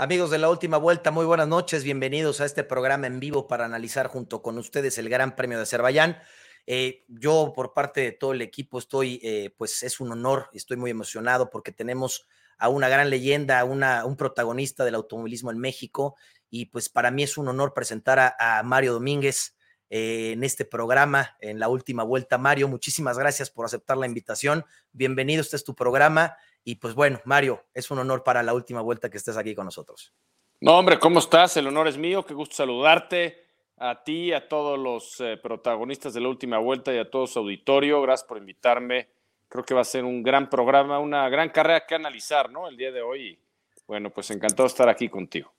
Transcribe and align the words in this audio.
Amigos 0.00 0.30
de 0.30 0.38
la 0.38 0.48
última 0.48 0.78
vuelta, 0.78 1.10
muy 1.10 1.26
buenas 1.26 1.46
noches, 1.46 1.84
bienvenidos 1.84 2.40
a 2.40 2.46
este 2.46 2.64
programa 2.64 3.06
en 3.06 3.20
vivo 3.20 3.46
para 3.46 3.66
analizar 3.66 4.06
junto 4.06 4.40
con 4.40 4.56
ustedes 4.56 4.96
el 4.96 5.10
Gran 5.10 5.36
Premio 5.36 5.58
de 5.58 5.64
Azerbaiyán. 5.64 6.16
Eh, 6.66 7.04
yo 7.08 7.52
por 7.54 7.74
parte 7.74 8.00
de 8.00 8.12
todo 8.12 8.32
el 8.32 8.40
equipo 8.40 8.78
estoy, 8.78 9.20
eh, 9.22 9.54
pues 9.58 9.82
es 9.82 10.00
un 10.00 10.10
honor, 10.10 10.48
estoy 10.54 10.78
muy 10.78 10.90
emocionado 10.90 11.50
porque 11.50 11.70
tenemos 11.70 12.26
a 12.56 12.70
una 12.70 12.88
gran 12.88 13.10
leyenda, 13.10 13.62
una, 13.64 14.06
un 14.06 14.16
protagonista 14.16 14.86
del 14.86 14.94
automovilismo 14.94 15.50
en 15.50 15.58
México 15.58 16.16
y 16.48 16.64
pues 16.64 16.88
para 16.88 17.10
mí 17.10 17.22
es 17.22 17.36
un 17.36 17.48
honor 17.48 17.74
presentar 17.74 18.36
a, 18.38 18.62
Mario 18.64 18.94
Domínguez 18.94 19.54
eh, 19.90 20.30
en 20.32 20.44
este 20.44 20.64
programa, 20.64 21.36
en 21.40 21.58
la 21.58 21.68
última 21.68 22.04
vuelta. 22.04 22.38
Mario, 22.38 22.68
muchísimas 22.68 23.18
gracias 23.18 23.50
por 23.50 23.66
aceptar 23.66 23.98
la 23.98 24.06
invitación. 24.06 24.64
Bienvenido, 24.92 25.42
este 25.42 25.56
es 25.56 25.64
tu 25.64 25.74
programa 25.74 26.38
y 26.64 26.76
pues 26.76 26.94
bueno, 26.94 27.20
Mario, 27.24 27.64
es 27.74 27.90
un 27.90 27.98
honor 27.98 28.22
para 28.22 28.42
la 28.42 28.54
última 28.54 28.80
vuelta 28.80 29.10
que 29.10 29.16
estés 29.16 29.36
aquí 29.36 29.54
con 29.54 29.64
nosotros. 29.64 30.12
No, 30.60 30.78
hombre, 30.78 30.98
¿cómo 30.98 31.18
estás? 31.18 31.56
El 31.56 31.66
honor 31.66 31.88
es 31.88 31.96
mío, 31.96 32.24
qué 32.24 32.34
gusto 32.34 32.56
saludarte 32.56 33.46
a 33.78 34.04
ti, 34.04 34.32
a 34.32 34.46
todos 34.46 34.78
los 34.78 35.18
eh, 35.20 35.38
protagonistas 35.42 36.12
de 36.12 36.20
la 36.20 36.28
última 36.28 36.58
vuelta 36.58 36.92
y 36.92 36.98
a 36.98 37.10
todo 37.10 37.26
su 37.26 37.38
auditorio. 37.38 38.02
Gracias 38.02 38.28
por 38.28 38.36
invitarme. 38.36 39.08
Creo 39.48 39.64
que 39.64 39.72
va 39.72 39.80
a 39.80 39.84
ser 39.84 40.04
un 40.04 40.22
gran 40.22 40.50
programa, 40.50 40.98
una 40.98 41.28
gran 41.30 41.48
carrera 41.48 41.86
que 41.86 41.94
analizar, 41.94 42.50
¿no? 42.50 42.68
El 42.68 42.76
día 42.76 42.92
de 42.92 43.00
hoy. 43.00 43.40
Bueno, 43.86 44.10
pues 44.10 44.30
encantado 44.30 44.64
de 44.64 44.68
estar 44.68 44.88
aquí 44.88 45.08
contigo. 45.08 45.52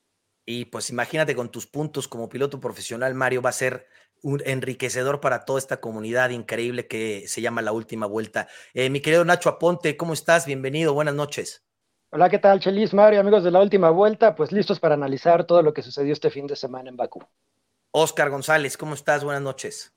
Y 0.45 0.65
pues 0.65 0.91
imagínate 0.91 1.35
con 1.35 1.49
tus 1.49 1.65
puntos 1.65 2.07
como 2.07 2.29
piloto 2.29 2.59
profesional, 2.59 3.15
Mario, 3.15 3.41
va 3.41 3.49
a 3.49 3.53
ser 3.53 3.87
un 4.21 4.41
enriquecedor 4.45 5.19
para 5.19 5.45
toda 5.45 5.59
esta 5.59 5.81
comunidad 5.81 6.29
increíble 6.29 6.87
que 6.87 7.23
se 7.27 7.41
llama 7.41 7.61
La 7.61 7.71
Última 7.71 8.05
Vuelta. 8.05 8.47
Eh, 8.73 8.89
mi 8.89 9.01
querido 9.01 9.25
Nacho 9.25 9.49
Aponte, 9.49 9.97
¿cómo 9.97 10.13
estás? 10.13 10.45
Bienvenido, 10.45 10.93
buenas 10.93 11.15
noches. 11.15 11.65
Hola, 12.11 12.29
¿qué 12.29 12.39
tal, 12.39 12.59
Chelis, 12.59 12.93
Mario, 12.93 13.21
amigos 13.21 13.43
de 13.43 13.51
La 13.51 13.61
Última 13.61 13.89
Vuelta? 13.89 14.35
Pues 14.35 14.51
listos 14.51 14.79
para 14.79 14.95
analizar 14.95 15.45
todo 15.45 15.61
lo 15.61 15.73
que 15.73 15.81
sucedió 15.81 16.13
este 16.13 16.29
fin 16.29 16.45
de 16.45 16.55
semana 16.55 16.89
en 16.89 16.97
Bakú. 16.97 17.23
Oscar 17.91 18.29
González, 18.29 18.77
¿cómo 18.77 18.95
estás? 18.95 19.23
Buenas 19.23 19.41
noches. 19.41 19.93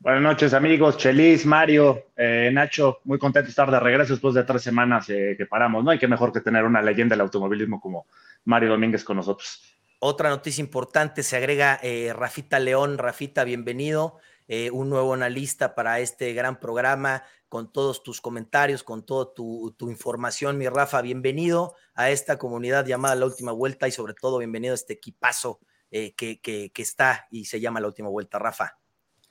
Buenas 0.00 0.22
noches, 0.22 0.54
amigos. 0.54 0.96
Chelis, 0.96 1.44
Mario, 1.44 2.04
eh, 2.16 2.50
Nacho, 2.52 3.00
muy 3.02 3.18
contento 3.18 3.46
de 3.46 3.50
estar 3.50 3.68
de 3.68 3.80
regreso 3.80 4.12
después 4.12 4.32
de 4.34 4.44
tres 4.44 4.62
semanas 4.62 5.10
eh, 5.10 5.34
que 5.36 5.46
paramos, 5.46 5.82
¿no? 5.82 5.90
hay 5.90 5.98
qué 5.98 6.06
mejor 6.06 6.32
que 6.32 6.40
tener 6.40 6.64
una 6.64 6.80
leyenda 6.80 7.14
del 7.14 7.22
automovilismo 7.22 7.80
como 7.80 8.06
Mario 8.44 8.70
Domínguez 8.70 9.02
con 9.02 9.16
nosotros. 9.16 9.60
Otra 10.00 10.28
noticia 10.28 10.62
importante, 10.62 11.24
se 11.24 11.36
agrega 11.36 11.80
eh, 11.82 12.12
Rafita 12.12 12.60
León. 12.60 12.98
Rafita, 12.98 13.42
bienvenido. 13.42 14.18
Eh, 14.46 14.70
un 14.70 14.88
nuevo 14.88 15.12
analista 15.12 15.74
para 15.74 15.98
este 15.98 16.32
gran 16.34 16.60
programa, 16.60 17.24
con 17.48 17.72
todos 17.72 18.04
tus 18.04 18.20
comentarios, 18.20 18.84
con 18.84 19.04
toda 19.04 19.34
tu, 19.34 19.74
información, 19.80 20.56
mi 20.56 20.68
Rafa. 20.68 21.02
Bienvenido 21.02 21.74
a 21.94 22.10
esta 22.10 22.38
comunidad 22.38 22.86
llamada 22.86 23.16
La 23.16 23.26
Última 23.26 23.50
Vuelta 23.50 23.88
y 23.88 23.90
sobre 23.90 24.14
todo 24.14 24.38
bienvenido 24.38 24.72
a 24.72 24.76
este 24.76 24.92
equipazo 24.92 25.58
eh, 25.90 26.14
que, 26.14 26.40
que, 26.40 26.70
está 26.76 27.26
y 27.32 27.46
se 27.46 27.58
llama 27.58 27.80
La 27.80 27.88
Última 27.88 28.08
Vuelta. 28.08 28.38
Rafa. 28.38 28.78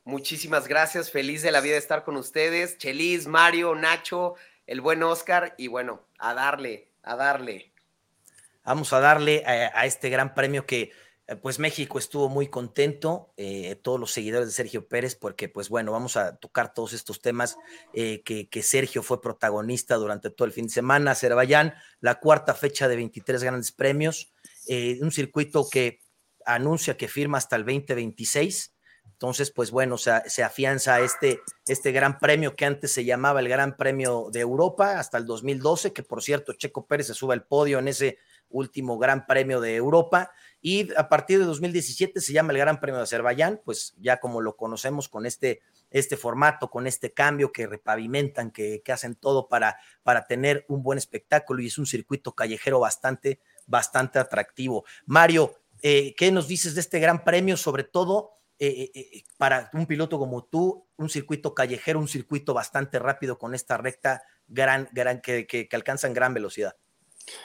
Muchísimas 0.03 0.67
gracias, 0.67 1.11
feliz 1.11 1.43
de 1.43 1.51
la 1.51 1.61
vida 1.61 1.73
de 1.73 1.79
estar 1.79 2.03
con 2.03 2.17
ustedes. 2.17 2.77
Chelis, 2.77 3.25
Mario, 3.25 3.73
Nacho, 3.73 4.35
el 4.65 4.81
buen 4.81 5.01
Oscar 5.01 5.55
y 5.57 5.67
bueno, 5.67 6.01
a 6.19 6.33
darle, 6.33 6.91
a 7.03 7.15
darle. 7.15 7.71
Vamos 8.67 8.91
a 8.91 8.99
darle 8.99 9.45
a, 9.45 9.85
este 9.85 10.09
gran 10.09 10.33
premio 10.33 10.65
que 10.65 10.91
eh, 11.25 11.37
pues 11.37 11.57
México 11.57 11.99
estuvo 11.99 12.27
muy 12.27 12.49
contento, 12.49 13.31
eh, 13.37 13.79
todos 13.81 13.97
los 13.97 14.11
seguidores 14.11 14.49
de 14.49 14.53
Sergio 14.53 14.89
Pérez, 14.89 15.15
porque 15.15 15.47
pues 15.47 15.69
bueno, 15.69 15.93
vamos 15.93 16.17
a 16.17 16.35
tocar 16.35 16.73
todos 16.73 16.91
estos 16.91 17.21
temas 17.21 17.57
eh, 17.93 18.23
que, 18.23 18.63
Sergio 18.63 19.03
fue 19.03 19.21
protagonista 19.21 19.95
durante 19.95 20.31
todo 20.31 20.45
el 20.45 20.51
fin 20.51 20.65
de 20.65 20.73
semana. 20.73 21.11
Azerbaiyán, 21.11 21.75
la 22.01 22.15
cuarta 22.19 22.53
fecha 22.53 22.89
de 22.89 22.97
23 22.97 23.41
grandes 23.41 23.71
premios, 23.71 24.33
un 24.99 25.13
circuito 25.13 25.69
que 25.69 26.01
anuncia 26.45 26.97
que 26.97 27.07
firma 27.07 27.37
hasta 27.37 27.55
el 27.55 27.63
2026. 27.63 28.73
Entonces, 29.05 29.49
pues 29.49 29.71
bueno, 29.71 29.97
se 29.97 30.43
afianza 30.43 30.99
este, 30.99 31.39
este 31.65 31.93
gran 31.93 32.19
premio 32.19 32.57
que 32.57 32.65
antes 32.65 32.91
se 32.91 33.05
llamaba 33.05 33.39
el 33.39 33.47
Gran 33.47 33.77
Premio 33.77 34.27
de 34.29 34.41
Europa 34.41 34.99
hasta 34.99 35.17
el 35.17 35.25
2012, 35.25 35.93
que 35.93 36.03
por 36.03 36.21
cierto, 36.21 36.51
Checo 36.51 36.85
Pérez 36.85 37.07
se 37.07 37.13
sube 37.13 37.33
al 37.33 37.45
podio 37.45 37.79
en 37.79 37.87
ese 37.87 38.17
último 38.49 38.97
Gran 38.97 39.25
Premio 39.25 39.61
de 39.61 39.75
Europa. 39.75 40.31
Y 40.61 40.93
a 40.95 41.07
partir 41.09 41.39
de 41.39 41.45
2017 41.45 42.19
se 42.19 42.33
llama 42.33 42.51
el 42.51 42.59
Gran 42.59 42.79
Premio 42.79 42.97
de 42.97 43.03
Azerbaiyán, 43.03 43.61
pues 43.63 43.93
ya 43.99 44.19
como 44.19 44.41
lo 44.41 44.55
conocemos 44.55 45.07
con 45.07 45.25
este, 45.25 45.61
este 45.91 46.17
formato, 46.17 46.69
con 46.69 46.87
este 46.87 47.13
cambio 47.13 47.51
que 47.51 47.67
repavimentan, 47.67 48.51
que, 48.51 48.81
hacen 48.87 49.15
todo 49.15 49.47
para, 49.47 49.77
para 50.03 50.25
tener 50.25 50.65
un 50.67 50.83
buen 50.83 50.97
espectáculo 50.97 51.61
y 51.61 51.67
es 51.67 51.77
un 51.77 51.85
circuito 51.85 52.33
callejero 52.33 52.79
bastante, 52.79 53.39
bastante 53.65 54.19
atractivo. 54.19 54.85
Mario, 55.05 55.55
eh, 55.81 56.15
¿qué 56.15 56.31
nos 56.31 56.47
dices 56.47 56.75
de 56.75 56.81
este 56.81 56.99
Gran 56.99 57.23
Premio? 57.23 57.55
Sobre 57.57 57.83
todo 57.83 58.37
eh, 58.59 58.89
eh, 58.95 59.23
para 59.37 59.69
un 59.73 59.85
piloto 59.85 60.17
como 60.17 60.43
tú, 60.43 60.87
un 60.97 61.09
circuito 61.09 61.53
callejero, 61.53 61.99
un 61.99 62.07
circuito 62.07 62.55
bastante 62.55 62.97
rápido 62.97 63.37
con 63.37 63.53
esta 63.53 63.77
recta 63.77 64.23
gran, 64.47 64.89
gran, 64.91 65.21
que, 65.21 65.45
que, 65.45 65.67
que 65.67 65.75
alcanzan 65.75 66.13
gran 66.13 66.33
velocidad. 66.33 66.75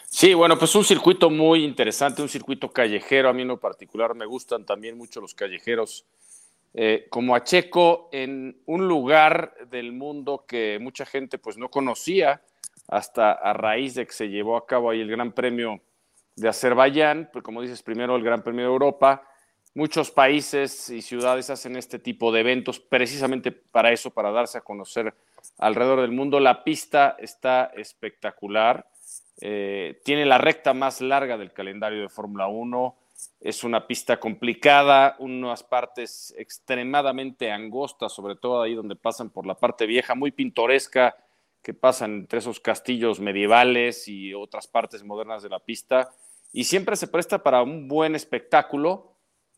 Sí, 0.06 0.34
bueno, 0.34 0.59
pues 0.59 0.75
un 0.75 0.84
circuito 0.84 1.31
muy 1.31 1.65
interesante, 1.65 2.22
un 2.22 2.28
circuito 2.28 2.70
callejero. 2.70 3.28
A 3.28 3.32
mí 3.32 3.43
en 3.43 3.48
lo 3.48 3.59
particular 3.59 4.15
me 4.15 4.26
gustan 4.26 4.65
también 4.65 4.97
mucho 4.97 5.20
los 5.20 5.34
callejeros. 5.34 6.04
Eh, 6.75 7.06
como 7.10 7.34
a 7.34 7.44
Checo 7.44 8.09
en 8.12 8.56
un 8.65 8.88
lugar 8.88 9.54
del 9.71 9.92
mundo 9.92 10.44
que 10.47 10.78
mucha 10.81 11.04
gente 11.04 11.37
pues 11.37 11.59
no 11.59 11.69
conocía 11.69 12.41
hasta 12.88 13.32
a 13.32 13.53
raíz 13.53 13.94
de 13.94 14.06
que 14.06 14.12
se 14.12 14.28
llevó 14.28 14.56
a 14.56 14.66
cabo 14.66 14.91
ahí 14.91 15.00
el 15.00 15.10
Gran 15.10 15.32
Premio 15.32 15.81
de 16.37 16.48
Azerbaiyán, 16.48 17.28
pues 17.31 17.44
como 17.44 17.60
dices, 17.60 17.82
primero 17.82 18.16
el 18.16 18.22
Gran 18.22 18.42
Premio 18.42 18.65
de 18.65 18.72
Europa. 18.72 19.22
Muchos 19.75 20.10
países 20.10 20.91
y 20.91 21.03
ciudades 21.03 21.50
hacen 21.50 21.76
este 21.76 21.98
tipo 21.98 22.32
de 22.32 22.41
eventos 22.41 22.81
precisamente 22.81 23.53
para 23.53 23.92
eso, 23.92 24.10
para 24.10 24.31
darse 24.31 24.59
a 24.59 24.62
conocer 24.62 25.15
alrededor 25.59 26.03
del 26.03 26.12
mundo. 26.12 26.41
La 26.41 26.65
pista 26.65 27.16
está 27.19 27.72
espectacular 27.75 28.87
eh, 29.41 30.00
tiene 30.04 30.26
la 30.26 30.38
recta 30.38 30.75
más 30.75 31.00
larga 31.00 31.37
del 31.37 31.53
calendario 31.53 32.03
de 32.03 32.09
Fórmula 32.09 32.48
1. 32.48 32.97
Es 33.41 33.65
una 33.65 33.87
pista 33.87 34.19
complicada, 34.19 35.16
unas 35.19 35.62
partes 35.62 36.34
extremadamente 36.37 37.50
angostas, 37.50 38.12
sobre 38.12 38.37
todo 38.37 38.62
ahí 38.62 38.75
donde 38.75 38.97
pasan 38.97 39.31
por 39.31 39.47
la 39.47 39.54
parte 39.54 39.87
vieja, 39.87 40.15
muy 40.15 40.32
pintoresca, 40.32 41.16
que 41.62 41.75
pasan 41.75 42.15
entre 42.15 42.41
esos 42.41 42.60
castillos 42.60 43.21
medievales 43.21 44.09
y 44.09 44.34
otras 44.34 44.66
partes 44.66 45.04
modernas 45.04 45.42
de 45.42 45.48
la 45.48 45.60
pista. 45.60 46.10
Y 46.53 46.65
siempre 46.65 46.97
se 46.97 47.09
presta 47.09 47.42
para 47.42 47.62
un 47.62 47.88
buen 47.88 48.15
espectáculo. 48.15 49.15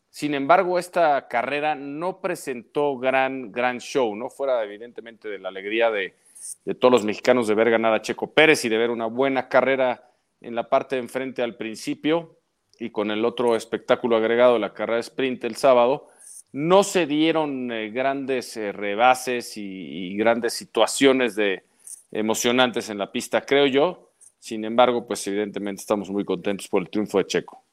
Sin 0.09 0.33
embargo, 0.33 0.79
esta 0.79 1.27
carrera 1.27 1.75
no 1.75 2.21
presentó 2.21 2.97
gran, 2.97 3.51
gran 3.51 3.79
show, 3.79 4.15
¿no? 4.15 4.29
Fuera 4.29 4.63
evidentemente 4.63 5.27
de 5.27 5.39
la 5.39 5.49
alegría 5.49 5.91
de, 5.91 6.15
de 6.63 6.75
todos 6.75 6.91
los 6.91 7.05
mexicanos 7.05 7.47
de 7.47 7.55
ver 7.55 7.69
ganar 7.69 7.93
a 7.93 8.01
Checo 8.01 8.33
Pérez 8.33 8.65
y 8.65 8.69
de 8.69 8.77
ver 8.77 8.89
una 8.89 9.05
buena 9.05 9.49
carrera 9.49 10.09
en 10.41 10.55
la 10.55 10.69
parte 10.69 10.95
de 10.95 11.01
enfrente 11.01 11.41
al 11.41 11.55
principio 11.55 12.39
y 12.79 12.89
con 12.89 13.11
el 13.11 13.23
otro 13.25 13.55
espectáculo 13.55 14.17
agregado, 14.17 14.59
la 14.59 14.73
carrera 14.73 14.95
de 14.95 15.01
sprint 15.01 15.43
el 15.45 15.55
sábado, 15.55 16.07
no 16.51 16.83
se 16.83 17.05
dieron 17.05 17.71
eh, 17.71 17.89
grandes 17.89 18.55
eh, 18.57 18.71
rebases 18.71 19.57
y, 19.57 20.15
grandes 20.17 20.53
situaciones 20.53 21.35
de, 21.35 21.63
emocionantes 22.11 22.89
en 22.89 22.97
la 22.97 23.11
pista, 23.11 23.41
creo 23.41 23.65
yo. 23.65 24.11
Sin 24.39 24.63
embargo, 24.63 25.05
pues 25.05 25.25
evidentemente 25.27 25.81
estamos 25.81 26.09
muy 26.09 26.23
contentos 26.23 26.67
por 26.67 26.81
el 26.81 26.89
triunfo 26.89 27.17
de 27.17 27.25
Checo. 27.25 27.64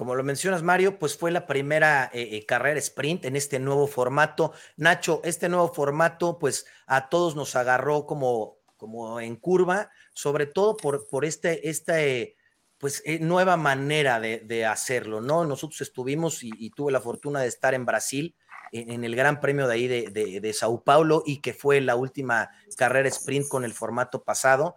Como 0.00 0.14
lo 0.14 0.24
mencionas, 0.24 0.62
Mario, 0.62 0.98
pues 0.98 1.14
fue 1.14 1.30
la 1.30 1.46
primera 1.46 2.10
eh, 2.14 2.28
eh, 2.32 2.46
carrera 2.46 2.78
sprint 2.78 3.26
en 3.26 3.36
este 3.36 3.58
nuevo 3.58 3.86
formato. 3.86 4.54
Nacho, 4.78 5.20
este 5.24 5.50
nuevo 5.50 5.74
formato, 5.74 6.38
pues 6.38 6.64
a 6.86 7.10
todos 7.10 7.36
nos 7.36 7.54
agarró 7.54 8.06
como, 8.06 8.56
como 8.78 9.20
en 9.20 9.36
curva, 9.36 9.90
sobre 10.14 10.46
todo 10.46 10.74
por, 10.78 11.06
por 11.06 11.26
este, 11.26 11.68
esta 11.68 12.02
eh, 12.02 12.34
pues, 12.78 13.02
nueva 13.20 13.58
manera 13.58 14.20
de, 14.20 14.64
hacerlo, 14.64 15.20
¿no? 15.20 15.44
Nosotros 15.44 15.82
estuvimos 15.82 16.42
y, 16.44 16.70
tuve 16.70 16.92
la 16.92 17.02
fortuna 17.02 17.42
de 17.42 17.48
estar 17.48 17.74
en 17.74 17.84
Brasil 17.84 18.34
en, 18.72 19.04
el 19.04 19.14
Gran 19.14 19.38
Premio 19.38 19.66
de 19.66 19.74
ahí 19.74 19.86
de, 19.86 20.40
de, 20.40 20.52
Sao 20.54 20.82
Paulo 20.82 21.24
y 21.26 21.42
que 21.42 21.52
fue 21.52 21.78
la 21.82 21.94
última 21.94 22.48
carrera 22.74 23.10
sprint 23.10 23.48
con 23.48 23.66
el 23.66 23.74
formato 23.74 24.24
pasado. 24.24 24.76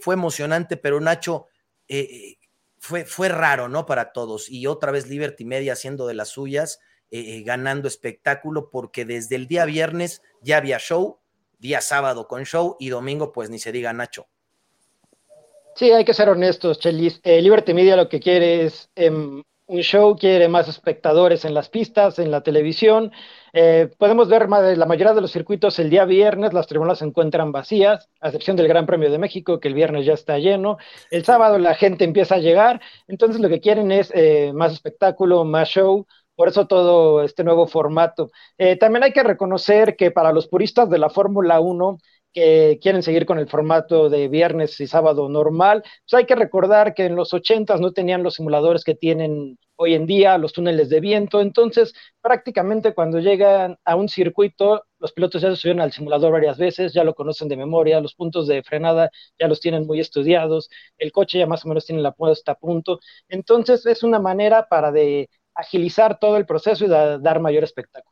fue 0.00 0.14
emocionante, 0.14 0.76
pero 0.76 1.00
Nacho, 1.00 1.48
fue, 2.80 3.04
fue 3.04 3.28
raro, 3.28 3.68
¿no? 3.68 3.86
Para 3.86 4.12
todos. 4.12 4.50
Y 4.50 4.66
otra 4.66 4.90
vez 4.90 5.06
Liberty 5.06 5.44
Media 5.44 5.74
haciendo 5.74 6.06
de 6.06 6.14
las 6.14 6.30
suyas, 6.30 6.80
eh, 7.10 7.36
eh, 7.36 7.42
ganando 7.42 7.86
espectáculo, 7.86 8.70
porque 8.70 9.04
desde 9.04 9.36
el 9.36 9.46
día 9.46 9.66
viernes 9.66 10.22
ya 10.40 10.56
había 10.56 10.78
show, 10.78 11.18
día 11.58 11.82
sábado 11.82 12.26
con 12.26 12.44
show 12.44 12.76
y 12.80 12.88
domingo, 12.88 13.32
pues 13.32 13.50
ni 13.50 13.58
se 13.58 13.70
diga 13.70 13.92
Nacho. 13.92 14.26
Sí, 15.76 15.90
hay 15.92 16.04
que 16.04 16.14
ser 16.14 16.30
honestos, 16.30 16.80
Chelis. 16.80 17.20
Eh, 17.22 17.42
Liberty 17.42 17.74
Media 17.74 17.96
lo 17.96 18.08
que 18.08 18.18
quiere 18.18 18.64
es 18.64 18.90
em, 18.96 19.42
un 19.66 19.80
show, 19.82 20.16
quiere 20.16 20.48
más 20.48 20.66
espectadores 20.66 21.44
en 21.44 21.52
las 21.52 21.68
pistas, 21.68 22.18
en 22.18 22.30
la 22.30 22.42
televisión. 22.42 23.12
Eh, 23.52 23.90
podemos 23.98 24.28
ver 24.28 24.48
la 24.48 24.86
mayoría 24.86 25.14
de 25.14 25.20
los 25.20 25.32
circuitos 25.32 25.78
el 25.78 25.90
día 25.90 26.04
viernes, 26.04 26.52
las 26.52 26.66
tribunas 26.66 26.98
se 26.98 27.04
encuentran 27.04 27.52
vacías, 27.52 28.08
a 28.20 28.28
excepción 28.28 28.56
del 28.56 28.68
Gran 28.68 28.86
Premio 28.86 29.10
de 29.10 29.18
México, 29.18 29.60
que 29.60 29.68
el 29.68 29.74
viernes 29.74 30.06
ya 30.06 30.14
está 30.14 30.38
lleno. 30.38 30.78
El 31.10 31.24
sábado 31.24 31.58
la 31.58 31.74
gente 31.74 32.04
empieza 32.04 32.36
a 32.36 32.38
llegar, 32.38 32.80
entonces 33.08 33.40
lo 33.40 33.48
que 33.48 33.60
quieren 33.60 33.92
es 33.92 34.12
eh, 34.14 34.52
más 34.54 34.72
espectáculo, 34.72 35.44
más 35.44 35.68
show, 35.68 36.06
por 36.34 36.48
eso 36.48 36.66
todo 36.66 37.22
este 37.22 37.44
nuevo 37.44 37.66
formato. 37.66 38.30
Eh, 38.56 38.76
también 38.76 39.02
hay 39.04 39.12
que 39.12 39.22
reconocer 39.22 39.96
que 39.96 40.10
para 40.10 40.32
los 40.32 40.48
puristas 40.48 40.88
de 40.88 40.98
la 40.98 41.10
Fórmula 41.10 41.60
1, 41.60 41.98
que 42.32 42.78
quieren 42.80 43.02
seguir 43.02 43.26
con 43.26 43.38
el 43.38 43.48
formato 43.48 44.08
de 44.08 44.28
viernes 44.28 44.78
y 44.80 44.86
sábado 44.86 45.28
normal, 45.28 45.82
pues 45.82 46.20
hay 46.20 46.26
que 46.26 46.34
recordar 46.36 46.94
que 46.94 47.06
en 47.06 47.16
los 47.16 47.34
80 47.34 47.76
no 47.78 47.92
tenían 47.92 48.22
los 48.22 48.34
simuladores 48.34 48.84
que 48.84 48.94
tienen 48.94 49.58
hoy 49.76 49.94
en 49.94 50.06
día, 50.06 50.36
los 50.38 50.52
túneles 50.52 50.90
de 50.90 51.00
viento, 51.00 51.40
entonces 51.40 51.94
prácticamente 52.20 52.94
cuando 52.94 53.18
llegan 53.18 53.78
a 53.84 53.96
un 53.96 54.08
circuito, 54.08 54.84
los 54.98 55.12
pilotos 55.12 55.40
ya 55.42 55.50
se 55.50 55.56
subieron 55.56 55.80
al 55.80 55.92
simulador 55.92 56.32
varias 56.32 56.58
veces, 56.58 56.92
ya 56.92 57.02
lo 57.02 57.14
conocen 57.14 57.48
de 57.48 57.56
memoria, 57.56 58.00
los 58.00 58.14
puntos 58.14 58.46
de 58.46 58.62
frenada 58.62 59.10
ya 59.38 59.48
los 59.48 59.60
tienen 59.60 59.86
muy 59.86 59.98
estudiados, 60.00 60.68
el 60.98 61.12
coche 61.12 61.38
ya 61.38 61.46
más 61.46 61.64
o 61.64 61.68
menos 61.68 61.86
tiene 61.86 62.02
la 62.02 62.12
puesta 62.12 62.52
a 62.52 62.54
punto, 62.56 63.00
entonces 63.28 63.86
es 63.86 64.02
una 64.02 64.18
manera 64.20 64.68
para 64.68 64.92
de 64.92 65.30
agilizar 65.54 66.18
todo 66.18 66.36
el 66.36 66.46
proceso 66.46 66.84
y 66.84 66.88
dar 66.88 67.40
mayor 67.40 67.64
espectáculo. 67.64 68.09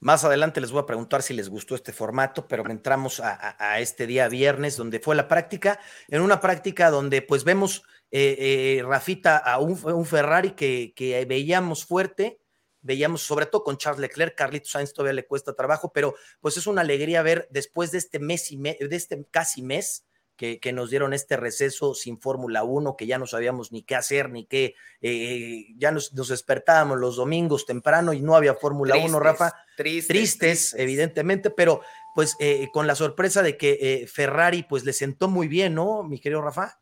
Más 0.00 0.24
adelante 0.24 0.60
les 0.60 0.72
voy 0.72 0.82
a 0.82 0.86
preguntar 0.86 1.22
si 1.22 1.32
les 1.32 1.48
gustó 1.48 1.74
este 1.74 1.92
formato, 1.92 2.46
pero 2.46 2.68
entramos 2.70 3.20
a, 3.20 3.80
este 3.80 4.06
día 4.06 4.28
viernes 4.28 4.76
donde 4.76 5.00
fue 5.00 5.16
la 5.16 5.26
práctica, 5.26 5.80
en 6.08 6.20
una 6.20 6.40
práctica 6.40 6.90
donde 6.90 7.22
pues 7.22 7.44
vemos, 7.44 7.82
eh, 8.10 8.36
eh, 8.78 8.82
Rafita, 8.84 9.38
a 9.38 9.58
un, 9.58 10.04
Ferrari 10.04 10.50
que, 10.50 11.24
veíamos 11.26 11.86
fuerte, 11.86 12.38
veíamos 12.82 13.22
sobre 13.22 13.46
todo 13.46 13.64
con 13.64 13.78
Charles 13.78 14.00
Leclerc, 14.00 14.36
Carlitos 14.36 14.70
Sainz 14.70 14.92
todavía 14.92 15.14
le 15.14 15.26
cuesta 15.26 15.54
trabajo, 15.54 15.90
pero 15.94 16.14
pues 16.40 16.58
es 16.58 16.66
una 16.66 16.82
alegría 16.82 17.22
ver 17.22 17.48
después 17.50 17.90
de 17.90 17.98
este 17.98 18.18
mes 18.18 18.52
y 18.52 18.58
de 18.58 18.88
este 18.90 19.24
casi 19.30 19.62
mes, 19.62 20.04
que, 20.36 20.72
nos 20.72 20.90
dieron 20.90 21.12
este 21.12 21.36
receso 21.36 21.94
sin 21.94 22.20
Fórmula 22.20 22.62
1, 22.62 22.96
que 22.96 23.06
ya 23.06 23.18
no 23.18 23.26
sabíamos 23.26 23.72
ni 23.72 23.82
qué 23.82 23.94
hacer, 23.94 24.30
ni 24.30 24.44
qué, 24.46 24.74
eh, 25.00 25.66
ya 25.76 25.90
nos, 25.90 26.14
despertábamos 26.14 26.98
los 26.98 27.16
domingos 27.16 27.66
temprano 27.66 28.12
y 28.12 28.20
no 28.20 28.36
había 28.36 28.54
Fórmula 28.54 28.96
1, 28.96 29.18
Rafa. 29.18 29.54
Tristes, 29.76 30.74
evidentemente, 30.74 31.50
pero 31.50 31.80
pues 32.14 32.36
eh, 32.40 32.68
con 32.72 32.86
la 32.86 32.94
sorpresa 32.94 33.42
de 33.42 33.56
que 33.56 33.78
eh, 33.80 34.06
Ferrari 34.06 34.62
pues 34.62 34.84
le 34.84 34.92
sentó 34.92 35.28
muy 35.28 35.48
bien, 35.48 35.74
¿no, 35.74 36.02
mi 36.02 36.18
querido 36.18 36.40
Rafa? 36.40 36.80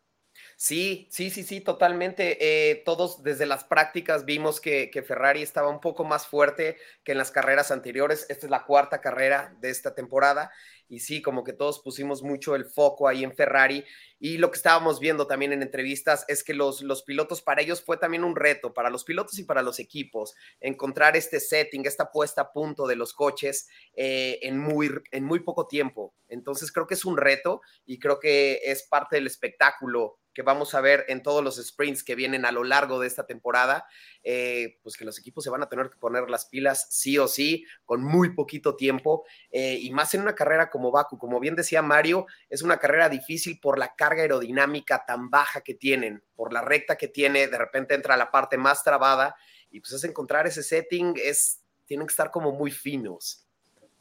Sí, 0.65 1.09
sí, 1.11 1.29
sí, 1.29 1.43
sí, 1.43 1.61
totalmente. 1.61 2.83
todos 2.87 3.23
desde 3.23 3.45
las 3.45 3.65
prácticas 3.65 4.25
vimos 4.25 4.63
que, 4.63 4.91
que, 4.91 5.03
Ferrari 5.03 5.43
estaba 5.43 5.69
un 5.69 5.79
poco 5.79 6.05
más 6.05 6.27
fuerte 6.27 6.79
que 7.05 7.13
en 7.13 7.19
las 7.19 7.31
carreras 7.31 7.71
anteriores. 7.71 8.25
Esta 8.31 8.47
es 8.47 8.51
la 8.51 8.65
cuarta 8.65 9.03
carrera 9.03 9.55
de 9.61 9.69
esta 9.69 9.95
temporada 9.95 10.51
y 10.89 11.01
sí, 11.01 11.21
como 11.21 11.45
que 11.45 11.53
todos 11.53 11.81
pusimos 11.81 12.23
mucho 12.23 12.55
el 12.55 12.65
foco 12.65 13.09
ahí 13.09 13.25
en 13.25 13.35
Ferrari 13.35 13.85
y 14.19 14.39
lo 14.39 14.51
que 14.51 14.57
estábamos 14.57 15.01
viendo 15.01 15.27
también 15.27 15.53
en 15.53 15.61
entrevistas 15.61 16.25
es 16.29 16.43
que 16.43 16.55
los, 16.55 16.81
los 16.81 17.03
pilotos, 17.03 17.43
para 17.43 17.61
ellos 17.61 17.83
fue 17.85 17.99
también 17.99 18.25
un 18.25 18.35
reto, 18.35 18.73
para 18.73 18.89
los 18.89 19.05
pilotos 19.05 19.39
y 19.39 19.45
para 19.45 19.61
los 19.61 19.79
equipos, 19.79 20.35
encontrar 20.61 21.15
este 21.15 21.41
setting, 21.41 21.85
esta 21.85 22.11
puesta 22.11 22.41
a 22.41 22.53
punto 22.53 22.87
de 22.87 22.97
los 22.97 23.13
coches 23.13 23.69
eh, 23.95 24.39
en, 24.41 24.59
muy, 24.59 24.91
en 25.11 25.25
muy 25.25 25.41
poco 25.41 25.67
tiempo. 25.67 26.15
Entonces 26.29 26.73
creo 26.73 26.87
que 26.87 26.95
es 26.95 27.05
un 27.05 27.19
reto 27.19 27.61
y 27.85 27.99
creo 27.99 28.19
que 28.19 28.61
es 28.65 28.85
parte 28.85 29.17
del 29.17 29.27
espectáculo 29.27 30.21
que 30.35 30.43
vamos 30.43 30.75
a 30.75 30.81
ver 30.81 31.05
en 31.09 31.23
todos 31.23 31.43
los 31.43 31.57
sprints 31.57 32.03
que 32.03 32.15
vienen 32.15 32.45
a 32.45 32.53
lo 32.53 32.65
largo 32.65 32.99
de 32.99 33.07
esta 33.07 33.27
temporada, 33.27 33.87
eh, 34.23 34.79
pues 34.83 34.97
que 34.97 35.05
los 35.05 35.19
equipos 35.19 35.45
se 35.45 35.51
van 35.51 35.63
a 35.63 35.69
tener 35.69 35.89
que 35.89 35.97
poner 35.97 36.29
las 36.29 36.47
pilas 36.47 36.89
sí 36.91 37.17
o 37.19 37.29
sí, 37.29 37.65
con 37.85 38.03
muy 38.03 38.35
poquito 38.35 38.77
tiempo, 38.77 39.25
eh, 39.51 39.79
y 39.81 39.91
más 39.93 40.13
en 40.15 40.23
una 40.23 40.35
carrera 40.35 40.69
como 40.71 40.91
Baku. 40.91 41.17
Como 41.17 41.41
bien 41.41 41.55
decía 41.55 41.81
Mario, 41.81 42.27
es 42.51 42.63
una 42.63 42.79
carrera 42.79 43.09
difícil 43.09 43.61
por 43.61 43.79
la 43.79 43.95
carga 43.95 44.23
aerodinámica 44.23 45.05
tan 45.07 45.31
baja 45.31 45.61
que 45.61 45.75
tienen, 45.75 46.23
por 46.35 46.53
la 46.53 46.63
recta 46.63 46.97
que 46.97 47.09
tiene, 47.09 47.47
de 47.47 47.59
repente 47.59 47.95
entra 47.95 48.17
la 48.17 48.31
parte 48.31 48.59
más 48.59 48.83
trabada, 48.83 49.37
y 49.71 49.81
pues 49.81 49.93
es 49.93 50.05
encontrar 50.05 50.47
ese 50.47 50.63
setting, 50.63 51.15
es, 51.23 51.61
tienen 51.87 52.07
que 52.07 52.13
estar 52.13 52.31
como 52.31 52.53
muy 52.53 52.71
finos. 52.71 53.47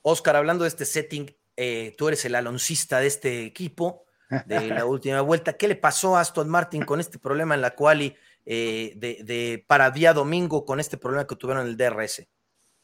Oscar, 0.01 0.35
hablando 0.35 0.63
de 0.63 0.69
este 0.69 0.85
setting, 0.85 1.35
eh, 1.55 1.93
tú 1.97 2.07
eres 2.07 2.25
el 2.25 2.35
aloncista 2.35 2.99
de 2.99 3.07
este 3.07 3.45
equipo 3.45 4.05
de 4.45 4.67
la 4.67 4.85
última 4.85 5.21
vuelta. 5.21 5.53
¿Qué 5.53 5.67
le 5.67 5.75
pasó 5.75 6.15
a 6.15 6.21
Aston 6.21 6.49
Martin 6.49 6.83
con 6.83 6.99
este 6.99 7.19
problema 7.19 7.55
en 7.55 7.61
la 7.61 7.71
quali 7.71 8.15
eh, 8.45 8.93
de, 8.95 9.63
para 9.67 9.91
día 9.91 10.13
domingo, 10.13 10.65
con 10.65 10.79
este 10.79 10.97
problema 10.97 11.25
que 11.25 11.35
tuvieron 11.35 11.65
en 11.65 11.69
el 11.69 11.77
DRS? 11.77 12.27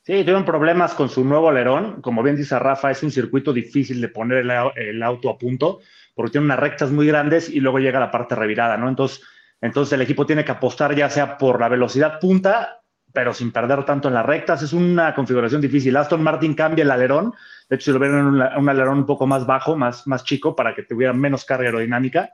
Sí, 0.01 0.21
tuvieron 0.21 0.45
problemas 0.45 0.94
con 0.94 1.09
su 1.09 1.24
nuevo 1.24 1.50
alerón. 1.50 2.01
Como 2.01 2.24
bien 2.24 2.36
dice 2.36 2.57
Rafa, 2.57 2.91
es 2.91 3.03
un 3.03 3.12
circuito 3.12 3.53
difícil 3.53 4.01
de 4.01 4.07
poner 4.09 4.45
el, 4.75 5.03
auto 5.03 5.30
a 5.30 5.38
punto 5.38 5.80
porque 6.15 6.31
tiene 6.31 6.45
unas 6.45 6.59
rectas 6.59 6.91
muy 6.91 7.07
grandes 7.07 7.50
y 7.50 7.59
luego 7.59 7.80
llega 7.80 8.00
la 8.00 8.12
parte 8.12 8.36
revirada, 8.36 8.75
¿no? 8.77 8.89
Entonces, 8.89 9.21
entonces 9.62 9.94
el 9.94 10.01
equipo 10.01 10.25
tiene 10.25 10.44
que 10.44 10.51
apostar 10.51 10.95
ya 10.95 11.09
sea 11.09 11.38
por 11.38 11.59
la 11.59 11.69
velocidad 11.69 12.19
punta, 12.19 12.78
pero 13.13 13.33
sin 13.33 13.51
perder 13.51 13.85
tanto 13.85 14.07
en 14.07 14.13
las 14.13 14.25
rectas. 14.25 14.61
Es 14.61 14.73
una 14.73 15.13
configuración 15.15 15.61
difícil. 15.61 15.95
Aston 15.97 16.23
Martin 16.23 16.53
cambia 16.53 16.83
el 16.83 16.91
alerón 16.91 17.33
de 17.69 17.75
hecho, 17.75 17.91
lo 17.91 18.00
vieron 18.00 18.25
un, 18.25 18.41
un 18.41 18.69
alerón 18.69 18.97
un 18.97 19.06
poco 19.06 19.27
más 19.27 19.45
bajo, 19.45 19.77
más, 19.77 20.07
más 20.07 20.23
chico, 20.23 20.56
para 20.56 20.73
que 20.73 20.83
tuviera 20.83 21.13
menos 21.13 21.45
carga 21.45 21.65
aerodinámica. 21.65 22.31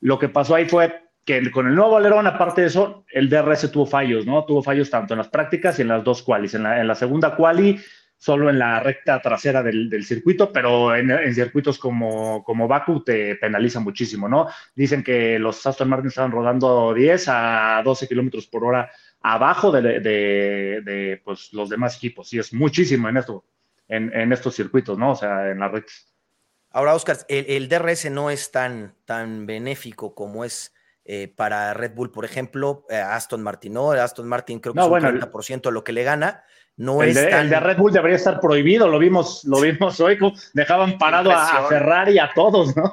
Lo 0.00 0.18
que 0.18 0.28
pasó 0.28 0.54
ahí 0.54 0.68
fue 0.68 1.08
que 1.24 1.50
con 1.50 1.66
el 1.66 1.74
nuevo 1.74 1.96
alerón, 1.96 2.26
aparte 2.26 2.60
de 2.60 2.66
eso, 2.66 3.06
el 3.10 3.30
DRS 3.30 3.72
tuvo 3.72 3.86
fallos, 3.86 4.26
¿no? 4.26 4.44
Tuvo 4.44 4.62
fallos 4.62 4.90
tanto 4.90 5.14
en 5.14 5.18
las 5.18 5.28
prácticas 5.28 5.78
y 5.78 5.82
en 5.82 5.88
las 5.88 6.04
dos 6.04 6.22
qualis. 6.22 6.52
En 6.52 6.64
la, 6.64 6.78
en 6.82 6.86
la 6.86 6.94
segunda 6.94 7.34
quali, 7.34 7.80
solo 8.18 8.50
en 8.50 8.58
la 8.58 8.78
recta 8.80 9.22
trasera 9.22 9.62
del, 9.62 9.88
del 9.88 10.04
circuito, 10.04 10.52
pero 10.52 10.94
en, 10.94 11.10
en, 11.10 11.34
circuitos 11.34 11.78
como, 11.78 12.44
como 12.44 12.68
Baku 12.68 13.02
te 13.02 13.36
penaliza 13.36 13.80
muchísimo, 13.80 14.28
¿no? 14.28 14.48
Dicen 14.74 15.02
que 15.02 15.38
los 15.38 15.66
Aston 15.66 15.88
Martin 15.88 16.08
estaban 16.08 16.30
rodando 16.30 16.92
10 16.92 17.24
a 17.28 17.80
12 17.82 18.06
kilómetros 18.06 18.46
por 18.48 18.64
hora 18.64 18.90
abajo 19.24 19.72
de, 19.72 19.82
de, 20.00 20.80
de, 20.84 21.20
pues, 21.24 21.52
los 21.52 21.68
demás 21.68 21.96
equipos, 21.96 22.32
y 22.32 22.38
es 22.38 22.52
muchísimo 22.52 23.08
en 23.08 23.16
esto 23.16 23.44
en, 23.88 24.32
estos 24.32 24.54
circuitos, 24.54 24.98
¿no? 24.98 25.12
O 25.12 25.14
sea, 25.14 25.50
en 25.50 25.58
las 25.60 25.70
redes. 25.70 26.06
Ahora, 26.70 26.94
Oscar, 26.94 27.18
el, 27.28 27.68
DRS 27.68 28.10
no 28.10 28.30
es 28.30 28.50
tan, 28.50 28.94
tan 29.04 29.46
benéfico 29.46 30.14
como 30.14 30.44
es 30.44 30.74
eh, 31.04 31.28
para 31.28 31.74
Red 31.74 31.94
Bull, 31.94 32.10
por 32.10 32.24
ejemplo, 32.24 32.86
eh, 32.90 32.96
Aston 32.96 33.42
Martin, 33.42 33.74
¿no? 33.74 33.92
Aston 33.92 34.26
Martin 34.26 34.58
creo 34.58 34.74
que 34.74 34.80
es 34.80 34.86
un 34.86 34.92
40% 34.92 35.62
de 35.62 35.72
lo 35.72 35.84
que 35.84 35.92
le 35.92 36.02
gana. 36.02 36.44
No 36.76 37.02
el, 37.02 37.10
es 37.10 37.14
de, 37.14 37.30
el 37.30 37.48
de 37.48 37.60
Red 37.60 37.76
Bull 37.76 37.92
debería 37.92 38.16
estar 38.16 38.40
prohibido, 38.40 38.88
lo 38.88 38.98
vimos, 38.98 39.44
lo 39.44 39.60
vimos 39.60 40.00
hoy, 40.00 40.18
dejaban 40.54 40.98
parado 40.98 41.30
a, 41.30 41.68
Ferrari 41.68 42.14
y 42.14 42.18
a 42.18 42.32
todos, 42.34 42.76
¿no? 42.76 42.90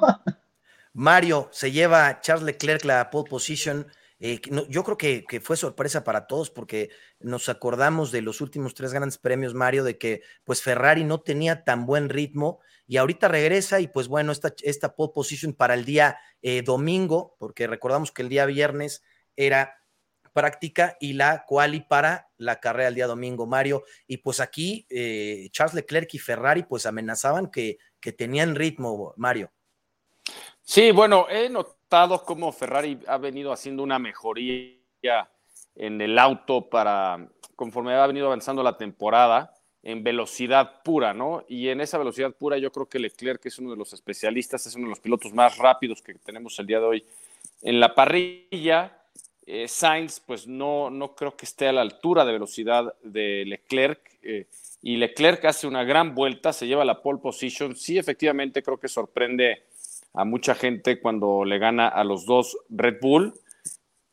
Mario 0.94 1.48
se 1.50 1.72
lleva 1.72 2.20
Charles 2.20 2.44
Leclerc 2.44 2.84
la 2.84 3.10
pole 3.10 3.28
position 3.28 3.86
eh, 4.24 4.40
yo 4.68 4.84
creo 4.84 4.96
que, 4.96 5.40
fue 5.40 5.56
sorpresa 5.56 6.04
para 6.04 6.28
todos 6.28 6.48
porque 6.48 6.90
nos 7.18 7.48
acordamos 7.48 8.12
de 8.12 8.22
los 8.22 8.40
últimos 8.40 8.72
tres 8.72 8.92
grandes 8.92 9.18
premios, 9.18 9.52
Mario, 9.52 9.82
de 9.82 9.98
que 9.98 10.22
pues 10.44 10.62
Ferrari 10.62 11.02
no 11.02 11.22
tenía 11.22 11.64
tan 11.64 11.86
buen 11.86 12.08
ritmo 12.08 12.60
y 12.86 12.98
ahorita 12.98 13.26
regresa 13.26 13.80
y 13.80 13.88
pues 13.88 14.06
bueno, 14.06 14.30
esta, 14.30 14.54
esta 14.62 14.94
pole 14.94 15.10
position 15.12 15.54
para 15.54 15.74
el 15.74 15.84
día 15.84 16.18
eh, 16.40 16.62
domingo, 16.62 17.34
porque 17.40 17.66
recordamos 17.66 18.12
que 18.12 18.22
el 18.22 18.28
día 18.28 18.46
viernes 18.46 19.02
era 19.34 19.82
práctica 20.32 20.96
y 21.00 21.14
la 21.14 21.44
quali 21.44 21.80
para 21.80 22.30
la 22.36 22.60
carrera 22.60 22.90
el 22.90 22.94
día 22.94 23.08
domingo, 23.08 23.46
Mario. 23.46 23.82
Y 24.06 24.18
pues 24.18 24.38
aquí 24.38 24.86
eh, 24.88 25.48
Charles 25.50 25.74
Leclerc 25.74 26.14
y 26.14 26.20
Ferrari 26.20 26.62
pues 26.62 26.86
amenazaban 26.86 27.50
que, 27.50 27.78
que 27.98 28.12
tenían 28.12 28.54
ritmo, 28.54 29.14
Mario. 29.16 29.50
Sí, 30.62 30.92
bueno, 30.92 31.26
he 31.28 31.48
notado 31.50 31.81
cómo 32.24 32.52
Ferrari 32.52 32.98
ha 33.06 33.18
venido 33.18 33.52
haciendo 33.52 33.82
una 33.82 33.98
mejoría 33.98 34.78
en 35.74 36.00
el 36.00 36.18
auto 36.18 36.68
para 36.70 37.28
conforme 37.54 37.92
ha 37.92 38.06
venido 38.06 38.26
avanzando 38.26 38.62
la 38.62 38.78
temporada 38.78 39.52
en 39.82 40.02
velocidad 40.02 40.82
pura, 40.82 41.12
¿no? 41.12 41.44
Y 41.48 41.68
en 41.68 41.80
esa 41.80 41.98
velocidad 41.98 42.32
pura 42.32 42.56
yo 42.56 42.72
creo 42.72 42.86
que 42.86 42.98
Leclerc, 42.98 43.44
es 43.44 43.58
uno 43.58 43.72
de 43.72 43.76
los 43.76 43.92
especialistas, 43.92 44.66
es 44.66 44.74
uno 44.74 44.86
de 44.86 44.90
los 44.90 45.00
pilotos 45.00 45.34
más 45.34 45.58
rápidos 45.58 46.00
que 46.00 46.14
tenemos 46.14 46.58
el 46.58 46.66
día 46.66 46.78
de 46.78 46.86
hoy 46.86 47.04
en 47.60 47.78
la 47.78 47.94
parrilla. 47.94 48.96
Eh, 49.44 49.68
Sainz, 49.68 50.20
pues 50.20 50.46
no, 50.46 50.88
no 50.88 51.14
creo 51.14 51.36
que 51.36 51.44
esté 51.44 51.68
a 51.68 51.72
la 51.72 51.82
altura 51.82 52.24
de 52.24 52.32
velocidad 52.32 52.94
de 53.02 53.44
Leclerc. 53.44 54.00
Eh, 54.22 54.46
y 54.82 54.96
Leclerc 54.96 55.44
hace 55.44 55.66
una 55.66 55.84
gran 55.84 56.14
vuelta, 56.14 56.52
se 56.52 56.66
lleva 56.66 56.84
la 56.84 57.02
pole 57.02 57.18
position. 57.18 57.76
Sí, 57.76 57.98
efectivamente, 57.98 58.62
creo 58.62 58.78
que 58.78 58.88
sorprende 58.88 59.64
a 60.14 60.24
mucha 60.24 60.54
gente 60.54 61.00
cuando 61.00 61.44
le 61.44 61.58
gana 61.58 61.88
a 61.88 62.04
los 62.04 62.26
dos 62.26 62.56
Red 62.68 62.98
Bull. 63.00 63.34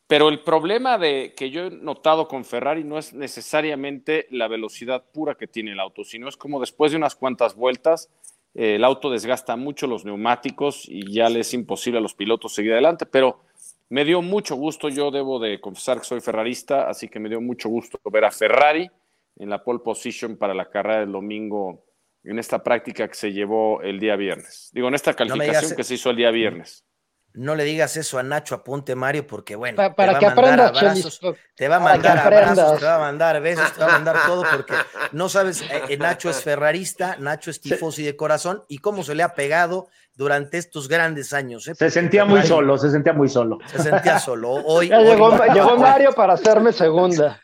Pero 0.06 0.28
el 0.28 0.40
problema 0.40 0.98
de 0.98 1.34
que 1.36 1.50
yo 1.50 1.66
he 1.66 1.70
notado 1.70 2.26
con 2.26 2.44
Ferrari 2.44 2.82
no 2.82 2.98
es 2.98 3.12
necesariamente 3.14 4.26
la 4.30 4.48
velocidad 4.48 5.04
pura 5.12 5.36
que 5.36 5.46
tiene 5.46 5.72
el 5.72 5.80
auto, 5.80 6.02
sino 6.02 6.28
es 6.28 6.36
como 6.36 6.58
después 6.58 6.90
de 6.90 6.98
unas 6.98 7.14
cuantas 7.14 7.54
vueltas 7.54 8.10
eh, 8.54 8.74
el 8.76 8.84
auto 8.84 9.10
desgasta 9.10 9.56
mucho 9.56 9.86
los 9.86 10.04
neumáticos 10.04 10.84
y 10.88 11.12
ya 11.12 11.28
le 11.28 11.40
es 11.40 11.54
imposible 11.54 11.98
a 11.98 12.02
los 12.02 12.14
pilotos 12.14 12.54
seguir 12.54 12.72
adelante. 12.72 13.06
Pero 13.06 13.40
me 13.88 14.04
dio 14.04 14.22
mucho 14.22 14.56
gusto, 14.56 14.88
yo 14.88 15.10
debo 15.10 15.38
de 15.38 15.60
confesar 15.60 15.98
que 15.98 16.04
soy 16.04 16.20
ferrarista, 16.20 16.88
así 16.88 17.08
que 17.08 17.20
me 17.20 17.28
dio 17.28 17.40
mucho 17.40 17.68
gusto 17.68 17.98
ver 18.10 18.24
a 18.24 18.30
Ferrari 18.30 18.90
en 19.36 19.50
la 19.50 19.62
pole 19.62 19.80
position 19.80 20.36
para 20.36 20.54
la 20.54 20.68
carrera 20.68 21.00
del 21.00 21.12
domingo 21.12 21.82
en 22.24 22.38
esta 22.38 22.62
práctica 22.62 23.08
que 23.08 23.14
se 23.14 23.32
llevó 23.32 23.82
el 23.82 23.98
día 23.98 24.16
viernes. 24.16 24.70
Digo, 24.72 24.88
en 24.88 24.94
esta 24.94 25.14
calificación 25.14 25.74
que 25.74 25.84
se 25.84 25.94
hizo 25.94 26.10
el 26.10 26.16
día 26.16 26.30
viernes. 26.30 26.84
No 27.32 27.54
le 27.54 27.62
digas 27.62 27.96
eso 27.96 28.18
a 28.18 28.24
Nacho 28.24 28.56
Apunte, 28.56 28.96
Mario, 28.96 29.24
porque 29.24 29.54
bueno, 29.54 29.94
para 29.94 30.18
que 30.18 30.26
aprenda 30.26 30.66
abrazos, 30.66 31.20
te 31.54 31.68
va 31.68 31.76
a 31.76 31.80
mandar 31.80 32.18
abrazos, 32.18 32.80
te 32.80 32.84
va 32.84 32.96
a 32.96 32.98
mandar 32.98 33.40
besos, 33.40 33.72
te 33.72 33.80
va 33.80 33.86
a 33.86 33.92
mandar 33.92 34.16
todo, 34.26 34.42
porque 34.50 34.74
no 35.12 35.28
sabes, 35.28 35.62
eh, 35.62 35.82
eh, 35.90 35.96
Nacho 35.96 36.28
es 36.28 36.42
ferrarista, 36.42 37.16
Nacho 37.20 37.52
es 37.52 37.60
tifosi 37.60 38.02
de 38.02 38.16
corazón, 38.16 38.64
y 38.66 38.78
cómo 38.78 39.04
se 39.04 39.14
le 39.14 39.22
ha 39.22 39.34
pegado 39.34 39.88
durante 40.16 40.58
estos 40.58 40.88
grandes 40.88 41.32
años. 41.32 41.68
¿eh? 41.68 41.74
Se 41.76 41.90
sentía 41.90 42.24
muy 42.24 42.42
solo, 42.42 42.76
se 42.76 42.90
sentía 42.90 43.12
muy 43.12 43.28
solo. 43.28 43.58
Se 43.66 43.78
sentía 43.78 44.18
solo. 44.18 44.50
Hoy, 44.64 44.88
llegó, 44.88 45.76
Mario 45.76 46.12
para 46.12 46.32
hacerme 46.32 46.72
segunda. 46.72 47.40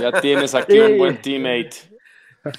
Ya 0.00 0.20
tienes 0.20 0.54
aquí 0.54 0.78
un 0.78 0.98
buen 0.98 1.20
teammate. 1.20 1.95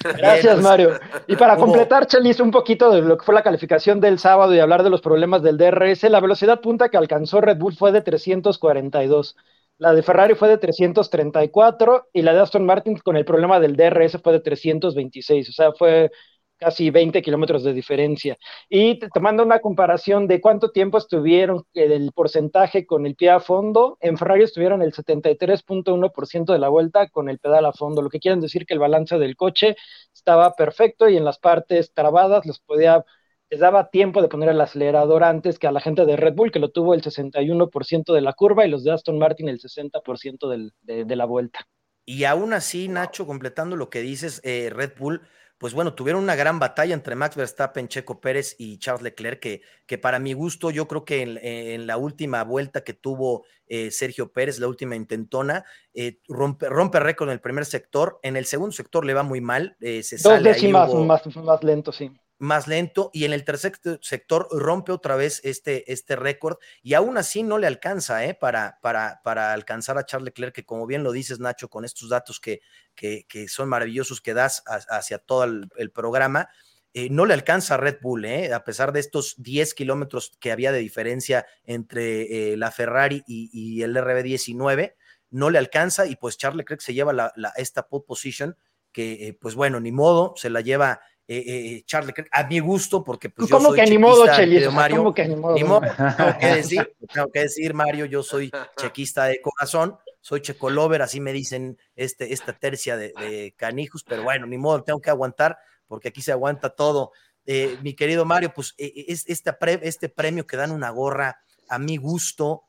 Gracias, 0.02 0.54
pues, 0.54 0.64
Mario. 0.64 0.90
Y 1.26 1.36
para 1.36 1.56
completar, 1.56 2.06
Chelis, 2.06 2.40
un 2.40 2.50
poquito 2.50 2.90
de 2.90 3.02
lo 3.02 3.16
que 3.16 3.24
fue 3.24 3.34
la 3.34 3.42
calificación 3.42 4.00
del 4.00 4.18
sábado 4.18 4.54
y 4.54 4.60
hablar 4.60 4.82
de 4.82 4.90
los 4.90 5.00
problemas 5.00 5.42
del 5.42 5.58
DRS, 5.58 6.04
la 6.04 6.20
velocidad 6.20 6.60
punta 6.60 6.88
que 6.88 6.96
alcanzó 6.96 7.40
Red 7.40 7.58
Bull 7.58 7.74
fue 7.74 7.92
de 7.92 8.02
342. 8.02 9.36
La 9.78 9.92
de 9.92 10.02
Ferrari 10.02 10.34
fue 10.34 10.48
de 10.48 10.58
334 10.58 12.08
y 12.12 12.22
la 12.22 12.34
de 12.34 12.40
Aston 12.40 12.66
Martin 12.66 12.98
con 12.98 13.16
el 13.16 13.24
problema 13.24 13.60
del 13.60 13.76
DRS 13.76 14.18
fue 14.22 14.32
de 14.32 14.40
326. 14.40 15.48
O 15.48 15.52
sea, 15.52 15.72
fue 15.72 16.10
casi 16.58 16.90
20 16.90 17.22
kilómetros 17.22 17.64
de 17.64 17.72
diferencia. 17.72 18.36
Y 18.68 18.98
tomando 19.14 19.42
una 19.42 19.60
comparación 19.60 20.26
de 20.26 20.40
cuánto 20.40 20.70
tiempo 20.70 20.98
estuvieron 20.98 21.64
el 21.74 22.12
porcentaje 22.12 22.86
con 22.86 23.06
el 23.06 23.14
pie 23.14 23.30
a 23.30 23.40
fondo, 23.40 23.96
en 24.00 24.18
Ferrari 24.18 24.42
estuvieron 24.44 24.82
el 24.82 24.92
73.1% 24.92 26.52
de 26.52 26.58
la 26.58 26.68
vuelta 26.68 27.08
con 27.08 27.28
el 27.28 27.38
pedal 27.38 27.66
a 27.66 27.72
fondo, 27.72 28.02
lo 28.02 28.10
que 28.10 28.20
quieren 28.20 28.40
decir 28.40 28.66
que 28.66 28.74
el 28.74 28.80
balance 28.80 29.18
del 29.18 29.36
coche 29.36 29.76
estaba 30.12 30.52
perfecto 30.54 31.08
y 31.08 31.16
en 31.16 31.24
las 31.24 31.38
partes 31.38 31.92
trabadas 31.94 32.44
les 32.44 32.58
podía 32.58 33.04
les 33.50 33.60
daba 33.60 33.90
tiempo 33.90 34.20
de 34.20 34.28
poner 34.28 34.50
el 34.50 34.60
acelerador 34.60 35.24
antes 35.24 35.58
que 35.58 35.66
a 35.66 35.72
la 35.72 35.80
gente 35.80 36.04
de 36.04 36.16
Red 36.16 36.34
Bull, 36.34 36.52
que 36.52 36.58
lo 36.58 36.70
tuvo 36.70 36.94
el 36.94 37.02
61% 37.02 38.12
de 38.12 38.20
la 38.20 38.34
curva, 38.34 38.66
y 38.66 38.70
los 38.70 38.84
de 38.84 38.92
Aston 38.92 39.18
Martin 39.18 39.48
el 39.48 39.58
60% 39.58 40.70
de, 40.82 41.16
la 41.16 41.24
vuelta. 41.24 41.60
Y 42.04 42.24
aún 42.24 42.52
así, 42.52 42.88
Nacho, 42.88 43.26
completando 43.26 43.76
lo 43.76 43.88
que 43.90 44.00
dices, 44.00 44.40
eh, 44.44 44.70
Red 44.70 44.92
Bull 44.98 45.22
pues 45.58 45.74
bueno, 45.74 45.94
tuvieron 45.94 46.22
una 46.22 46.36
gran 46.36 46.58
batalla 46.58 46.94
entre 46.94 47.16
Max 47.16 47.36
Verstappen, 47.36 47.88
Checo 47.88 48.20
Pérez 48.20 48.54
y 48.58 48.78
Charles 48.78 49.02
Leclerc, 49.02 49.40
que, 49.40 49.62
que 49.86 49.98
para 49.98 50.18
mi 50.20 50.32
gusto, 50.32 50.70
yo 50.70 50.86
creo 50.86 51.04
que 51.04 51.22
en, 51.22 51.86
la 51.86 51.96
última 51.96 52.44
vuelta 52.44 52.82
que 52.82 52.94
tuvo 52.94 53.44
eh, 53.66 53.90
Sergio 53.90 54.32
Pérez, 54.32 54.60
la 54.60 54.68
última 54.68 54.94
intentona, 54.94 55.64
eh, 55.94 56.20
rompe, 56.28 56.68
rompe 56.68 57.00
récord 57.00 57.28
en 57.28 57.32
el 57.32 57.40
primer 57.40 57.64
sector, 57.64 58.20
en 58.22 58.36
el 58.36 58.46
segundo 58.46 58.72
sector 58.72 59.04
le 59.04 59.14
va 59.14 59.24
muy 59.24 59.40
mal, 59.40 59.76
eh, 59.80 60.02
se 60.02 60.16
Dos 60.16 60.42
décimas 60.42 60.94
más, 60.94 61.36
más 61.36 61.64
lento, 61.64 61.92
sí 61.92 62.12
más 62.38 62.68
lento 62.68 63.10
y 63.12 63.24
en 63.24 63.32
el 63.32 63.44
tercer 63.44 63.72
sector 64.00 64.48
rompe 64.50 64.92
otra 64.92 65.16
vez 65.16 65.40
este, 65.44 65.92
este 65.92 66.14
récord 66.16 66.58
y 66.82 66.94
aún 66.94 67.18
así 67.18 67.42
no 67.42 67.58
le 67.58 67.66
alcanza 67.66 68.24
¿eh? 68.24 68.34
para, 68.34 68.78
para, 68.80 69.20
para, 69.24 69.52
alcanzar 69.52 69.98
a 69.98 70.06
Charles 70.06 70.26
Leclerc, 70.26 70.54
que 70.54 70.64
como 70.64 70.86
bien 70.86 71.02
lo 71.02 71.12
dices 71.12 71.40
Nacho, 71.40 71.68
con 71.68 71.84
estos 71.84 72.08
datos 72.08 72.40
que, 72.40 72.60
que, 72.94 73.48
son 73.48 73.68
maravillosos 73.68 74.20
que 74.20 74.34
das 74.34 74.62
hacia 74.66 75.18
todo 75.18 75.44
el, 75.44 75.90
programa, 75.92 76.48
eh, 76.94 77.08
no 77.10 77.26
le 77.26 77.34
alcanza 77.34 77.74
a 77.74 77.78
Red 77.78 77.98
Bull, 78.00 78.24
¿eh? 78.24 78.52
a 78.52 78.64
pesar 78.64 78.92
de 78.92 79.00
estos 79.00 79.34
10 79.38 79.74
kilómetros 79.74 80.36
que 80.38 80.52
había 80.52 80.72
de 80.72 80.78
diferencia 80.78 81.46
entre 81.64 82.56
la 82.56 82.70
Ferrari 82.70 83.24
y, 83.26 83.82
el 83.82 83.96
RB19, 83.96 84.94
no 85.30 85.50
le 85.50 85.58
alcanza 85.58 86.06
y 86.06 86.16
pues 86.16 86.38
Charles 86.38 86.58
Leclerc 86.58 86.80
se 86.80 86.94
lleva 86.94 87.32
esta 87.56 87.88
pole 87.88 88.04
position 88.06 88.56
que 88.92 89.36
pues 89.40 89.54
bueno, 89.54 89.80
ni 89.80 89.92
modo, 89.92 90.34
se 90.36 90.50
la 90.50 90.60
lleva 90.60 91.00
eh, 91.30 91.44
eh, 91.46 91.82
Charles 91.84 92.06
Leclerc, 92.06 92.30
a 92.32 92.46
mi 92.46 92.58
gusto, 92.58 93.04
porque 93.04 93.28
pues 93.28 93.50
yo 93.50 93.60
soy 93.60 93.78
que 93.78 93.84
ni 93.84 93.98
modo, 93.98 94.24
Mario, 94.72 94.96
¿Cómo 94.96 95.12
que 95.12 95.28
ni 95.28 95.36
modo? 95.36 95.54
tengo, 96.16 96.38
que 96.40 96.46
decir, 96.46 96.96
tengo 97.12 97.30
que 97.30 97.40
decir, 97.40 97.74
Mario, 97.74 98.06
yo 98.06 98.22
soy 98.22 98.50
chequista 98.80 99.26
de 99.26 99.38
corazón, 99.42 99.98
soy 100.22 100.40
checolover, 100.40 101.02
así 101.02 101.20
me 101.20 101.34
dicen 101.34 101.76
este, 101.96 102.32
esta 102.32 102.54
tercia 102.58 102.96
de, 102.96 103.52
canijos, 103.58 104.04
pero 104.04 104.22
bueno, 104.22 104.46
ni 104.46 104.56
modo, 104.56 104.82
tengo 104.84 105.02
que 105.02 105.10
aguantar, 105.10 105.58
porque 105.86 106.08
aquí 106.08 106.22
se 106.22 106.32
aguanta 106.32 106.70
todo. 106.70 107.12
Eh, 107.44 107.76
mi 107.82 107.92
querido 107.92 108.24
Mario, 108.24 108.54
pues 108.54 108.74
es, 108.78 109.28
este, 109.28 109.54
este 109.82 110.08
premio 110.08 110.46
que 110.46 110.56
dan 110.56 110.70
una 110.70 110.88
gorra 110.88 111.42
a 111.68 111.78
mi 111.78 111.98
gusto, 111.98 112.62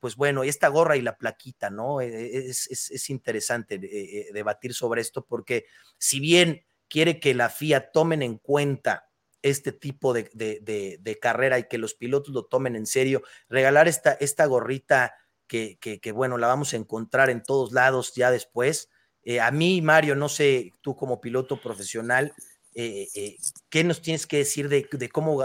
pues 0.00 0.16
bueno, 0.16 0.42
esta 0.42 0.68
gorra 0.68 0.98
y 0.98 1.00
la 1.00 1.16
plaquita, 1.16 1.70
¿no? 1.70 2.02
Es, 2.02 2.66
es, 2.70 2.90
es 2.90 3.08
interesante 3.08 3.78
debatir 4.34 4.74
sobre 4.74 5.00
esto 5.00 5.24
porque 5.24 5.64
si 5.96 6.20
bien 6.20 6.62
quiere 6.90 7.20
que 7.20 7.32
la 7.34 7.48
FIA 7.48 7.92
tomen 7.92 8.20
en 8.22 8.36
cuenta 8.36 9.08
este 9.42 9.72
tipo 9.72 10.12
de, 10.12 11.18
carrera 11.22 11.58
y 11.58 11.68
que 11.68 11.78
los 11.78 11.94
pilotos 11.94 12.34
lo 12.34 12.44
tomen 12.44 12.76
en 12.76 12.84
serio. 12.84 13.22
Regalar 13.48 13.88
esta, 13.88 14.12
esta 14.12 14.44
gorrita 14.44 15.14
que, 15.46 15.78
que, 15.78 16.12
bueno, 16.12 16.36
la 16.36 16.48
vamos 16.48 16.74
a 16.74 16.76
encontrar 16.76 17.30
en 17.30 17.42
todos 17.42 17.72
lados 17.72 18.12
ya 18.14 18.30
después. 18.30 18.90
Eh, 19.22 19.40
a 19.40 19.50
mí, 19.50 19.80
Mario, 19.80 20.14
no 20.14 20.28
sé, 20.28 20.72
tú 20.82 20.94
como 20.94 21.20
piloto 21.20 21.60
profesional, 21.60 22.34
eh, 22.74 23.08
eh, 23.14 23.36
¿qué 23.68 23.82
nos 23.82 24.02
tienes 24.02 24.26
que 24.26 24.38
decir 24.38 24.68
de, 24.68 25.08
cómo 25.10 25.42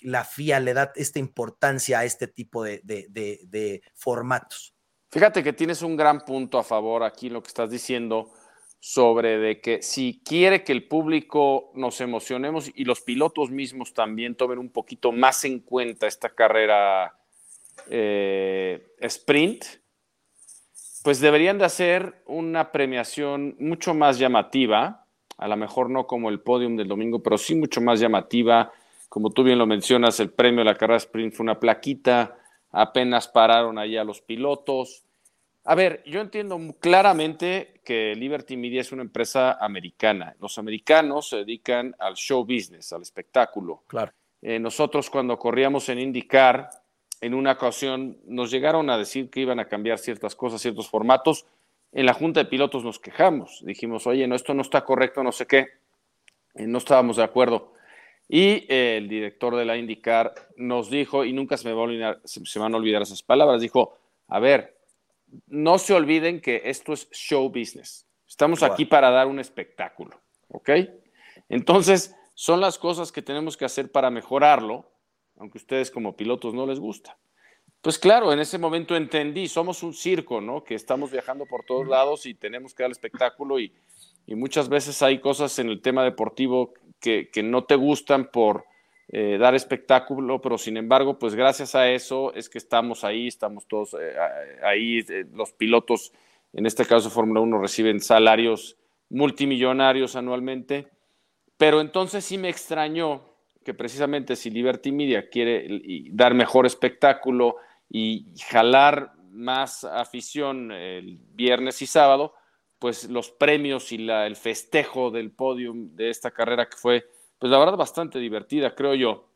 la 0.00 0.24
FIA 0.24 0.60
le 0.60 0.74
da 0.74 0.92
esta 0.96 1.18
importancia 1.18 1.98
a 1.98 2.04
este 2.04 2.28
tipo 2.28 2.64
de 2.64 3.82
formatos? 3.94 4.74
Fíjate 5.10 5.42
que 5.42 5.52
tienes 5.52 5.82
un 5.82 5.96
gran 5.96 6.24
punto 6.24 6.58
a 6.58 6.64
favor 6.64 7.02
aquí 7.02 7.28
en 7.28 7.34
lo 7.34 7.42
que 7.42 7.48
estás 7.48 7.70
diciendo 7.70 8.32
sobre 8.86 9.38
de 9.38 9.60
que 9.60 9.82
si 9.82 10.22
quiere 10.24 10.62
que 10.62 10.70
el 10.70 10.84
público 10.86 11.72
nos 11.74 12.00
emocionemos 12.00 12.70
y 12.72 12.84
los 12.84 13.00
pilotos 13.00 13.50
mismos 13.50 13.94
también 13.94 14.36
tomen 14.36 14.60
un 14.60 14.70
poquito 14.70 15.10
más 15.10 15.44
en 15.44 15.58
cuenta 15.58 16.06
esta 16.06 16.28
carrera 16.28 17.18
eh, 17.90 18.94
sprint, 19.00 19.64
pues 21.02 21.18
deberían 21.18 21.58
de 21.58 21.64
hacer 21.64 22.22
una 22.26 22.70
premiación 22.70 23.56
mucho 23.58 23.92
más 23.92 24.20
llamativa, 24.20 25.04
a 25.36 25.48
lo 25.48 25.56
mejor 25.56 25.90
no 25.90 26.06
como 26.06 26.28
el 26.28 26.38
podium 26.38 26.76
del 26.76 26.86
domingo, 26.86 27.20
pero 27.24 27.38
sí 27.38 27.56
mucho 27.56 27.80
más 27.80 27.98
llamativa. 27.98 28.70
Como 29.08 29.30
tú 29.30 29.42
bien 29.42 29.58
lo 29.58 29.66
mencionas, 29.66 30.20
el 30.20 30.30
premio 30.30 30.60
de 30.60 30.66
la 30.66 30.76
carrera 30.76 30.98
sprint 30.98 31.34
fue 31.34 31.42
una 31.42 31.58
plaquita, 31.58 32.38
apenas 32.70 33.26
pararon 33.26 33.78
ahí 33.78 33.96
a 33.96 34.04
los 34.04 34.20
pilotos. 34.20 35.05
A 35.68 35.74
ver, 35.74 36.04
yo 36.06 36.20
entiendo 36.20 36.58
claramente 36.78 37.80
que 37.84 38.14
Liberty 38.14 38.56
Media 38.56 38.80
es 38.80 38.92
una 38.92 39.02
empresa 39.02 39.58
americana. 39.60 40.36
Los 40.40 40.58
americanos 40.58 41.28
se 41.28 41.38
dedican 41.38 41.92
al 41.98 42.14
show 42.14 42.44
business, 42.44 42.92
al 42.92 43.02
espectáculo. 43.02 43.82
Claro. 43.88 44.12
Eh, 44.42 44.60
nosotros 44.60 45.10
cuando 45.10 45.36
corríamos 45.40 45.88
en 45.88 45.98
IndyCar, 45.98 46.70
en 47.20 47.34
una 47.34 47.52
ocasión 47.52 48.16
nos 48.26 48.52
llegaron 48.52 48.90
a 48.90 48.96
decir 48.96 49.28
que 49.28 49.40
iban 49.40 49.58
a 49.58 49.66
cambiar 49.66 49.98
ciertas 49.98 50.36
cosas, 50.36 50.62
ciertos 50.62 50.88
formatos. 50.88 51.46
En 51.90 52.06
la 52.06 52.14
junta 52.14 52.38
de 52.38 52.46
pilotos 52.46 52.84
nos 52.84 53.00
quejamos. 53.00 53.60
Dijimos, 53.64 54.06
oye, 54.06 54.28
no, 54.28 54.36
esto 54.36 54.54
no 54.54 54.62
está 54.62 54.84
correcto, 54.84 55.24
no 55.24 55.32
sé 55.32 55.48
qué. 55.48 55.66
Eh, 56.54 56.68
no 56.68 56.78
estábamos 56.78 57.16
de 57.16 57.24
acuerdo. 57.24 57.72
Y 58.28 58.72
eh, 58.72 58.98
el 58.98 59.08
director 59.08 59.56
de 59.56 59.64
la 59.64 59.76
IndyCar 59.76 60.32
nos 60.56 60.90
dijo, 60.90 61.24
y 61.24 61.32
nunca 61.32 61.56
se 61.56 61.74
me, 61.74 62.16
se 62.24 62.40
me 62.40 62.62
van 62.62 62.74
a 62.74 62.76
olvidar 62.76 63.02
esas 63.02 63.24
palabras, 63.24 63.60
dijo, 63.60 63.98
a 64.28 64.38
ver, 64.38 64.75
no 65.46 65.78
se 65.78 65.94
olviden 65.94 66.40
que 66.40 66.62
esto 66.64 66.92
es 66.92 67.08
show 67.10 67.48
business. 67.48 68.06
Estamos 68.28 68.62
aquí 68.62 68.84
para 68.84 69.10
dar 69.10 69.26
un 69.26 69.38
espectáculo, 69.38 70.20
¿ok? 70.48 70.70
Entonces, 71.48 72.14
son 72.34 72.60
las 72.60 72.78
cosas 72.78 73.12
que 73.12 73.22
tenemos 73.22 73.56
que 73.56 73.64
hacer 73.64 73.90
para 73.90 74.10
mejorarlo, 74.10 74.90
aunque 75.38 75.58
ustedes 75.58 75.90
como 75.90 76.16
pilotos 76.16 76.54
no 76.54 76.66
les 76.66 76.78
gusta. 76.78 77.16
Pues 77.80 77.98
claro, 77.98 78.32
en 78.32 78.40
ese 78.40 78.58
momento 78.58 78.96
entendí, 78.96 79.48
somos 79.48 79.82
un 79.82 79.94
circo, 79.94 80.40
¿no? 80.40 80.64
Que 80.64 80.74
estamos 80.74 81.10
viajando 81.10 81.46
por 81.46 81.64
todos 81.64 81.86
lados 81.86 82.26
y 82.26 82.34
tenemos 82.34 82.74
que 82.74 82.82
dar 82.82 82.90
espectáculo 82.90 83.60
y, 83.60 83.72
muchas 84.28 84.68
veces 84.68 85.00
hay 85.02 85.20
cosas 85.20 85.56
en 85.60 85.68
el 85.68 85.80
tema 85.80 86.02
deportivo 86.02 86.74
que 87.00 87.30
no 87.44 87.64
te 87.64 87.76
gustan 87.76 88.30
por 88.32 88.64
eh, 89.08 89.38
dar 89.38 89.54
espectáculo, 89.54 90.40
pero 90.40 90.58
sin 90.58 90.76
embargo, 90.76 91.16
pues 91.18 91.36
gracias 91.36 91.76
a 91.76 91.88
eso 91.88 92.34
es 92.34 92.48
que 92.48 92.58
estamos 92.58 93.04
ahí, 93.04 93.28
estamos 93.28 93.66
todos 93.68 93.94
eh, 93.94 94.16
ahí, 94.64 94.98
eh, 94.98 95.24
los 95.32 95.52
pilotos, 95.52 96.12
en 96.52 96.66
este 96.66 96.84
caso 96.84 97.08
Fórmula 97.08 97.40
1, 97.40 97.58
reciben 97.60 98.00
salarios 98.00 98.76
multimillonarios 99.08 100.16
anualmente, 100.16 100.88
pero 101.56 101.80
entonces 101.80 102.24
sí 102.24 102.36
me 102.36 102.48
extrañó 102.48 103.22
que 103.64 103.74
precisamente 103.74 104.34
si 104.34 104.50
Liberty 104.50 104.90
Media 104.90 105.28
quiere 105.28 105.68
dar 106.10 106.34
mejor 106.34 106.66
espectáculo 106.66 107.56
y 107.88 108.34
jalar 108.48 109.12
más 109.30 109.84
afición 109.84 110.72
el 110.72 111.18
viernes 111.34 111.80
y 111.80 111.86
sábado, 111.86 112.34
pues 112.80 113.08
los 113.08 113.30
premios 113.30 113.92
y 113.92 113.98
la, 113.98 114.26
el 114.26 114.36
festejo 114.36 115.10
del 115.12 115.30
podium 115.30 115.94
de 115.94 116.10
esta 116.10 116.32
carrera 116.32 116.68
que 116.68 116.76
fue 116.76 117.06
pues 117.38 117.50
la 117.50 117.58
verdad 117.58 117.76
bastante 117.76 118.18
divertida, 118.18 118.74
creo 118.74 118.94
yo, 118.94 119.28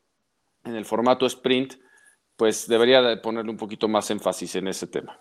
en 0.65 0.77
el 0.77 0.85
formato 0.85 1.27
sprint, 1.27 1.75
pues 2.37 2.67
debería 2.67 3.03
de 3.03 3.17
ponerle 3.17 3.51
un 3.51 3.57
poquito 3.57 3.89
más 3.89 4.11
énfasis 4.11 4.57
en 4.57 4.69
ese 4.69 4.87
tema. 4.87 5.19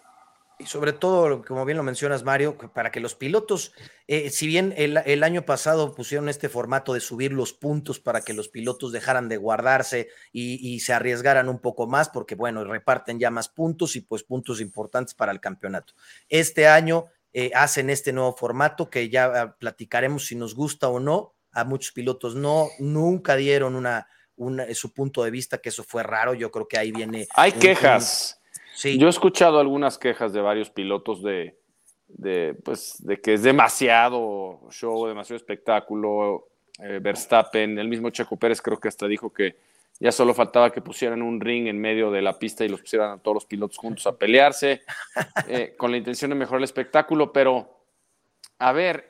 Y 0.61 0.65
sobre 0.65 0.91
todo, 0.91 1.41
como 1.45 1.63
bien 1.63 1.77
lo 1.77 1.83
mencionas, 1.83 2.25
Mario, 2.25 2.57
para 2.73 2.91
que 2.91 2.99
los 2.99 3.15
pilotos, 3.15 3.71
eh, 4.07 4.29
si 4.29 4.45
bien 4.45 4.73
el, 4.75 5.23
año 5.23 5.45
pasado 5.45 5.95
pusieron 5.95 6.27
este 6.27 6.49
formato 6.49 6.93
de 6.93 6.99
subir 6.99 7.31
los 7.31 7.53
puntos 7.53 8.01
para 8.01 8.19
que 8.19 8.33
los 8.33 8.49
pilotos 8.49 8.91
dejaran 8.91 9.29
de 9.29 9.37
guardarse 9.37 10.09
y, 10.33 10.81
se 10.81 10.91
arriesgaran 10.91 11.47
un 11.47 11.59
poco 11.59 11.87
más, 11.87 12.09
porque 12.09 12.35
bueno, 12.35 12.65
reparten 12.65 13.19
ya 13.19 13.31
más 13.31 13.47
puntos 13.47 13.95
y 13.95 14.01
pues 14.01 14.23
puntos 14.23 14.59
importantes 14.59 15.13
para 15.13 15.31
el 15.31 15.39
campeonato. 15.39 15.93
Este 16.27 16.67
año 16.67 17.05
eh, 17.31 17.51
hacen 17.55 17.89
este 17.89 18.11
nuevo 18.11 18.35
formato 18.35 18.89
que 18.89 19.07
ya 19.07 19.25
ah, 19.27 19.55
platicaremos 19.57 20.25
si 20.25 20.35
nos 20.35 20.55
gusta 20.55 20.89
o 20.89 20.99
no. 20.99 21.35
A 21.51 21.63
muchos 21.63 21.91
pilotos 21.91 22.35
no, 22.35 22.67
nunca 22.79 23.35
dieron 23.35 23.75
una, 23.75 24.07
su 24.73 24.93
punto 24.93 25.23
de 25.23 25.31
vista, 25.31 25.57
que 25.57 25.69
eso 25.69 25.83
fue 25.83 26.03
raro. 26.03 26.33
Yo 26.33 26.51
creo 26.51 26.67
que 26.67 26.77
ahí 26.77 26.91
viene. 26.91 27.27
Hay 27.35 27.51
quejas. 27.53 28.39
Yo 28.83 29.07
he 29.07 29.09
escuchado 29.09 29.59
algunas 29.59 29.97
quejas 29.97 30.31
de 30.31 30.41
varios 30.41 30.69
pilotos 30.69 31.21
de, 31.21 31.57
pues, 32.63 32.95
de 32.99 33.19
que 33.19 33.33
es 33.33 33.43
demasiado 33.43 34.61
show, 34.71 35.07
demasiado 35.07 35.37
espectáculo. 35.37 36.45
Eh, 36.81 36.99
Verstappen, 37.01 37.77
el 37.77 37.89
mismo 37.89 38.09
Checo 38.09 38.37
Pérez 38.37 38.61
creo 38.61 38.79
que 38.79 38.87
hasta 38.87 39.05
dijo 39.05 39.33
que 39.33 39.57
ya 39.99 40.13
solo 40.13 40.33
faltaba 40.33 40.71
que 40.71 40.81
pusieran 40.81 41.21
un 41.21 41.41
ring 41.41 41.67
en 41.67 41.77
medio 41.77 42.09
de 42.09 42.21
la 42.21 42.39
pista 42.39 42.63
y 42.63 42.69
los 42.69 42.79
pusieran 42.79 43.11
a 43.11 43.17
todos 43.17 43.35
los 43.35 43.45
pilotos 43.45 43.77
juntos 43.77 44.07
a 44.07 44.17
pelearse, 44.17 44.81
eh, 45.49 45.75
con 45.77 45.91
la 45.91 45.97
intención 45.97 46.29
de 46.29 46.35
mejorar 46.35 46.59
el 46.59 46.63
espectáculo, 46.63 47.33
pero 47.33 47.83
a 48.59 48.71
ver, 48.71 49.08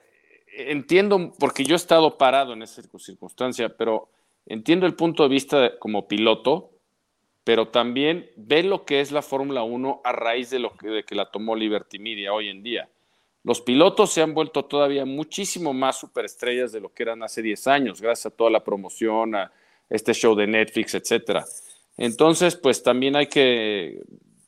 entiendo, 0.68 1.34
porque 1.40 1.64
yo 1.64 1.76
he 1.76 1.78
estado 1.78 2.18
parado 2.18 2.54
en 2.54 2.62
esa 2.62 2.82
circunstancia, 2.98 3.70
pero 3.70 4.10
entiendo 4.46 4.86
el 4.86 4.96
punto 4.96 5.24
de 5.24 5.30
vista 5.30 5.78
como 5.80 6.08
piloto, 6.08 6.72
pero 7.44 7.70
también 7.70 8.30
ve 8.36 8.64
lo 8.64 8.86
que 8.86 9.02
es 9.02 9.12
la 9.12 9.22
Fórmula 9.22 9.64
1 9.64 10.02
a 10.04 10.12
raíz 10.12 10.50
de, 10.50 10.60
lo 10.60 10.76
que, 10.76 11.04
que 11.04 11.16
la 11.16 11.32
tomó 11.32 11.56
Liberty 11.56 12.00
Media 12.00 12.34
hoy 12.34 12.50
en 12.50 12.62
día. 12.62 12.90
Los 13.44 13.62
pilotos 13.62 14.12
se 14.12 14.22
han 14.22 14.34
vuelto 14.34 14.66
todavía 14.66 15.06
muchísimo 15.06 15.74
más 15.74 16.00
superestrellas 16.00 16.72
de 16.72 16.82
lo 16.82 16.94
que 16.94 17.04
eran 17.04 17.24
hace 17.24 17.42
10 17.42 17.68
años, 17.68 18.02
gracias 18.02 18.34
a 18.34 18.36
toda 18.36 18.50
la 18.50 18.64
promoción, 18.64 19.36
a 19.36 19.52
este 19.90 20.14
show 20.14 20.36
de 20.36 20.46
Netflix, 20.46 20.94
etcétera. 20.94 21.46
Entonces, 21.98 22.56
pues 22.56 22.84
también 22.84 23.16
hay 23.16 23.28
que 23.28 24.02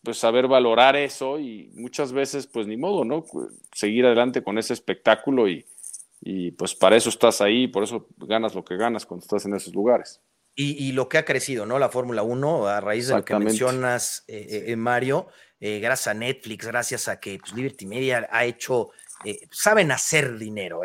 pues, 0.03 0.17
saber 0.17 0.47
valorar 0.47 0.95
eso 0.95 1.39
y 1.39 1.71
muchas 1.73 2.13
veces, 2.13 2.47
pues 2.47 2.67
ni 2.67 2.77
modo, 2.77 3.05
¿no? 3.05 3.25
Seguir 3.73 4.05
adelante 4.05 4.43
con 4.43 4.57
ese 4.57 4.73
espectáculo 4.73 5.47
y, 5.47 5.65
y 6.21 6.51
pues 6.51 6.75
para 6.75 6.95
eso 6.95 7.09
estás 7.09 7.41
ahí, 7.41 7.67
por 7.67 7.83
eso 7.83 8.07
ganas 8.17 8.53
lo 8.53 8.63
que 8.63 8.77
ganas 8.77 9.05
cuando 9.05 9.23
estás 9.23 9.45
en 9.45 9.55
esos 9.55 9.73
lugares. 9.73 10.21
Y, 10.53 10.91
lo 10.91 11.07
que 11.07 11.17
ha 11.17 11.25
crecido, 11.25 11.65
¿no? 11.65 11.79
La 11.79 11.89
Fórmula 11.89 12.23
1, 12.23 12.67
a 12.67 12.81
raíz 12.81 13.07
de 13.07 13.15
lo 13.15 13.25
que 13.25 13.39
mencionas, 13.39 14.25
eh, 14.27 14.65
eh, 14.67 14.75
Mario, 14.75 15.27
eh, 15.61 15.79
gracias 15.79 16.07
a 16.07 16.13
Netflix, 16.13 16.67
gracias 16.67 17.07
a 17.07 17.19
que 17.21 17.39
pues, 17.39 17.53
Liberty 17.53 17.87
Media 17.87 18.27
ha 18.29 18.43
hecho, 18.43 18.89
saben 19.49 19.91
hacer 19.91 20.37
dinero. 20.37 20.81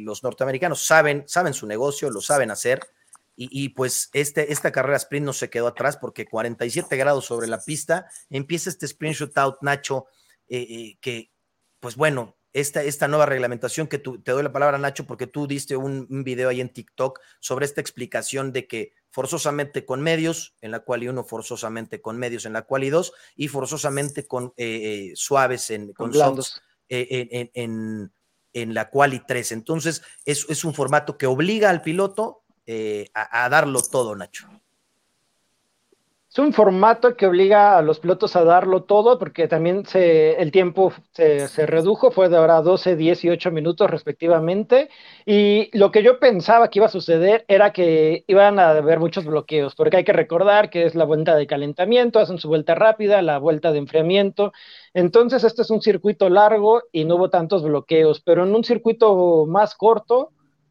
los 0.00 0.24
norteamericanos 0.24 0.84
saben, 0.84 1.24
saben 1.28 1.52
su 1.52 1.66
negocio, 1.66 2.10
lo 2.10 2.22
saben 2.22 2.50
hacer. 2.50 2.80
Y, 3.36 3.70
pues 3.70 4.10
este, 4.12 4.52
esta 4.52 4.72
carrera 4.72 4.96
sprint 4.96 5.24
no 5.24 5.32
se 5.32 5.48
quedó 5.48 5.68
atrás 5.68 5.96
porque 5.96 6.26
47 6.26 6.94
grados 6.96 7.24
sobre 7.26 7.46
la 7.46 7.62
pista, 7.62 8.06
empieza 8.28 8.68
este 8.68 8.86
sprint 8.86 9.16
shootout, 9.16 9.58
Nacho, 9.62 10.06
que 10.48 11.30
pues 11.78 11.96
bueno, 11.96 12.36
esta, 12.52 12.82
esta 12.82 13.08
nueva 13.08 13.26
reglamentación 13.26 13.86
que 13.86 13.98
tú, 13.98 14.20
te 14.20 14.32
doy 14.32 14.42
la 14.42 14.52
palabra, 14.52 14.78
Nacho, 14.78 15.06
porque 15.06 15.26
tú 15.26 15.46
diste 15.46 15.76
un, 15.76 16.06
video 16.24 16.48
ahí 16.48 16.60
en 16.60 16.68
TikTok 16.68 17.20
sobre 17.38 17.64
esta 17.64 17.80
explicación 17.80 18.52
de 18.52 18.66
que 18.66 18.92
forzosamente 19.10 19.84
con 19.84 20.00
medios, 20.00 20.54
en 20.60 20.72
la 20.72 20.80
cual 20.80 21.02
y 21.02 21.08
uno, 21.08 21.24
forzosamente 21.24 22.00
con 22.00 22.18
medios, 22.18 22.46
en 22.46 22.52
la 22.52 22.62
cual 22.62 22.84
y 22.84 22.90
dos, 22.90 23.12
y 23.36 23.48
forzosamente 23.48 24.26
con 24.26 24.52
eh, 24.56 25.10
eh, 25.10 25.12
suaves, 25.14 25.70
en, 25.70 25.92
con, 25.92 26.12
eh, 26.88 27.50
en, 27.54 28.12
en, 28.52 28.74
la 28.74 28.90
cual 28.90 29.14
y 29.14 29.20
tres. 29.20 29.52
Entonces, 29.52 30.02
es, 30.24 30.46
es 30.48 30.64
un 30.64 30.74
formato 30.74 31.16
que 31.16 31.26
obliga 31.26 31.70
al 31.70 31.82
piloto 31.82 32.44
a 33.14 33.48
darlo 33.48 33.82
todo, 33.82 34.14
Nacho. 34.14 34.48
Es 36.32 36.38
un 36.38 36.52
formato 36.52 37.16
que 37.16 37.26
obliga 37.26 37.76
a 37.76 37.82
los 37.82 37.98
pilotos 37.98 38.36
a 38.36 38.44
darlo 38.44 38.84
todo, 38.84 39.18
porque 39.18 39.48
también 39.48 39.82
el 39.94 40.52
tiempo 40.52 40.92
se, 41.10 41.48
redujo, 41.66 42.12
fue 42.12 42.28
de 42.28 42.36
ahora 42.36 42.62
12, 42.62 42.94
10 42.94 43.24
y 43.24 43.30
8 43.30 43.50
minutos 43.50 43.90
respectivamente. 43.90 44.90
Y 45.26 45.76
lo 45.76 45.90
que 45.90 46.04
yo 46.04 46.20
pensaba 46.20 46.68
que 46.70 46.78
iba 46.78 46.86
a 46.86 46.88
suceder 46.88 47.44
era 47.48 47.72
que 47.72 48.22
iban 48.28 48.60
a 48.60 48.70
haber 48.70 49.00
muchos 49.00 49.24
bloqueos, 49.24 49.74
porque 49.74 49.96
hay 49.96 50.04
que 50.04 50.12
recordar 50.12 50.70
que 50.70 50.84
es 50.84 50.94
la 50.94 51.04
vuelta 51.04 51.34
de 51.34 51.48
calentamiento, 51.48 52.20
hacen 52.20 52.38
su 52.38 52.46
vuelta 52.46 52.76
rápida, 52.76 53.22
la 53.22 53.38
vuelta 53.38 53.72
de 53.72 53.78
enfriamiento. 53.78 54.52
Entonces, 54.94 55.42
este 55.42 55.62
es 55.62 55.70
un 55.70 55.82
circuito 55.82 56.28
largo 56.28 56.82
y 56.92 57.06
no 57.06 57.16
hubo 57.16 57.30
tantos 57.30 57.64
bloqueos, 57.64 58.20
pero 58.20 58.44
en 58.44 58.54
un 58.54 58.62
circuito 58.62 59.46
más 59.46 59.74
corto, 59.74 60.30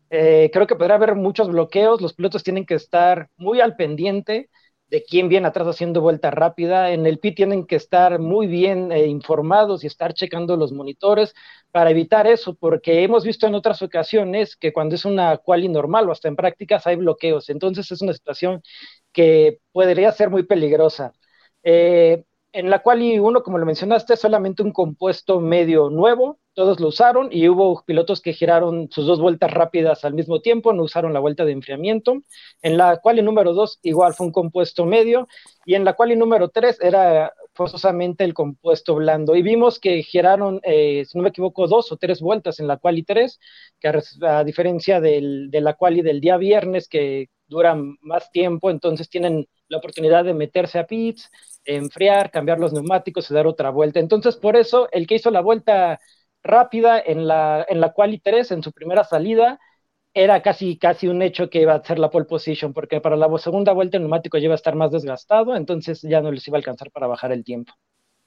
eh, 0.09 0.49
creo 0.53 0.67
que 0.67 0.77
podrá 0.77 0.95
haber 0.95 1.15
muchos 1.15 1.49
bloqueos. 1.49 1.99
Los 1.99 2.13
pilotos 2.13 2.43
tienen 2.43 2.65
que 2.65 2.75
estar 2.75 3.27
muy 3.35 3.59
al 3.59 3.75
pendiente 3.75 4.49
de 4.89 5.03
quién 5.03 5.29
viene 5.29 5.47
atrás 5.47 5.67
haciendo 5.67 6.01
vuelta 6.01 6.31
rápida. 6.31 6.91
En 6.91 7.05
el 7.05 7.19
pit 7.19 7.35
tienen 7.35 7.65
que 7.65 7.75
estar 7.75 8.19
muy 8.19 8.47
bien 8.47 8.91
eh, 8.91 9.07
informados 9.07 9.83
y 9.83 9.87
estar 9.87 10.13
checando 10.13 10.57
los 10.57 10.71
monitores 10.71 11.33
para 11.71 11.91
evitar 11.91 12.27
eso, 12.27 12.55
porque 12.55 13.03
hemos 13.03 13.23
visto 13.23 13.45
en 13.47 13.55
otras 13.55 13.81
ocasiones 13.81 14.55
que 14.55 14.73
cuando 14.73 14.95
es 14.95 15.05
una 15.05 15.37
quali 15.37 15.67
normal 15.69 16.09
o 16.09 16.11
hasta 16.11 16.27
en 16.27 16.35
prácticas 16.35 16.87
hay 16.87 16.95
bloqueos. 16.95 17.49
Entonces 17.49 17.91
es 17.91 18.01
una 18.01 18.13
situación 18.13 18.61
que 19.11 19.59
podría 19.71 20.11
ser 20.11 20.29
muy 20.29 20.43
peligrosa. 20.43 21.13
Eh, 21.63 22.23
en 22.51 22.69
la 22.69 22.79
quali 22.79 23.19
1, 23.19 23.43
como 23.43 23.57
lo 23.57 23.65
mencionaste, 23.65 24.17
solamente 24.17 24.63
un 24.63 24.71
compuesto 24.71 25.39
medio 25.39 25.89
nuevo, 25.89 26.39
todos 26.53 26.79
lo 26.79 26.87
usaron 26.87 27.29
y 27.31 27.47
hubo 27.47 27.83
pilotos 27.85 28.21
que 28.21 28.33
giraron 28.33 28.89
sus 28.91 29.05
dos 29.05 29.21
vueltas 29.21 29.51
rápidas 29.51 30.03
al 30.03 30.13
mismo 30.13 30.41
tiempo, 30.41 30.73
no 30.73 30.83
usaron 30.83 31.13
la 31.13 31.19
vuelta 31.19 31.45
de 31.45 31.51
enfriamiento. 31.51 32.23
En 32.61 32.77
la 32.77 32.97
quali 32.97 33.21
número 33.21 33.53
2 33.53 33.79
igual 33.83 34.13
fue 34.13 34.27
un 34.27 34.33
compuesto 34.33 34.85
medio 34.85 35.27
y 35.65 35.75
en 35.75 35.85
la 35.85 35.93
quali 35.93 36.15
número 36.15 36.49
3 36.49 36.79
era 36.81 37.33
forzosamente 37.53 38.23
el 38.23 38.33
compuesto 38.33 38.95
blando 38.95 39.35
y 39.35 39.41
vimos 39.41 39.79
que 39.79 40.01
giraron, 40.01 40.59
eh, 40.63 41.05
si 41.05 41.17
no 41.17 41.23
me 41.23 41.29
equivoco, 41.29 41.67
dos 41.67 41.91
o 41.91 41.97
tres 41.97 42.19
vueltas 42.19 42.59
en 42.59 42.67
la 42.67 42.77
quali 42.77 43.03
3, 43.03 43.39
que 43.79 44.01
a, 44.27 44.43
diferencia 44.43 44.99
del, 44.99 45.51
de 45.51 45.61
la 45.61 45.75
quali 45.75 46.01
del 46.01 46.19
día 46.19 46.37
viernes 46.37 46.87
que 46.87 47.29
duran 47.49 47.97
más 48.01 48.31
tiempo, 48.31 48.69
entonces 48.69 49.09
tienen 49.09 49.47
la 49.67 49.77
oportunidad 49.79 50.23
de 50.25 50.33
meterse 50.33 50.79
a 50.79 50.87
pits, 50.87 51.29
enfriar, 51.65 52.31
cambiar 52.31 52.59
los 52.59 52.73
neumáticos 52.73 53.29
y 53.29 53.33
dar 53.33 53.47
otra 53.47 53.69
vuelta. 53.71 53.99
Entonces, 53.99 54.37
por 54.37 54.55
eso, 54.55 54.87
el 54.91 55.07
que 55.07 55.15
hizo 55.15 55.31
la 55.31 55.41
vuelta 55.41 55.99
rápida 56.43 56.99
en 56.99 57.27
la, 57.27 57.65
en 57.69 57.81
la 57.81 57.93
quali 57.93 58.19
3, 58.19 58.51
en 58.51 58.63
su 58.63 58.71
primera 58.71 59.03
salida, 59.03 59.59
era 60.13 60.41
casi, 60.43 60.77
casi 60.77 61.07
un 61.07 61.21
hecho 61.23 61.49
que 61.49 61.61
iba 61.61 61.73
a 61.75 61.83
ser 61.83 61.99
la 61.99 62.09
pole 62.11 62.25
position, 62.25 62.73
porque 62.73 63.01
para 63.01 63.15
la 63.17 63.29
segunda 63.39 63.73
vuelta 63.73 63.97
el 63.97 64.03
neumático 64.03 64.37
ya 64.37 64.45
iba 64.45 64.53
a 64.53 64.57
estar 64.57 64.75
más 64.75 64.91
desgastado, 64.91 65.55
entonces 65.55 66.01
ya 66.03 66.21
no 66.21 66.31
les 66.31 66.47
iba 66.47 66.57
a 66.57 66.59
alcanzar 66.59 66.91
para 66.91 67.07
bajar 67.07 67.31
el 67.31 67.43
tiempo. 67.43 67.73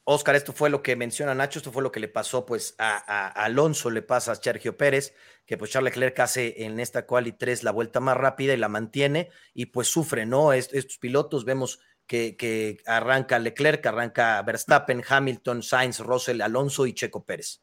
Oscar, 0.05 0.35
esto 0.35 0.53
fue 0.53 0.69
lo 0.69 0.83
que 0.83 0.97
menciona 0.97 1.35
Nacho, 1.35 1.61
esto 1.61 1.71
fue 1.71 1.83
lo 1.83 1.93
que 1.93 2.01
le 2.01 2.09
pasó 2.09 2.45
pues 2.45 2.75
a, 2.79 3.29
Alonso, 3.29 3.91
le 3.91 4.03
pasa 4.03 4.33
a 4.33 4.35
Sergio 4.35 4.77
Pérez, 4.77 5.15
que 5.47 5.57
pues 5.57 5.71
Charles 5.71 5.95
Leclerc 5.95 6.19
hace 6.21 6.65
en 6.65 6.81
esta 6.81 7.07
quali 7.07 7.33
3 7.33 7.63
la 7.63 7.71
vuelta 7.71 8.01
más 8.01 8.17
rápida 8.17 8.53
y 8.53 8.57
la 8.57 8.69
mantiene 8.69 9.31
y 9.55 9.67
pues 9.67 9.89
sufre, 9.89 10.27
¿no? 10.27 10.53
estos 10.53 10.99
pilotos 10.99 11.45
vemos 11.45 11.79
que, 12.07 12.37
que 12.37 12.79
arranca 12.85 13.39
Leclerc, 13.39 13.87
arranca 13.87 14.43
Verstappen, 14.43 15.03
Hamilton, 15.09 15.63
Sainz, 15.63 16.01
Russell, 16.01 16.41
Alonso 16.41 16.87
y 16.87 16.95
Checo 16.95 17.25
Pérez. 17.25 17.63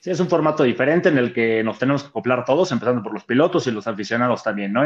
Sí, 0.00 0.10
es 0.10 0.20
un 0.20 0.28
formato 0.28 0.62
diferente 0.62 1.08
en 1.08 1.18
el 1.18 1.32
que 1.32 1.64
nos 1.64 1.78
tenemos 1.78 2.02
que 2.02 2.08
acoplar 2.08 2.44
todos, 2.44 2.70
empezando 2.70 3.02
por 3.02 3.12
los 3.12 3.24
pilotos 3.24 3.66
y 3.66 3.70
los 3.70 3.86
aficionados 3.86 4.42
también, 4.42 4.72
¿no? 4.72 4.84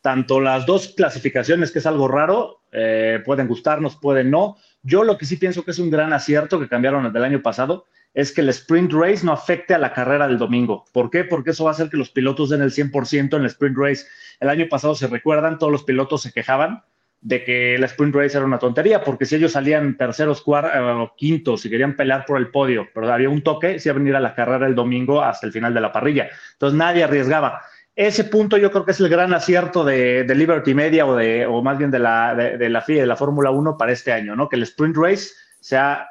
Tanto 0.00 0.40
las 0.40 0.66
dos 0.66 0.94
clasificaciones, 0.96 1.72
que 1.72 1.80
es 1.80 1.86
algo 1.86 2.08
raro, 2.08 2.62
eh, 2.72 3.20
pueden 3.24 3.48
gustarnos, 3.48 3.96
pueden 3.96 4.30
no. 4.30 4.56
Yo 4.82 5.04
lo 5.04 5.18
que 5.18 5.26
sí 5.26 5.36
pienso 5.36 5.64
que 5.64 5.72
es 5.72 5.78
un 5.78 5.90
gran 5.90 6.12
acierto 6.12 6.60
que 6.60 6.68
cambiaron 6.68 7.12
del 7.12 7.24
año 7.24 7.42
pasado 7.42 7.86
es 8.14 8.32
que 8.32 8.40
el 8.40 8.48
sprint 8.48 8.92
race 8.94 9.26
no 9.26 9.32
afecte 9.32 9.74
a 9.74 9.78
la 9.78 9.92
carrera 9.92 10.26
del 10.26 10.38
domingo. 10.38 10.86
¿Por 10.92 11.10
qué? 11.10 11.24
Porque 11.24 11.50
eso 11.50 11.64
va 11.64 11.70
a 11.70 11.74
hacer 11.74 11.90
que 11.90 11.98
los 11.98 12.10
pilotos 12.10 12.48
den 12.48 12.62
el 12.62 12.72
100% 12.72 13.36
en 13.36 13.42
el 13.42 13.46
sprint 13.46 13.76
race. 13.76 14.06
El 14.40 14.48
año 14.48 14.66
pasado, 14.70 14.94
se 14.94 15.06
recuerdan, 15.06 15.58
todos 15.58 15.70
los 15.70 15.84
pilotos 15.84 16.22
se 16.22 16.32
quejaban 16.32 16.82
de 17.20 17.44
que 17.44 17.76
la 17.78 17.86
sprint 17.86 18.14
race 18.14 18.36
era 18.36 18.46
una 18.46 18.58
tontería, 18.58 19.02
porque 19.02 19.26
si 19.26 19.34
ellos 19.34 19.52
salían 19.52 19.96
terceros, 19.96 20.42
cuartos 20.42 20.70
eh, 20.74 21.10
quintos 21.16 21.66
y 21.66 21.70
querían 21.70 21.96
pelear 21.96 22.24
por 22.24 22.38
el 22.38 22.48
podio, 22.50 22.86
pero 22.94 23.12
había 23.12 23.28
un 23.28 23.42
toque, 23.42 23.80
se 23.80 23.88
iba 23.88 23.96
a 23.96 23.98
venir 23.98 24.16
a 24.16 24.20
la 24.20 24.34
carrera 24.34 24.66
el 24.66 24.74
domingo 24.74 25.22
hasta 25.22 25.46
el 25.46 25.52
final 25.52 25.74
de 25.74 25.80
la 25.80 25.92
parrilla. 25.92 26.28
Entonces 26.52 26.78
nadie 26.78 27.04
arriesgaba. 27.04 27.62
Ese 27.96 28.24
punto 28.24 28.58
yo 28.58 28.70
creo 28.70 28.84
que 28.84 28.90
es 28.90 29.00
el 29.00 29.08
gran 29.08 29.32
acierto 29.32 29.82
de, 29.82 30.26
Liberty 30.34 30.74
Media 30.74 31.06
o, 31.06 31.16
de, 31.16 31.48
más 31.62 31.78
bien 31.78 31.90
de 31.90 31.98
la, 31.98 32.34
de, 32.34 32.68
la 32.68 32.82
FIA, 32.82 33.00
de 33.00 33.06
la 33.06 33.16
Fórmula 33.16 33.50
1 33.50 33.78
para 33.78 33.90
este 33.90 34.12
año, 34.12 34.36
¿no? 34.36 34.50
Que 34.50 34.56
el 34.56 34.64
sprint 34.64 34.96
race 34.98 35.30
sea 35.60 36.06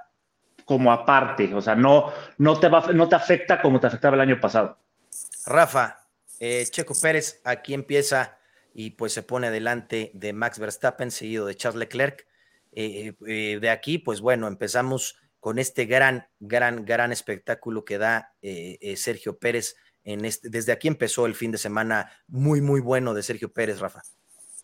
como 0.65 0.91
aparte, 0.91 1.53
o 1.53 1.61
sea, 1.61 1.75
no, 1.75 2.11
no, 2.39 2.59
te, 2.59 2.71
no 2.71 3.07
te 3.07 3.15
afecta 3.15 3.61
como 3.61 3.79
te 3.79 3.85
afectaba 3.85 4.15
el 4.15 4.21
año 4.21 4.41
pasado. 4.41 4.79
Rafa, 5.45 6.07
eh, 6.39 6.65
Checo 6.69 6.95
Pérez, 6.99 7.39
aquí 7.43 7.75
empieza 7.75 8.39
y 8.73 8.91
pues 8.91 9.13
se 9.13 9.21
pone 9.21 9.51
delante 9.51 10.09
de 10.15 10.33
Max 10.33 10.57
Verstappen, 10.57 11.11
seguido 11.11 11.45
de 11.45 11.55
Charles 11.55 11.79
Leclerc. 11.79 12.25
Eh, 12.71 13.13
eh, 13.27 13.59
de 13.61 13.69
aquí, 13.69 13.99
pues 13.99 14.21
bueno, 14.21 14.47
empezamos 14.47 15.17
con 15.39 15.59
este 15.59 15.85
gran, 15.85 16.27
gran, 16.39 16.83
gran 16.83 17.11
espectáculo 17.11 17.85
que 17.85 17.99
da 17.99 18.33
Sergio 18.95 19.37
Pérez. 19.37 19.75
Este, 20.05 20.49
desde 20.49 20.71
aquí 20.71 20.87
empezó 20.87 21.25
el 21.25 21.33
fin 21.33 21.51
de 21.51 21.57
semana 21.57 22.11
muy, 22.27 22.61
muy 22.61 22.79
bueno 22.79 23.13
de 23.13 23.23
Sergio 23.23 23.51
Pérez, 23.51 23.79
Rafa. 23.79 24.03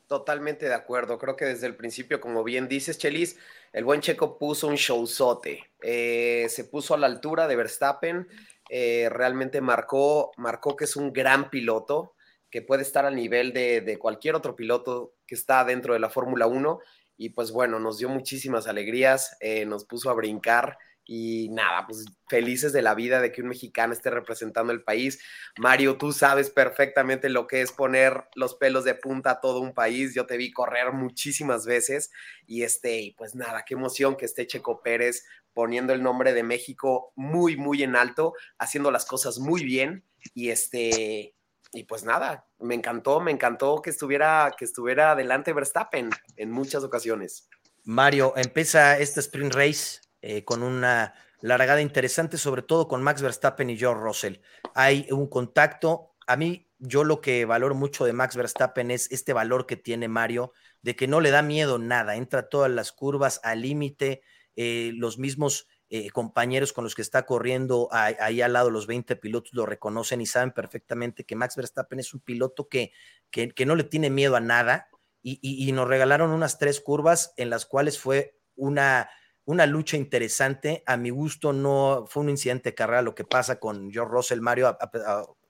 Totalmente 0.08 0.68
de 0.68 0.74
acuerdo. 0.74 1.18
Creo 1.18 1.36
que 1.36 1.46
desde 1.46 1.68
el 1.68 1.76
principio, 1.76 2.22
como 2.22 2.44
bien 2.44 2.68
dices, 2.68 2.98
Chelis, 2.98 3.38
el 3.74 3.84
buen 3.84 4.02
Checo 4.02 4.38
puso 4.38 4.68
un 4.68 4.76
showzote. 4.76 5.72
Eh, 5.82 6.48
se 6.50 6.66
puso 6.66 6.94
a 6.94 6.98
la 6.98 7.08
altura 7.08 7.48
de 7.48 7.56
Verstappen. 7.56 8.28
Eh, 8.70 9.10
realmente 9.10 9.62
marcó, 9.62 10.32
marcó 10.38 10.76
que 10.76 10.84
es 10.84 10.96
un 10.96 11.12
gran 11.12 11.50
piloto, 11.50 12.14
que 12.50 12.62
puede 12.62 12.84
estar 12.84 13.06
al 13.06 13.16
nivel 13.16 13.52
de, 13.52 13.82
de 13.82 13.98
cualquier 13.98 14.36
otro 14.36 14.56
piloto 14.56 15.16
que 15.26 15.36
está 15.36 15.64
dentro 15.64 15.94
de 15.94 16.00
la 16.00 16.10
Fórmula 16.10 16.46
1. 16.46 16.80
Y 17.18 17.30
pues 17.30 17.52
bueno, 17.52 17.80
nos 17.80 17.98
dio 17.98 18.10
muchísimas 18.10 18.68
alegrías, 18.68 19.38
eh, 19.40 19.66
nos 19.66 19.86
puso 19.86 20.10
a 20.10 20.14
brincar 20.14 20.78
y 21.06 21.50
nada, 21.50 21.86
pues 21.88 22.06
felices 22.28 22.74
de 22.74 22.82
la 22.82 22.96
vida 22.96 23.22
de 23.22 23.32
que 23.32 23.42
un 23.42 23.50
mexicano 23.50 23.94
esté 23.94 24.10
representando 24.10 24.72
el 24.72 24.84
país. 24.84 25.22
Mario, 25.58 25.98
tú 25.98 26.14
sabes 26.14 26.50
perfectamente 26.50 27.30
lo 27.30 27.48
que 27.48 27.62
es 27.62 27.72
poner 27.72 28.26
los 28.36 28.56
pelos 28.56 28.86
de 28.86 28.96
punta 28.96 29.32
a 29.32 29.42
todo 29.42 29.60
un 29.60 29.74
país. 29.74 30.14
Yo 30.14 30.26
te 30.26 30.38
vi 30.38 30.52
correr 30.52 30.94
muchísimas 30.94 31.66
veces 31.66 32.12
y 32.46 32.64
este, 32.64 33.16
pues 33.18 33.36
nada, 33.36 33.64
qué 33.66 33.74
emoción 33.74 34.16
que 34.16 34.26
esté 34.26 34.48
Checo 34.48 34.82
Pérez 34.82 35.26
poniendo 35.54 35.94
el 35.94 36.04
nombre 36.04 36.34
de 36.34 36.44
México 36.44 37.12
muy, 37.16 37.58
muy 37.58 37.84
en 37.84 37.96
alto, 37.96 38.34
haciendo 38.58 38.92
las 38.92 39.06
cosas 39.06 39.40
muy 39.40 39.64
bien 39.64 40.06
y 40.34 40.50
este, 40.50 41.36
y 41.74 41.84
pues 41.84 42.04
nada, 42.04 42.48
me 42.60 42.76
encantó, 42.76 43.20
me 43.20 43.32
encantó 43.32 43.82
que 43.82 43.90
estuviera, 43.90 44.54
que 44.58 44.66
estuviera 44.66 45.12
adelante 45.12 45.52
Verstappen 45.52 46.10
en 46.38 46.52
muchas 46.52 46.84
ocasiones. 46.84 47.50
Mario, 47.84 48.34
empieza 48.38 49.00
este 49.00 49.20
sprint 49.20 49.54
race 49.54 50.00
eh, 50.22 50.44
con 50.44 50.64
una 50.64 51.14
largada 51.42 51.82
interesante, 51.82 52.38
sobre 52.38 52.62
todo 52.62 52.88
con 52.88 53.02
Max 53.02 53.22
Verstappen 53.22 53.70
y 53.70 53.78
George 53.78 54.04
Russell. 54.04 54.36
Hay 54.76 55.08
un 55.12 55.28
contacto. 55.28 56.14
A 56.28 56.38
mí, 56.38 56.70
yo 56.78 57.04
lo 57.04 57.22
que 57.22 57.46
valoro 57.46 57.76
mucho 57.76 58.06
de 58.06 58.14
Max 58.14 58.36
Verstappen 58.36 58.92
es 58.92 59.12
este 59.12 59.34
valor 59.34 59.66
que 59.66 59.76
tiene 59.76 60.08
Mario, 60.08 60.54
de 60.82 60.96
que 60.96 61.08
no 61.08 61.20
le 61.20 61.32
da 61.32 61.42
miedo 61.42 61.80
nada, 61.80 62.16
entra 62.16 62.50
todas 62.50 62.72
las 62.72 62.92
curvas 62.92 63.40
al 63.44 63.62
límite, 63.62 64.22
eh, 64.56 64.92
los 64.96 65.18
mismos 65.18 65.68
eh, 65.90 66.10
compañeros 66.10 66.72
con 66.74 66.84
los 66.84 66.96
que 66.96 67.02
está 67.02 67.26
corriendo 67.26 67.90
ahí, 67.92 68.42
al 68.42 68.54
lado, 68.54 68.70
los 68.70 68.88
20 68.88 69.16
pilotos 69.18 69.54
lo 69.54 69.66
reconocen 69.66 70.22
y 70.22 70.26
saben 70.26 70.52
perfectamente 70.52 71.26
que 71.26 71.36
Max 71.36 71.56
Verstappen 71.56 72.00
es 72.00 72.14
un 72.14 72.22
piloto 72.22 72.70
que, 72.70 72.94
que, 73.30 73.66
no 73.66 73.76
le 73.76 73.84
tiene 73.84 74.10
miedo 74.10 74.36
a 74.36 74.40
nada 74.40 74.90
y, 75.22 75.40
y 75.42 75.72
nos 75.74 75.88
regalaron 75.88 76.32
unas 76.32 76.60
tres 76.60 76.80
curvas 76.80 77.34
en 77.36 77.50
las 77.50 77.66
cuales 77.66 78.00
fue 78.00 78.40
una 78.56 79.10
una 79.46 79.66
lucha 79.66 79.98
interesante. 79.98 80.84
A 80.86 80.98
mi 80.98 81.10
gusto 81.10 81.54
no 81.54 82.06
fue 82.08 82.24
un 82.24 82.30
incidente 82.30 82.70
de 82.70 82.76
carrera 82.76 83.02
lo 83.02 83.16
que 83.16 83.24
pasa 83.24 83.60
con 83.60 83.92
George 83.92 84.12
Russell, 84.12 84.42
Mario, 84.42 84.78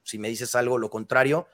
si 0.04 0.18
me 0.18 0.30
dices 0.30 0.56
algo 0.56 0.78
lo 0.78 0.90
contrario, 0.90 1.48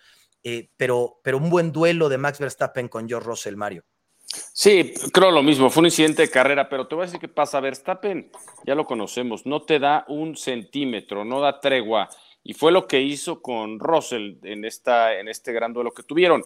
eh, 0.43 0.69
pero, 0.77 1.19
pero 1.23 1.37
un 1.37 1.49
buen 1.49 1.71
duelo 1.71 2.09
de 2.09 2.17
Max 2.17 2.39
Verstappen 2.39 2.87
con 2.87 3.07
George 3.07 3.27
Russell, 3.27 3.55
Mario. 3.55 3.83
Sí, 4.27 4.93
creo 5.13 5.31
lo 5.31 5.41
mismo, 5.41 5.69
fue 5.69 5.81
un 5.81 5.87
incidente 5.87 6.23
de 6.23 6.29
carrera, 6.29 6.67
pero 6.67 6.87
te 6.87 6.95
voy 6.95 7.03
a 7.03 7.05
decir 7.05 7.19
qué 7.19 7.29
pasa. 7.29 7.59
Verstappen, 7.59 8.29
ya 8.65 8.75
lo 8.75 8.85
conocemos, 8.85 9.45
no 9.45 9.61
te 9.61 9.79
da 9.79 10.05
un 10.09 10.35
centímetro, 10.35 11.23
no 11.23 11.39
da 11.39 11.59
tregua, 11.59 12.09
y 12.43 12.53
fue 12.53 12.71
lo 12.71 12.87
que 12.87 13.01
hizo 13.01 13.41
con 13.41 13.79
Russell 13.79 14.37
en, 14.43 14.65
esta, 14.65 15.17
en 15.17 15.27
este 15.27 15.53
gran 15.53 15.73
duelo 15.73 15.91
que 15.91 16.03
tuvieron. 16.03 16.43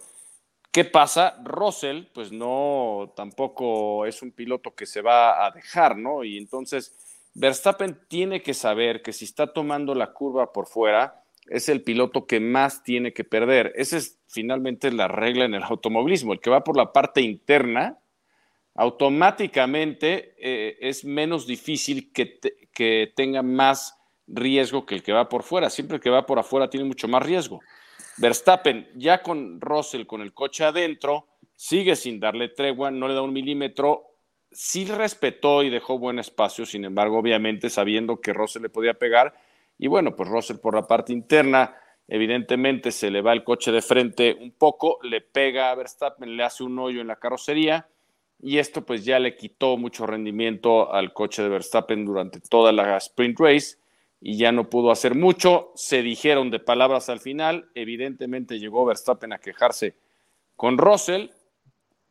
¿Qué 0.72 0.86
pasa? 0.86 1.36
Russell, 1.44 2.04
pues 2.14 2.32
no, 2.32 3.12
tampoco 3.14 4.06
es 4.06 4.22
un 4.22 4.32
piloto 4.32 4.74
que 4.74 4.86
se 4.86 5.02
va 5.02 5.44
a 5.44 5.50
dejar, 5.50 5.98
¿no? 5.98 6.24
Y 6.24 6.38
entonces 6.38 6.96
Verstappen 7.34 8.00
tiene 8.08 8.42
que 8.42 8.54
saber 8.54 9.02
que 9.02 9.12
si 9.12 9.26
está 9.26 9.52
tomando 9.52 9.94
la 9.94 10.14
curva 10.14 10.50
por 10.50 10.66
fuera, 10.66 11.22
es 11.46 11.68
el 11.68 11.82
piloto 11.82 12.26
que 12.26 12.40
más 12.40 12.82
tiene 12.82 13.12
que 13.12 13.22
perder. 13.22 13.74
Esa 13.76 13.98
es 13.98 14.18
finalmente 14.28 14.90
la 14.90 15.08
regla 15.08 15.44
en 15.44 15.52
el 15.52 15.62
automovilismo. 15.62 16.32
El 16.32 16.40
que 16.40 16.48
va 16.48 16.64
por 16.64 16.78
la 16.78 16.90
parte 16.90 17.20
interna, 17.20 17.98
automáticamente 18.74 20.34
eh, 20.38 20.78
es 20.80 21.04
menos 21.04 21.46
difícil 21.46 22.12
que, 22.12 22.40
que 22.72 23.12
tenga 23.14 23.42
más 23.42 23.98
riesgo 24.26 24.86
que 24.86 24.94
el 24.94 25.02
que 25.02 25.12
va 25.12 25.28
por 25.28 25.42
fuera. 25.42 25.68
Siempre 25.68 26.00
que 26.00 26.08
va 26.08 26.24
por 26.24 26.38
afuera 26.38 26.70
tiene 26.70 26.86
mucho 26.86 27.08
más 27.08 27.22
riesgo. 27.22 27.60
Verstappen, 28.18 28.88
ya 28.94 29.22
con 29.22 29.60
Russell, 29.60 30.06
con 30.06 30.20
el 30.20 30.34
coche 30.34 30.64
adentro, 30.64 31.28
sigue 31.56 31.96
sin 31.96 32.20
darle 32.20 32.48
tregua, 32.48 32.90
no 32.90 33.08
le 33.08 33.14
da 33.14 33.22
un 33.22 33.32
milímetro, 33.32 34.16
sí 34.50 34.84
respetó 34.84 35.62
y 35.62 35.70
dejó 35.70 35.98
buen 35.98 36.18
espacio, 36.18 36.66
sin 36.66 36.84
embargo, 36.84 37.18
obviamente 37.18 37.70
sabiendo 37.70 38.20
que 38.20 38.32
Russell 38.32 38.62
le 38.62 38.68
podía 38.68 38.94
pegar, 38.94 39.34
y 39.78 39.86
bueno, 39.86 40.14
pues 40.14 40.28
Russell 40.28 40.58
por 40.58 40.74
la 40.74 40.86
parte 40.86 41.12
interna, 41.12 41.74
evidentemente 42.06 42.90
se 42.92 43.10
le 43.10 43.22
va 43.22 43.32
el 43.32 43.44
coche 43.44 43.72
de 43.72 43.80
frente 43.80 44.36
un 44.38 44.52
poco, 44.52 44.98
le 45.02 45.20
pega 45.20 45.70
a 45.70 45.74
Verstappen, 45.74 46.36
le 46.36 46.44
hace 46.44 46.64
un 46.64 46.78
hoyo 46.78 47.00
en 47.00 47.06
la 47.06 47.16
carrocería, 47.16 47.88
y 48.38 48.58
esto 48.58 48.84
pues 48.84 49.04
ya 49.04 49.18
le 49.18 49.36
quitó 49.36 49.76
mucho 49.76 50.04
rendimiento 50.04 50.92
al 50.92 51.12
coche 51.12 51.42
de 51.42 51.48
Verstappen 51.48 52.04
durante 52.04 52.40
toda 52.40 52.72
la 52.72 52.96
sprint 52.96 53.38
race 53.38 53.76
y 54.24 54.36
ya 54.36 54.52
no 54.52 54.70
pudo 54.70 54.92
hacer 54.92 55.16
mucho. 55.16 55.72
Se 55.74 56.00
dijeron 56.00 56.50
de 56.50 56.60
palabras 56.60 57.08
al 57.08 57.18
final. 57.18 57.68
Evidentemente 57.74 58.60
llegó 58.60 58.84
Verstappen 58.84 59.32
a 59.32 59.38
quejarse 59.38 59.96
con 60.54 60.78
Russell 60.78 61.30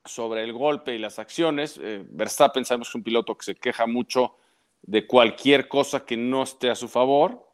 sobre 0.03 0.43
el 0.43 0.51
golpe 0.51 0.93
y 0.93 0.99
las 0.99 1.19
acciones. 1.19 1.79
Eh, 1.81 2.03
Verstappen 2.09 2.65
sabemos 2.65 2.89
que 2.89 2.91
es 2.91 2.95
un 2.95 3.03
piloto 3.03 3.37
que 3.37 3.45
se 3.45 3.55
queja 3.55 3.87
mucho 3.87 4.35
de 4.81 5.07
cualquier 5.07 5.69
cosa 5.69 6.05
que 6.05 6.17
no 6.17 6.43
esté 6.43 6.69
a 6.69 6.75
su 6.75 6.89
favor. 6.89 7.47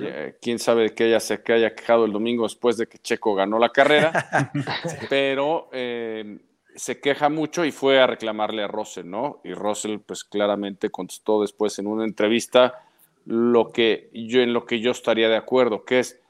Eh, 0.00 0.36
quién 0.40 0.58
sabe 0.58 0.82
de 0.82 0.94
que 0.94 1.06
ella 1.06 1.20
se 1.20 1.42
que 1.42 1.54
haya 1.54 1.74
quejado 1.74 2.04
el 2.04 2.12
domingo 2.12 2.44
después 2.44 2.76
de 2.76 2.86
que 2.86 2.98
Checo 2.98 3.34
ganó 3.34 3.58
la 3.58 3.70
carrera, 3.70 4.52
pero 5.08 5.70
eh, 5.72 6.38
se 6.76 7.00
queja 7.00 7.30
mucho 7.30 7.64
y 7.64 7.72
fue 7.72 7.98
a 7.98 8.06
reclamarle 8.06 8.62
a 8.62 8.68
Russell, 8.68 9.08
¿no? 9.08 9.40
Y 9.42 9.54
Russell, 9.54 9.98
pues 10.00 10.22
claramente 10.22 10.90
contestó 10.90 11.40
después 11.40 11.78
en 11.78 11.86
una 11.86 12.04
entrevista 12.04 12.84
lo 13.30 13.70
que 13.70 14.10
yo, 14.12 14.40
en 14.40 14.52
lo 14.52 14.66
que 14.66 14.80
yo 14.80 14.90
estaría 14.90 15.28
de 15.28 15.36
acuerdo, 15.36 15.84
que 15.84 16.00
es, 16.00 16.20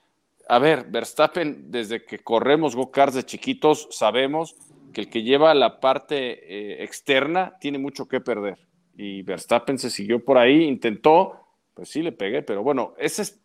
a 0.51 0.59
ver, 0.59 0.85
Verstappen, 0.91 1.71
desde 1.71 2.05
que 2.05 2.19
corremos 2.19 2.77
go-karts 2.77 3.15
de 3.15 3.25
chiquitos, 3.25 3.89
sabemos 3.91 4.55
que 4.93 5.01
el 5.01 5.09
que 5.09 5.23
lleva 5.23 5.55
la 5.55 5.81
parte 5.81 6.17
eh, 6.45 6.85
externa 6.85 7.57
tiene 7.59 7.79
mucho 7.79 8.07
que 8.07 8.21
perder. 8.21 8.59
Y 8.99 9.23
Verstappen 9.23 9.79
se 9.79 9.89
siguió 9.89 10.23
por 10.23 10.37
ahí, 10.37 10.65
intentó, 10.65 11.41
pues 11.73 11.89
sí 11.89 12.03
le 12.03 12.13
pegué, 12.13 12.43
pero 12.43 12.63
bueno, 12.63 12.93
esa 12.99 13.23
es 13.23 13.41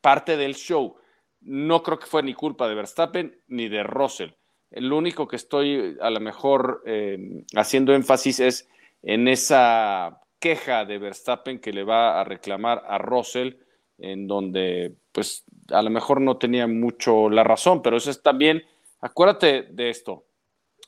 parte 0.00 0.36
del 0.36 0.54
show. 0.54 0.94
No 1.40 1.82
creo 1.82 1.98
que 1.98 2.06
fue 2.06 2.22
ni 2.22 2.32
culpa 2.32 2.68
de 2.68 2.76
Verstappen 2.76 3.40
ni 3.48 3.68
de 3.68 3.82
Russell. 3.82 4.30
El 4.70 4.92
único 4.92 5.26
que 5.26 5.34
estoy 5.34 5.96
a 6.00 6.10
lo 6.10 6.20
mejor 6.20 6.84
eh, 6.86 7.42
haciendo 7.56 7.92
énfasis 7.92 8.38
es 8.38 8.68
en 9.02 9.26
esa 9.26 10.20
queja 10.40 10.84
de 10.84 10.98
Verstappen 10.98 11.60
que 11.60 11.72
le 11.72 11.84
va 11.84 12.20
a 12.20 12.24
reclamar 12.24 12.82
a 12.88 12.98
Russell, 12.98 13.56
en 13.98 14.26
donde 14.26 14.94
pues 15.12 15.44
a 15.68 15.82
lo 15.82 15.90
mejor 15.90 16.20
no 16.20 16.38
tenía 16.38 16.66
mucho 16.66 17.30
la 17.30 17.44
razón, 17.44 17.82
pero 17.82 17.96
eso 17.96 18.10
es 18.10 18.22
también, 18.22 18.64
acuérdate 19.00 19.62
de 19.70 19.90
esto, 19.90 20.24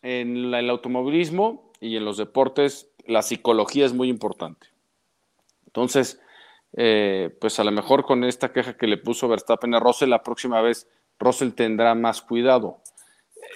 en 0.03 0.53
el 0.53 0.71
automovilismo 0.71 1.71
y 1.81 1.97
en 1.97 2.05
los 2.05 2.17
deportes 2.17 2.91
la 3.07 3.23
psicología 3.23 3.85
es 3.85 3.93
muy 3.93 4.09
importante. 4.09 4.69
Entonces, 5.67 6.21
eh, 6.75 7.37
pues 7.41 7.59
a 7.61 7.65
lo 7.65 7.71
mejor 7.71 8.05
con 8.05 8.25
esta 8.25 8.53
queja 8.53 8.77
que 8.77 8.87
le 8.87 8.97
puso 8.97 9.29
Verstappen 9.29 9.75
a 9.75 9.81
Russell, 9.81 10.09
la 10.09 10.23
próxima 10.23 10.61
vez 10.63 10.89
Russell 11.19 11.51
tendrá 11.51 11.95
más 11.95 12.23
cuidado. 12.23 12.79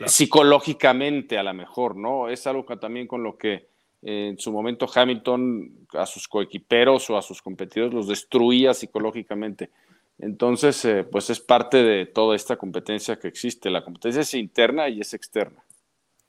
Psicológicamente 0.05 1.39
a 1.39 1.43
lo 1.43 1.55
mejor, 1.55 1.97
¿no? 1.97 2.29
Es 2.29 2.47
algo 2.47 2.67
que 2.67 2.77
también 2.77 3.07
con 3.07 3.23
lo 3.23 3.39
que 3.39 3.69
en 4.03 4.39
su 4.39 4.53
momento 4.53 4.87
Hamilton 4.93 5.87
a 5.95 6.07
sus 6.07 6.29
coequiperos 6.29 7.11
o 7.11 7.17
a 7.17 7.23
sus 7.23 7.43
competidores 7.43 7.95
los 7.95 8.09
destruía 8.09 8.75
psicológicamente. 8.75 9.71
Entonces, 10.19 10.85
eh, 10.85 11.05
pues 11.05 11.29
es 11.31 11.41
parte 11.41 11.83
de 11.83 12.07
toda 12.07 12.37
esta 12.37 12.57
competencia 12.57 13.19
que 13.19 13.29
existe. 13.29 13.69
La 13.69 13.85
competencia 13.85 14.23
es 14.23 14.35
interna 14.35 14.89
y 14.89 15.01
es 15.01 15.13
externa. 15.13 15.63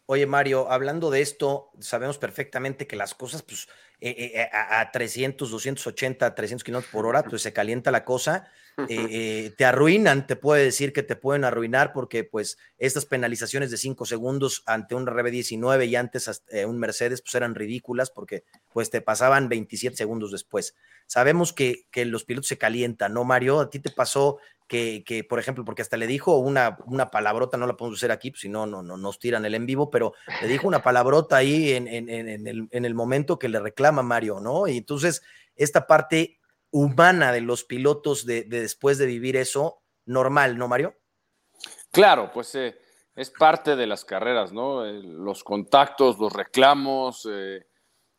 Oye, 0.09 0.25
Mario, 0.25 0.71
hablando 0.71 1.09
de 1.11 1.19
esto, 1.19 1.69
sabemos 1.81 2.17
perfectamente 2.17 2.87
que 2.87 2.95
las 2.95 3.13
cosas, 3.13 3.43
pues, 3.43 3.67
eh, 3.99 4.31
eh, 4.35 4.49
a, 4.53 4.89
300, 4.89 5.51
280, 5.51 6.33
300 6.33 6.63
kilómetros 6.63 6.93
por 6.93 7.05
hora, 7.05 7.23
pues 7.23 7.41
se 7.41 7.51
calienta 7.51 7.91
la 7.91 8.05
cosa, 8.05 8.49
te 9.57 9.65
arruinan, 9.65 10.25
te 10.25 10.37
puede 10.37 10.63
decir 10.63 10.93
que 10.93 11.03
te 11.03 11.17
pueden 11.17 11.43
arruinar 11.43 11.91
porque, 11.91 12.23
pues, 12.23 12.57
estas 12.77 13.05
penalizaciones 13.05 13.69
de 13.69 13.75
5 13.75 14.05
segundos 14.05 14.63
ante 14.65 14.95
un 14.95 15.05
RB19 15.05 15.85
y 15.89 15.97
antes 15.97 16.41
un 16.65 16.79
Mercedes, 16.79 17.21
pues 17.21 17.35
eran 17.35 17.53
ridículas 17.53 18.09
porque, 18.09 18.45
pues, 18.71 18.89
te 18.89 19.01
pasaban 19.01 19.49
27 19.49 19.97
segundos 19.97 20.31
después. 20.31 20.73
Sabemos 21.05 21.51
que, 21.51 21.85
que 21.91 22.05
los 22.05 22.23
pilotos 22.23 22.47
se 22.47 22.57
calientan, 22.57 23.13
¿no, 23.13 23.25
Mario? 23.25 23.59
¿A 23.59 23.69
ti 23.69 23.79
te 23.79 23.89
pasó 23.89 24.37
que, 24.67 25.25
por 25.27 25.39
ejemplo, 25.39 25.63
porque 25.63 25.81
hasta 25.81 25.97
le 25.97 26.07
dijo 26.07 26.37
una, 26.37 26.77
una 26.85 27.09
palabrota, 27.09 27.57
no 27.57 27.67
la 27.67 27.77
podemos 27.77 27.97
usar 27.97 28.11
aquí, 28.11 28.31
pues 28.31 28.41
si 28.41 28.49
no, 28.49 28.65
no, 28.65 28.83
no 28.83 28.97
nos 28.97 29.17
tiran 29.19 29.45
el 29.45 29.55
en 29.55 29.65
vivo, 29.65 29.89
pero 29.89 30.13
le 30.41 30.47
dijo 30.47 30.67
una 30.67 30.83
palabrota 30.83 31.37
ahí 31.37 31.71
en, 31.71 31.87
en, 31.87 32.09
el, 32.09 32.67
en, 32.69 32.85
el, 32.85 32.93
momento 32.93 33.39
que 33.39 33.49
le 33.49 33.59
reclama 33.59 34.03
Mario, 34.03 34.39
¿no? 34.39 34.67
Y 34.67 34.77
entonces 34.77 35.23
esta 35.55 35.87
parte 35.87 36.39
humana 36.71 37.31
de 37.31 37.41
los 37.41 37.63
pilotos 37.63 38.25
de, 38.25 38.43
después 38.43 38.97
de 38.97 39.05
vivir 39.05 39.37
eso, 39.37 39.81
normal, 40.05 40.57
¿no, 40.57 40.67
Mario? 40.67 40.95
Claro, 41.91 42.31
pues 42.33 42.53
eh, 42.55 42.77
es 43.15 43.31
parte 43.31 43.75
de 43.75 43.87
las 43.87 44.03
carreras, 44.05 44.51
¿no? 44.51 44.85
Eh, 44.85 45.01
los 45.01 45.43
contactos, 45.43 46.19
los 46.19 46.33
reclamos, 46.33 47.27
eh, 47.31 47.66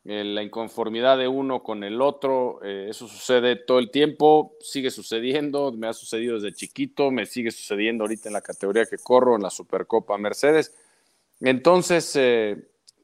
la 0.09 0.43
inconformidad 0.43 1.19
de 1.19 1.29
uno 1.29 1.63
con 1.63 1.85
el 1.85 2.01
otro, 2.01 2.63
eso 2.63 3.07
sucede 3.07 3.57
todo 3.57 3.79
el 3.79 3.91
tiempo, 3.91 4.55
sigue 4.61 4.91
sucediendo, 4.91 5.71
me 5.73 5.87
ha 5.87 5.93
sucedido 5.93 6.37
desde 6.37 6.55
chiquito, 6.55 7.11
me 7.11 7.27
sigue 7.27 7.51
sucediendo 7.51 8.05
ahorita 8.05 8.31
en 8.31 8.33
la 8.33 8.41
categoría 8.41 8.87
que 8.87 8.97
corro, 8.97 9.37
en 9.37 9.43
la 9.43 9.51
Supercopa 9.51 10.17
Mercedes. 10.17 10.75
Entonces, 11.41 12.19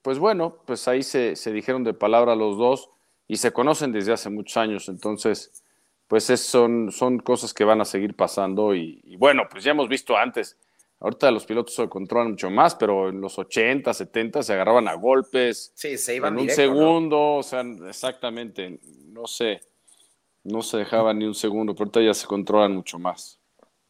pues 0.01 0.19
bueno, 0.19 0.57
pues 0.65 0.89
ahí 0.89 1.03
se, 1.03 1.37
se 1.37 1.53
dijeron 1.53 1.85
de 1.85 1.93
palabra 1.93 2.37
los 2.37 2.57
dos 2.57 2.89
y 3.29 3.37
se 3.37 3.53
conocen 3.53 3.93
desde 3.93 4.13
hace 4.13 4.31
muchos 4.31 4.57
años, 4.57 4.89
entonces, 4.89 5.63
pues 6.09 6.25
son, 6.25 6.93
son 6.93 7.19
cosas 7.19 7.55
que 7.55 7.65
van 7.65 7.81
a 7.81 7.85
seguir 7.85 8.15
pasando 8.15 8.75
y, 8.75 9.17
bueno, 9.17 9.45
pues 9.51 9.65
ya 9.65 9.71
hemos 9.71 9.89
visto 9.89 10.17
antes, 10.17 10.57
ahorita 11.05 11.31
los 11.31 11.45
pilotos 11.45 11.75
se 11.75 11.87
controlan 11.87 12.31
mucho 12.31 12.49
más, 12.51 12.75
pero 12.75 13.11
en 13.11 13.21
los 13.21 13.39
80, 13.39 13.93
70 13.93 14.43
se 14.43 14.55
agarraban 14.55 14.89
a 14.89 14.95
golpes. 14.95 15.71
Sí, 15.75 15.99
se 15.99 16.17
iban 16.17 16.35
En 16.35 16.45
un 16.45 16.51
segundo, 16.51 17.35
o 17.35 17.43
sea, 17.43 17.63
exactamente, 17.89 18.81
no 19.09 19.27
sé, 19.27 19.61
no 20.45 20.63
se 20.63 20.79
dejaban 20.79 21.19
ni 21.19 21.27
un 21.27 21.35
segundo, 21.35 21.75
pero 21.75 21.85
ahorita 21.85 22.01
ya 22.01 22.15
se 22.15 22.27
controlan 22.27 22.73
mucho 22.73 22.99
más. 22.99 23.39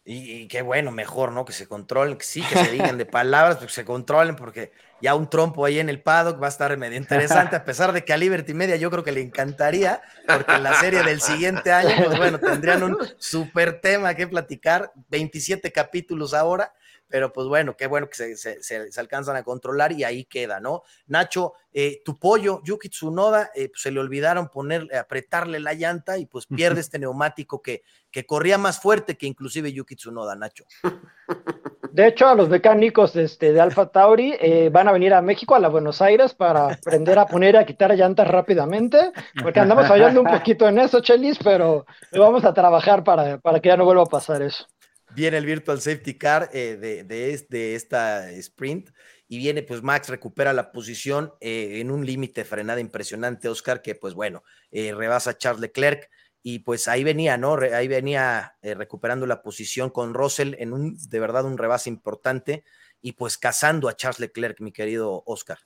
Y, 0.06 0.48
qué 0.48 0.60
bueno, 0.60 0.90
mejor, 0.90 1.32
¿no? 1.32 1.46
Que 1.46 1.54
se 1.54 1.66
controlen, 1.66 2.18
que 2.18 2.26
sí, 2.26 2.42
que 2.42 2.56
se 2.56 2.72
digan 2.72 2.98
de 2.98 3.06
palabras, 3.06 3.56
pero 3.56 3.68
que 3.68 3.72
se 3.72 3.86
controlen, 3.86 4.36
porque 4.36 4.70
ya 5.00 5.14
un 5.14 5.30
trompo 5.30 5.64
ahí 5.64 5.78
en 5.78 5.88
el 5.88 6.02
paddock 6.02 6.42
va 6.42 6.46
a 6.46 6.50
estar 6.50 6.76
medio 6.76 6.98
interesante, 6.98 7.56
a 7.56 7.64
pesar 7.64 7.92
de 7.92 8.04
que 8.04 8.12
a 8.12 8.18
Liberty 8.18 8.52
Media 8.52 8.76
yo 8.76 8.90
creo 8.90 9.02
que 9.02 9.12
le 9.12 9.22
encantaría, 9.22 10.02
porque 10.26 10.52
en 10.52 10.62
la 10.62 10.74
serie 10.74 11.02
del 11.04 11.22
siguiente 11.22 11.72
año, 11.72 11.90
pues 12.04 12.18
bueno, 12.18 12.38
tendrían 12.38 12.82
un 12.82 12.98
súper 13.16 13.80
tema 13.80 14.14
que 14.14 14.26
platicar, 14.26 14.92
27 15.08 15.72
capítulos 15.72 16.34
ahora, 16.34 16.74
pero 17.08 17.32
pues 17.32 17.46
bueno, 17.46 17.76
qué 17.76 17.86
bueno 17.86 18.08
que 18.08 18.36
se, 18.36 18.90
alcanzan 18.96 19.36
a 19.36 19.42
controlar 19.42 19.92
y 19.92 20.04
ahí 20.04 20.24
queda, 20.24 20.60
¿no? 20.60 20.82
Nacho, 21.06 21.54
eh, 21.72 22.02
tu 22.04 22.18
pollo, 22.18 22.60
Yuki 22.64 22.88
Tsunoda, 22.88 23.50
eh, 23.54 23.68
pues 23.68 23.82
se 23.82 23.90
le 23.90 24.00
olvidaron 24.00 24.48
poner, 24.48 24.88
apretarle 24.96 25.60
la 25.60 25.74
llanta 25.74 26.18
y 26.18 26.26
pues 26.26 26.46
pierde 26.46 26.80
este 26.80 26.98
neumático 26.98 27.62
que, 27.62 27.82
que 28.10 28.26
corría 28.26 28.58
más 28.58 28.80
fuerte 28.80 29.16
que 29.16 29.26
inclusive 29.26 29.72
Yuki 29.72 29.96
Tsunoda, 29.96 30.34
Nacho. 30.34 30.64
De 31.92 32.08
hecho, 32.08 32.26
a 32.26 32.34
los 32.34 32.48
mecánicos 32.48 33.14
este, 33.14 33.52
de 33.52 33.60
Alfa 33.60 33.86
Tauri 33.86 34.34
eh, 34.40 34.68
van 34.72 34.88
a 34.88 34.92
venir 34.92 35.14
a 35.14 35.22
México, 35.22 35.54
a 35.54 35.60
la 35.60 35.68
Buenos 35.68 36.02
Aires, 36.02 36.34
para 36.34 36.72
aprender 36.72 37.20
a 37.20 37.26
poner 37.26 37.54
y 37.54 37.58
a 37.58 37.64
quitar 37.64 37.94
llantas 37.94 38.26
rápidamente, 38.26 39.12
porque 39.40 39.60
andamos 39.60 39.86
fallando 39.86 40.20
un 40.20 40.26
poquito 40.26 40.66
en 40.66 40.80
eso, 40.80 40.98
Chelis, 40.98 41.38
pero 41.38 41.86
vamos 42.10 42.44
a 42.44 42.52
trabajar 42.52 43.04
para, 43.04 43.38
para 43.38 43.60
que 43.60 43.68
ya 43.68 43.76
no 43.76 43.84
vuelva 43.84 44.02
a 44.02 44.06
pasar 44.06 44.42
eso 44.42 44.66
viene 45.14 45.38
el 45.38 45.46
Virtual 45.46 45.80
Safety 45.80 46.18
Car 46.18 46.50
eh, 46.52 46.76
de, 46.76 47.04
de, 47.04 47.74
esta 47.74 48.30
sprint 48.32 48.90
y 49.28 49.38
viene 49.38 49.62
pues 49.62 49.82
Max 49.82 50.08
recupera 50.08 50.52
la 50.52 50.72
posición 50.72 51.32
eh, 51.40 51.80
en 51.80 51.90
un 51.90 52.04
límite 52.04 52.44
frenada 52.44 52.80
impresionante, 52.80 53.48
Oscar, 53.48 53.82
que 53.82 53.94
pues 53.94 54.14
bueno, 54.14 54.42
eh, 54.70 54.92
rebasa 54.94 55.30
a 55.30 55.38
Charles 55.38 55.60
Leclerc 55.60 56.10
y 56.42 56.60
pues 56.60 56.88
ahí 56.88 57.04
venía, 57.04 57.38
¿no? 57.38 57.56
Ahí 57.56 57.88
venía 57.88 58.58
recuperando 58.62 59.26
la 59.26 59.42
posición 59.42 59.88
con 59.88 60.12
Russell 60.12 60.54
en 60.58 60.74
un, 60.74 60.98
de 61.08 61.20
verdad, 61.20 61.46
un 61.46 61.56
rebase 61.56 61.88
importante 61.88 62.64
y 63.00 63.12
pues 63.12 63.38
cazando 63.38 63.88
a 63.88 63.96
Charles 63.96 64.20
Leclerc, 64.20 64.60
mi 64.60 64.70
querido 64.70 65.22
Oscar. 65.24 65.58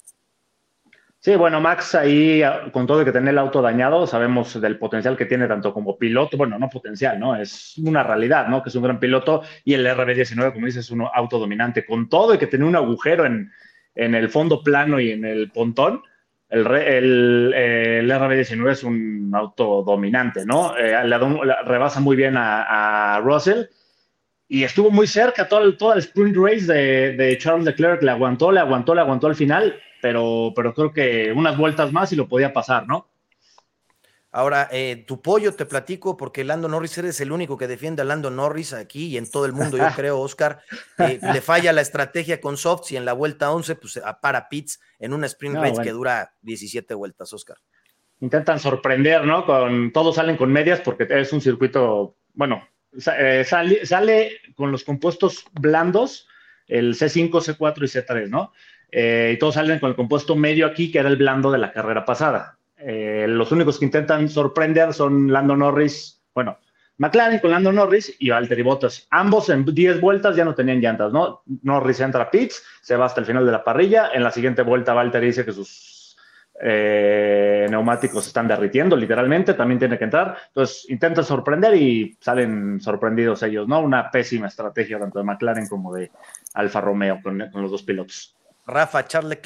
Sí, 1.20 1.34
bueno, 1.34 1.60
Max 1.60 1.96
ahí, 1.96 2.42
ah, 2.42 2.70
con 2.72 2.86
todo 2.86 3.00
de 3.00 3.04
que 3.04 3.10
tiene 3.10 3.30
el 3.30 3.38
auto 3.38 3.60
dañado, 3.60 4.06
sabemos 4.06 4.60
del 4.60 4.78
potencial 4.78 5.16
que 5.16 5.26
tiene 5.26 5.48
tanto 5.48 5.74
como 5.74 5.98
piloto, 5.98 6.36
bueno, 6.36 6.58
no 6.60 6.68
potencial, 6.68 7.18
¿no? 7.18 7.34
Es 7.34 7.76
una 7.78 8.04
realidad, 8.04 8.46
¿no? 8.46 8.62
Que 8.62 8.68
es 8.68 8.76
un 8.76 8.84
gran 8.84 9.00
piloto 9.00 9.42
y 9.64 9.74
el 9.74 9.84
RB19, 9.84 10.52
como 10.52 10.66
dices, 10.66 10.84
es 10.84 10.90
un 10.92 11.02
auto 11.12 11.40
dominante. 11.40 11.84
Con 11.84 12.08
todo 12.08 12.34
y 12.34 12.38
que 12.38 12.46
tiene 12.46 12.66
un 12.66 12.76
agujero 12.76 13.26
en, 13.26 13.50
el 13.94 14.28
fondo 14.28 14.62
plano 14.62 15.00
y 15.00 15.10
en 15.10 15.24
el 15.24 15.50
pontón, 15.50 16.02
el, 16.48 16.64
el, 16.66 18.10
RB19 18.10 18.70
es 18.70 18.84
un 18.84 19.32
auto 19.34 19.82
dominante, 19.82 20.46
¿no? 20.46 20.76
Eh, 20.78 20.94
rebasa 21.64 21.98
muy 21.98 22.14
bien 22.14 22.34
a, 22.36 23.20
Russell 23.24 23.64
y 24.46 24.62
estuvo 24.62 24.90
muy 24.92 25.08
cerca 25.08 25.48
todo 25.48 25.64
el, 25.64 25.76
todo 25.76 25.94
el 25.94 25.98
sprint 25.98 26.36
race 26.36 26.72
de, 26.72 27.16
de 27.16 27.38
Charles 27.38 27.64
Leclerc, 27.64 28.02
le 28.04 28.12
aguantó, 28.12 28.52
le 28.52 28.60
aguantó, 28.60 28.94
le 28.94 29.00
aguantó 29.00 29.26
al 29.26 29.34
final 29.34 29.74
pero, 30.00 30.52
pero 30.54 30.74
creo 30.74 30.92
que 30.92 31.32
unas 31.32 31.56
vueltas 31.56 31.92
más 31.92 32.12
y 32.12 32.16
lo 32.16 32.28
podía 32.28 32.52
pasar, 32.52 32.86
¿no? 32.86 33.08
Ahora, 34.30 34.68
eh, 34.70 35.04
tu 35.06 35.22
pollo 35.22 35.54
te 35.54 35.64
platico 35.64 36.16
porque 36.16 36.44
Lando 36.44 36.68
Norris 36.68 36.98
eres 36.98 37.20
el 37.20 37.32
único 37.32 37.56
que 37.56 37.66
defiende 37.66 38.02
a 38.02 38.04
Lando 38.04 38.30
Norris 38.30 38.74
aquí 38.74 39.06
y 39.06 39.16
en 39.16 39.30
todo 39.30 39.46
el 39.46 39.54
mundo, 39.54 39.78
yo 39.78 39.88
creo, 39.96 40.20
Oscar. 40.20 40.60
Eh, 40.98 41.18
le 41.20 41.40
falla 41.40 41.72
la 41.72 41.80
estrategia 41.80 42.40
con 42.40 42.58
Softs 42.58 42.92
y 42.92 42.96
en 42.96 43.06
la 43.06 43.14
vuelta 43.14 43.50
11, 43.50 43.76
pues 43.76 44.00
para 44.20 44.48
Pitts 44.48 44.80
en 44.98 45.14
una 45.14 45.26
sprint 45.26 45.56
race 45.56 45.82
que 45.82 45.92
dura 45.92 46.34
17 46.42 46.92
vueltas, 46.94 47.32
Oscar. 47.32 47.56
Intentan 48.20 48.58
sorprender, 48.58 49.24
¿no? 49.24 49.46
Con, 49.46 49.92
todos 49.92 50.16
salen 50.16 50.36
con 50.36 50.52
medias 50.52 50.80
porque 50.80 51.06
es 51.08 51.32
un 51.32 51.40
circuito, 51.40 52.16
bueno, 52.34 52.68
eh, 53.18 53.44
sale, 53.46 53.86
sale 53.86 54.32
con 54.54 54.70
los 54.70 54.84
compuestos 54.84 55.44
blandos, 55.52 56.28
el 56.66 56.94
C5, 56.94 57.30
C4 57.30 57.78
y 57.78 57.86
C3, 57.86 58.28
¿no? 58.28 58.52
Eh, 58.90 59.32
y 59.34 59.38
todos 59.38 59.54
salen 59.54 59.78
con 59.78 59.90
el 59.90 59.96
compuesto 59.96 60.34
medio 60.34 60.66
aquí, 60.66 60.90
que 60.90 60.98
era 60.98 61.08
el 61.08 61.16
blando 61.16 61.50
de 61.50 61.58
la 61.58 61.72
carrera 61.72 62.04
pasada. 62.04 62.58
Eh, 62.78 63.26
los 63.28 63.52
únicos 63.52 63.78
que 63.78 63.84
intentan 63.84 64.28
sorprender 64.28 64.94
son 64.94 65.32
Lando 65.32 65.56
Norris, 65.56 66.22
bueno, 66.34 66.58
McLaren 66.98 67.38
con 67.40 67.50
Lando 67.50 67.72
Norris 67.72 68.14
y 68.18 68.30
Valtteri 68.30 68.62
Bottas. 68.62 69.06
Ambos 69.10 69.50
en 69.50 69.64
10 69.64 70.00
vueltas 70.00 70.36
ya 70.36 70.44
no 70.44 70.54
tenían 70.54 70.80
llantas, 70.80 71.12
¿no? 71.12 71.42
Norris 71.62 72.00
entra 72.00 72.24
a 72.24 72.30
pits, 72.30 72.62
se 72.80 72.96
va 72.96 73.06
hasta 73.06 73.20
el 73.20 73.26
final 73.26 73.44
de 73.46 73.52
la 73.52 73.64
parrilla. 73.64 74.10
En 74.12 74.22
la 74.22 74.30
siguiente 74.30 74.62
vuelta, 74.62 74.94
Valtteri 74.94 75.26
dice 75.26 75.44
que 75.44 75.52
sus 75.52 76.16
eh, 76.60 77.66
neumáticos 77.70 78.26
están 78.26 78.48
derritiendo, 78.48 78.96
literalmente, 78.96 79.54
también 79.54 79.78
tiene 79.78 79.98
que 79.98 80.04
entrar. 80.04 80.36
Entonces, 80.48 80.86
intenta 80.88 81.22
sorprender 81.22 81.76
y 81.76 82.16
salen 82.20 82.80
sorprendidos 82.80 83.42
ellos, 83.44 83.68
¿no? 83.68 83.80
Una 83.80 84.10
pésima 84.10 84.48
estrategia 84.48 84.98
tanto 84.98 85.18
de 85.18 85.24
McLaren 85.24 85.68
como 85.68 85.94
de 85.94 86.10
Alfa 86.54 86.80
Romeo 86.80 87.20
con 87.22 87.38
los 87.38 87.70
dos 87.70 87.82
pilotos. 87.82 88.37
Rafa, 88.68 89.06
Charles 89.06 89.40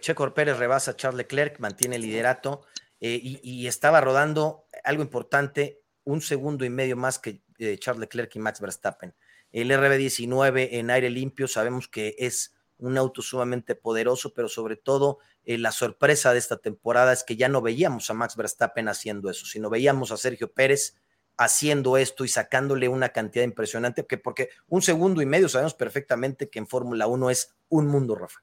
Checo 0.00 0.32
Pérez 0.32 0.56
rebasa 0.56 0.92
a 0.92 0.96
Charles 0.96 1.18
Leclerc, 1.18 1.58
mantiene 1.58 1.96
el 1.96 2.02
liderato 2.02 2.64
eh, 3.00 3.18
y, 3.20 3.66
estaba 3.66 4.00
rodando 4.00 4.66
algo 4.84 5.02
importante, 5.02 5.82
un 6.04 6.22
segundo 6.22 6.64
y 6.64 6.70
medio 6.70 6.96
más 6.96 7.18
que 7.18 7.42
eh, 7.58 7.76
Charles 7.78 8.02
Leclerc 8.02 8.36
y 8.36 8.38
Max 8.38 8.60
Verstappen. 8.60 9.14
El 9.50 9.72
RB19 9.72 10.68
en 10.72 10.90
aire 10.90 11.10
limpio 11.10 11.48
sabemos 11.48 11.88
que 11.88 12.14
es 12.18 12.54
un 12.78 12.96
auto 12.96 13.20
sumamente 13.20 13.74
poderoso, 13.74 14.32
pero 14.32 14.48
sobre 14.48 14.76
todo 14.76 15.18
eh, 15.44 15.58
la 15.58 15.72
sorpresa 15.72 16.32
de 16.32 16.38
esta 16.38 16.58
temporada 16.58 17.12
es 17.12 17.24
que 17.24 17.36
ya 17.36 17.48
no 17.48 17.60
veíamos 17.60 18.08
a 18.10 18.14
Max 18.14 18.36
Verstappen 18.36 18.86
haciendo 18.86 19.28
eso, 19.28 19.44
sino 19.44 19.70
veíamos 19.70 20.12
a 20.12 20.16
Sergio 20.16 20.52
Pérez 20.52 20.94
haciendo 21.36 21.96
esto 21.96 22.24
y 22.24 22.28
sacándole 22.28 22.88
una 22.88 23.08
cantidad 23.08 23.44
impresionante, 23.44 24.06
que 24.06 24.18
porque 24.18 24.50
un 24.68 24.82
segundo 24.82 25.20
y 25.20 25.26
medio 25.26 25.48
sabemos 25.48 25.74
perfectamente 25.74 26.48
que 26.48 26.60
en 26.60 26.68
Fórmula 26.68 27.08
1 27.08 27.30
es 27.30 27.56
un 27.68 27.88
mundo, 27.88 28.14
Rafa. 28.14 28.40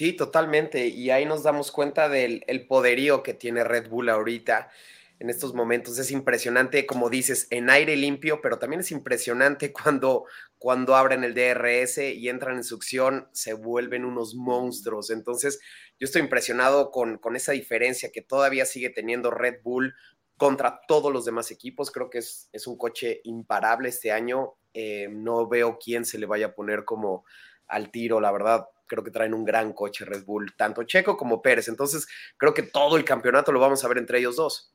Sí, 0.00 0.14
totalmente. 0.14 0.86
Y 0.86 1.10
ahí 1.10 1.26
nos 1.26 1.42
damos 1.42 1.70
cuenta 1.70 2.08
del 2.08 2.66
poderío 2.66 3.22
que 3.22 3.34
tiene 3.34 3.64
Red 3.64 3.90
Bull 3.90 4.08
ahorita 4.08 4.70
en 5.18 5.28
estos 5.28 5.52
momentos. 5.52 5.98
Es 5.98 6.10
impresionante, 6.10 6.86
como 6.86 7.10
dices, 7.10 7.46
en 7.50 7.68
aire 7.68 7.94
limpio, 7.96 8.40
pero 8.40 8.58
también 8.58 8.80
es 8.80 8.92
impresionante 8.92 9.72
cuando, 9.74 10.24
cuando 10.56 10.96
abren 10.96 11.22
el 11.22 11.34
DRS 11.34 11.98
y 11.98 12.30
entran 12.30 12.56
en 12.56 12.64
succión, 12.64 13.28
se 13.32 13.52
vuelven 13.52 14.06
unos 14.06 14.34
monstruos. 14.34 15.10
Entonces, 15.10 15.60
yo 15.98 16.06
estoy 16.06 16.22
impresionado 16.22 16.90
con, 16.90 17.18
con 17.18 17.36
esa 17.36 17.52
diferencia 17.52 18.10
que 18.10 18.22
todavía 18.22 18.64
sigue 18.64 18.88
teniendo 18.88 19.30
Red 19.30 19.56
Bull 19.62 19.94
contra 20.38 20.80
todos 20.88 21.12
los 21.12 21.26
demás 21.26 21.50
equipos. 21.50 21.90
Creo 21.90 22.08
que 22.08 22.20
es, 22.20 22.48
es 22.54 22.66
un 22.66 22.78
coche 22.78 23.20
imparable 23.24 23.90
este 23.90 24.12
año. 24.12 24.54
Eh, 24.72 25.08
no 25.10 25.46
veo 25.46 25.78
quién 25.78 26.06
se 26.06 26.18
le 26.18 26.24
vaya 26.24 26.46
a 26.46 26.54
poner 26.54 26.86
como 26.86 27.26
al 27.66 27.90
tiro, 27.90 28.18
la 28.18 28.32
verdad 28.32 28.64
creo 28.90 29.04
que 29.04 29.12
traen 29.12 29.32
un 29.32 29.44
gran 29.44 29.72
coche 29.72 30.04
Red 30.04 30.24
Bull, 30.24 30.52
tanto 30.56 30.82
Checo 30.82 31.16
como 31.16 31.40
Pérez. 31.40 31.68
Entonces, 31.68 32.08
creo 32.36 32.52
que 32.52 32.64
todo 32.64 32.96
el 32.96 33.04
campeonato 33.04 33.52
lo 33.52 33.60
vamos 33.60 33.84
a 33.84 33.88
ver 33.88 33.98
entre 33.98 34.18
ellos 34.18 34.36
dos. 34.36 34.74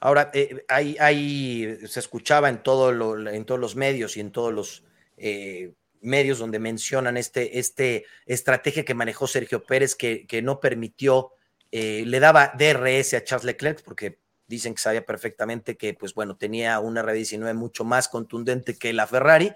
Ahora, 0.00 0.30
eh, 0.34 0.64
ahí, 0.68 1.78
se 1.86 2.00
escuchaba 2.00 2.48
en, 2.48 2.62
todo 2.62 3.16
en 3.28 3.44
todos 3.44 3.60
los 3.60 3.76
medios 3.76 4.16
y 4.16 4.20
en 4.20 4.32
todos 4.32 4.52
los 4.52 4.84
eh, 5.16 5.74
medios 6.00 6.38
donde 6.38 6.58
mencionan 6.58 7.16
este, 7.16 7.58
este 7.58 8.06
estrategia 8.26 8.84
que 8.84 8.94
manejó 8.94 9.26
Sergio 9.26 9.64
Pérez, 9.64 9.94
que, 9.94 10.26
que 10.26 10.42
no 10.42 10.60
permitió, 10.60 11.32
eh, 11.70 12.04
le 12.06 12.20
daba 12.20 12.52
DRS 12.58 13.14
a 13.14 13.24
Charles 13.24 13.44
Leclerc, 13.44 13.82
porque 13.82 14.18
dicen 14.48 14.74
que 14.74 14.80
sabía 14.80 15.04
perfectamente 15.04 15.76
que, 15.76 15.94
pues 15.94 16.14
bueno, 16.14 16.36
tenía 16.36 16.80
una 16.80 17.02
R19 17.02 17.54
mucho 17.54 17.84
más 17.84 18.08
contundente 18.08 18.76
que 18.76 18.92
la 18.92 19.06
Ferrari 19.06 19.52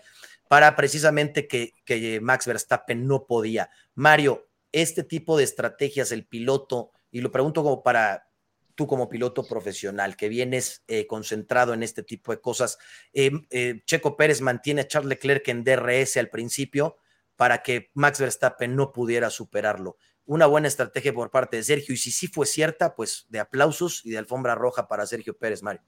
para 0.52 0.76
precisamente 0.76 1.48
que, 1.48 2.20
Max 2.20 2.46
Verstappen 2.46 3.06
no 3.06 3.24
podía. 3.24 3.70
Mario, 3.94 4.50
este 4.70 5.02
tipo 5.02 5.38
de 5.38 5.44
estrategias, 5.44 6.12
el 6.12 6.26
piloto, 6.26 6.90
y 7.10 7.22
lo 7.22 7.32
pregunto 7.32 7.62
como 7.62 7.82
para 7.82 8.28
tú 8.74 8.86
como 8.86 9.08
piloto 9.08 9.44
profesional, 9.44 10.14
que 10.14 10.28
vienes 10.28 10.84
eh, 10.88 11.06
concentrado 11.06 11.72
en 11.72 11.82
este 11.82 12.02
tipo 12.02 12.32
de 12.32 12.42
cosas. 12.42 12.76
Em, 13.14 13.46
eh, 13.48 13.80
Checo 13.86 14.14
Pérez 14.14 14.42
mantiene 14.42 14.82
a 14.82 14.86
Charles 14.86 15.08
Leclerc 15.08 15.48
en 15.48 15.64
DRS 15.64 16.18
al 16.18 16.28
principio 16.28 16.98
para 17.34 17.62
que 17.62 17.90
Max 17.94 18.20
Verstappen 18.20 18.76
no 18.76 18.92
pudiera 18.92 19.30
superarlo. 19.30 19.96
Una 20.26 20.44
buena 20.44 20.68
estrategia 20.68 21.14
por 21.14 21.30
parte 21.30 21.56
de 21.56 21.62
Sergio, 21.62 21.94
y 21.94 21.96
si 21.96 22.10
sí 22.10 22.26
fue 22.26 22.44
cierta, 22.44 22.94
pues 22.94 23.24
de 23.30 23.40
aplausos 23.40 24.04
y 24.04 24.10
de 24.10 24.18
alfombra 24.18 24.54
roja 24.54 24.86
para 24.86 25.06
Sergio 25.06 25.34
Pérez, 25.34 25.62
Mario. 25.62 25.80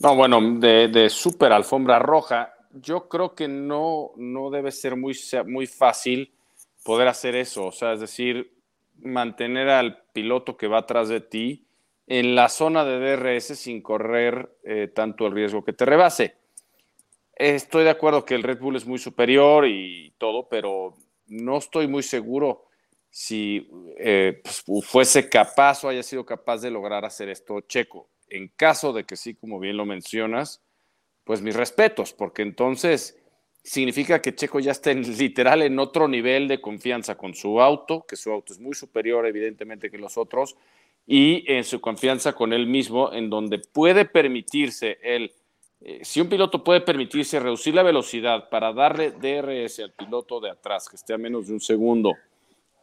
No, 0.00 0.14
bueno, 0.16 0.58
de, 0.60 0.88
de 0.88 1.08
super 1.08 1.50
alfombra 1.50 1.98
roja, 1.98 2.53
yo 2.74 3.08
creo 3.08 3.34
que 3.34 3.48
no, 3.48 4.12
no 4.16 4.50
debe 4.50 4.72
ser 4.72 4.96
muy, 4.96 5.16
muy 5.46 5.66
fácil 5.66 6.34
poder 6.84 7.08
hacer 7.08 7.34
eso, 7.34 7.66
o 7.66 7.72
sea, 7.72 7.92
es 7.92 8.00
decir, 8.00 8.52
mantener 8.98 9.68
al 9.68 10.02
piloto 10.12 10.56
que 10.56 10.68
va 10.68 10.78
atrás 10.78 11.08
de 11.08 11.20
ti 11.20 11.66
en 12.06 12.34
la 12.34 12.48
zona 12.48 12.84
de 12.84 12.98
DRS 12.98 13.58
sin 13.58 13.80
correr 13.80 14.56
eh, 14.64 14.88
tanto 14.94 15.26
el 15.26 15.32
riesgo 15.32 15.64
que 15.64 15.72
te 15.72 15.84
rebase. 15.84 16.36
Estoy 17.34 17.84
de 17.84 17.90
acuerdo 17.90 18.24
que 18.24 18.34
el 18.34 18.42
Red 18.42 18.60
Bull 18.60 18.76
es 18.76 18.86
muy 18.86 18.98
superior 18.98 19.66
y 19.66 20.14
todo, 20.18 20.48
pero 20.48 20.94
no 21.26 21.58
estoy 21.58 21.88
muy 21.88 22.02
seguro 22.02 22.66
si 23.10 23.68
eh, 23.98 24.40
pues, 24.42 24.64
fuese 24.86 25.28
capaz 25.28 25.84
o 25.84 25.88
haya 25.88 26.02
sido 26.02 26.24
capaz 26.24 26.58
de 26.58 26.70
lograr 26.70 27.04
hacer 27.04 27.28
esto 27.28 27.60
Checo. 27.62 28.10
En 28.28 28.48
caso 28.48 28.92
de 28.92 29.04
que 29.04 29.16
sí, 29.16 29.34
como 29.34 29.58
bien 29.58 29.76
lo 29.76 29.84
mencionas, 29.84 30.62
pues 31.24 31.42
mis 31.42 31.56
respetos, 31.56 32.12
porque 32.12 32.42
entonces 32.42 33.18
significa 33.62 34.20
que 34.20 34.34
Checo 34.34 34.60
ya 34.60 34.72
está 34.72 34.90
en, 34.90 35.02
literal 35.18 35.62
en 35.62 35.78
otro 35.78 36.06
nivel 36.06 36.46
de 36.48 36.60
confianza 36.60 37.16
con 37.16 37.34
su 37.34 37.60
auto, 37.60 38.04
que 38.06 38.16
su 38.16 38.30
auto 38.30 38.52
es 38.52 38.60
muy 38.60 38.74
superior 38.74 39.26
evidentemente 39.26 39.90
que 39.90 39.98
los 39.98 40.16
otros, 40.16 40.56
y 41.06 41.44
en 41.52 41.64
su 41.64 41.80
confianza 41.80 42.32
con 42.34 42.52
él 42.52 42.66
mismo, 42.66 43.12
en 43.12 43.28
donde 43.28 43.58
puede 43.58 44.04
permitirse 44.04 44.98
él, 45.02 45.32
eh, 45.80 46.00
si 46.02 46.20
un 46.20 46.28
piloto 46.28 46.64
puede 46.64 46.80
permitirse 46.80 47.38
reducir 47.40 47.74
la 47.74 47.82
velocidad 47.82 48.48
para 48.48 48.72
darle 48.72 49.10
DRS 49.10 49.80
al 49.80 49.92
piloto 49.92 50.40
de 50.40 50.50
atrás, 50.50 50.88
que 50.88 50.96
esté 50.96 51.12
a 51.12 51.18
menos 51.18 51.48
de 51.48 51.52
un 51.52 51.60
segundo, 51.60 52.12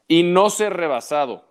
y 0.07 0.23
no 0.23 0.49
ser 0.49 0.73
rebasado 0.73 1.45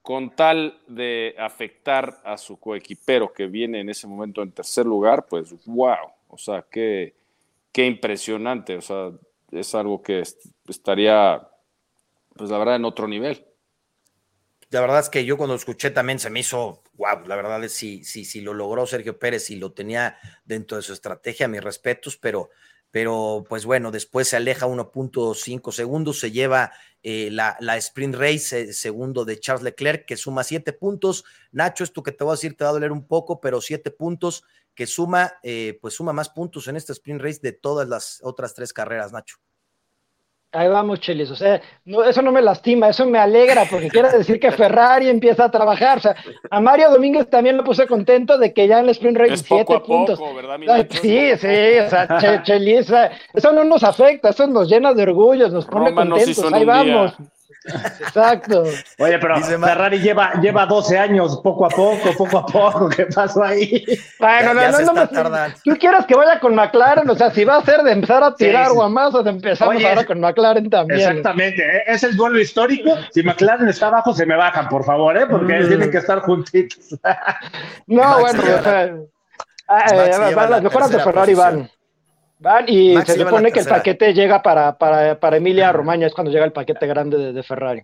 con 0.00 0.30
tal 0.30 0.80
de 0.86 1.34
afectar 1.36 2.20
a 2.24 2.38
su 2.38 2.58
coequipero 2.58 3.32
que 3.32 3.46
viene 3.46 3.80
en 3.80 3.90
ese 3.90 4.06
momento 4.06 4.40
en 4.40 4.52
tercer 4.52 4.86
lugar, 4.86 5.26
pues 5.28 5.52
wow, 5.66 6.12
o 6.36 6.38
sea, 6.38 6.66
qué, 6.70 7.16
qué 7.72 7.86
impresionante, 7.86 8.76
o 8.76 8.82
sea, 8.82 9.10
es 9.50 9.74
algo 9.74 10.02
que 10.02 10.22
estaría, 10.68 11.48
pues 12.36 12.50
la 12.50 12.58
verdad, 12.58 12.76
en 12.76 12.84
otro 12.84 13.08
nivel. 13.08 13.46
La 14.68 14.80
verdad 14.82 15.00
es 15.00 15.08
que 15.08 15.24
yo 15.24 15.38
cuando 15.38 15.54
escuché 15.54 15.90
también 15.90 16.18
se 16.18 16.28
me 16.28 16.40
hizo, 16.40 16.82
wow, 16.94 17.26
la 17.26 17.36
verdad 17.36 17.64
es 17.64 17.72
si, 17.72 18.04
si, 18.04 18.24
si 18.24 18.42
lo 18.42 18.52
logró 18.52 18.84
Sergio 18.86 19.18
Pérez 19.18 19.50
y 19.50 19.56
lo 19.56 19.72
tenía 19.72 20.18
dentro 20.44 20.76
de 20.76 20.82
su 20.82 20.92
estrategia, 20.92 21.48
mis 21.48 21.64
respetos, 21.64 22.18
pero, 22.18 22.50
pero 22.90 23.44
pues 23.48 23.64
bueno, 23.64 23.90
después 23.90 24.28
se 24.28 24.36
aleja 24.36 24.66
1.5 24.66 25.72
segundos, 25.72 26.20
se 26.20 26.32
lleva 26.32 26.72
eh, 27.02 27.30
la, 27.30 27.56
la, 27.60 27.76
sprint 27.76 28.16
race, 28.16 28.60
eh, 28.60 28.72
segundo 28.72 29.24
de 29.24 29.38
Charles 29.38 29.62
Leclerc, 29.62 30.04
que 30.04 30.16
suma 30.16 30.42
siete 30.42 30.72
puntos. 30.72 31.24
Nacho, 31.52 31.84
esto 31.84 32.02
que 32.02 32.12
te 32.12 32.24
voy 32.24 32.32
a 32.32 32.34
decir 32.34 32.56
te 32.56 32.64
va 32.64 32.70
a 32.70 32.72
doler 32.72 32.90
un 32.90 33.06
poco, 33.06 33.40
pero 33.40 33.60
siete 33.60 33.92
puntos 33.92 34.42
que 34.76 34.86
suma, 34.86 35.32
eh, 35.42 35.78
pues 35.80 35.94
suma 35.94 36.12
más 36.12 36.28
puntos 36.28 36.68
en 36.68 36.76
esta 36.76 36.92
sprint 36.92 37.22
race 37.22 37.40
de 37.42 37.52
todas 37.52 37.88
las 37.88 38.20
otras 38.22 38.54
tres 38.54 38.72
carreras, 38.72 39.12
Nacho. 39.12 39.36
Ahí 40.52 40.68
vamos, 40.68 41.00
Chelis. 41.00 41.30
O 41.30 41.36
sea, 41.36 41.60
no, 41.84 42.04
eso 42.04 42.22
no 42.22 42.30
me 42.30 42.40
lastima, 42.40 42.88
eso 42.88 43.04
me 43.04 43.18
alegra, 43.18 43.64
porque 43.70 43.88
quiere 43.88 44.10
decir 44.10 44.38
que 44.38 44.52
Ferrari 44.52 45.08
empieza 45.08 45.46
a 45.46 45.50
trabajar. 45.50 45.98
O 45.98 46.00
sea, 46.00 46.16
a 46.50 46.60
Mario 46.60 46.90
Domínguez 46.90 47.28
también 47.28 47.56
lo 47.56 47.64
puse 47.64 47.86
contento 47.86 48.38
de 48.38 48.54
que 48.54 48.68
ya 48.68 48.78
en 48.78 48.84
el 48.84 48.90
sprint 48.90 49.18
race 49.18 49.36
siete 49.38 49.80
puntos. 49.80 50.18
sí, 50.90 51.36
sí, 51.36 51.78
o 51.78 51.90
sea, 51.90 52.42
Chelis, 52.42 52.92
eso 53.34 53.52
no 53.52 53.64
nos 53.64 53.82
afecta, 53.82 54.30
eso 54.30 54.46
nos 54.46 54.68
llena 54.68 54.94
de 54.94 55.02
orgullo, 55.02 55.48
nos 55.48 55.66
pone 55.66 55.94
contentos. 55.94 56.52
Ahí 56.52 56.64
vamos. 56.64 57.14
Exacto. 58.00 58.64
Oye, 58.98 59.18
pero 59.18 59.40
Ferrari 59.40 59.98
lleva, 59.98 60.34
lleva 60.40 60.66
12 60.66 60.98
años, 60.98 61.40
poco 61.42 61.66
a 61.66 61.68
poco, 61.68 62.12
poco 62.16 62.38
a 62.38 62.46
poco. 62.46 62.88
¿Qué 62.88 63.06
pasó 63.06 63.42
ahí? 63.42 63.84
Bueno, 64.18 64.54
no, 64.54 64.70
no, 64.70 64.92
no, 64.92 65.08
Tú 65.64 65.76
quieres 65.78 66.06
que 66.06 66.14
vaya 66.14 66.38
con 66.40 66.54
McLaren, 66.54 67.08
o 67.08 67.14
sea, 67.14 67.30
si 67.30 67.44
va 67.44 67.56
a 67.56 67.64
ser 67.64 67.82
de 67.82 67.92
empezar 67.92 68.22
a 68.22 68.34
tirar 68.34 68.72
más, 68.90 69.14
o 69.14 69.22
de 69.22 69.30
empezamos 69.30 69.84
ahora 69.84 70.04
con 70.04 70.20
McLaren 70.20 70.70
también. 70.70 71.00
Exactamente, 71.00 71.62
¿eh? 71.62 71.82
es 71.86 72.02
el 72.02 72.16
duelo 72.16 72.40
histórico. 72.40 72.96
Si 73.12 73.22
McLaren 73.22 73.68
está 73.68 73.88
abajo, 73.88 74.12
se 74.14 74.26
me 74.26 74.36
bajan, 74.36 74.68
por 74.68 74.84
favor, 74.84 75.16
¿eh? 75.16 75.26
porque 75.26 75.60
mm. 75.60 75.68
tienen 75.68 75.90
que 75.90 75.98
estar 75.98 76.20
juntitos. 76.20 76.98
no, 77.86 78.20
bueno, 78.20 78.42
o 78.42 78.62
sea, 78.62 78.84
eh, 78.84 79.08
las 79.68 80.62
mejoras 80.62 80.90
de 80.90 81.00
Ferrari 81.00 81.34
van. 81.34 81.70
Van 82.38 82.66
y 82.68 82.96
se 83.02 83.18
supone 83.18 83.50
que 83.50 83.60
el 83.60 83.66
paquete 83.66 84.12
llega 84.12 84.42
para, 84.42 84.76
para, 84.76 85.18
para 85.18 85.38
Emilia 85.38 85.72
Romagna, 85.72 86.06
es 86.06 86.14
cuando 86.14 86.30
llega 86.30 86.44
el 86.44 86.52
paquete 86.52 86.86
grande 86.86 87.32
de, 87.32 87.42
Ferrari. 87.42 87.82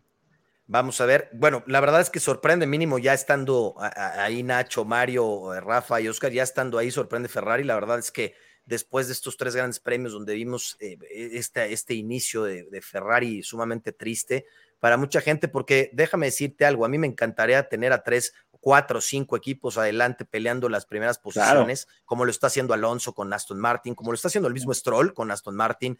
Vamos 0.66 1.00
a 1.00 1.06
ver. 1.06 1.30
Bueno, 1.32 1.62
la 1.66 1.80
verdad 1.80 2.00
es 2.00 2.10
que 2.10 2.20
sorprende, 2.20 2.66
mínimo 2.66 2.98
ya 2.98 3.14
estando 3.14 3.74
ahí 3.78 4.42
Nacho, 4.42 4.84
Mario, 4.84 5.58
Rafa 5.60 6.00
y 6.00 6.08
Oscar, 6.08 6.32
ya 6.32 6.42
estando 6.42 6.78
ahí, 6.78 6.90
sorprende 6.90 7.28
Ferrari. 7.28 7.64
La 7.64 7.74
verdad 7.74 7.98
es 7.98 8.12
que 8.12 8.34
después 8.66 9.06
de 9.06 9.14
estos 9.14 9.36
tres 9.36 9.56
grandes 9.56 9.80
premios 9.80 10.12
donde 10.12 10.34
vimos 10.34 10.76
eh, 10.80 10.96
este, 11.10 11.72
este 11.72 11.94
inicio 11.94 12.44
de, 12.44 12.64
de, 12.64 12.80
Ferrari 12.80 13.42
sumamente 13.42 13.92
triste 13.92 14.46
para 14.78 14.96
mucha 14.96 15.20
gente, 15.20 15.48
porque 15.48 15.90
déjame 15.92 16.26
decirte 16.26 16.64
algo, 16.64 16.84
a 16.84 16.88
mí 16.88 16.98
me 16.98 17.06
encantaría 17.06 17.68
tener 17.68 17.92
a 17.92 18.02
tres 18.02 18.34
cuatro 18.62 19.00
o 19.00 19.02
cinco 19.02 19.36
equipos 19.36 19.76
adelante 19.76 20.24
peleando 20.24 20.68
las 20.68 20.86
primeras 20.86 21.18
posiciones, 21.18 21.88
como 22.04 22.24
lo 22.24 22.30
está 22.30 22.46
haciendo 22.46 22.72
Alonso 22.72 23.12
con 23.12 23.32
Aston 23.32 23.58
Martin, 23.58 23.96
como 23.96 24.12
lo 24.12 24.14
está 24.14 24.28
haciendo 24.28 24.46
el 24.46 24.54
mismo 24.54 24.72
Stroll 24.72 25.12
con 25.12 25.32
Aston 25.32 25.56
Martin. 25.56 25.98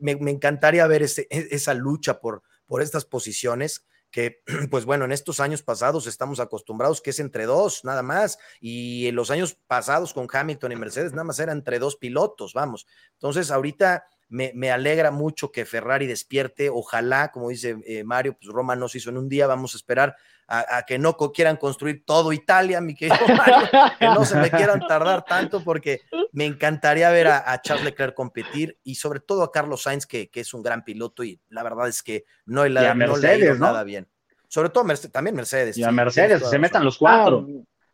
me, 0.00 0.12
encantaría 0.30 0.86
ver 0.86 1.02
ese, 1.02 1.26
e, 1.28 1.48
esa 1.50 1.74
lucha 1.74 2.18
por, 2.18 2.42
por 2.64 2.80
estas 2.80 3.04
posiciones 3.04 3.84
que, 4.10 4.42
pues 4.70 4.86
bueno, 4.86 5.04
en 5.04 5.12
estos 5.12 5.38
años 5.38 5.62
pasados 5.62 6.06
estamos 6.06 6.40
acostumbrados 6.40 7.02
que 7.02 7.10
es 7.10 7.20
entre 7.20 7.44
dos, 7.44 7.84
nada 7.84 8.02
más, 8.02 8.38
y 8.58 9.06
en 9.06 9.14
los 9.14 9.30
años 9.30 9.58
pasados 9.66 10.14
con 10.14 10.28
Hamilton 10.32 10.72
y 10.72 10.76
Mercedes 10.76 11.12
nada 11.12 11.24
más 11.24 11.38
era 11.40 11.52
entre 11.52 11.78
dos 11.78 11.96
pilotos, 11.96 12.54
vamos. 12.54 12.86
Entonces, 13.12 13.50
ahorita 13.50 14.06
me, 14.30 14.52
me 14.54 14.70
alegra 14.70 15.10
mucho 15.10 15.52
que 15.52 15.66
Ferrari 15.66 16.06
despierte, 16.06 16.70
ojalá, 16.70 17.32
como 17.32 17.50
dice 17.50 17.76
eh, 17.86 18.02
Mario, 18.02 18.36
pues 18.40 18.50
Roma 18.50 18.76
no 18.76 18.88
se 18.88 18.96
hizo 18.96 19.10
en 19.10 19.18
un 19.18 19.28
día, 19.28 19.46
vamos 19.46 19.74
a 19.74 19.76
esperar 19.76 20.16
a, 20.48 20.82
que 20.86 20.98
no 20.98 21.16
quieran 21.16 21.56
construir 21.56 22.04
todo 22.04 22.32
Italia, 22.32 22.80
mi 22.80 22.94
querido 22.94 23.18
Mario, 23.36 23.68
que 23.98 24.06
no 24.06 24.24
se 24.24 24.36
me 24.36 24.50
quieran 24.50 24.80
tardar 24.88 25.24
tanto, 25.24 25.62
porque 25.62 26.00
me 26.32 26.46
encantaría 26.46 27.10
ver 27.10 27.28
a, 27.28 27.60
Charles 27.60 27.84
Leclerc 27.84 28.14
competir 28.14 28.78
y 28.82 28.94
sobre 28.94 29.20
todo 29.20 29.42
a 29.42 29.52
Carlos 29.52 29.82
Sainz, 29.82 30.06
que, 30.06 30.30
es 30.32 30.54
un 30.54 30.62
gran 30.62 30.84
piloto 30.84 31.22
y 31.22 31.40
la 31.50 31.62
verdad 31.62 31.88
es 31.88 32.02
que 32.02 32.24
no, 32.46 32.66
le 32.66 32.80
ha 32.80 33.36
ido 33.36 33.54
nada 33.56 33.84
bien. 33.84 34.08
Sobre 34.48 34.70
todo 34.70 34.86
también 35.12 35.36
Mercedes. 35.36 35.76
Y 35.76 35.84
a 35.84 35.90
Mercedes, 35.92 36.48
se 36.48 36.58
metan 36.58 36.84
los 36.84 36.96
cuatro. 36.96 37.46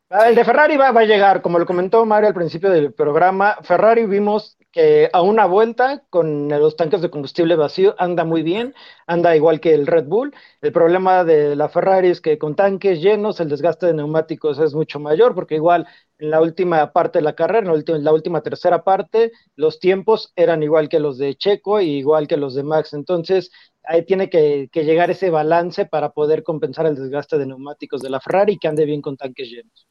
Ah, 0.09 0.29
el 0.29 0.37
de 0.37 0.45
Ferrari 0.45 0.77
va, 0.77 0.93
va, 0.93 1.01
a 1.01 1.05
llegar, 1.05 1.43
como 1.43 1.59
lo 1.59 1.67
comentó 1.67 2.05
Mario 2.07 2.29
al 2.29 2.35
principio 2.35 2.71
del 2.71 2.93
programa, 2.93 3.57
Ferrari 3.63 4.07
vimos 4.07 4.57
que 4.75 5.09
a 5.13 5.23
una 5.23 5.47
vuelta 5.47 6.05
con 6.11 6.49
los 6.49 6.77
tanques 6.77 7.01
de 7.01 7.11
combustible 7.11 7.55
vacío 7.57 7.95
anda 7.99 8.25
muy 8.25 8.43
bien, 8.43 8.75
anda 9.07 9.37
igual 9.37 9.61
que 9.61 9.73
el 9.75 9.87
Red 9.87 10.07
Bull. 10.07 10.35
El 10.61 10.73
problema 10.73 11.25
de 11.25 11.55
la 11.57 11.69
Ferrari 11.69 12.09
es 12.09 12.21
que 12.21 12.39
con 12.39 12.57
tanques 12.57 13.01
llenos 13.01 13.41
el 13.41 13.49
desgaste 13.49 13.87
de 13.87 13.95
neumáticos 13.95 14.59
es 14.59 14.75
mucho 14.75 14.99
mayor, 15.01 15.35
porque 15.35 15.55
igual 15.55 15.87
en 16.19 16.31
la 16.31 16.41
última 16.41 16.93
parte 16.93 17.19
de 17.21 17.23
la 17.25 17.35
carrera, 17.37 17.61
en 17.61 17.67
la 17.67 17.73
última, 17.75 17.99
en 17.99 18.05
la 18.05 18.13
última 18.13 18.43
tercera 18.43 18.83
parte, 18.85 19.33
los 19.57 19.79
tiempos 19.81 20.33
eran 20.37 20.63
igual 20.63 20.89
que 20.89 21.01
los 21.01 21.19
de 21.19 21.37
Checo 21.37 21.81
y 21.81 21.91
igual 21.99 22.27
que 22.29 22.37
los 22.37 22.55
de 22.55 22.65
Max. 22.65 22.95
Entonces, 22.95 23.51
ahí 23.85 24.05
tiene 24.05 24.29
que, 24.31 24.69
que 24.73 24.85
llegar 24.85 25.11
ese 25.11 25.31
balance 25.31 25.87
para 25.87 26.11
poder 26.11 26.43
compensar 26.43 26.87
el 26.87 26.97
desgaste 26.97 27.39
de 27.39 27.47
neumáticos 27.47 28.01
de 28.03 28.11
la 28.11 28.21
Ferrari 28.21 28.59
que 28.59 28.69
ande 28.69 28.85
bien 28.85 29.03
con 29.03 29.17
tanques 29.17 29.49
llenos. 29.51 29.87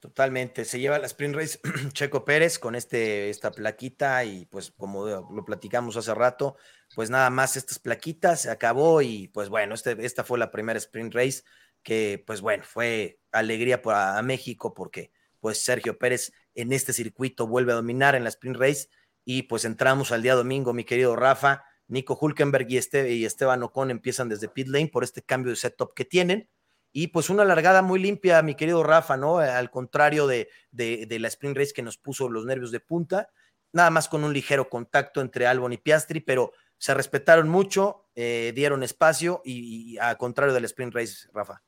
Totalmente, 0.00 0.64
se 0.64 0.78
lleva 0.78 1.00
la 1.00 1.06
sprint 1.06 1.34
race 1.34 1.58
Checo 1.92 2.24
Pérez 2.24 2.60
con 2.60 2.76
este, 2.76 3.30
esta 3.30 3.50
plaquita 3.50 4.24
y 4.24 4.46
pues 4.46 4.70
como 4.70 5.06
lo 5.06 5.44
platicamos 5.44 5.96
hace 5.96 6.14
rato, 6.14 6.56
pues 6.94 7.10
nada 7.10 7.30
más 7.30 7.56
estas 7.56 7.80
plaquitas 7.80 8.42
se 8.42 8.50
acabó 8.50 9.02
y 9.02 9.26
pues 9.28 9.48
bueno, 9.48 9.74
este, 9.74 9.96
esta 10.06 10.22
fue 10.22 10.38
la 10.38 10.52
primera 10.52 10.78
sprint 10.78 11.14
race 11.14 11.42
que 11.82 12.22
pues 12.24 12.40
bueno, 12.40 12.62
fue 12.64 13.18
alegría 13.32 13.82
para 13.82 14.22
México 14.22 14.72
porque 14.72 15.10
pues 15.40 15.64
Sergio 15.64 15.98
Pérez 15.98 16.32
en 16.54 16.72
este 16.72 16.92
circuito 16.92 17.48
vuelve 17.48 17.72
a 17.72 17.76
dominar 17.76 18.14
en 18.14 18.22
la 18.22 18.28
sprint 18.28 18.56
race 18.56 18.88
y 19.24 19.42
pues 19.42 19.64
entramos 19.64 20.12
al 20.12 20.22
día 20.22 20.36
domingo, 20.36 20.72
mi 20.72 20.84
querido 20.84 21.16
Rafa, 21.16 21.64
Nico 21.88 22.16
Hulkenberg 22.20 22.70
y, 22.70 22.76
este, 22.76 23.12
y 23.14 23.24
Esteban 23.24 23.64
Ocon 23.64 23.90
empiezan 23.90 24.28
desde 24.28 24.48
pit 24.48 24.68
lane 24.68 24.88
por 24.88 25.02
este 25.02 25.22
cambio 25.22 25.50
de 25.50 25.56
setup 25.56 25.92
que 25.92 26.04
tienen 26.04 26.48
y 26.92 27.08
pues 27.08 27.30
una 27.30 27.44
largada 27.44 27.82
muy 27.82 28.00
limpia, 28.00 28.42
mi 28.42 28.54
querido 28.54 28.82
Rafa, 28.82 29.16
¿no? 29.16 29.38
Al 29.38 29.70
contrario 29.70 30.26
de, 30.26 30.48
de, 30.70 31.18
la 31.18 31.28
Spring 31.28 31.54
Race 31.54 31.72
que 31.74 31.82
nos 31.82 31.98
puso 31.98 32.28
los 32.28 32.46
nervios 32.46 32.70
de 32.70 32.80
punta, 32.80 33.30
nada 33.72 33.90
más 33.90 34.08
con 34.08 34.24
un 34.24 34.32
ligero 34.32 34.68
contacto 34.68 35.20
entre 35.20 35.46
Albon 35.46 35.72
y 35.72 35.78
Piastri, 35.78 36.20
pero 36.20 36.52
se 36.78 36.94
respetaron 36.94 37.48
mucho, 37.48 38.08
eh, 38.14 38.52
dieron 38.54 38.82
espacio 38.82 39.42
y, 39.44 39.98
a 39.98 40.16
contrario 40.16 40.54
del 40.54 40.64
Spring 40.64 40.92
Race, 40.92 41.28
Rafa. 41.32 41.62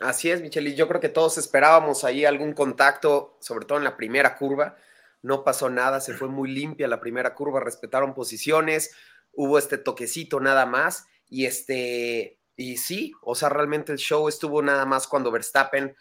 Así 0.00 0.30
es, 0.30 0.40
Michelle, 0.40 0.74
yo 0.74 0.88
creo 0.88 1.00
que 1.00 1.08
todos 1.08 1.38
esperábamos 1.38 2.04
ahí 2.04 2.24
algún 2.24 2.52
contacto, 2.54 3.38
sobre 3.40 3.66
todo 3.66 3.78
en 3.78 3.84
la 3.84 3.96
primera 3.96 4.36
curva. 4.36 4.76
No 5.22 5.44
pasó 5.44 5.70
nada, 5.70 6.00
se 6.00 6.14
fue 6.14 6.28
muy 6.28 6.50
limpia 6.50 6.88
la 6.88 7.00
primera 7.00 7.34
curva, 7.34 7.60
respetaron 7.60 8.14
posiciones, 8.14 8.94
hubo 9.32 9.58
este 9.58 9.78
toquecito 9.78 10.40
nada 10.40 10.66
más. 10.66 11.06
Y 11.28 11.46
este, 11.46 12.41
y 12.62 12.76
sí, 12.76 13.12
o 13.22 13.34
sea, 13.34 13.48
realmente 13.48 13.92
el 13.92 13.98
show 13.98 14.28
estuvo 14.28 14.62
nada 14.62 14.86
más 14.86 15.06
cuando 15.06 15.30
Verstappen 15.30 15.94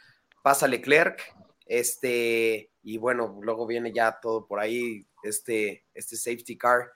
pasa 0.43 0.65
a 0.65 0.69
Leclerc, 0.69 1.21
este, 1.65 2.71
y 2.83 2.97
bueno, 2.97 3.39
luego 3.41 3.65
viene 3.65 3.91
ya 3.93 4.19
todo 4.21 4.45
por 4.45 4.59
ahí, 4.59 5.07
este, 5.23 5.85
este 5.93 6.15
safety 6.15 6.57
car, 6.57 6.91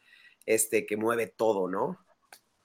este, 0.45 0.85
que 0.85 0.97
mueve 0.97 1.27
todo, 1.27 1.67
¿no? 1.67 1.99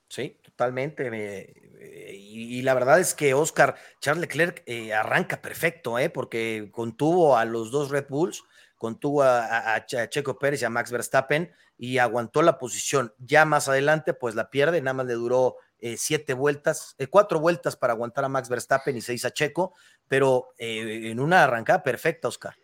Sí, 0.08 0.40
totalmente. 0.42 1.08
Eh, 1.12 2.16
y, 2.16 2.62
la 2.62 2.74
verdad 2.74 2.98
es 2.98 3.14
que 3.14 3.32
Oscar, 3.32 3.76
Charles 4.00 4.22
Leclerc 4.22 4.62
eh, 4.66 4.92
arranca 4.92 5.40
perfecto, 5.40 5.98
¿eh? 5.98 6.10
porque 6.10 6.68
contuvo 6.72 7.36
a 7.36 7.44
los 7.44 7.70
dos 7.70 7.90
Red 7.90 8.08
Bulls, 8.08 8.42
contuvo 8.76 9.22
a, 9.22 9.86
Checo 9.86 10.38
Pérez 10.38 10.62
y 10.62 10.64
a 10.64 10.70
Max 10.70 10.90
Verstappen 10.90 11.52
y 11.78 11.98
aguantó 11.98 12.42
la 12.42 12.58
posición. 12.58 13.14
Ya 13.18 13.44
más 13.44 13.68
adelante, 13.68 14.12
pues 14.12 14.34
la 14.34 14.50
pierde, 14.50 14.80
nada 14.80 14.94
más 14.94 15.06
le 15.06 15.14
duró 15.14 15.56
eh, 15.80 15.96
siete 15.96 16.34
vueltas, 16.34 16.96
cuatro 17.10 17.40
vueltas 17.40 17.76
para 17.76 17.92
aguantar 17.92 18.24
a 18.24 18.28
Max 18.28 18.48
Verstappen 18.48 18.96
y 18.96 19.00
seis 19.00 19.24
a 19.24 19.30
Checo, 19.30 19.74
pero 20.08 20.48
en 20.58 21.18
una 21.20 21.44
arrancada 21.44 21.82
perfecta, 21.82 22.28
Oscar. 22.28 22.54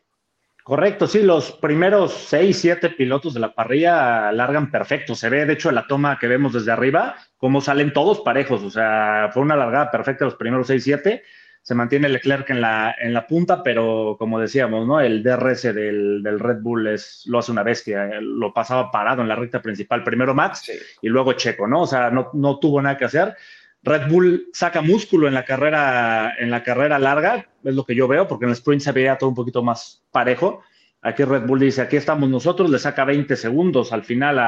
Correcto, 0.67 1.07
sí, 1.07 1.23
los 1.23 1.53
primeros 1.53 2.13
seis, 2.13 2.61
siete 2.61 2.91
pilotos 2.91 3.35
de 3.35 3.39
la 3.39 3.55
parrilla 3.55 4.33
largan 4.33 4.69
perfecto. 4.69 5.15
Se 5.15 5.29
ve, 5.29 5.47
de 5.47 5.53
hecho, 5.53 5.71
la 5.71 5.87
toma 5.87 6.19
que 6.19 6.27
vemos 6.27 6.55
desde 6.55 6.73
arriba, 6.73 7.15
cómo 7.37 7.61
salen 7.61 7.93
todos 7.93 8.23
parejos. 8.23 8.65
O 8.65 8.71
sea, 8.71 9.31
fue 9.33 9.43
una 9.43 9.55
largada 9.55 9.93
perfecta 9.93 10.25
los 10.25 10.35
primeros 10.35 10.67
seis, 10.67 10.83
siete. 10.83 11.23
Se 11.67 11.75
mantiene 11.75 12.09
Leclerc 12.09 12.49
en 12.51 12.61
la, 12.61 12.95
en 12.97 13.13
la 13.13 13.27
punta, 13.27 13.61
pero 13.65 14.15
como 14.21 14.39
decíamos, 14.39 14.87
¿no? 14.87 15.01
El 15.01 15.25
DRS 15.25 15.75
del, 15.75 16.23
del 16.23 16.39
Red 16.39 16.59
Bull 16.61 16.87
es, 16.87 17.25
lo 17.27 17.41
hace 17.41 17.51
una 17.51 17.65
bestia. 17.65 18.21
Lo 18.21 18.55
pasaba 18.55 18.93
parado 18.93 19.21
en 19.23 19.27
la 19.27 19.35
recta 19.35 19.61
principal. 19.61 20.05
Primero 20.05 20.33
Max 20.33 20.71
y 21.03 21.09
luego 21.09 21.33
Checo, 21.33 21.67
¿no? 21.67 21.83
O 21.83 21.87
sea, 21.89 22.09
no, 22.09 22.31
no 22.35 22.61
tuvo 22.61 22.81
nada 22.81 22.97
que 22.97 23.07
hacer. 23.07 23.35
Red 23.83 24.09
Bull 24.09 24.47
saca 24.53 24.81
músculo 24.81 25.27
en 25.27 25.35
la 25.35 25.45
carrera, 25.45 26.37
en 26.39 26.53
la 26.53 26.63
carrera 26.63 27.01
larga, 27.01 27.49
es 27.65 27.75
lo 27.75 27.85
que 27.85 27.97
yo 27.97 28.07
veo, 28.07 28.29
porque 28.29 28.45
en 28.45 28.51
el 28.51 28.57
sprint 28.57 28.83
se 28.83 28.93
veía 28.93 29.19
todo 29.19 29.31
un 29.31 29.35
poquito 29.35 29.61
más 29.61 30.05
parejo. 30.13 30.63
Aquí 31.03 31.25
Red 31.25 31.47
Bull 31.47 31.59
dice, 31.59 31.83
aquí 31.83 31.97
estamos 31.97 32.31
nosotros, 32.31 32.71
le 32.71 32.79
saca 32.79 33.05
20 33.05 33.35
segundos 33.35 33.93
al 33.93 34.05
final 34.05 34.39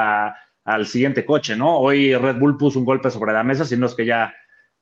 al 0.64 0.86
siguiente 0.86 1.24
coche, 1.24 1.56
¿no? 1.56 1.78
Hoy 1.78 2.14
Red 2.14 2.36
Bull 2.36 2.56
puso 2.56 2.78
un 2.78 2.84
golpe 2.84 3.10
sobre 3.10 3.32
la 3.32 3.42
mesa, 3.42 3.64
sino 3.64 3.86
es 3.86 3.96
que 3.96 4.06
ya, 4.06 4.32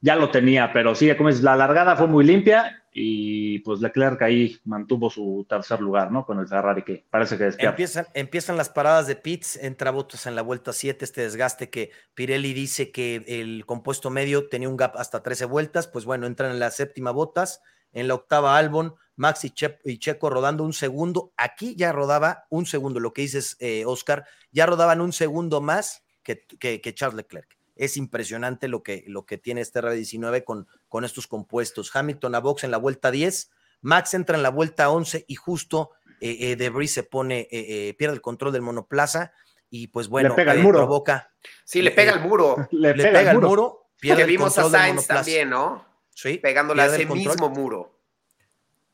ya 0.06 0.14
lo 0.14 0.30
tenía, 0.30 0.72
pero 0.72 0.94
sí, 0.94 1.12
como 1.16 1.30
es, 1.30 1.42
la 1.42 1.56
largada 1.56 1.96
fue 1.96 2.06
muy 2.06 2.24
limpia 2.24 2.80
y 2.92 3.58
pues 3.58 3.80
Leclerc 3.80 4.22
ahí 4.22 4.56
mantuvo 4.64 5.10
su 5.10 5.44
tercer 5.48 5.80
lugar, 5.80 6.12
¿no? 6.12 6.24
Con 6.24 6.38
el 6.38 6.46
Ferrari 6.46 6.82
que 6.82 7.04
parece 7.10 7.36
que 7.36 7.42
despierta. 7.42 8.06
Empiezan, 8.14 8.56
las 8.56 8.68
paradas 8.68 9.08
de 9.08 9.16
pits, 9.16 9.56
entra 9.56 9.90
Botas 9.90 10.26
en 10.26 10.36
la 10.36 10.42
vuelta 10.42 10.72
7, 10.72 11.04
este 11.04 11.22
desgaste 11.22 11.70
que 11.70 11.90
Pirelli 12.14 12.54
dice 12.54 12.92
que 12.92 13.24
el 13.26 13.66
compuesto 13.66 14.10
medio 14.10 14.48
tenía 14.48 14.68
un 14.68 14.76
gap 14.76 14.96
hasta 14.96 15.24
13 15.24 15.46
vueltas, 15.46 15.88
pues 15.88 16.04
bueno, 16.04 16.28
entran 16.28 16.52
en 16.52 16.60
la 16.60 16.70
séptima 16.70 17.10
Botas, 17.10 17.60
en 17.92 18.06
la 18.06 18.14
octava 18.14 18.56
Albon, 18.56 18.94
Max 19.16 19.44
y, 19.44 19.50
Checo 19.98 20.30
rodando 20.30 20.62
un 20.62 20.72
segundo, 20.72 21.32
aquí 21.36 21.74
ya 21.74 21.90
rodaba 21.90 22.44
un 22.48 22.64
segundo, 22.64 23.00
lo 23.00 23.12
que 23.12 23.22
dices, 23.22 23.56
eh, 23.58 23.82
Oscar, 23.84 24.24
ya 24.52 24.66
rodaban 24.66 25.00
un 25.00 25.12
segundo 25.12 25.60
más 25.60 26.04
que 26.22 26.94
Charles 26.94 27.16
Leclerc 27.16 27.55
es 27.76 27.96
impresionante 27.96 28.68
lo 28.68 28.82
que, 28.82 29.04
lo 29.06 29.26
que 29.26 29.38
tiene 29.38 29.60
este 29.60 29.80
R19 29.80 30.44
con, 30.44 30.66
con 30.88 31.04
estos 31.04 31.26
compuestos. 31.26 31.94
Hamilton 31.94 32.34
a 32.34 32.40
box 32.40 32.64
en 32.64 32.70
la 32.70 32.78
vuelta 32.78 33.10
10, 33.10 33.50
Max 33.82 34.14
entra 34.14 34.36
en 34.36 34.42
la 34.42 34.48
vuelta 34.48 34.90
11 34.90 35.26
y 35.28 35.34
justo 35.34 35.90
eh, 36.20 36.36
eh 36.40 36.56
Debris 36.56 36.92
se 36.92 37.02
pone, 37.02 37.40
eh, 37.40 37.48
eh, 37.88 37.94
pierde 37.94 38.14
el 38.14 38.22
control 38.22 38.52
del 38.52 38.62
monoplaza 38.62 39.32
y 39.68 39.88
pues 39.88 40.08
bueno, 40.08 40.30
le 40.30 40.34
pega 40.34 40.52
el 40.52 40.62
muro. 40.62 40.78
provoca. 40.78 41.32
Sí, 41.64 41.82
le 41.82 41.90
pega 41.90 42.14
el 42.14 42.20
muro. 42.20 42.66
Le, 42.70 42.94
pega, 42.94 43.30
el 43.30 43.38
muro. 43.38 43.90
pierde 44.00 44.22
que 44.22 44.28
vimos 44.28 44.56
a 44.58 44.70
Sainz 44.70 45.06
también, 45.06 45.50
¿no? 45.50 45.84
Sí. 46.14 46.38
Pegándole 46.38 46.82
a 46.82 46.86
ese 46.86 47.04
mismo 47.04 47.50
muro. 47.50 48.00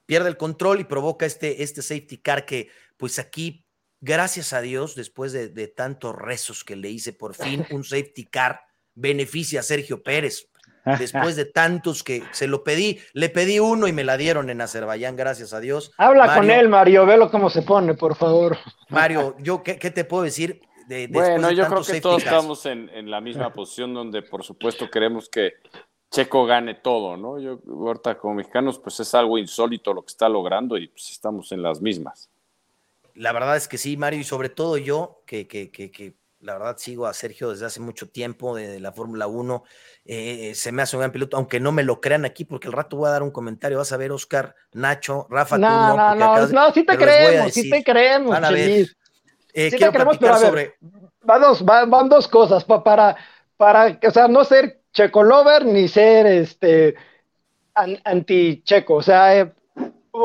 Pierde 0.06 0.28
el 0.28 0.36
control 0.36 0.80
y 0.80 0.84
provoca 0.84 1.24
este, 1.24 1.62
este 1.62 1.80
safety 1.80 2.18
car 2.18 2.44
que 2.44 2.68
pues 2.96 3.20
aquí 3.20 3.64
gracias 4.00 4.52
a 4.52 4.60
Dios, 4.60 4.96
después 4.96 5.32
de, 5.32 5.48
de, 5.48 5.68
tantos 5.68 6.16
rezos 6.16 6.64
que 6.64 6.74
le 6.74 6.90
hice, 6.90 7.12
por 7.12 7.34
fin 7.34 7.64
un 7.70 7.84
safety 7.84 8.26
car 8.26 8.60
beneficia 8.94 9.60
a 9.60 9.62
Sergio 9.62 10.02
Pérez. 10.02 10.48
Después 10.98 11.36
de 11.36 11.44
tantos 11.44 12.02
que 12.02 12.24
se 12.32 12.48
lo 12.48 12.64
pedí, 12.64 12.98
le 13.12 13.28
pedí 13.28 13.60
uno 13.60 13.86
y 13.86 13.92
me 13.92 14.02
la 14.02 14.16
dieron 14.16 14.50
en 14.50 14.60
Azerbaiyán, 14.60 15.14
gracias 15.14 15.52
a 15.52 15.60
Dios. 15.60 15.92
Habla 15.96 16.34
con 16.34 16.50
él, 16.50 16.68
Mario, 16.68 17.06
velo 17.06 17.30
cómo 17.30 17.50
se 17.50 17.62
pone, 17.62 17.94
por 17.94 18.16
favor. 18.16 18.58
Mario, 18.88 19.36
yo 19.38 19.62
qué, 19.62 19.76
te 19.76 20.04
puedo 20.04 20.24
decir? 20.24 20.60
De, 20.88 21.06
bueno, 21.06 21.52
yo 21.52 21.66
creo 21.68 21.84
que 21.84 22.00
todos 22.00 22.24
estamos 22.24 22.66
en, 22.66 23.10
la 23.10 23.20
misma 23.20 23.52
posición 23.54 23.94
donde 23.94 24.22
por 24.22 24.42
supuesto 24.42 24.90
queremos 24.90 25.28
que 25.28 25.52
Checo 26.10 26.44
gane 26.44 26.74
todo, 26.74 27.16
¿no? 27.16 27.38
Yo 27.38 27.60
ahorita 27.68 28.18
como 28.18 28.34
mexicanos 28.34 28.80
pues 28.80 28.98
es 28.98 29.14
algo 29.14 29.38
insólito 29.38 29.94
lo 29.94 30.02
que 30.02 30.10
está 30.10 30.28
logrando 30.28 30.76
y 30.76 30.88
pues 30.88 31.10
estamos 31.10 31.52
en 31.52 31.62
las 31.62 31.80
mismas. 31.80 32.28
La 33.14 33.32
verdad 33.32 33.56
es 33.56 33.68
que 33.68 33.78
sí, 33.78 33.96
Mario, 33.96 34.20
y 34.20 34.24
sobre 34.24 34.48
todo 34.48 34.78
yo, 34.78 35.22
que, 35.26 35.46
que, 35.46 35.70
que, 35.70 35.90
que 35.90 36.14
la 36.42 36.54
verdad 36.54 36.76
sigo 36.76 37.06
a 37.06 37.14
Sergio 37.14 37.50
desde 37.50 37.66
hace 37.66 37.80
mucho 37.80 38.08
tiempo, 38.08 38.56
de, 38.56 38.80
la 38.80 38.92
Fórmula 38.92 39.28
1. 39.28 39.62
Eh, 40.04 40.52
se 40.54 40.72
me 40.72 40.82
hace 40.82 40.96
un 40.96 41.00
gran 41.00 41.12
piloto, 41.12 41.36
aunque 41.36 41.60
no 41.60 41.70
me 41.72 41.84
lo 41.84 42.00
crean 42.00 42.24
aquí, 42.24 42.44
porque 42.44 42.66
el 42.66 42.72
rato 42.72 42.96
voy 42.96 43.08
a 43.08 43.12
dar 43.12 43.22
un 43.22 43.30
comentario. 43.30 43.78
Vas 43.78 43.92
a 43.92 43.96
ver, 43.96 44.10
Oscar, 44.10 44.54
Nacho, 44.72 45.26
Rafa. 45.30 45.56
No, 45.56 45.96
no, 45.96 46.14
no, 46.14 46.46
no, 46.48 46.72
sí 46.72 46.84
te 46.84 46.96
creemos, 46.96 47.52
sí 47.52 47.70
te 47.70 47.84
creemos, 47.84 48.30
van 48.30 48.44
a 48.44 48.50
ver. 48.50 48.86
Eh, 49.54 49.70
sí 49.70 49.76
quiero 49.76 49.92
te 49.92 49.98
creemos, 49.98 50.18
pero 50.18 50.36
sobre. 50.36 50.74
van, 51.22 52.08
dos, 52.08 52.26
cosas 52.26 52.64
para, 52.64 53.16
para, 53.56 53.98
o 54.06 54.10
sea, 54.10 54.26
no 54.26 54.44
ser 54.44 54.80
checo 54.92 55.22
lover 55.22 55.64
ni 55.64 55.86
ser 55.86 56.26
este 56.26 56.96
anti-checo. 57.74 58.94
O 58.94 59.02
sea, 59.02 59.38
eh, 59.38 59.52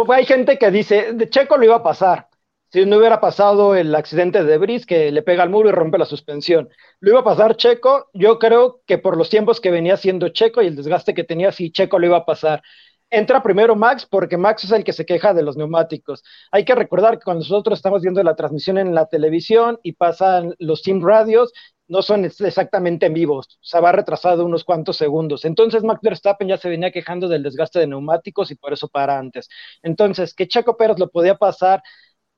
hay 0.09 0.25
gente 0.25 0.57
que 0.57 0.71
dice, 0.71 1.13
de 1.13 1.29
checo 1.29 1.57
lo 1.57 1.65
iba 1.65 1.75
a 1.75 1.83
pasar 1.83 2.26
si 2.69 2.85
no 2.85 2.97
hubiera 2.97 3.21
pasado 3.21 3.75
el 3.75 3.93
accidente 3.95 4.43
de 4.43 4.57
Brice 4.57 4.85
que 4.85 5.11
le 5.11 5.21
pega 5.21 5.43
al 5.43 5.49
muro 5.49 5.69
y 5.69 5.71
rompe 5.71 5.97
la 5.97 6.05
suspensión. 6.05 6.69
Lo 6.99 7.11
iba 7.11 7.19
a 7.21 7.23
pasar 7.23 7.55
Checo, 7.55 8.09
yo 8.13 8.39
creo 8.39 8.81
que 8.85 8.97
por 8.97 9.17
los 9.17 9.29
tiempos 9.29 9.61
que 9.61 9.71
venía 9.71 9.97
siendo 9.97 10.29
Checo 10.29 10.61
y 10.61 10.67
el 10.67 10.75
desgaste 10.75 11.13
que 11.13 11.23
tenía, 11.23 11.51
sí, 11.51 11.71
Checo 11.71 11.99
lo 11.99 12.07
iba 12.07 12.17
a 12.17 12.25
pasar. 12.25 12.61
Entra 13.09 13.41
primero 13.41 13.75
Max 13.75 14.05
porque 14.05 14.35
Max 14.35 14.65
es 14.65 14.71
el 14.71 14.83
que 14.83 14.91
se 14.91 15.05
queja 15.05 15.33
de 15.33 15.41
los 15.41 15.55
neumáticos. 15.55 16.23
Hay 16.51 16.65
que 16.65 16.75
recordar 16.75 17.17
que 17.17 17.23
cuando 17.23 17.43
nosotros 17.43 17.79
estamos 17.79 18.01
viendo 18.01 18.21
la 18.21 18.35
transmisión 18.35 18.77
en 18.77 18.93
la 18.93 19.05
televisión 19.05 19.79
y 19.81 19.93
pasan 19.93 20.53
los 20.59 20.81
team 20.81 21.01
radios, 21.01 21.53
no 21.87 22.01
son 22.01 22.25
exactamente 22.25 23.05
en 23.05 23.13
vivos, 23.13 23.59
se 23.61 23.79
va 23.79 23.93
retrasado 23.93 24.45
unos 24.45 24.63
cuantos 24.65 24.97
segundos. 24.97 25.45
Entonces 25.45 25.83
Max 25.83 26.01
Verstappen 26.03 26.47
ya 26.47 26.57
se 26.57 26.69
venía 26.69 26.91
quejando 26.91 27.29
del 27.29 27.43
desgaste 27.43 27.79
de 27.79 27.87
neumáticos 27.87 28.51
y 28.51 28.55
por 28.55 28.73
eso 28.73 28.89
para 28.89 29.17
antes. 29.17 29.47
Entonces, 29.83 30.33
que 30.33 30.47
Checo 30.47 30.75
Pérez 30.77 30.99
lo 30.99 31.09
podía 31.09 31.35
pasar 31.35 31.81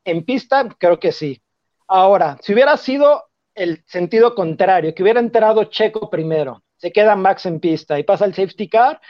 en 0.10 0.24
pista, 0.24 0.68
creo 0.78 1.00
que 1.00 1.12
sí. 1.12 1.42
Ahora, 1.88 2.38
si 2.42 2.54
hubiera 2.54 2.78
sido 2.78 3.26
el 3.56 3.84
sentido 3.88 4.36
contrario, 4.36 4.94
que 4.94 5.04
hubiera 5.04 5.20
entrado 5.20 5.66
Checo 5.66 6.10
primero, 6.10 6.64
se 6.78 6.92
queda 6.92 7.16
Max 7.16 7.46
en 7.46 7.60
pista 7.60 8.00
y 8.00 8.04
pasa 8.04 8.26
el 8.26 8.34
safety 8.34 8.70
car, 8.70 9.02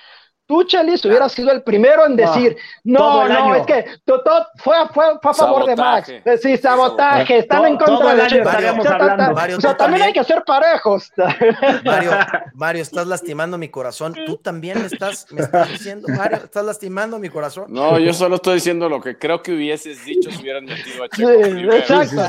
Tú, 0.49 0.63
Chelis, 0.63 1.05
hubiera 1.05 1.29
sido 1.29 1.51
el 1.51 1.61
primero 1.61 2.07
en 2.07 2.15
decir, 2.15 2.57
no, 2.83 3.29
no, 3.29 3.53
es 3.53 3.67
que 3.67 3.85
todo 4.03 4.47
fue, 4.55 4.77
fue, 4.91 5.05
fue, 5.21 5.29
a 5.29 5.33
favor 5.35 5.67
de 5.67 5.75
Max. 5.75 6.11
Sí, 6.41 6.57
sabotaje, 6.57 7.37
están 7.37 7.65
en 7.67 7.77
contra 7.77 8.15
de 8.15 8.25
Checo. 8.25 8.49
o 8.49 9.61
sea, 9.61 9.77
también 9.77 10.01
hay 10.07 10.11
que 10.11 10.23
ser 10.23 10.43
parejos. 10.43 11.11
Mario, 11.85 12.11
Mario, 12.55 12.81
estás 12.81 13.05
lastimando 13.05 13.59
mi 13.59 13.69
corazón. 13.69 14.15
Tú 14.25 14.37
también 14.37 14.79
me 14.79 14.87
estás, 14.87 15.31
me 15.31 15.41
estás 15.41 15.69
diciendo, 15.69 16.07
Mario, 16.17 16.37
estás 16.37 16.65
lastimando 16.65 17.19
mi 17.19 17.29
corazón. 17.29 17.65
No, 17.69 17.99
yo 17.99 18.11
solo 18.11 18.37
estoy 18.37 18.55
diciendo 18.55 18.89
lo 18.89 18.99
que 19.01 19.19
creo 19.19 19.43
que 19.43 19.51
hubieses 19.51 20.03
dicho 20.03 20.31
si 20.31 20.41
hubieran 20.41 20.65
metido 20.65 21.03
a 21.03 21.09
Checo. 21.09 21.29
exacto. 21.29 22.23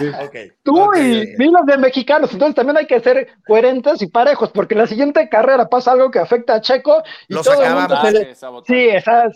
Tú 0.63 0.95
y 0.95 1.37
miles 1.39 1.65
de 1.65 1.79
mexicanos, 1.79 2.31
entonces 2.35 2.55
también 2.55 2.77
hay 2.77 2.87
que 2.87 3.01
ser 3.01 3.29
coherentes 3.47 4.03
y 4.03 4.09
parejos, 4.09 4.51
porque 4.51 4.75
en 4.75 4.81
la 4.81 4.87
siguiente 4.87 5.27
carrera 5.31 5.71
pasa 5.71 5.93
algo 5.93 6.11
que 6.11 6.19
afecta 6.19 6.57
a 6.57 6.61
Checo 6.61 7.03
y 7.27 7.35
todo 7.35 7.63
el 7.63 7.75
mundo 7.75 8.10
Sí, 8.67 8.89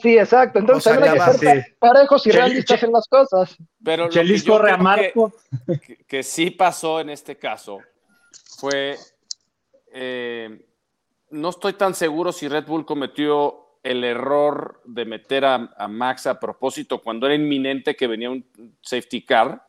sí, 0.02 0.18
exacto. 0.18 0.58
Entonces 0.58 0.96
hay 0.96 1.12
que 1.12 1.38
ser 1.38 1.76
parejos 1.78 2.26
y 2.26 2.30
realistas 2.30 2.82
en 2.82 2.92
las 2.92 3.08
cosas. 3.08 3.56
Pero 3.82 4.04
lo 4.04 4.10
que, 4.10 4.38
yo 4.38 4.60
que, 6.06 6.22
sí 6.22 6.50
pasó 6.50 7.00
en 7.00 7.10
este 7.10 7.36
caso 7.36 7.80
fue, 8.58 8.96
eh, 9.92 10.66
no 11.30 11.48
estoy 11.50 11.74
tan 11.74 11.94
seguro 11.94 12.32
si 12.32 12.48
Red 12.48 12.66
Bull 12.66 12.86
cometió 12.86 13.78
el 13.82 14.02
error 14.04 14.80
de 14.84 15.04
meter 15.04 15.44
a, 15.44 15.74
a, 15.76 15.88
Max 15.88 16.26
a 16.26 16.40
propósito 16.40 17.02
cuando 17.02 17.26
era 17.26 17.34
inminente 17.34 17.94
que 17.94 18.06
venía 18.06 18.30
un 18.30 18.44
safety 18.80 19.22
car, 19.24 19.66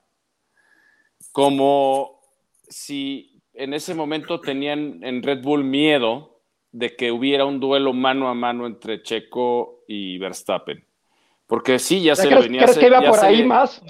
como 1.32 2.22
si 2.70 3.42
en 3.54 3.74
ese 3.74 3.94
momento 3.94 4.40
tenían 4.40 5.04
en 5.04 5.22
Red 5.22 5.42
Bull 5.42 5.64
miedo 5.64 6.35
de 6.76 6.94
que 6.94 7.10
hubiera 7.10 7.46
un 7.46 7.62
duelo 7.62 7.94
mano 7.94 8.28
a 8.28 8.34
mano 8.34 8.68
entre 8.68 9.02
Checo 9.02 9.86
y 9.88 10.18
Verstappen. 10.18 10.86
Porque 11.48 11.80
sí, 11.80 12.02
ya 12.02 12.18
se 12.18 12.30
le 12.30 12.42
venía 12.42 12.64
¿crees 12.64 12.78
que 12.78 12.88
iba 12.88 13.02
por 13.02 13.20
ahí 13.24 13.46
más? 13.46 13.82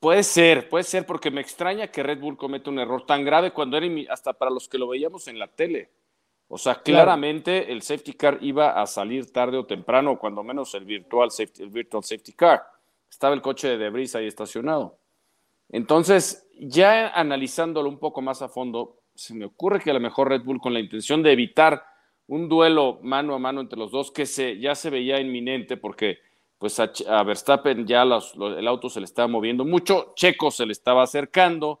Puede 0.00 0.24
ser, 0.24 0.68
puede 0.68 0.82
ser, 0.82 1.06
porque 1.06 1.30
me 1.30 1.40
extraña 1.40 1.86
que 1.86 2.02
Red 2.02 2.18
Bull 2.18 2.36
cometa 2.36 2.70
un 2.70 2.80
error 2.80 3.06
tan 3.06 3.24
grave 3.24 3.52
cuando 3.52 3.76
era 3.76 3.86
hasta 4.12 4.32
para 4.32 4.50
los 4.50 4.68
que 4.68 4.78
lo 4.78 4.88
veíamos 4.88 5.28
en 5.28 5.38
la 5.38 5.46
tele. 5.46 5.90
O 6.48 6.58
sea, 6.58 6.74
claramente 6.74 7.70
el 7.70 7.82
safety 7.82 8.14
car 8.14 8.38
iba 8.40 8.82
a 8.82 8.86
salir 8.86 9.32
tarde 9.32 9.56
o 9.56 9.64
temprano, 9.64 10.18
cuando 10.18 10.42
menos 10.42 10.74
el 10.74 10.84
virtual 10.84 11.30
safety, 11.30 11.62
el 11.62 11.70
virtual 11.70 12.02
safety 12.02 12.32
car. 12.32 12.64
Estaba 13.08 13.32
el 13.32 13.42
coche 13.42 13.68
de 13.68 13.78
Debris 13.78 14.16
ahí 14.16 14.26
estacionado. 14.26 14.98
Entonces, 15.68 16.48
ya 16.58 17.10
analizándolo 17.10 17.88
un 17.88 18.00
poco 18.00 18.22
más 18.22 18.42
a 18.42 18.48
fondo, 18.48 18.98
se 19.14 19.34
me 19.34 19.44
ocurre 19.44 19.78
que 19.78 19.90
a 19.90 19.94
lo 19.94 20.00
mejor 20.00 20.30
Red 20.30 20.42
Bull 20.42 20.60
con 20.60 20.74
la 20.74 20.80
intención 20.80 21.22
de 21.22 21.30
evitar 21.30 21.91
un 22.28 22.48
duelo 22.48 22.98
mano 23.02 23.34
a 23.34 23.38
mano 23.38 23.60
entre 23.60 23.78
los 23.78 23.90
dos 23.90 24.10
que 24.10 24.26
se, 24.26 24.58
ya 24.58 24.74
se 24.74 24.90
veía 24.90 25.20
inminente 25.20 25.76
porque 25.76 26.18
pues 26.58 26.78
a, 26.78 27.22
Verstappen 27.24 27.86
ya 27.86 28.02
el 28.02 28.68
auto 28.68 28.88
se 28.88 29.00
le 29.00 29.04
estaba 29.04 29.26
moviendo 29.26 29.64
mucho, 29.64 30.12
Checo 30.14 30.50
se 30.52 30.64
le 30.64 30.72
estaba 30.72 31.02
acercando 31.02 31.80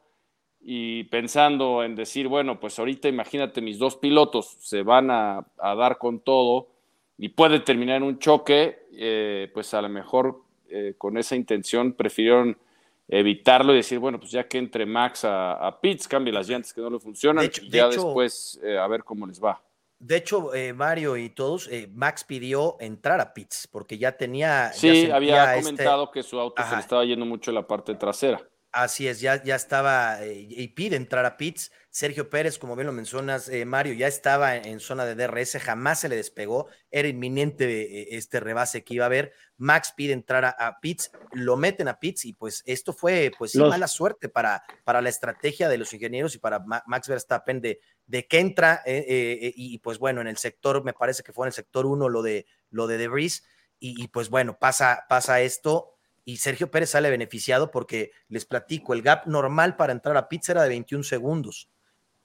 y 0.60 1.04
pensando 1.04 1.84
en 1.84 1.94
decir, 1.94 2.26
bueno, 2.26 2.58
pues 2.58 2.78
ahorita 2.78 3.08
imagínate 3.08 3.60
mis 3.60 3.78
dos 3.78 3.96
pilotos 3.96 4.56
se 4.60 4.82
van 4.82 5.10
a, 5.10 5.46
dar 5.56 5.98
con 5.98 6.20
todo 6.20 6.68
y 7.16 7.28
puede 7.28 7.60
terminar 7.60 7.98
en 7.98 8.02
un 8.02 8.18
choque, 8.18 8.86
eh, 8.92 9.50
pues 9.54 9.72
a 9.74 9.82
lo 9.82 9.88
mejor 9.88 10.42
eh, 10.68 10.94
con 10.98 11.16
esa 11.16 11.36
intención 11.36 11.92
prefirieron 11.92 12.58
evitarlo 13.06 13.74
y 13.74 13.76
decir, 13.76 13.98
bueno, 13.98 14.18
pues 14.18 14.32
ya 14.32 14.48
que 14.48 14.58
entre 14.58 14.86
Max 14.86 15.24
a, 15.24 15.52
a 15.64 15.80
Pitts, 15.80 16.08
cambie 16.08 16.32
las 16.32 16.48
llantas 16.48 16.72
que 16.72 16.80
no 16.80 16.90
le 16.90 16.98
funcionan 16.98 17.44
y 17.44 17.70
ya 17.70 17.88
después 17.88 18.60
eh, 18.64 18.78
a 18.78 18.86
ver 18.88 19.04
cómo 19.04 19.26
les 19.26 19.42
va. 19.42 19.62
De 20.02 20.16
hecho, 20.16 20.52
eh, 20.52 20.72
Mario 20.72 21.16
y 21.16 21.30
todos, 21.30 21.68
eh, 21.68 21.88
Max 21.94 22.24
pidió 22.24 22.76
entrar 22.80 23.20
a 23.20 23.32
Pitts 23.32 23.68
porque 23.70 23.98
ya 23.98 24.16
tenía. 24.16 24.72
Sí, 24.72 25.08
había 25.08 25.54
este 25.54 25.62
comentado 25.62 26.10
que 26.10 26.24
su 26.24 26.40
auto 26.40 26.60
se 26.60 26.74
le 26.74 26.80
estaba 26.80 27.04
yendo 27.04 27.24
mucho 27.24 27.52
en 27.52 27.54
la 27.54 27.68
parte 27.68 27.94
trasera. 27.94 28.42
Así 28.72 29.06
es, 29.06 29.20
ya, 29.20 29.42
ya 29.44 29.54
estaba 29.54 30.20
y 30.24 30.66
pide 30.68 30.96
entrar 30.96 31.26
a 31.26 31.36
Pitts. 31.36 31.70
Sergio 31.90 32.30
Pérez, 32.30 32.58
como 32.58 32.74
bien 32.74 32.86
lo 32.86 32.92
mencionas, 32.94 33.50
Mario, 33.66 33.92
ya 33.92 34.06
estaba 34.06 34.56
en, 34.56 34.80
zona 34.80 35.04
de 35.04 35.14
DRS, 35.14 35.58
jamás 35.60 36.00
se 36.00 36.08
le 36.08 36.16
despegó, 36.16 36.68
era 36.90 37.06
inminente 37.06 38.16
este 38.16 38.40
rebase 38.40 38.82
que 38.82 38.94
iba 38.94 39.04
a 39.04 39.06
haber. 39.06 39.34
Max 39.58 39.92
pide 39.94 40.14
entrar 40.14 40.44
a, 40.44 40.78
Pitts, 40.80 41.12
lo 41.32 41.58
meten 41.58 41.86
a 41.86 42.00
Pitts 42.00 42.24
y 42.24 42.32
pues 42.32 42.62
esto 42.64 42.94
fue 42.94 43.30
pues 43.36 43.54
mala 43.56 43.86
suerte 43.86 44.30
para, 44.30 44.62
para 44.84 45.02
la 45.02 45.10
estrategia 45.10 45.68
de 45.68 45.76
los 45.76 45.92
ingenieros 45.92 46.34
y 46.34 46.38
para 46.38 46.64
Max 46.86 47.08
Verstappen 47.08 47.60
de, 47.60 47.78
de 48.06 48.26
que 48.26 48.40
entra 48.40 48.82
eh, 48.86 49.04
eh, 49.06 49.52
y 49.54 49.78
pues 49.78 49.98
bueno, 49.98 50.20
en 50.20 50.28
el 50.28 50.38
sector, 50.38 50.82
me 50.82 50.94
parece 50.94 51.22
que 51.22 51.32
fue 51.32 51.46
en 51.46 51.48
el 51.48 51.54
sector 51.54 51.86
uno 51.86 52.08
lo 52.08 52.22
de, 52.22 52.46
lo 52.70 52.86
de 52.86 52.96
Debris 52.98 53.44
y, 53.78 54.02
y 54.02 54.08
pues 54.08 54.30
bueno, 54.30 54.58
pasa, 54.58 55.04
pasa 55.08 55.42
esto 55.42 55.92
y 56.24 56.36
Sergio 56.38 56.70
Pérez 56.70 56.90
sale 56.90 57.10
beneficiado 57.10 57.70
porque 57.70 58.12
les 58.28 58.44
platico, 58.44 58.94
el 58.94 59.02
gap 59.02 59.26
normal 59.26 59.76
para 59.76 59.92
entrar 59.92 60.16
a 60.16 60.28
Pitts 60.28 60.50
era 60.50 60.62
de 60.62 60.68
21 60.68 61.04
segundos 61.04 61.68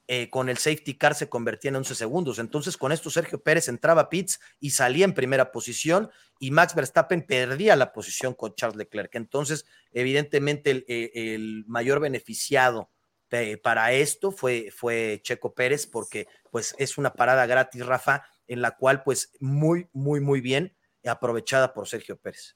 eh, 0.10 0.30
con 0.30 0.48
el 0.48 0.58
safety 0.58 0.98
car 0.98 1.16
se 1.16 1.28
convertía 1.28 1.68
en 1.68 1.76
11 1.76 1.93
segundos. 1.93 2.39
Entonces, 2.39 2.78
con 2.78 2.93
esto 2.93 3.10
Sergio 3.10 3.43
Pérez 3.43 3.68
entraba 3.68 4.04
a 4.04 4.10
pits 4.10 4.39
y 4.58 4.70
salía 4.70 5.04
en 5.04 5.14
primera 5.14 5.52
posición 5.52 6.10
y 6.39 6.52
Max 6.52 6.76
Verstappen 6.76 7.28
perdía 7.28 7.76
la 7.76 7.91
posición 7.91 8.34
con 8.34 8.56
Charles 8.56 8.78
Leclerc. 8.78 9.14
Entonces, 9.16 9.66
evidentemente, 9.91 10.72
el, 10.72 10.86
eh, 10.88 11.64
mayor 11.68 12.00
beneficiado 12.00 12.89
para 13.62 13.91
esto 13.91 14.32
fue, 14.32 14.70
fue 14.72 15.20
Checo 15.22 15.54
Pérez 15.54 15.86
porque 15.86 16.28
pues 16.50 16.74
es 16.78 16.98
una 16.98 17.12
parada 17.12 17.45
gratis, 17.45 17.86
Rafa, 17.86 18.24
en 18.48 18.62
la 18.62 18.78
cual 18.78 19.04
pues 19.04 19.34
muy, 19.41 19.89
muy, 19.91 20.22
muy 20.22 20.39
bien 20.39 20.78
aprovechada 21.04 21.74
por 21.74 21.89
Sergio 21.89 22.16
Pérez. 22.18 22.56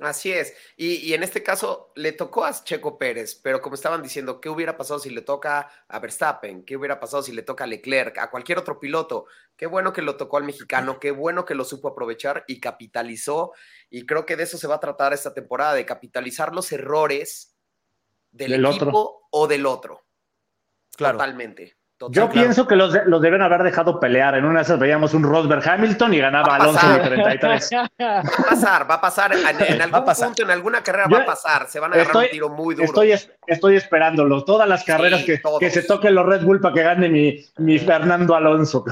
Así 0.00 0.32
es. 0.32 0.54
Y, 0.76 1.12
en 1.12 1.24
este 1.24 1.42
caso 1.42 1.92
le 1.96 2.12
tocó 2.12 2.44
a 2.44 2.52
Checo 2.52 2.98
Pérez, 2.98 3.34
pero 3.34 3.60
como 3.60 3.74
estaban 3.74 4.00
diciendo, 4.00 4.40
¿qué 4.40 4.48
hubiera 4.48 4.76
pasado 4.76 5.00
si 5.00 5.10
le 5.10 5.22
toca 5.22 5.68
a 5.88 5.98
Verstappen? 5.98 6.64
¿Qué 6.64 6.76
hubiera 6.76 7.00
pasado 7.00 7.22
si 7.22 7.32
le 7.32 7.42
toca 7.42 7.64
a 7.64 7.66
Leclerc? 7.66 8.16
A 8.18 8.30
cualquier 8.30 8.58
otro 8.58 8.78
piloto. 8.78 9.26
Qué 9.56 9.66
bueno 9.66 9.92
que 9.92 10.02
lo 10.02 10.16
tocó 10.16 10.36
al 10.36 10.44
mexicano, 10.44 11.00
qué 11.00 11.10
bueno 11.10 11.44
que 11.44 11.56
lo 11.56 11.64
supo 11.64 11.88
aprovechar 11.88 12.44
y 12.46 12.60
capitalizó. 12.60 13.52
Y 13.90 14.06
creo 14.06 14.24
que 14.24 14.36
de 14.36 14.44
eso 14.44 14.56
se 14.56 14.68
va 14.68 14.76
a 14.76 14.80
tratar 14.80 15.12
esta 15.12 15.34
temporada, 15.34 15.74
de 15.74 15.84
capitalizar 15.84 16.54
los 16.54 16.70
errores 16.70 17.56
del, 18.30 18.64
equipo 18.64 19.26
o 19.32 19.48
del 19.48 19.66
otro. 19.66 20.06
Claro. 20.96 21.18
Totalmente. 21.18 21.77
Yo 22.10 22.30
pienso 22.30 22.66
que 22.68 22.76
los, 22.76 22.94
los, 23.06 23.20
deben 23.20 23.42
haber 23.42 23.62
dejado 23.64 23.98
pelear. 23.98 24.36
En 24.36 24.44
una 24.44 24.60
de 24.60 24.62
esas 24.62 24.78
veíamos 24.78 25.14
un 25.14 25.24
Rosberg 25.24 25.68
Hamilton 25.68 26.14
y 26.14 26.18
ganaba 26.18 26.54
Alonso 26.54 26.88
de 26.88 27.00
33. 27.00 27.70
Va 28.00 28.18
a 28.18 28.22
pasar, 28.48 28.90
va 28.90 28.94
a 28.94 29.00
pasar. 29.00 29.32
En, 29.32 29.82
algún 29.82 30.04
punto, 30.04 30.42
en 30.42 30.50
alguna 30.50 30.82
carrera 30.82 31.08
va 31.08 31.18
a 31.18 31.26
pasar. 31.26 31.68
Se 31.68 31.80
van 31.80 31.92
a 31.92 31.96
agarrar 31.96 32.16
un 32.16 32.30
tiro 32.30 32.48
muy 32.48 32.76
duro. 32.76 32.84
Estoy, 32.84 33.14
estoy 33.46 33.76
esperándolo. 33.76 34.44
Todas 34.44 34.68
las 34.68 34.84
carreras 34.84 35.24
que, 35.24 35.40
que, 35.58 35.70
se 35.70 35.82
toque 35.82 36.10
los 36.10 36.24
Red 36.24 36.42
Bull 36.42 36.60
para 36.60 36.74
que 36.74 36.82
gane 36.82 37.08
mi, 37.08 37.44
mi 37.56 37.78
Fernando 37.78 38.34
Alonso. 38.36 38.84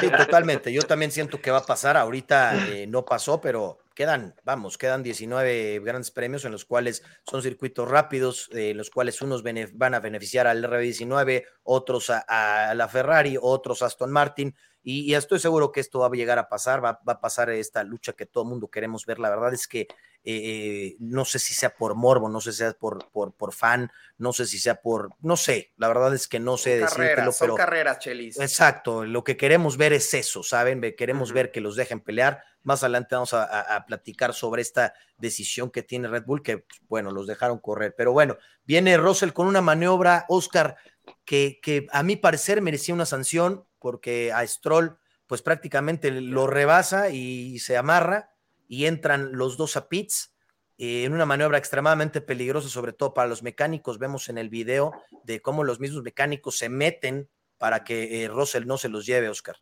Sí, 0.00 0.10
totalmente. 0.10 0.72
Yo 0.72 0.82
también 0.82 1.10
siento 1.10 1.40
que 1.40 1.50
va 1.50 1.58
a 1.58 1.66
pasar. 1.66 1.96
Ahorita 1.96 2.54
eh, 2.68 2.86
no 2.86 3.04
pasó, 3.04 3.40
pero 3.40 3.78
quedan, 3.98 4.36
vamos, 4.44 4.78
quedan 4.78 5.02
19 5.02 5.80
grandes 5.80 6.12
premios 6.12 6.44
en 6.44 6.52
los 6.52 6.64
cuales 6.64 7.02
son 7.28 7.42
circuitos 7.42 7.88
rápidos, 7.88 8.48
en 8.52 8.76
los 8.76 8.90
cuales 8.90 9.20
unos 9.22 9.42
van 9.42 9.94
a 9.94 9.98
beneficiar 9.98 10.46
al 10.46 10.62
RB19, 10.62 11.44
otros 11.64 12.08
a, 12.08 12.74
la 12.76 12.86
Ferrari, 12.86 13.36
otros 13.42 13.82
a 13.82 13.86
Aston 13.86 14.12
Martin, 14.12 14.54
y, 14.82 15.14
estoy 15.14 15.38
seguro 15.38 15.72
que 15.72 15.80
esto 15.80 15.98
va 15.98 16.06
a 16.06 16.10
llegar 16.10 16.38
a 16.38 16.48
pasar, 16.48 16.84
va, 16.84 17.00
a 17.04 17.20
pasar 17.20 17.50
esta 17.50 17.82
lucha 17.82 18.12
que 18.12 18.26
todo 18.26 18.44
el 18.44 18.50
mundo 18.50 18.68
queremos 18.68 19.04
ver. 19.04 19.18
La 19.18 19.28
verdad 19.28 19.52
es 19.52 19.68
que 19.68 19.88
eh, 20.24 20.96
no 20.98 21.24
sé 21.24 21.38
si 21.38 21.52
sea 21.52 21.74
por 21.74 21.94
morbo, 21.94 22.28
no 22.28 22.40
sé 22.40 22.52
si 22.52 22.58
sea 22.58 22.72
por, 22.72 23.10
por, 23.10 23.32
por, 23.34 23.52
fan, 23.52 23.90
no 24.16 24.32
sé 24.32 24.46
si 24.46 24.58
sea 24.58 24.80
por, 24.80 25.10
no 25.20 25.36
sé, 25.36 25.72
la 25.76 25.88
verdad 25.88 26.14
es 26.14 26.28
que 26.28 26.40
no 26.40 26.56
sé 26.56 26.78
decirlo. 26.78 27.32
Son 27.32 27.56
carreras, 27.56 27.98
Chelis. 27.98 28.38
Exacto, 28.38 29.04
lo 29.04 29.24
que 29.24 29.36
queremos 29.36 29.76
ver 29.76 29.92
es 29.92 30.12
eso, 30.14 30.42
¿saben? 30.42 30.80
Queremos 30.96 31.32
ver 31.32 31.50
que 31.50 31.60
los 31.60 31.76
dejen 31.76 32.00
pelear, 32.00 32.42
más 32.62 32.82
adelante 32.82 33.14
vamos 33.14 33.32
a, 33.32 33.84
platicar 33.86 34.34
sobre 34.34 34.62
esta 34.62 34.94
decisión 35.16 35.70
que 35.70 35.82
tiene 35.82 36.08
Red 36.08 36.24
Bull, 36.24 36.42
que 36.42 36.64
bueno, 36.88 37.10
los 37.10 37.26
dejaron 37.26 37.58
correr. 37.58 37.94
Pero 37.96 38.12
bueno, 38.12 38.36
viene 38.64 38.96
Russell 38.96 39.32
con 39.32 39.46
una 39.46 39.60
maniobra, 39.60 40.26
Oscar, 40.28 40.76
que, 41.24 41.60
que 41.62 41.86
a 41.92 42.02
mi 42.02 42.16
parecer 42.16 42.60
merecía 42.60 42.94
una 42.94 43.06
sanción, 43.06 43.67
porque 43.78 44.32
a 44.32 44.46
Stroll, 44.46 44.98
pues 45.26 45.42
prácticamente 45.42 46.10
lo 46.10 46.46
rebasa 46.46 47.10
y 47.10 47.58
se 47.58 47.76
amarra 47.76 48.30
y 48.68 48.86
entran 48.86 49.32
los 49.32 49.56
dos 49.56 49.76
a 49.76 49.88
pits. 49.88 50.34
Eh, 50.80 51.04
en 51.04 51.12
una 51.12 51.26
maniobra 51.26 51.58
extremadamente 51.58 52.20
peligrosa, 52.20 52.68
sobre 52.68 52.92
todo 52.92 53.12
para 53.12 53.28
los 53.28 53.42
mecánicos. 53.42 53.98
Vemos 53.98 54.28
en 54.28 54.38
el 54.38 54.48
video 54.48 54.92
de 55.24 55.42
cómo 55.42 55.64
los 55.64 55.80
mismos 55.80 56.04
mecánicos 56.04 56.56
se 56.56 56.68
meten 56.68 57.28
para 57.58 57.82
que 57.82 58.22
eh, 58.22 58.28
Russell 58.28 58.64
no 58.64 58.78
se 58.78 58.88
los 58.88 59.04
lleve, 59.04 59.28
Oscar. 59.28 59.56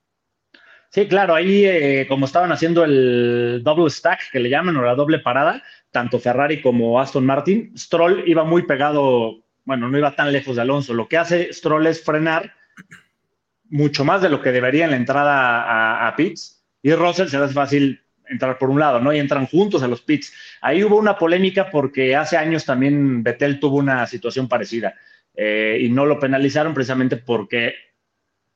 Sí, 0.90 1.08
claro, 1.08 1.34
ahí 1.34 1.64
eh, 1.64 2.06
como 2.06 2.26
estaban 2.26 2.52
haciendo 2.52 2.84
el 2.84 3.62
double 3.64 3.90
stack, 3.90 4.30
que 4.30 4.40
le 4.40 4.50
llaman, 4.50 4.76
o 4.76 4.82
la 4.82 4.94
doble 4.94 5.18
parada, 5.18 5.62
tanto 5.90 6.20
Ferrari 6.20 6.60
como 6.60 7.00
Aston 7.00 7.24
Martin, 7.24 7.76
Stroll 7.76 8.22
iba 8.26 8.44
muy 8.44 8.62
pegado, 8.66 9.42
bueno, 9.64 9.88
no 9.88 9.98
iba 9.98 10.14
tan 10.14 10.30
lejos 10.32 10.56
de 10.56 10.62
Alonso. 10.62 10.92
Lo 10.92 11.08
que 11.08 11.16
hace 11.16 11.52
Stroll 11.52 11.86
es 11.86 12.04
frenar 12.04 12.54
mucho 13.70 14.04
más 14.04 14.22
de 14.22 14.28
lo 14.28 14.40
que 14.40 14.52
debería 14.52 14.84
en 14.84 14.90
la 14.90 14.96
entrada 14.96 15.62
a, 15.62 16.08
a 16.08 16.16
pits, 16.16 16.64
y 16.82 16.92
Russell 16.92 17.28
se 17.28 17.36
hace 17.36 17.54
fácil 17.54 18.00
entrar 18.28 18.58
por 18.58 18.70
un 18.70 18.80
lado, 18.80 19.00
¿no? 19.00 19.12
Y 19.12 19.18
entran 19.18 19.46
juntos 19.46 19.82
a 19.82 19.88
los 19.88 20.02
pits. 20.02 20.32
Ahí 20.60 20.82
hubo 20.84 20.96
una 20.96 21.16
polémica 21.16 21.70
porque 21.70 22.16
hace 22.16 22.36
años 22.36 22.64
también 22.64 23.22
Betel 23.22 23.60
tuvo 23.60 23.76
una 23.76 24.06
situación 24.06 24.48
parecida 24.48 24.94
eh, 25.34 25.78
y 25.80 25.88
no 25.88 26.06
lo 26.06 26.18
penalizaron 26.18 26.74
precisamente 26.74 27.16
porque 27.16 27.74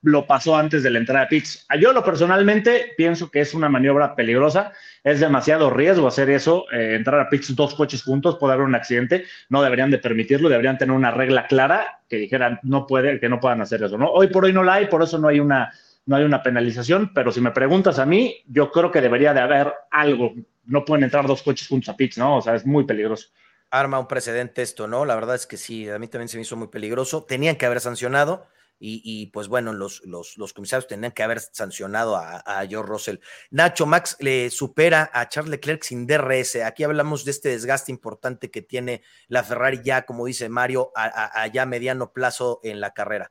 lo 0.02 0.26
pasó 0.26 0.56
antes 0.56 0.82
de 0.82 0.90
la 0.90 0.98
entrada 0.98 1.22
de 1.22 1.26
pits. 1.28 1.66
Yo 1.78 1.92
lo 1.92 2.02
personalmente 2.02 2.92
pienso 2.96 3.30
que 3.30 3.40
es 3.40 3.54
una 3.54 3.68
maniobra 3.68 4.14
peligrosa, 4.14 4.72
es 5.04 5.20
demasiado 5.20 5.70
riesgo 5.70 6.06
hacer 6.06 6.30
eso, 6.30 6.66
eh, 6.72 6.94
entrar 6.94 7.20
a 7.20 7.28
pits 7.28 7.54
dos 7.54 7.74
coches 7.74 8.02
juntos, 8.02 8.36
puede 8.38 8.54
haber 8.54 8.66
un 8.66 8.74
accidente, 8.74 9.24
no 9.48 9.62
deberían 9.62 9.90
de 9.90 9.98
permitirlo, 9.98 10.48
deberían 10.48 10.78
tener 10.78 10.94
una 10.94 11.10
regla 11.10 11.46
clara 11.46 12.00
que 12.08 12.16
dijeran 12.16 12.60
no 12.62 12.86
puede, 12.86 13.20
que 13.20 13.28
no 13.28 13.40
puedan 13.40 13.60
hacer 13.60 13.82
eso. 13.82 13.96
Hoy 13.96 14.28
por 14.28 14.44
hoy 14.44 14.52
no 14.52 14.62
la 14.62 14.74
hay, 14.74 14.86
por 14.86 15.02
eso 15.02 15.18
no 15.18 15.28
hay 15.28 15.40
una, 15.40 15.72
no 16.06 16.16
hay 16.16 16.24
una 16.24 16.42
penalización, 16.42 17.12
pero 17.14 17.30
si 17.30 17.40
me 17.40 17.50
preguntas 17.50 17.98
a 17.98 18.06
mí, 18.06 18.36
yo 18.46 18.70
creo 18.70 18.90
que 18.90 19.00
debería 19.00 19.34
de 19.34 19.40
haber 19.40 19.72
algo, 19.90 20.34
no 20.64 20.84
pueden 20.84 21.04
entrar 21.04 21.26
dos 21.26 21.42
coches 21.42 21.68
juntos 21.68 21.88
a 21.90 21.96
pits, 21.96 22.18
¿no? 22.18 22.38
O 22.38 22.42
sea, 22.42 22.54
es 22.54 22.64
muy 22.64 22.84
peligroso 22.84 23.28
arma 23.72 24.00
un 24.00 24.08
precedente 24.08 24.62
esto, 24.62 24.88
¿no? 24.88 25.04
La 25.04 25.14
verdad 25.14 25.36
es 25.36 25.46
que 25.46 25.56
sí, 25.56 25.88
a 25.88 25.98
mí 25.98 26.08
también 26.08 26.28
se 26.28 26.36
me 26.36 26.42
hizo 26.42 26.56
muy 26.56 26.66
peligroso. 26.66 27.22
Tenían 27.22 27.54
que 27.54 27.66
haber 27.66 27.80
sancionado. 27.80 28.48
Y, 28.82 29.26
pues 29.26 29.48
bueno, 29.48 29.74
los, 29.74 30.02
los, 30.06 30.52
comisarios 30.54 30.86
tenían 30.86 31.12
que 31.12 31.22
haber 31.22 31.40
sancionado 31.40 32.16
a, 32.16 32.64
George 32.66 32.88
Russell. 32.90 33.16
Nacho 33.50 33.84
Max 33.84 34.16
le 34.20 34.48
supera 34.48 35.10
a 35.12 35.28
Charles 35.28 35.50
Leclerc 35.50 35.82
sin 35.82 36.06
DRS. 36.06 36.56
Aquí 36.56 36.82
hablamos 36.84 37.26
de 37.26 37.32
este 37.32 37.50
desgaste 37.50 37.92
importante 37.92 38.50
que 38.50 38.62
tiene 38.62 39.02
la 39.28 39.44
Ferrari 39.44 39.80
ya, 39.84 40.06
como 40.06 40.24
dice 40.24 40.48
Mario, 40.48 40.92
a, 40.96 41.46
ya 41.48 41.66
mediano 41.66 42.12
plazo 42.12 42.60
en 42.62 42.80
la 42.80 42.92
carrera. 42.92 43.30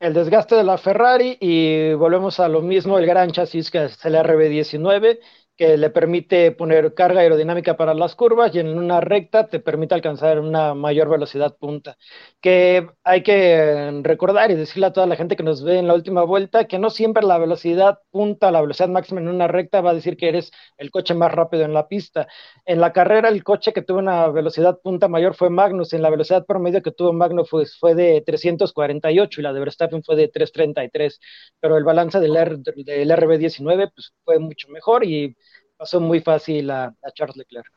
el 0.00 0.14
desgaste 0.14 0.54
de 0.54 0.64
la 0.64 0.78
Ferrari 0.78 1.36
y 1.38 1.92
volvemos 1.92 2.40
a 2.40 2.48
lo 2.48 2.62
mismo, 2.62 2.98
el 2.98 3.06
gran 3.06 3.30
chasis 3.32 3.70
que 3.70 3.84
es 3.84 4.02
el 4.04 4.14
RB19, 4.14 5.18
que 5.56 5.76
le 5.76 5.90
permite 5.90 6.52
poner 6.52 6.92
carga 6.94 7.20
aerodinámica 7.20 7.76
para 7.76 7.94
las 7.94 8.14
curvas 8.14 8.54
y 8.54 8.58
en 8.58 8.76
una 8.78 9.00
recta 9.00 9.48
te 9.48 9.58
permite 9.60 9.94
alcanzar 9.94 10.38
una 10.38 10.74
mayor 10.74 11.08
velocidad 11.08 11.56
punta. 11.56 11.96
Que 12.40 12.88
hay 13.04 13.22
que 13.22 14.00
recordar 14.02 14.50
y 14.50 14.54
decirle 14.54 14.86
a 14.86 14.92
toda 14.92 15.06
la 15.06 15.16
gente 15.16 15.34
que 15.36 15.42
nos 15.42 15.62
ve 15.64 15.78
en 15.78 15.88
la 15.88 15.94
última 15.94 16.22
vuelta 16.24 16.66
que 16.66 16.78
no 16.78 16.90
siempre 16.90 17.24
la 17.24 17.38
velocidad 17.38 17.98
punta, 18.10 18.50
la 18.50 18.60
velocidad 18.60 18.88
máxima 18.88 19.20
en 19.20 19.28
una 19.28 19.48
recta 19.48 19.80
va 19.80 19.90
a 19.90 19.94
decir 19.94 20.16
que 20.16 20.28
eres 20.28 20.50
el 20.76 20.90
coche 20.90 21.14
más 21.14 21.32
rápido 21.32 21.64
en 21.64 21.72
la 21.72 21.88
pista. 21.88 22.28
En 22.66 22.80
la 22.80 22.92
carrera 22.92 23.28
el 23.28 23.42
coche 23.42 23.72
que 23.72 23.82
tuvo 23.82 23.98
una 23.98 24.28
velocidad 24.28 24.78
punta 24.82 25.08
mayor 25.08 25.34
fue 25.34 25.50
Magnus, 25.50 25.92
en 25.92 26.02
la 26.02 26.10
velocidad 26.10 26.44
promedio 26.46 26.82
que 26.82 26.92
tuvo 26.92 27.12
Magnus 27.12 27.48
fue, 27.48 27.64
fue 27.66 27.94
de 27.94 28.22
348 28.26 29.40
y 29.40 29.42
la 29.44 29.52
de 29.52 29.60
Verstappen 29.60 30.02
fue 30.02 30.16
de 30.16 30.28
333, 30.28 31.18
pero 31.60 31.76
el 31.78 31.84
balance 31.84 32.20
del, 32.20 32.32
del 32.32 33.10
RB19 33.10 33.90
pues, 33.94 34.12
fue 34.24 34.38
mucho 34.38 34.68
mejor 34.68 35.04
y 35.04 35.36
pasó 35.76 36.00
muy 36.00 36.20
fácil 36.20 36.70
a, 36.70 36.94
Charles 37.14 37.36
Leclerc. 37.36 37.70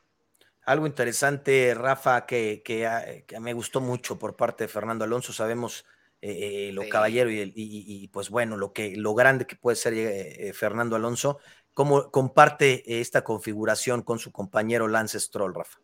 Algo 0.65 0.85
interesante, 0.85 1.73
Rafa, 1.73 2.17
ah, 2.17 2.25
que, 2.25 3.25
me 3.39 3.53
gustó 3.53 3.81
mucho 3.81 4.19
por 4.19 4.35
parte 4.35 4.65
de 4.65 4.67
Fernando 4.67 5.03
Alonso. 5.03 5.33
Sabemos 5.33 5.85
eh, 6.21 6.67
eh, 6.69 6.71
lo 6.73 6.87
caballero 6.89 7.29
y, 7.31 8.07
pues 8.13 8.29
bueno, 8.29 8.57
lo, 8.57 8.73
que, 8.73 8.95
lo 8.95 9.15
grande 9.15 9.47
que 9.47 9.55
puede 9.55 9.75
ser 9.75 9.93
eh, 9.95 10.53
Fernando 10.53 10.95
Alonso. 10.95 11.39
¿Cómo 11.73 12.11
comparte 12.11 12.99
esta 12.99 13.23
configuración 13.23 14.01
con 14.01 14.19
su 14.19 14.31
compañero 14.31 14.87
Lance 14.87 15.19
Stroll, 15.19 15.55
Rafa? 15.55 15.79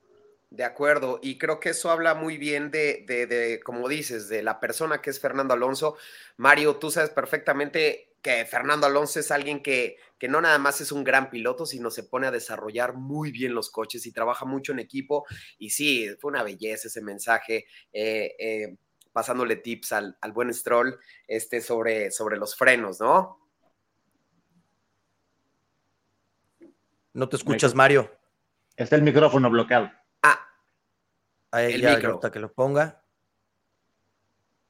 De 0.50 0.64
acuerdo, 0.64 1.20
y 1.22 1.38
creo 1.38 1.60
que 1.60 1.70
eso 1.70 1.90
habla 1.90 2.14
muy 2.14 2.38
bien 2.38 2.70
de, 2.70 3.04
de, 3.08 3.28
de, 3.28 3.60
como 3.60 3.90
dices, 3.90 4.30
de 4.30 4.44
la 4.44 4.60
persona 4.60 5.02
que 5.02 5.10
es 5.10 5.20
Fernando 5.20 5.54
Alonso. 5.54 5.98
Mario, 6.38 6.76
tú 6.76 6.92
sabes 6.92 7.10
perfectamente 7.10 8.15
que 8.26 8.44
Fernando 8.44 8.88
Alonso 8.88 9.20
es 9.20 9.30
alguien 9.30 9.62
que, 9.62 9.98
que, 10.18 10.28
no 10.28 10.42
nada 10.42 10.58
más 10.58 10.82
es 10.82 10.92
un 10.92 11.04
gran 11.04 11.30
piloto, 11.30 11.68
sino 11.68 11.92
se 11.92 12.02
pone 12.02 12.26
a 12.26 12.32
desarrollar 12.32 12.96
muy 12.96 13.30
bien 13.32 13.54
los 13.54 13.70
coches 13.70 14.04
y 14.08 14.12
trabaja 14.12 14.46
mucho 14.46 14.72
en 14.72 14.80
equipo. 14.80 15.28
Y 15.60 15.70
sí, 15.70 16.10
fue 16.20 16.32
una 16.32 16.42
belleza 16.42 16.88
ese 16.88 17.04
mensaje, 17.04 17.68
eh, 17.94 18.36
eh, 18.40 18.78
pasándole 19.14 19.58
tips 19.58 19.92
al, 19.92 20.18
buen 20.34 20.52
Stroll 20.52 20.98
este, 21.28 21.62
sobre, 21.62 22.10
sobre 22.10 22.38
los 22.38 22.56
frenos, 22.56 23.00
¿no? 23.00 23.48
No 27.14 27.30
te 27.30 27.36
escuchas, 27.36 27.76
Mario. 27.76 28.12
Está 28.76 28.96
el 28.96 29.04
micrófono 29.04 29.52
bloqueado. 29.52 29.92
Ah. 30.24 30.40
Ahí, 31.52 31.74
el 31.74 31.82
ya, 31.82 31.96
micro. 31.96 32.20
que 32.20 32.40
lo 32.40 32.52
ponga. 32.52 33.04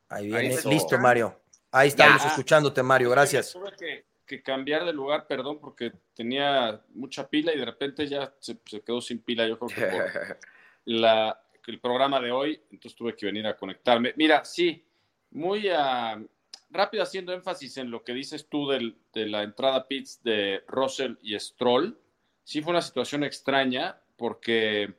Ahí 0.09 0.27
viene. 0.27 0.57
Listo, 0.65 0.99
Mario. 0.99 1.39
Ahí 1.75 1.89
estamos 1.89 2.23
escuchándote, 2.25 2.81
Mario, 2.81 3.09
gracias. 3.09 3.51
Tuve 3.51 4.05
que, 4.25 4.41
cambiar 4.41 4.85
de 4.85 4.93
lugar, 4.93 5.27
perdón, 5.27 5.59
porque 5.59 5.91
tenía 6.15 6.81
mucha 6.93 7.27
pila 7.27 7.53
y 7.53 7.59
de 7.59 7.65
repente 7.65 8.07
ya 8.07 8.33
se, 8.39 8.57
quedó 8.61 9.01
sin 9.01 9.19
pila, 9.19 9.45
yo 9.45 9.59
creo 9.59 9.69
que 9.69 9.97
por 9.97 10.37
la, 10.85 11.37
el 11.67 11.79
programa 11.81 12.21
de 12.21 12.31
hoy, 12.31 12.61
entonces 12.71 12.95
tuve 12.95 13.13
que 13.13 13.25
venir 13.25 13.45
a 13.45 13.57
conectarme. 13.57 14.13
Mira, 14.15 14.45
sí, 14.45 14.85
muy 15.31 15.69
uh, 15.69 16.25
rápido 16.69 17.03
haciendo 17.03 17.33
énfasis 17.33 17.75
en 17.75 17.91
lo 17.91 18.05
que 18.05 18.13
dices 18.13 18.47
tú 18.47 18.69
del, 18.69 18.95
de 19.13 19.27
la 19.27 19.43
entrada 19.43 19.85
pits 19.85 20.23
de 20.23 20.63
Russell 20.69 21.15
y 21.21 21.37
Stroll. 21.37 21.99
Sí 22.45 22.61
fue 22.61 22.71
una 22.71 22.81
situación 22.81 23.25
extraña 23.25 23.99
porque, 24.15 24.93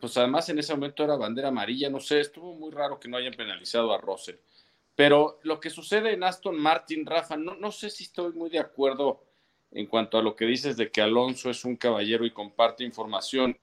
pues 0.00 0.18
además 0.18 0.50
en 0.50 0.58
ese 0.58 0.74
momento 0.74 1.02
era 1.02 1.16
bandera 1.16 1.48
amarilla, 1.48 1.88
no 1.88 1.98
sé, 1.98 2.20
estuvo 2.20 2.52
muy 2.52 2.72
raro 2.72 3.00
que 3.00 3.08
no 3.08 3.16
hayan 3.16 3.32
penalizado 3.32 3.94
a 3.94 3.98
Russell. 3.98 4.36
Pero 4.96 5.40
lo 5.42 5.58
que 5.60 5.70
sucede 5.70 6.12
en 6.12 6.22
Aston 6.22 6.56
Martin, 6.56 7.04
Rafa, 7.04 7.36
no, 7.36 7.54
no 7.56 7.72
sé 7.72 7.90
si 7.90 8.04
estoy 8.04 8.32
muy 8.32 8.50
de 8.50 8.60
acuerdo 8.60 9.24
en 9.74 9.86
cuanto 9.86 10.16
a 10.16 10.22
lo 10.22 10.36
que 10.36 10.46
dices 10.46 10.76
de 10.76 10.90
que 10.90 11.02
Alonso 11.02 11.50
es 11.50 11.64
un 11.64 11.76
caballero 11.76 12.24
y 12.24 12.30
comparte 12.30 12.84
información. 12.84 13.58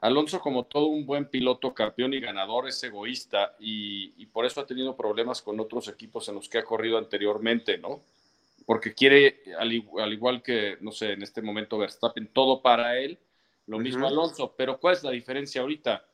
Alonso, 0.00 0.38
como 0.40 0.66
todo 0.66 0.86
un 0.86 1.06
buen 1.06 1.30
piloto, 1.30 1.72
campeón 1.72 2.12
y 2.12 2.20
ganador, 2.20 2.68
es 2.68 2.82
egoísta 2.84 3.56
y, 3.58 4.26
por 4.26 4.44
eso 4.44 4.60
ha 4.60 4.66
tenido 4.66 4.94
problemas 4.94 5.40
con 5.40 5.58
otros 5.58 5.88
equipos 5.88 6.28
en 6.28 6.34
los 6.34 6.48
que 6.48 6.58
ha 6.58 6.64
corrido 6.64 6.98
anteriormente, 6.98 7.78
¿no? 7.78 8.02
Porque 8.66 8.92
quiere, 8.92 9.42
al, 9.58 9.72
igual 9.72 10.42
que, 10.42 10.76
no 10.80 10.92
sé, 10.92 11.12
en 11.12 11.22
este 11.22 11.40
momento 11.40 11.78
Verstappen, 11.78 12.28
todo 12.28 12.60
para 12.60 12.98
él, 12.98 13.18
lo 13.66 13.78
mismo 13.78 14.06
Alonso. 14.06 14.54
Pero 14.56 14.78
¿cuál 14.78 14.94
es 14.94 15.02
la 15.02 15.10
diferencia 15.10 15.62
ahorita? 15.62 16.04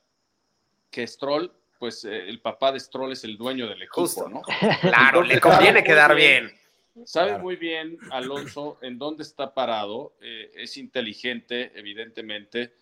Que 0.90 1.06
Stroll 1.06 1.52
pues 1.80 2.04
eh, 2.04 2.28
el 2.28 2.40
papá 2.40 2.70
de 2.72 2.78
Stroll 2.78 3.12
es 3.12 3.24
el 3.24 3.38
dueño 3.38 3.66
del 3.66 3.82
equipo, 3.82 4.28
¿no? 4.28 4.42
Claro, 4.82 5.22
le 5.22 5.40
conviene 5.40 5.82
quedar 5.82 6.14
bien. 6.14 6.52
Sabe 7.06 7.38
muy 7.38 7.56
bien 7.56 7.96
Alonso 8.10 8.78
en 8.82 8.98
dónde 8.98 9.22
está 9.22 9.54
parado, 9.54 10.12
eh, 10.20 10.50
es 10.54 10.76
inteligente, 10.76 11.72
evidentemente, 11.74 12.74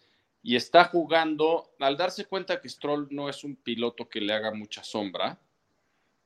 y 0.42 0.57
está 0.57 0.84
jugando, 0.84 1.70
al 1.78 1.96
darse 1.96 2.24
cuenta 2.24 2.61
que 2.61 2.68
Stroll 2.68 3.07
no 3.11 3.28
es 3.28 3.44
un 3.44 3.55
piloto 3.55 4.09
que 4.09 4.20
le 4.20 4.32
haga 4.32 4.53
mucha 4.53 4.82
sombra, 4.82 5.38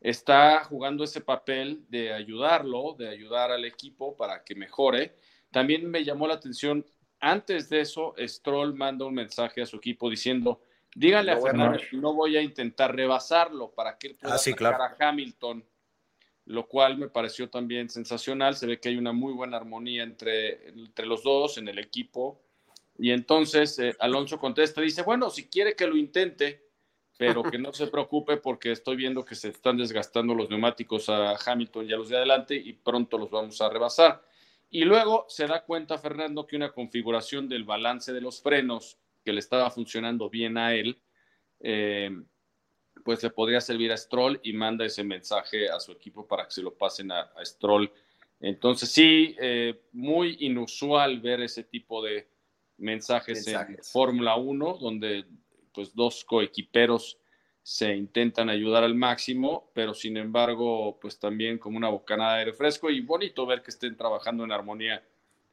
está 0.01 0.65
jugando 0.65 1.05
ese 1.05 1.21
papel 1.21 1.85
de 1.91 2.13
ayudarlo, 2.15 2.95
de 2.99 3.09
ayudar 3.09 3.51
al 3.51 3.67
equipo 3.67 4.17
para 4.17 4.43
que 4.43 4.55
mejore. 4.55 5.15
También 5.51 5.91
me 5.91 6.05
llamó 6.05 6.27
la 6.27 6.35
atención, 6.35 6.87
antes 7.21 7.69
de 7.69 7.83
eso, 7.83 8.15
Stroll 8.19 8.75
manda 8.75 9.05
un 9.05 9.15
mensaje 9.15 9.61
a 9.61 9.67
su 9.67 9.77
equipo 9.77 10.09
diciendo, 10.09 10.63
Díganle 10.95 11.33
a 11.33 11.41
Fernando 11.41 11.79
que 11.79 11.97
no 11.97 12.13
voy 12.13 12.37
a 12.37 12.43
intentar 12.43 12.95
rebasarlo 12.95 13.71
para 13.71 13.97
que 13.97 14.09
él 14.09 14.17
pueda 14.17 14.35
ah, 14.35 14.97
a 14.99 15.09
Hamilton, 15.09 15.65
lo 16.47 16.67
cual 16.69 16.99
me 16.99 17.09
pareció 17.09 17.49
también 17.49 17.89
sensacional. 17.89 18.57
Se 18.57 18.67
ve 18.67 18.79
que 18.79 18.91
hay 18.91 18.97
una 18.97 19.13
muy 19.13 19.33
buena 19.33 19.57
armonía 19.57 20.03
entre, 20.03 20.69
entre 20.69 21.07
los 21.07 21.23
dos 21.23 21.57
en 21.59 21.69
el 21.69 21.79
equipo. 21.79 22.43
Y 22.99 23.11
entonces 23.11 23.79
eh, 23.79 23.97
Alonso 24.01 24.39
contesta, 24.39 24.83
dice, 24.83 25.03
bueno, 25.03 25.31
si 25.31 25.49
quiere 25.49 25.75
que 25.75 25.87
lo 25.87 25.97
intente, 25.97 26.69
pero 27.17 27.43
que 27.43 27.59
no 27.59 27.73
se 27.73 27.87
preocupe 27.87 28.37
porque 28.37 28.73
estoy 28.73 28.97
viendo 28.97 29.25
que 29.25 29.35
se 29.35 29.49
están 29.49 29.77
desgastando 29.77 30.35
los 30.35 30.51
neumáticos 30.51 31.09
a 31.09 31.37
Hamilton 31.37 31.89
y 31.89 31.93
a 31.93 31.97
los 31.97 32.09
de 32.09 32.17
adelante 32.17 32.55
y 32.55 32.73
pronto 32.73 33.17
los 33.17 33.31
vamos 33.31 33.61
a 33.61 33.69
rebasar. 33.69 34.23
Y 34.71 34.85
luego 34.85 35.27
se 35.29 35.47
da 35.47 35.65
cuenta 35.65 35.99
Fernando 35.99 36.47
que 36.47 36.57
una 36.57 36.73
configuración 36.73 37.49
del 37.49 37.65
balance 37.65 38.13
de 38.13 38.21
los 38.21 38.43
frenos 38.43 38.99
que 39.25 39.33
le 39.33 39.41
estaba 39.41 39.71
funcionando 39.71 40.29
bien 40.29 40.57
a 40.59 40.75
él, 40.75 41.01
eh, 41.61 42.11
pues 43.05 43.23
le 43.23 43.31
podría 43.31 43.61
servir 43.61 43.93
a 43.93 43.97
Stroll 43.97 44.41
y 44.43 44.53
manda 44.53 44.85
ese 44.85 45.03
mensaje 45.05 45.69
a 45.69 45.81
su 45.81 45.93
equipo 45.93 46.27
para 46.27 46.45
que 46.45 46.53
se 46.53 46.63
lo 46.63 46.75
pasen 46.75 47.11
a, 47.11 47.31
Stroll. 47.45 47.91
Entonces 48.41 48.91
sí, 48.91 49.37
eh, 49.41 49.83
muy 49.93 50.37
inusual 50.41 51.21
ver 51.21 51.41
ese 51.41 51.65
tipo 51.65 52.03
de 52.03 52.29
mensajes, 52.79 53.47
en 53.47 53.79
Fórmula 53.83 54.37
1, 54.37 54.79
donde 54.79 55.25
pues 55.73 55.95
dos 55.95 56.25
coequiperos 56.25 57.19
se 57.63 57.95
intentan 57.95 58.51
ayudar 58.51 58.83
al 58.83 58.95
máximo, 58.95 59.71
pero 59.73 59.95
sin 59.95 60.17
embargo, 60.17 60.99
pues 61.01 61.19
también 61.19 61.59
como 61.59 61.77
una 61.77 61.89
bocanada 61.89 62.35
de 62.35 62.39
aire 62.41 62.53
fresco 62.53 62.91
y 62.91 63.01
bonito 63.01 63.47
ver 63.47 63.63
que 63.63 63.71
estén 63.71 63.97
trabajando 63.97 64.45
en 64.45 64.51
armonía 64.51 65.03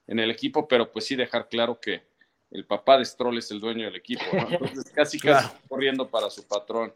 en 0.07 0.17
el 0.17 0.31
equipo, 0.31 0.67
pero 0.67 0.91
pues 0.91 1.05
sí 1.05 1.15
dejar 1.15 1.47
claro 1.49 1.79
que 1.79 2.08
el 2.51 2.65
papá 2.65 2.97
de 2.97 3.05
Stroll 3.05 3.37
es 3.37 3.51
el 3.51 3.59
dueño 3.59 3.85
del 3.85 3.95
equipo, 3.95 4.23
Entonces 4.31 4.91
casi 4.91 5.19
casi 5.19 5.49
corriendo 5.67 6.09
para 6.09 6.29
su 6.29 6.47
patrón. 6.47 6.93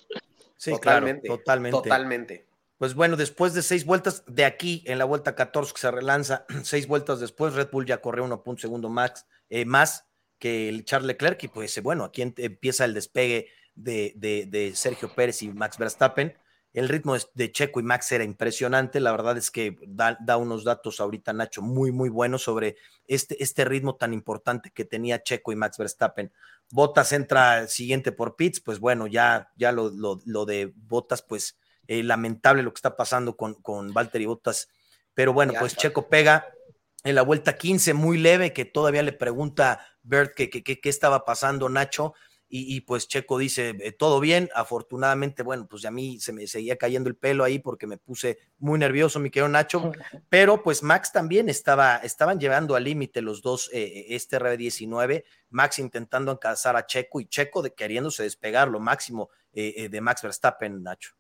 Sí, 0.58 0.72
totalmente, 0.72 1.28
totalmente. 1.28 1.78
Totalmente. 1.78 2.48
Pues 2.78 2.96
bueno, 2.96 3.16
después 3.16 3.54
de 3.54 3.62
seis 3.62 3.86
vueltas, 3.86 4.24
de 4.28 4.46
aquí 4.46 4.84
en 4.86 4.98
la 4.98 5.06
vuelta 5.06 5.36
14 5.36 5.74
que 5.74 5.80
se 5.80 5.92
relanza, 5.92 6.46
seis 6.64 6.88
vueltas 6.88 7.20
después, 7.20 7.54
Red 7.54 7.70
Bull 7.72 7.86
ya 7.86 8.02
corrió 8.02 8.26
1.2 8.26 8.60
segundo 8.60 8.90
max, 8.90 9.26
eh, 9.50 9.66
más 9.66 10.08
que 10.40 10.70
el 10.70 10.84
Charles 10.84 11.08
Leclerc 11.08 11.42
y 11.44 11.48
pues 11.48 11.82
bueno, 11.82 12.04
aquí 12.04 12.22
empieza 12.22 12.86
el 12.86 12.94
despegue 12.94 13.48
de, 13.76 14.14
de 14.16 14.76
Sergio 14.76 15.14
Pérez 15.14 15.42
y 15.42 15.50
Max 15.50 15.78
Verstappen 15.78 16.36
el 16.74 16.90
ritmo 16.90 17.16
de 17.36 17.52
Checo 17.52 17.80
y 17.80 17.84
Max 17.84 18.12
era 18.12 18.24
impresionante. 18.24 19.00
La 19.00 19.12
verdad 19.12 19.38
es 19.38 19.52
que 19.52 19.78
da, 19.86 20.38
unos 20.38 20.64
datos 20.64 21.00
ahorita, 21.00 21.32
Nacho, 21.32 21.62
muy, 21.62 21.92
muy 21.92 22.10
buenos 22.10 22.42
sobre 22.44 22.78
este, 23.08 23.42
este 23.44 23.64
ritmo 23.64 23.96
tan 23.96 24.12
importante 24.12 24.72
que 24.72 24.84
tenía 24.84 25.22
Checo 25.22 25.52
y 25.52 25.56
Max 25.56 25.78
Verstappen. 25.78 26.32
Botas 26.72 27.14
entra 27.14 27.68
siguiente 27.68 28.12
por 28.12 28.36
Pitts, 28.36 28.60
pues 28.60 28.80
bueno, 28.80 29.06
ya, 29.06 29.52
ya 29.56 29.72
lo, 29.72 29.92
lo, 29.92 30.46
de 30.46 30.74
Botas, 30.76 31.22
pues 31.22 31.58
eh, 31.88 32.02
lamentable 32.02 32.64
lo 32.64 32.74
que 32.74 32.80
está 32.80 32.96
pasando 32.96 33.38
con, 33.38 33.54
con 33.62 33.94
Valtteri 33.94 34.26
Botas. 34.26 34.68
Pero 35.14 35.32
bueno, 35.32 35.54
pues 35.60 35.76
Checo 35.76 36.10
pega 36.10 36.48
en 37.04 37.14
la 37.14 37.22
vuelta 37.22 37.56
15, 37.56 37.94
muy 37.94 38.18
leve, 38.18 38.52
que 38.52 38.66
todavía 38.66 39.04
le 39.04 39.14
pregunta 39.14 39.86
Bert 40.02 40.34
qué 40.36 40.50
qué 40.50 40.90
estaba 40.90 41.24
pasando, 41.24 41.70
Nacho 41.70 42.16
y, 42.56 42.82
pues 42.82 43.08
Checo 43.08 43.40
dice, 43.40 43.76
eh, 43.80 43.92
todo 43.92 44.20
bien, 44.20 44.48
afortunadamente, 44.54 45.42
bueno, 45.42 45.66
pues 45.68 45.86
a 45.86 45.92
mí 45.92 46.20
se 46.20 46.32
me 46.34 46.46
seguía 46.46 46.78
cayendo 46.78 47.10
el 47.10 47.16
pelo 47.16 47.44
ahí 47.44 47.58
porque 47.58 47.88
me 47.88 47.98
puse 47.98 48.38
muy 48.60 48.78
nervioso, 48.78 49.20
mi 49.20 49.32
querido 49.32 49.50
Nacho, 49.50 49.92
pero 50.30 50.62
pues 50.62 50.84
Max 50.84 51.12
también 51.12 51.50
estaba, 51.50 51.98
estaban 51.98 52.40
llevando 52.40 52.76
al 52.76 52.84
límite 52.84 53.24
los 53.24 53.42
dos, 53.42 53.72
eh, 53.74 53.82
eh, 53.82 54.06
este 54.10 54.38
RB19, 54.38 55.24
Max 55.50 55.80
intentando 55.80 56.30
alcanzar 56.30 56.76
a 56.76 56.86
Checo 56.86 57.20
y 57.20 57.26
Checo 57.26 57.64
de, 57.64 57.74
queriéndose 57.74 58.22
despegar 58.22 58.68
lo 58.68 58.80
máximo 58.80 59.32
de 59.52 60.02
Max 60.02 60.22
Verstappen, 60.22 60.82
Nacho. 60.82 61.14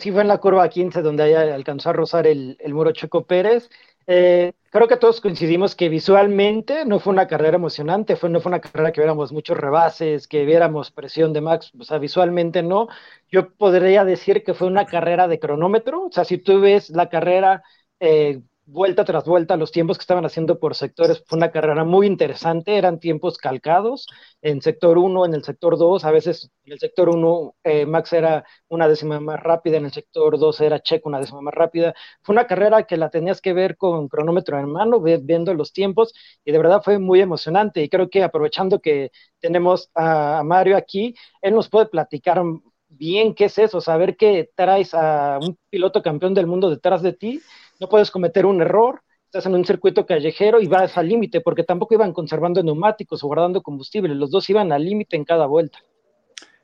Sí, 0.00 0.10
fue 0.10 0.22
en 0.22 0.28
la 0.28 0.38
curva 0.38 0.68
15 0.68 1.02
donde 1.02 1.36
alcanzó 1.36 1.90
a 1.90 1.92
rozar 1.92 2.26
el, 2.26 2.56
el 2.58 2.74
muro 2.74 2.92
Checo 2.92 3.26
Pérez. 3.26 3.68
Eh, 4.06 4.52
creo 4.70 4.86
que 4.88 4.96
todos 4.98 5.20
coincidimos 5.20 5.74
que 5.74 5.88
visualmente 5.88 6.84
no 6.84 7.00
fue 7.00 7.12
una 7.12 7.26
carrera 7.26 7.56
emocionante, 7.56 8.16
fue, 8.16 8.28
no 8.28 8.40
fue 8.40 8.50
una 8.50 8.60
carrera 8.60 8.92
que 8.92 9.00
viéramos 9.00 9.32
muchos 9.32 9.56
rebases, 9.56 10.28
que 10.28 10.44
viéramos 10.44 10.90
presión 10.90 11.32
de 11.32 11.40
Max, 11.40 11.72
o 11.78 11.84
sea, 11.84 11.98
visualmente 11.98 12.62
no. 12.62 12.88
Yo 13.30 13.50
podría 13.54 14.04
decir 14.04 14.44
que 14.44 14.52
fue 14.54 14.66
una 14.66 14.84
carrera 14.86 15.26
de 15.28 15.38
cronómetro, 15.40 16.04
o 16.06 16.12
sea, 16.12 16.24
si 16.24 16.36
tú 16.38 16.60
ves 16.60 16.90
la 16.90 17.08
carrera 17.08 17.62
eh, 18.00 18.42
vuelta 18.66 19.04
tras 19.04 19.24
vuelta 19.24 19.56
los 19.56 19.72
tiempos 19.72 19.98
que 19.98 20.02
estaban 20.02 20.24
haciendo 20.24 20.58
por 20.58 20.74
sectores. 20.74 21.22
Fue 21.26 21.36
una 21.36 21.50
carrera 21.50 21.84
muy 21.84 22.06
interesante, 22.06 22.76
eran 22.76 22.98
tiempos 22.98 23.36
calcados 23.38 24.06
en 24.42 24.62
sector 24.62 24.98
1, 24.98 25.26
en 25.26 25.34
el 25.34 25.44
sector 25.44 25.76
2, 25.78 26.04
a 26.04 26.10
veces 26.10 26.50
en 26.64 26.72
el 26.72 26.78
sector 26.78 27.08
1 27.10 27.54
eh, 27.64 27.86
Max 27.86 28.12
era 28.12 28.44
una 28.68 28.88
décima 28.88 29.20
más 29.20 29.40
rápida, 29.42 29.76
en 29.76 29.86
el 29.86 29.92
sector 29.92 30.38
2 30.38 30.60
era 30.62 30.80
Checo 30.80 31.08
una 31.08 31.20
décima 31.20 31.40
más 31.42 31.54
rápida. 31.54 31.94
Fue 32.22 32.32
una 32.34 32.46
carrera 32.46 32.84
que 32.84 32.96
la 32.96 33.10
tenías 33.10 33.40
que 33.40 33.52
ver 33.52 33.76
con 33.76 34.08
cronómetro 34.08 34.58
en 34.58 34.70
mano, 34.70 35.00
viendo 35.00 35.54
los 35.54 35.72
tiempos, 35.72 36.14
y 36.44 36.52
de 36.52 36.58
verdad 36.58 36.82
fue 36.82 36.98
muy 36.98 37.20
emocionante. 37.20 37.82
Y 37.82 37.88
creo 37.88 38.08
que 38.10 38.22
aprovechando 38.22 38.80
que 38.80 39.10
tenemos 39.40 39.90
a 39.94 40.42
Mario 40.44 40.76
aquí, 40.76 41.14
él 41.42 41.54
nos 41.54 41.68
puede 41.68 41.86
platicar 41.86 42.42
bien 42.88 43.34
qué 43.34 43.46
es 43.46 43.58
eso, 43.58 43.80
saber 43.80 44.16
que 44.16 44.50
traes 44.54 44.94
a 44.94 45.38
un 45.42 45.58
piloto 45.70 46.02
campeón 46.02 46.34
del 46.34 46.46
mundo 46.46 46.70
detrás 46.70 47.02
de 47.02 47.12
ti 47.12 47.40
no 47.80 47.88
puedes 47.88 48.10
cometer 48.10 48.46
un 48.46 48.60
error, 48.60 49.02
estás 49.24 49.46
en 49.46 49.54
un 49.54 49.64
circuito 49.64 50.06
callejero 50.06 50.60
y 50.60 50.68
vas 50.68 50.96
al 50.96 51.08
límite, 51.08 51.40
porque 51.40 51.64
tampoco 51.64 51.94
iban 51.94 52.12
conservando 52.12 52.62
neumáticos 52.62 53.22
o 53.22 53.26
guardando 53.26 53.62
combustible, 53.62 54.14
los 54.14 54.30
dos 54.30 54.48
iban 54.50 54.72
al 54.72 54.84
límite 54.84 55.16
en 55.16 55.24
cada 55.24 55.46
vuelta. 55.46 55.80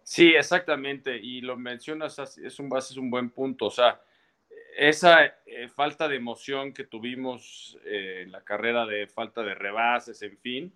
Sí, 0.03 0.35
exactamente, 0.35 1.17
y 1.17 1.41
lo 1.41 1.57
mencionas, 1.57 2.19
es 2.39 2.59
un, 2.59 2.71
es 2.77 2.97
un 2.97 3.11
buen 3.11 3.31
punto, 3.31 3.67
o 3.67 3.71
sea, 3.71 4.01
esa 4.77 5.25
eh, 5.47 5.69
falta 5.69 6.09
de 6.09 6.17
emoción 6.17 6.73
que 6.73 6.85
tuvimos 6.85 7.77
eh, 7.85 8.23
en 8.23 8.33
la 8.33 8.43
carrera 8.43 8.87
de 8.87 9.07
falta 9.07 9.43
de 9.43 9.55
rebases, 9.55 10.23
en 10.23 10.39
fin, 10.39 10.73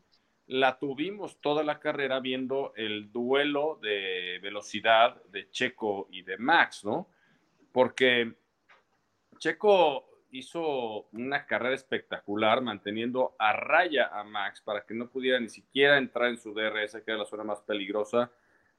la 0.47 0.79
tuvimos 0.79 1.41
toda 1.41 1.63
la 1.63 1.81
carrera 1.81 2.21
viendo 2.21 2.75
el 2.77 3.11
duelo 3.11 3.79
de 3.81 4.39
velocidad 4.43 5.23
de 5.31 5.51
Checo 5.51 6.09
y 6.11 6.23
de 6.23 6.37
Max, 6.37 6.85
¿no? 6.85 7.09
Porque 7.73 8.35
Checo 9.39 10.14
hizo 10.35 11.07
una 11.13 11.47
carrera 11.47 11.75
espectacular 11.75 12.61
manteniendo 12.61 13.35
a 13.39 13.53
raya 13.53 14.09
a 14.09 14.25
Max 14.25 14.61
para 14.61 14.85
que 14.85 14.93
no 14.93 15.09
pudiera 15.09 15.39
ni 15.39 15.49
siquiera 15.49 15.97
entrar 15.97 16.29
en 16.29 16.39
su 16.39 16.53
DRS, 16.53 16.93
que 17.05 17.11
era 17.11 17.19
la 17.19 17.25
zona 17.25 17.45
más 17.45 17.61
peligrosa. 17.61 18.31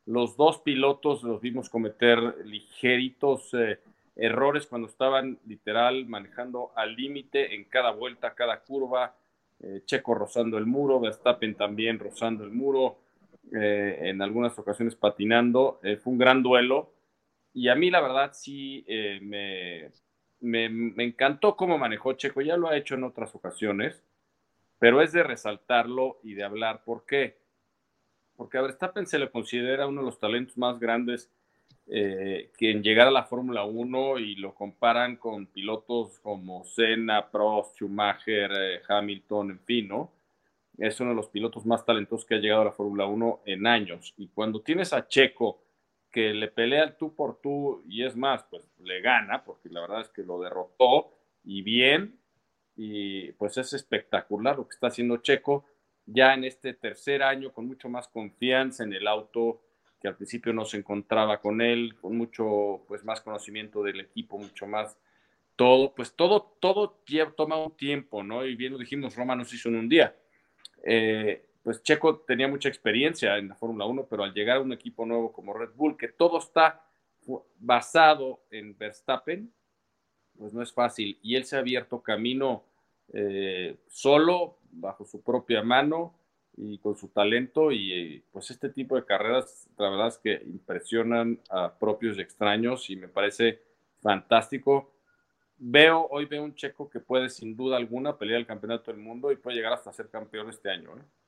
Los 0.05 0.35
dos 0.35 0.59
pilotos 0.59 1.23
los 1.23 1.39
vimos 1.39 1.69
cometer 1.69 2.45
ligeritos 2.45 3.53
eh, 3.53 3.79
errores 4.17 4.67
cuando 4.67 4.87
estaban 4.87 5.39
literal 5.47 6.05
manejando 6.05 6.71
al 6.75 6.93
límite 6.93 7.55
en 7.55 7.63
cada 7.65 7.91
vuelta, 7.91 8.35
cada 8.35 8.59
curva. 8.59 9.15
Eh, 9.61 9.81
Checo 9.85 10.13
rozando 10.13 10.57
el 10.57 10.65
muro, 10.65 10.99
Verstappen 10.99 11.55
también 11.55 11.99
rozando 11.99 12.43
el 12.43 12.51
muro, 12.51 12.97
eh, 13.53 13.97
en 14.01 14.21
algunas 14.21 14.59
ocasiones 14.59 14.95
patinando. 14.95 15.79
fue 16.03 16.11
un 16.11 16.19
gran 16.19 16.43
duelo. 16.43 16.91
Y 17.53 17.69
a 17.69 17.75
mí 17.75 17.89
la 17.89 18.01
verdad 18.01 18.31
sí 18.33 18.85
me, 19.21 19.89
me, 20.45 20.65
encantó 21.03 21.55
cómo 21.55 21.77
manejó 21.77 22.13
Checo, 22.13 22.41
ya 22.41 22.55
lo 22.57 22.69
ha 22.69 22.77
hecho 22.77 22.95
en 22.95 23.03
otras 23.03 23.33
ocasiones, 23.35 24.03
pero 24.79 25.01
es 25.01 25.11
de 25.11 25.23
resaltarlo 25.23 26.19
y 26.23 26.33
de 26.33 26.43
hablar. 26.43 26.83
¿Por 26.83 27.05
qué? 27.05 27.37
Porque 28.35 28.57
a 28.57 28.61
Verstappen 28.61 29.07
se 29.07 29.19
le 29.19 29.29
considera 29.29 29.87
uno 29.87 30.01
de 30.01 30.05
los 30.05 30.19
talentos 30.19 30.57
más 30.57 30.79
grandes 30.79 31.31
eh, 31.87 32.51
que 32.57 32.71
en 32.71 32.83
llegar 32.83 33.07
a 33.07 33.11
la 33.11 33.25
Fórmula 33.25 33.63
1 33.63 34.19
y 34.19 34.35
lo 34.35 34.53
comparan 34.53 35.17
con 35.17 35.47
pilotos 35.47 36.19
como 36.19 36.63
Senna, 36.65 37.29
Prost, 37.29 37.75
Schumacher, 37.75 38.51
eh, 38.53 38.81
Hamilton, 38.87 39.51
en 39.51 39.59
fin, 39.59 39.87
¿no? 39.87 40.11
Es 40.77 40.99
uno 40.99 41.11
de 41.11 41.15
los 41.15 41.29
pilotos 41.29 41.65
más 41.65 41.85
talentosos 41.85 42.25
que 42.25 42.35
ha 42.35 42.39
llegado 42.39 42.63
a 42.63 42.65
la 42.65 42.71
Fórmula 42.71 43.05
1 43.05 43.41
en 43.45 43.65
años. 43.65 44.13
Y 44.17 44.27
cuando 44.27 44.61
tienes 44.61 44.93
a 44.93 45.07
Checo, 45.07 45.64
que 46.15 46.33
le 46.33 46.47
pelea 46.47 46.95
tú 46.95 47.13
por 47.13 47.41
tú 47.41 47.83
y 47.89 48.05
es 48.05 48.15
más, 48.15 48.45
pues 48.49 48.63
le 48.79 49.01
gana, 49.01 49.43
porque 49.43 49.67
la 49.67 49.81
verdad 49.81 49.99
es 49.99 50.07
que 50.07 50.23
lo 50.23 50.39
derrotó 50.39 51.11
y 51.43 51.61
bien, 51.61 52.17
y 52.77 53.33
pues 53.33 53.57
es 53.57 53.73
espectacular 53.73 54.55
lo 54.55 54.65
que 54.65 54.75
está 54.75 54.87
haciendo 54.87 55.17
Checo 55.17 55.65
ya 56.05 56.33
en 56.33 56.45
este 56.45 56.73
tercer 56.73 57.21
año 57.21 57.51
con 57.51 57.67
mucho 57.67 57.89
más 57.89 58.07
confianza 58.07 58.85
en 58.85 58.93
el 58.93 59.07
auto 59.07 59.59
que 59.99 60.07
al 60.07 60.15
principio 60.15 60.53
no 60.53 60.63
se 60.63 60.77
encontraba 60.77 61.41
con 61.41 61.59
él, 61.59 61.97
con 61.99 62.15
mucho 62.15 62.85
pues 62.87 63.03
más 63.03 63.19
conocimiento 63.19 63.83
del 63.83 63.99
equipo, 63.99 64.37
mucho 64.37 64.67
más 64.67 64.97
todo, 65.57 65.93
pues 65.93 66.13
todo, 66.15 66.55
todo 66.61 67.03
toma 67.35 67.57
un 67.57 67.75
tiempo, 67.75 68.23
¿no? 68.23 68.45
Y 68.45 68.55
bien 68.55 68.71
lo 68.71 68.77
dijimos, 68.77 69.17
Roma 69.17 69.35
no 69.35 69.43
se 69.43 69.57
hizo 69.57 69.67
en 69.67 69.75
un 69.75 69.89
día. 69.89 70.15
Eh, 70.81 71.45
pues 71.65 71.81
Checo 71.81 72.19
tenía 72.19 72.47
mucha 72.47 72.69
experiencia 72.69 73.39
en 73.39 73.47
la 73.47 73.55
Fórmula 73.55 73.85
1, 73.85 74.05
pero 74.07 74.23
al 74.23 74.35
llegar 74.35 74.57
a 74.57 74.61
un 74.61 74.71
equipo 74.71 75.03
nuevo 75.03 75.33
como 75.33 75.51
Red 75.51 75.71
Bull, 75.75 75.97
que 75.97 76.09
todo 76.09 76.37
está 76.37 76.85
basado 77.57 78.41
en 78.51 78.77
Verstappen, 78.77 79.51
pues 80.37 80.53
no 80.53 80.61
es 80.61 80.71
fácil. 80.71 81.17
Y 81.23 81.35
él 81.35 81.43
se 81.43 81.55
ha 81.55 81.59
abierto 81.61 82.03
camino 82.03 82.65
eh, 83.13 83.77
solo, 83.87 84.59
bajo 84.73 85.05
su 85.05 85.23
propia 85.23 85.63
mano 85.63 86.13
y 86.55 86.77
con 86.77 86.95
su 86.95 87.07
talento. 87.07 87.71
Y 87.71 88.23
pues 88.31 88.51
este 88.51 88.69
tipo 88.69 88.95
de 88.95 89.03
carreras, 89.03 89.67
la 89.75 89.89
verdad 89.89 90.09
es 90.09 90.19
que 90.19 90.43
impresionan 90.45 91.39
a 91.49 91.73
propios 91.73 92.15
y 92.19 92.21
extraños 92.21 92.91
y 92.91 92.95
me 92.95 93.07
parece 93.07 93.59
fantástico. 94.03 94.93
Veo, 95.57 96.05
hoy 96.11 96.25
veo 96.25 96.43
un 96.43 96.53
checo 96.53 96.87
que 96.87 96.99
puede 96.99 97.27
sin 97.27 97.57
duda 97.57 97.77
alguna 97.77 98.19
pelear 98.19 98.39
el 98.39 98.45
campeonato 98.45 98.91
del 98.91 99.01
mundo 99.01 99.31
y 99.31 99.37
puede 99.37 99.57
llegar 99.57 99.73
hasta 99.73 99.91
ser 99.91 100.11
campeón 100.11 100.47
este 100.49 100.69
año. 100.69 100.95
¿eh? 100.95 101.24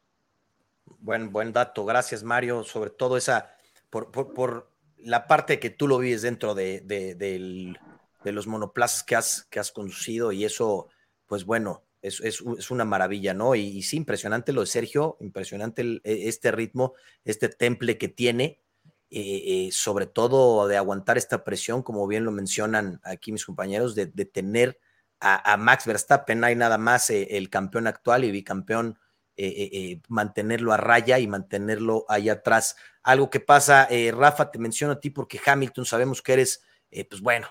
Buen, 0.99 1.31
buen 1.31 1.53
dato, 1.53 1.85
gracias 1.85 2.23
Mario, 2.23 2.63
sobre 2.63 2.89
todo 2.89 3.17
esa, 3.17 3.55
por, 3.89 4.11
por, 4.11 4.71
la 4.97 5.27
parte 5.27 5.59
que 5.59 5.69
tú 5.69 5.87
lo 5.87 5.99
vives 5.99 6.23
dentro 6.23 6.55
de, 6.55 6.81
de, 6.81 8.31
los 8.31 8.47
monoplazas 8.47 9.03
que 9.03 9.15
has, 9.15 9.47
que 9.49 9.59
has 9.59 9.71
conducido 9.71 10.31
y 10.31 10.43
eso, 10.43 10.89
pues 11.27 11.45
bueno, 11.45 11.85
es, 12.01 12.19
es, 12.21 12.43
es 12.57 12.71
una 12.71 12.83
maravilla, 12.83 13.33
¿no? 13.33 13.55
Y, 13.55 13.83
sí, 13.83 13.97
impresionante 13.97 14.53
lo 14.53 14.61
de 14.61 14.67
Sergio, 14.67 15.17
impresionante 15.19 16.01
e, 16.03 16.27
este 16.27 16.51
ritmo, 16.51 16.93
este 17.23 17.47
temple 17.49 17.97
que 17.97 18.07
tiene, 18.07 18.61
eh, 19.09 19.67
eh, 19.67 19.69
sobre 19.71 20.05
todo 20.05 20.67
de 20.67 20.77
aguantar 20.77 21.17
esta 21.17 21.43
presión, 21.43 21.83
como 21.83 22.07
bien 22.07 22.25
lo 22.25 22.31
mencionan 22.31 22.99
aquí 23.03 23.31
mis 23.31 23.45
compañeros, 23.45 23.95
de, 23.95 24.07
tener 24.25 24.79
a, 25.19 25.53
a, 25.53 25.57
Max 25.57 25.85
Verstappen, 25.85 26.43
hay 26.43 26.55
nada 26.55 26.77
más 26.77 27.09
eh, 27.09 27.37
el 27.37 27.49
campeón 27.49 27.87
actual 27.87 28.25
y 28.25 28.31
bicampeón 28.31 28.99
eh, 29.39 29.45
eh, 29.45 29.69
eh, 29.71 30.01
mantenerlo 30.07 30.73
a 30.73 30.77
raya 30.77 31.19
y 31.19 31.27
mantenerlo 31.27 32.05
ahí 32.09 32.27
atrás. 32.27 32.75
Algo 33.03 33.29
que 33.29 33.39
pasa, 33.39 33.87
Rafa, 34.11 34.49
te 34.49 34.57
menciono 34.57 34.93
a 34.93 34.99
ti 34.99 35.11
porque 35.11 35.39
Hamilton, 35.45 35.85
sabemos 35.85 36.23
que 36.23 36.33
eres, 36.33 36.63
pues 37.07 37.21
bueno, 37.21 37.47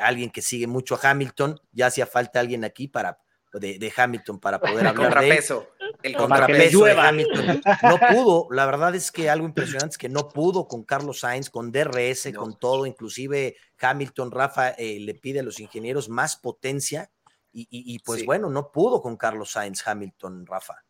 alguien 0.00 0.30
que 0.30 0.40
sigue 0.40 0.68
mucho 0.68 0.94
a 0.94 1.10
Hamilton, 1.10 1.60
ya 1.72 1.88
hacía 1.88 2.06
falta 2.06 2.38
alguien 2.38 2.64
aquí 2.64 2.86
para 2.86 3.18
de, 3.52 3.92
Hamilton 3.94 4.38
para 4.38 4.60
poder 4.60 4.86
hablar 4.86 5.10
contrapeso, 5.10 5.66
de 5.80 5.86
él. 5.86 5.88
El 6.04 6.16
contrapeso 6.16 6.84
de 6.84 6.92
Hamilton. 6.92 7.62
No 7.82 7.98
pudo, 8.12 8.46
la 8.50 8.64
verdad 8.64 8.94
es 8.94 9.10
que 9.10 9.28
algo 9.28 9.46
impresionante 9.46 9.94
es 9.94 9.98
que 9.98 10.08
no 10.08 10.28
pudo 10.28 10.68
con 10.68 10.84
Carlos 10.84 11.20
Sainz, 11.20 11.50
con 11.50 11.72
DRS, 11.72 12.32
con 12.34 12.58
todo, 12.58 12.86
inclusive 12.86 13.56
Hamilton, 13.80 14.30
Rafa 14.30 14.76
le 14.78 15.14
pide 15.14 15.40
a 15.40 15.42
los 15.42 15.58
ingenieros 15.58 16.08
más 16.08 16.36
potencia 16.36 17.10
y, 17.52 17.98
pues 17.98 18.24
bueno, 18.24 18.48
no 18.50 18.70
pudo 18.70 19.02
con 19.02 19.16
Carlos 19.16 19.50
Sainz, 19.50 19.86
Hamilton, 19.86 20.46
Rafa. 20.46 20.84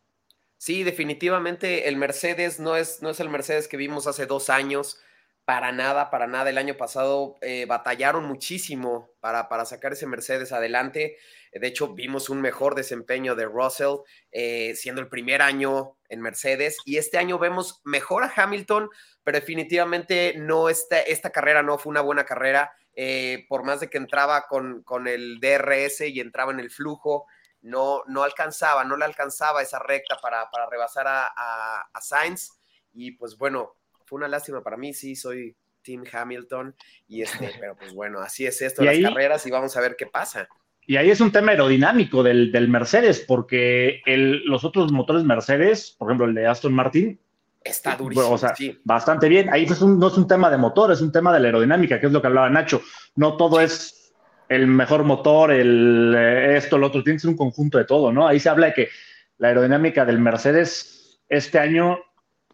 Sí, 0.57 0.83
definitivamente 0.83 1.87
el 1.89 1.97
Mercedes 1.97 2.59
no 2.59 2.75
es, 2.75 3.01
no 3.01 3.09
es 3.09 3.19
el 3.19 3.29
Mercedes 3.29 3.67
que 3.67 3.77
vimos 3.77 4.07
hace 4.07 4.25
dos 4.25 4.49
años. 4.49 4.99
Para 5.45 5.71
nada, 5.71 6.09
para 6.09 6.25
nada. 6.25 6.49
El 6.49 6.57
año 6.57 6.75
pasado 6.75 7.37
eh, 7.41 7.65
batallaron 7.67 8.25
muchísimo 8.25 9.11
para, 9.19 9.47
para, 9.47 9.65
sacar 9.65 9.93
ese 9.93 10.07
Mercedes 10.07 10.51
adelante. 10.51 11.17
De 11.53 11.67
hecho, 11.67 11.93
vimos 11.93 12.29
un 12.29 12.41
mejor 12.41 12.73
desempeño 12.73 13.35
de 13.35 13.45
Russell, 13.45 13.97
eh, 14.31 14.73
siendo 14.75 15.01
el 15.01 15.07
primer 15.07 15.43
año 15.43 15.97
en 16.09 16.21
Mercedes. 16.21 16.77
Y 16.83 16.97
este 16.97 17.19
año 17.19 17.37
vemos 17.37 17.79
mejor 17.83 18.23
a 18.23 18.33
Hamilton, 18.35 18.89
pero 19.23 19.39
definitivamente 19.39 20.33
no 20.35 20.67
esta, 20.67 20.99
esta 20.99 21.29
carrera 21.29 21.61
no 21.61 21.77
fue 21.77 21.91
una 21.91 22.01
buena 22.01 22.25
carrera. 22.25 22.73
Eh, 22.95 23.45
por 23.47 23.63
más 23.63 23.81
de 23.81 23.89
que 23.89 23.97
entraba 23.97 24.47
con, 24.47 24.81
con 24.81 25.07
el 25.07 25.39
DRS 25.39 26.01
y 26.01 26.19
entraba 26.21 26.51
en 26.53 26.59
el 26.59 26.71
flujo, 26.71 27.27
no, 27.65 28.03
no 28.07 28.23
alcanzaba, 28.23 28.83
no 28.83 28.95
le 28.95 29.05
alcanzaba 29.05 29.61
esa 29.61 29.79
recta 29.79 30.17
para, 30.21 30.47
rebasar 30.69 31.05
a, 31.07 31.99
Sainz. 31.99 32.51
Y 32.93 33.11
pues 33.11 33.37
bueno, 33.37 33.75
fue 34.05 34.17
una 34.17 34.27
lástima 34.27 34.61
para 34.61 34.77
mí, 34.77 34.93
sí, 34.93 35.15
soy 35.15 35.55
Tim 35.81 36.03
Hamilton, 36.11 36.75
y 37.07 37.23
este, 37.23 37.51
pero 37.59 37.75
pues 37.75 37.93
bueno, 37.93 38.19
así 38.19 38.45
es 38.45 38.61
esto, 38.61 38.83
las 38.83 38.99
carreras, 38.99 39.45
y 39.47 39.51
vamos 39.51 39.75
a 39.75 39.81
ver 39.81 39.95
qué 39.97 40.05
pasa. 40.05 40.47
Y 40.87 40.97
ahí 40.97 41.09
es 41.09 41.19
un 41.19 41.31
tema 41.31 41.51
aerodinámico 41.51 42.21
del, 42.21 42.67
Mercedes, 42.69 43.25
porque 43.27 44.01
los 44.05 44.63
otros 44.63 44.91
motores 44.91 45.23
Mercedes, 45.23 45.95
por 45.97 46.09
ejemplo 46.09 46.27
el 46.27 46.35
de 46.35 46.45
Aston 46.45 46.73
Martin, 46.73 47.19
Está 47.63 47.95
durísimo. 47.95 48.29
o 48.29 48.37
sea, 48.37 48.53
bastante 48.83 49.27
bien. 49.27 49.51
Ahí 49.51 49.65
pues 49.65 49.81
no 49.81 50.07
es 50.07 50.17
un 50.17 50.27
tema 50.27 50.51
de 50.51 50.57
motor, 50.57 50.91
es 50.91 51.01
un 51.01 51.11
tema 51.11 51.33
de 51.33 51.39
la 51.39 51.47
aerodinámica, 51.47 51.99
que 51.99 52.05
es 52.05 52.11
lo 52.11 52.21
que 52.21 52.27
hablaba 52.27 52.47
Nacho. 52.47 52.83
No 53.15 53.37
todo 53.37 53.59
es 53.59 54.04
el 54.49 54.67
mejor 54.67 55.03
motor, 55.03 55.51
el 55.51 56.13
eh, 56.17 56.57
esto, 56.57 56.77
lo 56.77 56.87
otro, 56.87 57.03
tiene 57.03 57.17
que 57.17 57.21
ser 57.21 57.29
un 57.29 57.37
conjunto 57.37 57.77
de 57.77 57.85
todo, 57.85 58.11
¿no? 58.11 58.27
Ahí 58.27 58.39
se 58.39 58.49
habla 58.49 58.67
de 58.67 58.73
que 58.73 58.89
la 59.37 59.49
aerodinámica 59.49 60.05
del 60.05 60.19
Mercedes 60.19 61.19
este 61.27 61.59
año 61.59 61.99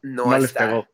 no, 0.01 0.37
les 0.37 0.51
pegó. 0.53 0.87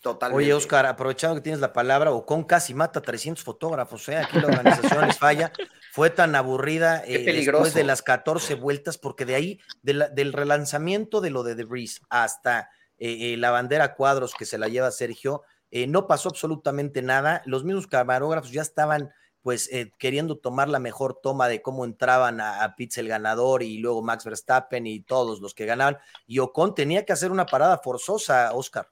Totalmente. 0.00 0.44
Oye, 0.44 0.54
Oscar, 0.54 0.86
aprovechando 0.86 1.36
que 1.36 1.42
tienes 1.42 1.60
la 1.60 1.74
palabra, 1.74 2.10
Ocon 2.12 2.44
casi 2.44 2.72
mata 2.72 3.00
a 3.00 3.02
300 3.02 3.44
fotógrafos, 3.44 4.08
¿eh? 4.08 4.16
Aquí 4.16 4.40
la 4.40 4.46
organización 4.46 5.06
les 5.06 5.18
falla. 5.18 5.52
Fue 5.92 6.08
tan 6.08 6.34
aburrida 6.34 7.02
eh, 7.06 7.22
después 7.24 7.74
de 7.74 7.84
las 7.84 8.00
14 8.00 8.54
vueltas, 8.54 8.96
porque 8.96 9.26
de 9.26 9.34
ahí, 9.34 9.60
del 9.82 10.32
relanzamiento 10.32 11.20
de 11.20 11.28
lo 11.28 11.42
de 11.42 11.54
Debris 11.54 12.00
hasta 12.08 12.70
eh, 12.96 13.34
eh, 13.34 13.36
la 13.36 13.50
bandera 13.50 13.94
cuadros 13.94 14.34
que 14.34 14.46
se 14.46 14.56
la 14.56 14.68
lleva 14.68 14.90
Sergio, 14.90 15.42
no 15.70 16.06
pasó 16.06 16.30
absolutamente 16.30 17.02
nada. 17.02 17.42
Los 17.44 17.62
mismos 17.64 17.86
camarógrafos 17.86 18.50
ya 18.50 18.62
estaban 18.62 19.10
pues 19.42 19.70
queriendo 19.98 20.38
tomar 20.38 20.68
la 20.68 20.78
mejor 20.78 21.18
toma 21.22 21.48
de 21.48 21.62
cómo 21.62 21.84
entraban 21.84 22.40
a, 22.40 22.62
a 22.62 22.76
Pitts 22.76 22.98
el 22.98 23.08
ganador 23.08 23.62
y 23.62 23.78
luego 23.78 24.02
Max 24.02 24.24
Verstappen 24.24 24.86
y 24.86 25.00
todos 25.00 25.40
los 25.40 25.54
que 25.54 25.66
ganaban. 25.66 25.98
Y 26.26 26.38
Ocon 26.38 26.74
tenía 26.74 27.04
que 27.04 27.12
hacer 27.12 27.30
una 27.30 27.46
parada 27.46 27.78
forzosa, 27.78 28.52
Oscar. 28.52 28.88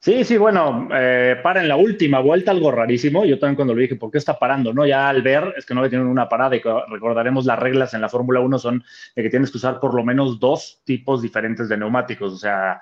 Sí, 0.00 0.24
sí, 0.24 0.36
bueno, 0.36 0.88
eh, 0.92 1.36
para 1.42 1.60
en 1.60 1.68
la 1.68 1.76
última 1.76 2.20
vuelta, 2.20 2.52
algo 2.52 2.70
rarísimo. 2.70 3.24
Yo 3.24 3.38
también 3.38 3.56
cuando 3.56 3.74
lo 3.74 3.80
dije, 3.80 3.96
¿por 3.96 4.10
qué 4.10 4.18
está 4.18 4.38
parando? 4.38 4.72
No, 4.72 4.86
ya 4.86 5.08
al 5.08 5.22
ver, 5.22 5.54
es 5.56 5.66
que 5.66 5.74
no 5.74 5.88
tienen 5.88 6.06
una 6.06 6.28
parada 6.28 6.54
y 6.54 6.62
recordaremos 6.88 7.46
las 7.46 7.58
reglas 7.58 7.94
en 7.94 8.00
la 8.00 8.08
Fórmula 8.08 8.40
1 8.40 8.58
son 8.58 8.84
de 9.16 9.22
que 9.22 9.30
tienes 9.30 9.50
que 9.50 9.58
usar 9.58 9.80
por 9.80 9.94
lo 9.94 10.04
menos 10.04 10.38
dos 10.38 10.82
tipos 10.84 11.20
diferentes 11.20 11.68
de 11.68 11.76
neumáticos, 11.76 12.32
o 12.32 12.36
sea, 12.36 12.80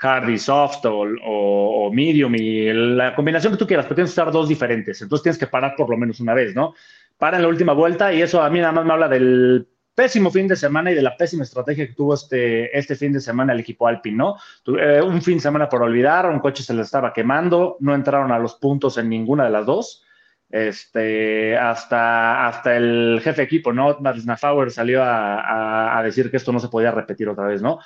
hard 0.00 0.28
y 0.28 0.38
soft 0.38 0.84
o, 0.84 1.90
medium 1.92 2.34
y 2.34 2.72
la 2.72 3.14
combinación 3.14 3.52
que 3.52 3.58
tú 3.58 3.66
quieras, 3.66 3.86
pero 3.86 3.96
tienes 3.96 4.14
que 4.14 4.20
usar 4.20 4.32
dos 4.32 4.48
diferentes. 4.48 5.00
Entonces 5.02 5.22
tienes 5.22 5.38
que 5.38 5.46
parar 5.46 5.74
por 5.76 5.88
lo 5.90 5.96
menos 5.96 6.20
una 6.20 6.34
vez, 6.34 6.54
¿no? 6.54 6.74
Para 7.16 7.36
en 7.36 7.42
la 7.42 7.48
última 7.48 7.72
vuelta 7.72 8.12
y 8.12 8.22
eso 8.22 8.42
a 8.42 8.50
mí 8.50 8.60
nada 8.60 8.72
más 8.72 8.84
me 8.84 8.92
habla 8.92 9.08
del 9.08 9.66
pésimo 9.94 10.30
fin 10.30 10.46
de 10.46 10.54
semana 10.54 10.92
y 10.92 10.94
de 10.94 11.02
la 11.02 11.16
pésima 11.16 11.42
estrategia 11.42 11.88
que 11.88 11.94
tuvo 11.94 12.14
este, 12.14 12.76
este 12.78 12.94
fin 12.94 13.12
de 13.12 13.20
semana 13.20 13.52
el 13.52 13.60
equipo 13.60 13.88
Alpine, 13.88 14.16
¿no? 14.16 14.36
Eh, 14.78 15.02
un 15.02 15.20
fin 15.20 15.38
de 15.38 15.40
semana 15.40 15.68
por 15.68 15.82
olvidar, 15.82 16.30
un 16.30 16.38
coche 16.38 16.62
se 16.62 16.72
le 16.72 16.82
estaba 16.82 17.12
quemando, 17.12 17.76
no 17.80 17.94
entraron 17.94 18.30
a 18.30 18.38
los 18.38 18.54
puntos 18.54 18.96
en 18.98 19.08
ninguna 19.08 19.44
de 19.44 19.50
las 19.50 19.66
dos. 19.66 20.04
Este, 20.50 21.58
hasta, 21.58 22.46
hasta 22.46 22.76
el 22.76 23.20
jefe 23.22 23.38
de 23.38 23.42
equipo, 23.42 23.72
¿no? 23.72 23.98
Nafauer 24.00 24.70
salió 24.70 25.02
a, 25.02 26.00
decir 26.04 26.30
que 26.30 26.38
esto 26.38 26.52
no 26.52 26.60
se 26.60 26.68
podía 26.68 26.90
repetir 26.90 27.28
otra 27.28 27.46
vez, 27.46 27.60
¿no? 27.60 27.80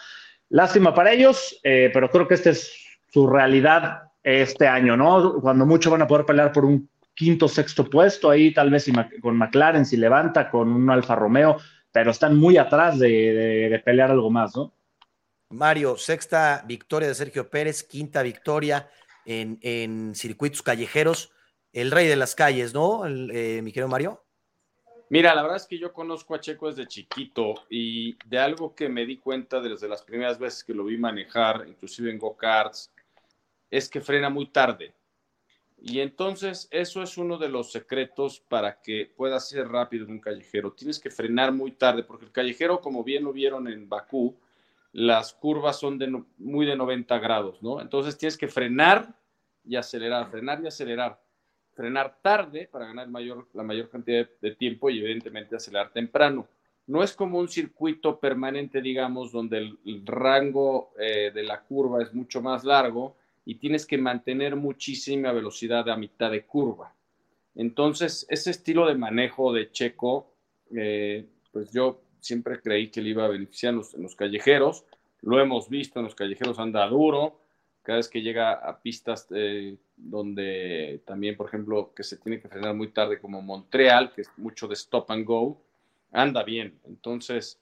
Lástima 0.53 0.95
para 0.95 1.13
ellos, 1.13 1.59
eh, 1.63 1.91
pero 1.95 2.11
creo 2.11 2.29
que 2.29 2.35
esta 2.35 2.51
es 2.51 2.75
su 3.11 3.27
realidad 3.27 4.03
este 4.23 4.69
año, 4.69 4.99
¿no? 4.99 5.41
Cuando 5.41 5.65
mucho 5.65 5.91
van 5.91 6.03
a 6.03 6.07
poder 6.07 6.27
pelear 6.27 6.53
por 6.53 6.67
un 6.67 6.91
quinto, 7.15 7.49
sexto 7.49 7.89
puesto, 7.89 8.29
ahí 8.29 8.53
tal 8.53 8.69
vez 8.69 8.85
con 9.23 9.39
McLaren 9.39 9.87
si 9.87 9.97
levanta, 9.97 10.51
con 10.51 10.69
un 10.71 10.91
Alfa 10.91 11.15
Romeo, 11.15 11.57
pero 11.91 12.11
están 12.11 12.37
muy 12.37 12.59
atrás 12.59 12.99
de, 12.99 13.81
pelear 13.83 14.11
algo 14.11 14.31
más, 14.31 14.55
¿no? 14.55 14.75
Mario, 15.49 15.97
sexta 15.97 16.63
victoria 16.67 17.09
de 17.09 17.15
Sergio 17.15 17.49
Pérez, 17.49 17.83
quinta 17.83 18.23
victoria 18.23 18.91
en, 19.25 20.15
circuitos 20.15 20.61
callejeros, 20.61 21.33
el 21.73 21.91
rey 21.91 22.09
de 22.09 22.17
las 22.17 22.35
calles, 22.35 22.75
¿no, 22.75 23.07
eh, 23.07 23.63
mi 23.63 23.73
querido 23.73 23.89
Mario? 23.89 24.23
Mira, 25.13 25.35
la 25.35 25.43
verdad 25.43 25.59
es 25.59 25.67
que 25.67 25.77
yo 25.77 25.93
conozco 25.93 26.35
a 26.35 26.41
Checo 26.41 26.69
desde 26.69 26.87
chiquito 26.87 27.53
y 27.69 28.17
de 28.27 28.39
algo 28.39 28.75
que 28.75 28.89
me 28.89 29.05
di 29.05 29.19
cuenta 29.19 29.61
desde 29.61 29.87
las 29.87 30.01
primeras 30.01 30.39
veces 30.39 30.65
que 30.65 30.73
lo 30.73 30.87
vi 30.87 30.97
manejar, 30.97 31.67
inclusive 31.69 32.11
en 32.11 32.19
go-karts, 32.19 32.91
es 33.71 33.91
que 33.91 34.01
frena 34.01 34.31
muy 34.31 34.47
tarde. 34.47 34.95
Y 35.83 36.01
entonces 36.01 36.67
eso 36.71 37.03
es 37.03 37.19
uno 37.19 37.37
de 37.37 37.51
los 37.51 37.71
secretos 37.71 38.41
para 38.41 38.81
que 38.81 39.13
puedas 39.15 39.47
ser 39.51 39.69
rápido 39.69 40.07
en 40.07 40.13
un 40.13 40.19
callejero. 40.19 40.73
Tienes 40.73 40.99
que 40.99 41.11
frenar 41.11 41.53
muy 41.53 41.73
tarde, 41.73 42.05
porque 42.05 42.25
el 42.25 42.33
callejero, 42.33 42.81
como 42.81 43.05
bien 43.05 43.25
lo 43.25 43.35
vieron 43.35 43.69
en 43.69 43.91
Bakú, 43.91 44.35
las 44.93 45.35
curvas 45.35 45.79
son 45.79 45.99
de 45.99 46.23
muy 46.39 46.65
de 46.65 46.75
90 46.75 47.19
grados, 47.19 47.63
¿no? 47.63 47.83
Entonces 47.83 48.17
tienes 48.17 48.39
que 48.39 48.49
frenar 48.49 49.15
y 49.63 49.77
acelerar, 49.77 50.31
frenar 50.31 50.63
y 50.65 50.69
acelerar. 50.69 51.21
Frenar 51.83 52.21
tarde 52.23 52.69
para 52.71 52.87
ganar 52.87 53.09
mayor, 53.09 53.49
la 53.55 53.65
mayor 53.65 53.91
cantidad 53.91 54.29
de, 54.41 54.55
tiempo 54.55 54.89
y 54.89 55.01
evidentemente 55.01 55.57
acelerar 55.57 55.93
temprano. 55.93 56.47
No 56.87 57.03
es 57.03 57.13
como 57.13 57.41
un 57.41 57.49
circuito 57.49 58.21
permanente, 58.21 58.81
digamos, 58.81 59.33
donde 59.33 59.59
el, 59.59 60.07
rango 60.07 60.93
eh, 60.97 61.33
de 61.35 61.43
la 61.43 61.61
curva 61.61 62.01
es 62.01 62.15
mucho 62.15 62.41
más 62.41 62.63
largo 62.63 63.17
y 63.45 63.57
tienes 63.57 63.85
que 63.85 63.99
mantener 63.99 64.55
muchísima 64.55 65.33
velocidad 65.33 65.89
a 65.89 65.97
mitad 65.97 66.31
de 66.31 66.47
curva. 66.47 66.95
Entonces, 67.57 68.27
ese 68.29 68.53
estilo 68.53 68.87
de 68.87 68.95
manejo 68.95 69.53
de 69.53 69.73
Checo, 69.73 70.37
eh, 70.73 71.27
pues 71.51 71.73
yo 71.73 72.01
siempre 72.21 72.61
creí 72.61 72.93
que 72.93 73.03
le 73.03 73.09
iba 73.11 73.25
a 73.25 73.29
beneficiar 73.29 73.75
en 73.75 74.03
los, 74.05 74.15
callejeros. 74.15 74.85
Lo 75.23 75.41
hemos 75.41 75.69
visto 75.69 75.99
en 75.99 76.05
los 76.05 76.15
callejeros, 76.15 76.61
anda 76.61 76.87
duro. 76.87 77.41
Cada 77.83 77.97
vez 77.97 78.09
que 78.09 78.23
llega 78.23 78.53
a 78.53 78.81
pistas 78.81 79.27
eh, 79.35 79.77
donde 79.97 81.03
también, 81.05 81.37
por 81.37 81.49
ejemplo, 81.49 81.93
que 81.95 82.05
se 82.05 82.17
tiene 82.17 82.41
que 82.41 82.49
frenar 82.49 82.75
muy 82.75 82.89
tarde, 82.89 83.21
como 83.21 83.43
Montreal, 83.43 84.13
que 84.13 84.23
es 84.23 84.31
mucho 84.37 84.69
de 84.69 84.75
stop 84.75 85.11
and 85.11 85.25
go, 85.25 85.61
anda 86.13 86.43
bien. 86.45 86.79
Entonces, 86.85 87.61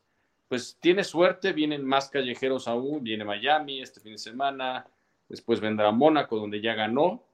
pues 0.48 0.76
tiene 0.80 1.04
suerte, 1.04 1.52
vienen 1.52 1.84
más 1.84 2.10
callejeros 2.10 2.68
aún, 2.68 3.02
viene 3.02 3.24
Miami 3.24 3.80
este 3.80 4.00
fin 4.00 4.12
de 4.12 4.18
semana, 4.18 4.86
Después 5.30 5.60
vendrá 5.60 5.92
Mónaco, 5.92 6.36
donde 6.36 6.60
ya 6.60 6.74
ganó. 6.74 7.24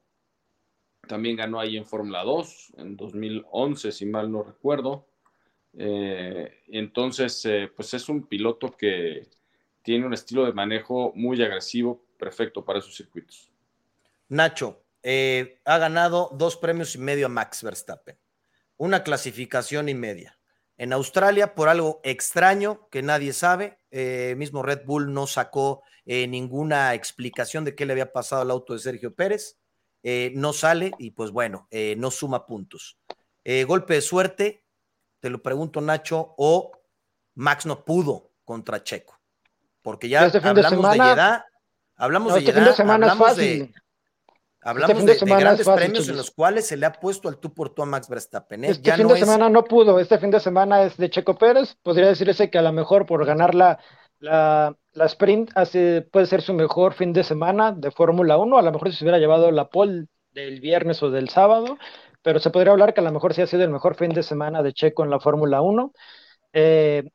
También 1.07 1.35
ganó 1.35 1.59
ahí 1.59 1.77
en 1.77 1.85
Fórmula 1.85 2.23
2 2.23 2.73
en 2.77 2.95
2011, 2.95 3.91
si 3.91 4.05
mal 4.05 4.31
no 4.31 4.43
recuerdo. 4.43 5.07
Eh, 5.73 6.59
entonces, 6.67 7.43
eh, 7.45 7.71
pues 7.75 7.95
es 7.95 8.07
un 8.07 8.27
piloto 8.27 8.71
que 8.77 9.27
tiene 9.81 10.05
un 10.05 10.13
estilo 10.13 10.45
de 10.45 10.53
manejo 10.53 11.11
muy 11.15 11.41
agresivo, 11.41 12.03
perfecto 12.17 12.63
para 12.63 12.79
esos 12.79 12.95
circuitos. 12.95 13.51
Nacho, 14.29 14.83
eh, 15.03 15.59
ha 15.65 15.77
ganado 15.77 16.29
dos 16.33 16.57
premios 16.57 16.95
y 16.95 16.97
medio 16.97 17.27
a 17.27 17.29
Max 17.29 17.63
Verstappen, 17.63 18.17
una 18.77 19.03
clasificación 19.03 19.89
y 19.89 19.93
media. 19.93 20.37
En 20.77 20.93
Australia, 20.93 21.55
por 21.55 21.69
algo 21.69 22.01
extraño 22.03 22.87
que 22.89 23.01
nadie 23.01 23.33
sabe, 23.33 23.79
mismo 24.35 24.61
Red 24.61 24.85
Bull 24.85 25.11
no 25.11 25.25
sacó 25.25 25.83
eh, 26.09 26.25
ninguna 26.25 26.93
explicación 26.93 27.65
de 27.65 27.75
qué 27.75 27.85
le 27.85 27.91
había 27.91 28.13
pasado 28.13 28.41
al 28.41 28.49
auto 28.49 28.71
de 28.71 28.79
Sergio 28.79 29.13
Pérez. 29.13 29.57
Eh, 30.03 30.31
no 30.35 30.53
sale 30.53 30.93
y 30.97 31.11
pues 31.11 31.31
bueno, 31.31 31.67
eh, 31.69 31.95
no 31.97 32.11
suma 32.11 32.45
puntos. 32.45 32.97
golpe 33.67 33.95
de 33.95 34.01
suerte, 34.01 34.63
te 35.19 35.29
lo 35.29 35.43
pregunto 35.43 35.81
Nacho, 35.81 36.33
o 36.37 36.71
Max 37.35 37.65
no 37.65 37.83
pudo 37.83 38.31
contra 38.45 38.81
Checo, 38.81 39.19
porque 39.81 40.07
ya 40.07 40.23
hablamos 40.23 40.55
de, 40.55 40.63
semana, 40.63 41.45
hablamos 41.97 42.33
de 42.33 42.39
este 42.39 42.51
hablamos 42.51 43.35
de, 43.35 43.73
hablamos 44.61 45.03
este 45.03 45.25
de, 45.25 45.35
grandes 45.35 45.67
premios 45.67 46.09
en 46.09 46.17
los 46.17 46.31
cuales 46.31 46.67
se 46.67 46.77
le 46.77 46.85
ha 46.85 46.93
puesto 46.93 47.27
al 47.27 47.37
tú 47.37 47.53
por 47.53 47.69
tú 47.69 47.83
a 47.83 47.85
Max 47.85 48.07
Verstappen. 48.09 48.63
Este 48.65 48.93
fin 48.93 49.07
de 49.07 49.17
semana 49.17 49.49
no 49.49 49.63
pudo, 49.63 49.99
este 49.99 50.17
fin 50.19 50.31
de 50.31 50.39
semana 50.39 50.83
es 50.83 50.97
de 50.97 51.09
Checo 51.09 51.37
Pérez, 51.37 51.75
podría 51.83 52.07
decirse 52.07 52.49
que 52.49 52.57
a 52.57 52.61
lo 52.61 52.71
mejor 52.71 53.05
por 53.05 53.25
ganar 53.25 53.55
la, 53.55 53.79
la, 54.19 54.75
sprint 55.05 55.51
hace, 55.55 56.01
puede 56.01 56.25
ser 56.25 56.41
su 56.41 56.53
mejor 56.53 56.93
fin 56.93 57.13
de 57.13 57.23
semana 57.23 57.71
de 57.71 57.91
Fórmula 57.91 58.37
1, 58.37 58.57
a 58.57 58.61
lo 58.61 58.71
mejor 58.71 58.91
si 58.91 58.97
se 58.97 59.03
hubiera 59.03 59.19
llevado 59.19 59.51
la 59.51 59.69
pole 59.69 60.07
del 60.31 60.59
viernes 60.59 61.01
o 61.03 61.09
del 61.09 61.29
sábado, 61.29 61.77
pero 62.21 62.39
se 62.39 62.49
podría 62.49 62.71
hablar 62.71 62.93
que 62.93 63.01
a 63.01 63.03
lo 63.03 63.11
mejor 63.11 63.33
sí 63.33 63.41
ha 63.41 63.47
sido 63.47 63.63
el 63.63 63.69
mejor 63.69 63.95
fin 63.95 64.09
de 64.09 64.23
semana 64.23 64.61
de 64.63 64.73
Checo 64.73 65.03
en 65.03 65.09
la 65.09 65.19
Fórmula 65.19 65.61
1. 65.61 65.93
Eh, 66.53 67.09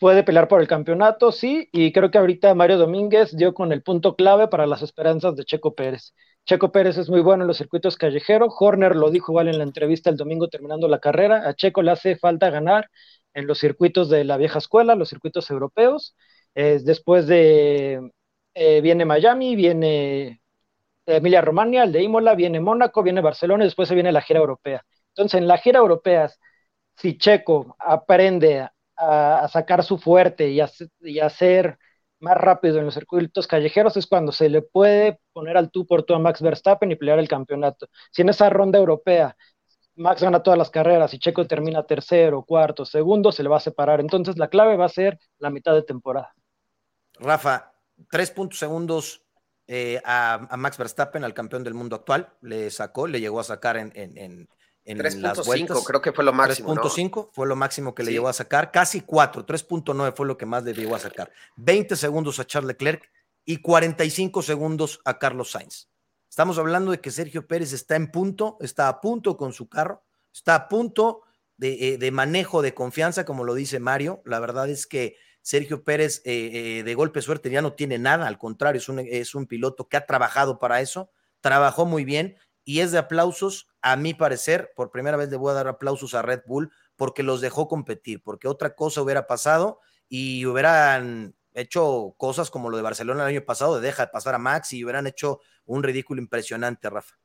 puede 0.00 0.22
pelear 0.22 0.48
por 0.48 0.60
el 0.60 0.68
campeonato, 0.68 1.32
sí, 1.32 1.68
y 1.72 1.92
creo 1.92 2.10
que 2.10 2.18
ahorita 2.18 2.54
Mario 2.54 2.78
Domínguez 2.78 3.36
dio 3.36 3.54
con 3.54 3.72
el 3.72 3.82
punto 3.82 4.16
clave 4.16 4.48
para 4.48 4.66
las 4.66 4.82
esperanzas 4.82 5.36
de 5.36 5.44
Checo 5.44 5.74
Pérez. 5.74 6.14
Checo 6.44 6.72
Pérez 6.72 6.98
es 6.98 7.08
muy 7.10 7.20
bueno 7.20 7.44
en 7.44 7.48
los 7.48 7.58
circuitos 7.58 7.96
callejeros, 7.96 8.54
Horner 8.58 8.96
lo 8.96 9.10
dijo 9.10 9.32
igual 9.32 9.48
en 9.48 9.58
la 9.58 9.64
entrevista 9.64 10.10
el 10.10 10.16
domingo 10.16 10.48
terminando 10.48 10.88
la 10.88 11.00
carrera, 11.00 11.48
a 11.48 11.54
Checo 11.54 11.82
le 11.82 11.90
hace 11.90 12.16
falta 12.16 12.50
ganar 12.50 12.90
en 13.34 13.46
los 13.46 13.58
circuitos 13.58 14.08
de 14.08 14.24
la 14.24 14.36
vieja 14.36 14.58
escuela, 14.58 14.94
los 14.94 15.08
circuitos 15.08 15.50
europeos. 15.50 16.16
después 16.54 17.26
de 17.26 18.10
eh, 18.54 18.80
viene 18.80 19.04
Miami, 19.04 19.56
viene 19.56 20.40
Emilia 21.06 21.40
Romagna, 21.42 21.84
el 21.84 21.92
de 21.92 22.02
Imola, 22.02 22.34
viene 22.34 22.60
Mónaco, 22.60 23.02
viene 23.02 23.20
Barcelona 23.20 23.64
y 23.64 23.68
después 23.68 23.88
se 23.88 23.94
viene 23.94 24.12
la 24.12 24.22
gira 24.22 24.40
europea. 24.40 24.84
Entonces, 25.10 25.40
en 25.40 25.48
la 25.48 25.58
gira 25.58 25.78
europea, 25.80 26.30
si 26.96 27.18
Checo 27.18 27.76
aprende 27.78 28.68
a, 28.96 29.48
sacar 29.48 29.82
su 29.84 29.98
fuerte 29.98 30.48
y 30.48 30.60
a, 30.60 31.28
ser 31.30 31.78
más 32.18 32.36
rápido 32.36 32.78
en 32.78 32.86
los 32.86 32.94
circuitos 32.94 33.46
callejeros, 33.46 33.96
es 33.96 34.06
cuando 34.06 34.32
se 34.32 34.48
le 34.48 34.62
puede 34.62 35.20
poner 35.32 35.56
al 35.56 35.70
tú 35.70 35.86
por 35.86 36.02
tú 36.02 36.14
a 36.14 36.18
Max 36.18 36.40
Verstappen 36.40 36.90
y 36.90 36.96
pelear 36.96 37.18
el 37.18 37.28
campeonato. 37.28 37.88
Si 38.10 38.22
en 38.22 38.30
esa 38.30 38.48
ronda 38.48 38.78
europea 38.78 39.36
Max 39.96 40.22
gana 40.22 40.42
todas 40.42 40.58
las 40.58 40.70
carreras 40.70 41.14
y 41.14 41.18
Checo 41.18 41.46
termina 41.46 41.86
tercero, 41.86 42.42
cuarto, 42.42 42.84
segundo, 42.84 43.32
se 43.32 43.42
le 43.42 43.48
va 43.48 43.56
a 43.56 43.60
separar. 43.60 44.00
Entonces 44.00 44.36
la 44.36 44.48
clave 44.48 44.76
va 44.76 44.84
a 44.84 44.90
ser 44.90 45.18
la 45.38 45.50
mitad 45.50 45.74
de 45.74 45.82
temporada. 45.82 46.34
Rafa, 47.14 47.72
tres 48.10 48.30
puntos 48.30 48.58
segundos 48.58 49.22
eh, 49.66 50.00
a, 50.04 50.54
Max 50.56 50.76
Verstappen, 50.76 51.24
al 51.24 51.34
campeón 51.34 51.64
del 51.64 51.74
mundo 51.74 51.96
actual. 51.96 52.28
Le 52.42 52.70
sacó, 52.70 53.06
le 53.06 53.20
llegó 53.20 53.40
a 53.40 53.44
sacar 53.44 53.76
en, 53.78 54.48
en 54.86 54.98
3.5 54.98 55.84
creo 55.84 56.00
que 56.00 56.12
fue 56.12 56.24
lo 56.24 56.32
máximo. 56.32 56.74
3.5 56.74 57.30
fue 57.32 57.46
lo 57.46 57.56
máximo 57.56 57.94
que 57.94 58.02
le 58.02 58.12
llegó 58.12 58.28
a 58.28 58.32
sacar. 58.32 58.70
Casi 58.70 59.02
4, 59.02 59.44
3.9 59.44 60.14
fue 60.14 60.26
lo 60.26 60.38
que 60.38 60.46
más 60.46 60.64
le 60.64 60.72
llegó 60.72 60.94
a 60.94 60.98
sacar. 60.98 61.30
20 61.56 61.96
segundos 61.96 62.38
a 62.38 62.46
Charles 62.46 62.68
Leclerc 62.68 63.10
y 63.44 63.58
45 63.58 64.42
segundos 64.42 65.00
a 65.04 65.18
Carlos 65.18 65.50
Sainz. 65.50 65.88
Estamos 66.28 66.58
hablando 66.58 66.92
de 66.92 67.00
que 67.00 67.10
Sergio 67.10 67.46
Pérez 67.46 67.72
está 67.72 67.96
en 67.96 68.10
punto, 68.10 68.56
está 68.60 68.88
a 68.88 69.00
punto 69.00 69.36
con 69.36 69.52
su 69.52 69.68
carro, 69.68 70.04
está 70.32 70.54
a 70.54 70.68
punto 70.68 71.22
de, 71.56 71.94
eh, 71.94 71.98
de 71.98 72.10
manejo 72.10 72.62
de 72.62 72.74
confianza, 72.74 73.24
como 73.24 73.44
lo 73.44 73.54
dice 73.54 73.80
Mario. 73.80 74.22
La 74.24 74.38
verdad 74.38 74.70
es 74.70 74.86
que 74.86 75.16
Sergio 75.46 75.84
Pérez 75.84 76.22
eh, 76.24 76.78
eh, 76.78 76.82
de 76.82 76.94
golpe 76.96 77.22
suerte 77.22 77.50
ya 77.50 77.62
no 77.62 77.74
tiene 77.74 77.98
nada, 77.98 78.26
al 78.26 78.36
contrario, 78.36 78.80
es 78.80 78.88
un, 78.88 78.98
es 78.98 79.32
un 79.36 79.46
piloto 79.46 79.88
que 79.88 79.96
ha 79.96 80.04
trabajado 80.04 80.58
para 80.58 80.80
eso, 80.80 81.12
trabajó 81.40 81.86
muy 81.86 82.04
bien 82.04 82.36
y 82.66 82.80
es 82.80 82.90
de 82.90 82.98
aplausos, 82.98 83.68
a 83.80 83.94
mi 83.94 84.12
parecer, 84.12 84.72
por 84.74 84.90
primera 84.90 85.16
vez 85.16 85.30
le 85.30 85.36
voy 85.36 85.52
a 85.52 85.54
dar 85.54 85.68
aplausos 85.68 86.14
a 86.14 86.22
Red 86.22 86.42
Bull 86.46 86.72
porque 86.96 87.22
los 87.22 87.40
dejó 87.40 87.68
competir, 87.68 88.20
porque 88.24 88.48
otra 88.48 88.74
cosa 88.74 89.00
hubiera 89.02 89.28
pasado 89.28 89.80
y 90.08 90.44
hubieran 90.46 91.36
hecho 91.54 92.16
cosas 92.18 92.50
como 92.50 92.68
lo 92.68 92.76
de 92.76 92.82
Barcelona 92.82 93.22
el 93.22 93.36
año 93.36 93.44
pasado, 93.44 93.76
de 93.76 93.86
deja 93.86 94.06
de 94.06 94.12
pasar 94.12 94.34
a 94.34 94.38
Max 94.38 94.72
y 94.72 94.82
hubieran 94.82 95.06
hecho 95.06 95.40
un 95.64 95.84
ridículo 95.84 96.20
impresionante, 96.20 96.90
Rafa. 96.90 97.16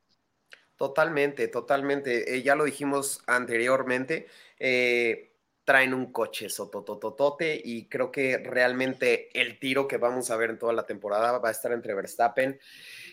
Totalmente, 0.75 1.47
totalmente. 1.47 2.35
Eh, 2.35 2.43
ya 2.43 2.53
lo 2.53 2.63
dijimos 2.63 3.23
anteriormente. 3.25 4.27
Eh, 4.59 5.31
traen 5.63 5.93
un 5.93 6.11
coche 6.11 6.49
sotototote 6.49 7.59
y 7.63 7.87
creo 7.87 8.11
que 8.11 8.37
realmente 8.37 9.29
el 9.39 9.59
tiro 9.59 9.87
que 9.87 9.97
vamos 9.97 10.29
a 10.29 10.35
ver 10.35 10.51
en 10.51 10.59
toda 10.59 10.73
la 10.73 10.85
temporada 10.85 11.37
va 11.39 11.49
a 11.49 11.51
estar 11.51 11.71
entre 11.71 11.93
Verstappen 11.95 12.59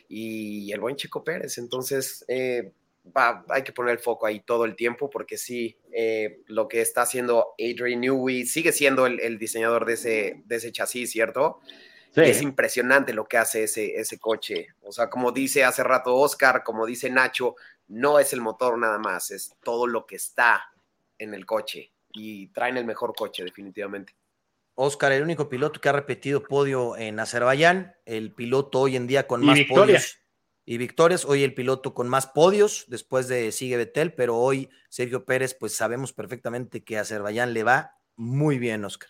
y 0.09 0.73
el 0.73 0.81
buen 0.81 0.97
Chico 0.97 1.23
Pérez. 1.23 1.59
Entonces, 1.59 2.25
eh, 2.29 2.73
va, 3.17 3.45
hay 3.49 3.63
que 3.63 3.73
poner 3.73 3.93
el 3.93 3.99
foco 3.99 4.27
ahí 4.27 4.41
todo 4.41 4.65
el 4.65 4.75
tiempo 4.75 5.11
porque 5.11 5.37
sí, 5.37 5.77
eh, 5.93 6.41
lo 6.47 6.69
que 6.69 6.81
está 6.81 7.03
haciendo 7.03 7.55
Adrian 7.59 8.01
Newey 8.01 8.47
sigue 8.47 8.73
siendo 8.73 9.07
el, 9.07 9.39
diseñador 9.39 9.85
de 9.85 9.95
ese, 9.95 10.43
de 10.45 10.57
ese 10.57 10.73
chasis, 10.73 11.11
¿cierto? 11.11 11.61
Es 12.17 12.43
impresionante 12.43 13.13
lo 13.13 13.29
que 13.29 13.37
hace 13.37 13.65
ese, 13.65 13.95
ese 13.95 14.19
coche. 14.19 14.69
O 14.83 14.91
sea, 14.91 15.09
como 15.09 15.31
dice 15.31 15.63
hace 15.63 15.85
rato 15.85 16.17
Oscar, 16.17 16.65
como 16.65 16.85
dice 16.85 17.11
Nacho, 17.11 17.55
no 17.87 18.19
es 18.19 18.33
el 18.33 18.41
motor 18.41 18.77
nada 18.77 18.99
más, 18.99 19.31
es 19.31 19.55
todo 19.63 19.87
lo 19.87 20.05
que 20.05 20.17
está 20.17 20.73
en 21.19 21.35
el 21.35 21.47
coche 21.47 21.93
y 22.13 22.49
traen 22.49 22.77
el 22.77 22.85
mejor 22.85 23.15
coche, 23.15 23.45
definitivamente. 23.45 24.15
Oscar, 24.81 25.11
el 25.11 25.25
único 25.25 25.49
piloto 25.49 25.81
que 25.81 25.89
ha 25.89 25.93
repetido 25.93 26.45
podio 26.45 26.97
en 26.97 27.19
Azerbaiyán, 27.19 27.97
el 28.07 28.33
piloto 28.33 28.79
hoy 28.79 28.95
en 28.95 29.09
día 29.09 29.27
con 29.27 29.45
más 29.45 29.59
podios 29.69 30.19
y 30.65 30.79
victorias, 30.79 31.25
hoy 31.25 31.43
el 31.43 31.53
piloto 31.53 31.95
con 31.95 32.09
más 32.09 32.29
podios 32.29 32.85
después 32.87 33.27
de 33.27 33.51
Sigue 33.51 33.77
Betel, 33.77 34.13
pero 34.13 34.37
hoy 34.37 34.71
Sergio 34.89 35.25
Pérez, 35.25 35.57
pues 35.59 35.75
sabemos 35.75 36.13
perfectamente 36.13 36.85
que 36.85 36.97
a 36.97 37.01
Azerbaiyán 37.01 37.55
le 37.55 37.65
va 37.65 37.97
muy 38.15 38.61
bien, 38.61 38.85
Oscar. 38.85 39.09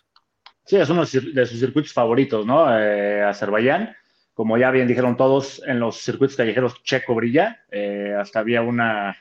Sí, 0.64 0.77
es 0.77 0.89
uno 0.89 1.03
de 1.03 1.47
sus 1.47 1.61
circuitos 1.61 1.93
favoritos, 1.93 2.47
¿no? 2.47 2.66
Eh, 2.81 3.23
Azerbaiyán, 3.23 3.95
como 4.33 4.57
ya 4.57 4.71
bien 4.71 4.89
dijeron 4.89 5.19
todos, 5.19 5.62
en 5.66 5.81
los 5.81 5.99
circuitos 5.99 6.37
callejeros 6.39 6.83
Checo 6.83 7.14
brilla, 7.14 7.66
eh, 7.71 8.14
hasta 8.19 8.39
había 8.39 8.62
una 8.62 9.14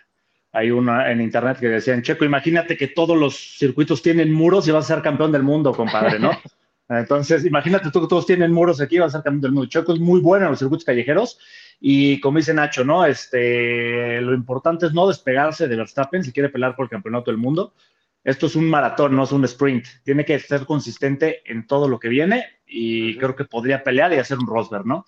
hay 0.57 0.71
una 0.71 1.11
en 1.11 1.21
internet 1.21 1.59
que 1.59 1.67
decían, 1.67 2.01
Checo, 2.01 2.25
imagínate 2.25 2.75
que 2.75 2.87
todos 2.87 3.15
los 3.15 3.57
circuitos 3.59 4.01
tienen 4.01 4.33
muros 4.33 4.67
y 4.67 4.71
vas 4.71 4.89
a 4.89 4.95
ser 4.95 5.03
campeón 5.03 5.31
del 5.31 5.43
mundo, 5.43 5.71
compadre, 5.71 6.17
¿no? 6.17 6.31
Entonces, 6.89 7.45
imagínate 7.45 7.91
tú 7.91 8.01
que 8.01 8.07
todos 8.07 8.25
tienen 8.25 8.51
muros 8.51 8.81
aquí, 8.81 8.97
vas 8.97 9.13
a 9.13 9.19
ser 9.19 9.23
campeón 9.23 9.41
del 9.41 9.51
mundo. 9.51 9.69
Checo 9.69 9.93
es 9.93 9.99
muy 9.99 10.19
bueno 10.19 10.45
en 10.45 10.51
los 10.51 10.59
circuitos 10.59 10.83
callejeros 10.83 11.37
y 11.79 12.19
como 12.21 12.39
dice 12.39 12.55
Nacho, 12.55 12.83
¿no? 12.83 13.05
Este, 13.05 14.19
lo 14.21 14.33
importante 14.33 14.87
es 14.87 14.93
no 14.93 15.07
despegarse 15.07 15.67
de 15.67 15.75
Verstappen 15.75 16.23
si 16.23 16.31
quiere 16.31 16.49
pelear 16.49 16.75
por 16.75 16.85
el 16.85 16.89
campeonato 16.89 17.29
del 17.29 17.39
mundo. 17.39 17.75
Esto 18.23 18.47
es 18.47 18.55
un 18.55 18.67
maratón, 18.67 19.15
no 19.15 19.25
es 19.25 19.31
un 19.31 19.45
sprint. 19.45 19.85
Tiene 20.03 20.25
que 20.25 20.39
ser 20.39 20.65
consistente 20.65 21.43
en 21.45 21.67
todo 21.67 21.87
lo 21.87 21.99
que 21.99 22.09
viene 22.09 22.45
y 22.65 23.15
creo 23.19 23.35
que 23.35 23.45
podría 23.45 23.83
pelear 23.83 24.11
y 24.11 24.17
hacer 24.17 24.39
un 24.39 24.47
Rosberg, 24.47 24.87
¿no? 24.87 25.05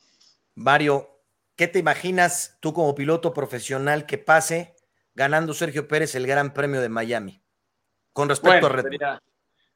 Mario, 0.53 1.09
¿qué 1.55 1.67
te 1.67 1.79
imaginas 1.79 2.57
tú 2.59 2.71
como 2.71 2.93
piloto 2.93 3.33
profesional 3.33 4.05
que 4.05 4.19
pase 4.19 4.75
ganando 5.19 5.53
Sergio 5.53 5.85
Pérez 5.85 6.15
el 6.15 6.25
Gran 6.25 6.53
Premio 6.53 6.79
de 6.79 6.87
Miami. 6.87 7.41
Con 8.13 8.29
respecto 8.29 8.67
a 8.67 8.69
Red 8.69 8.85
Bull. 8.85 8.99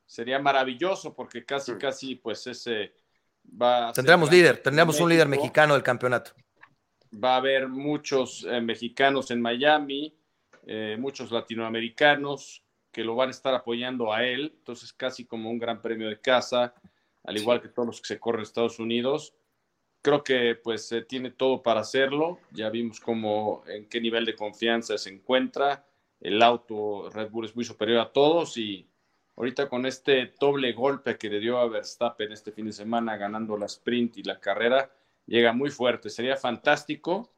Sería, 0.06 0.40
maravilloso 0.40 1.14
porque 1.14 1.44
casi, 1.44 1.78
casi, 1.78 2.16
pues 2.16 2.48
ese 2.48 2.94
va 3.62 3.90
a 3.90 3.94
Tendremos 3.94 4.32
líder, 4.32 4.60
tendríamos 4.60 5.02
un 5.02 5.10
líder 5.10 5.28
mexicano 5.28 5.74
del 5.74 5.84
campeonato. 5.84 6.32
Va 7.14 7.34
a 7.34 7.38
haber 7.38 7.68
muchos 7.68 8.46
eh, 8.50 8.62
mexicanos 8.62 9.32
en 9.32 9.42
Miami, 9.42 10.18
eh, 10.66 10.96
muchos 10.98 11.30
latinoamericanos 11.30 12.64
que 12.90 13.04
lo 13.04 13.16
van 13.16 13.28
a 13.28 13.32
estar 13.32 13.54
apoyando 13.54 14.14
a 14.14 14.24
él, 14.24 14.54
entonces 14.56 14.94
casi 14.94 15.26
como 15.26 15.50
un 15.50 15.60
gran 15.60 15.82
premio 15.82 16.08
de 16.08 16.22
casa, 16.22 16.74
al 17.26 17.38
igual 17.38 17.62
que 17.62 17.68
todos 17.68 17.88
los 17.88 18.02
que 18.02 18.08
se 18.08 18.20
corren 18.20 18.40
en 18.40 18.44
Estados 18.44 18.80
Unidos 18.80 19.34
creo 20.04 20.24
que 20.24 20.56
pues 20.56 20.88
se 20.88 21.02
tiene 21.02 21.32
todo 21.32 21.64
para 21.64 21.80
hacerlo. 21.80 22.40
Ya 22.52 22.70
vimos 22.70 23.00
cómo, 23.00 23.64
en 23.68 23.88
qué 23.88 24.00
nivel 24.00 24.26
de 24.26 24.36
confianza 24.36 24.98
se 24.98 25.10
encuentra. 25.10 25.88
El 26.20 26.44
auto 26.44 27.10
Red 27.10 27.32
Bull 27.32 27.46
es 27.46 27.56
muy 27.56 27.66
superior 27.66 28.00
a 28.00 28.12
todos 28.12 28.58
y 28.58 28.88
ahorita 29.36 29.70
con 29.70 29.86
este 29.86 30.34
doble 30.40 30.74
golpe 30.74 31.18
que 31.18 31.30
le 31.30 31.40
dio 31.40 31.58
a 31.58 31.68
Verstappen 31.68 32.32
este 32.32 32.52
fin 32.52 32.66
de 32.66 32.74
semana 32.74 33.18
ganando 33.18 33.58
la 33.58 33.66
sprint 33.66 34.18
y 34.18 34.24
la 34.24 34.40
carrera, 34.40 34.92
llega 35.26 35.54
muy 35.54 35.70
fuerte. 35.70 36.10
Sería 36.10 36.36
fantástico 36.36 37.32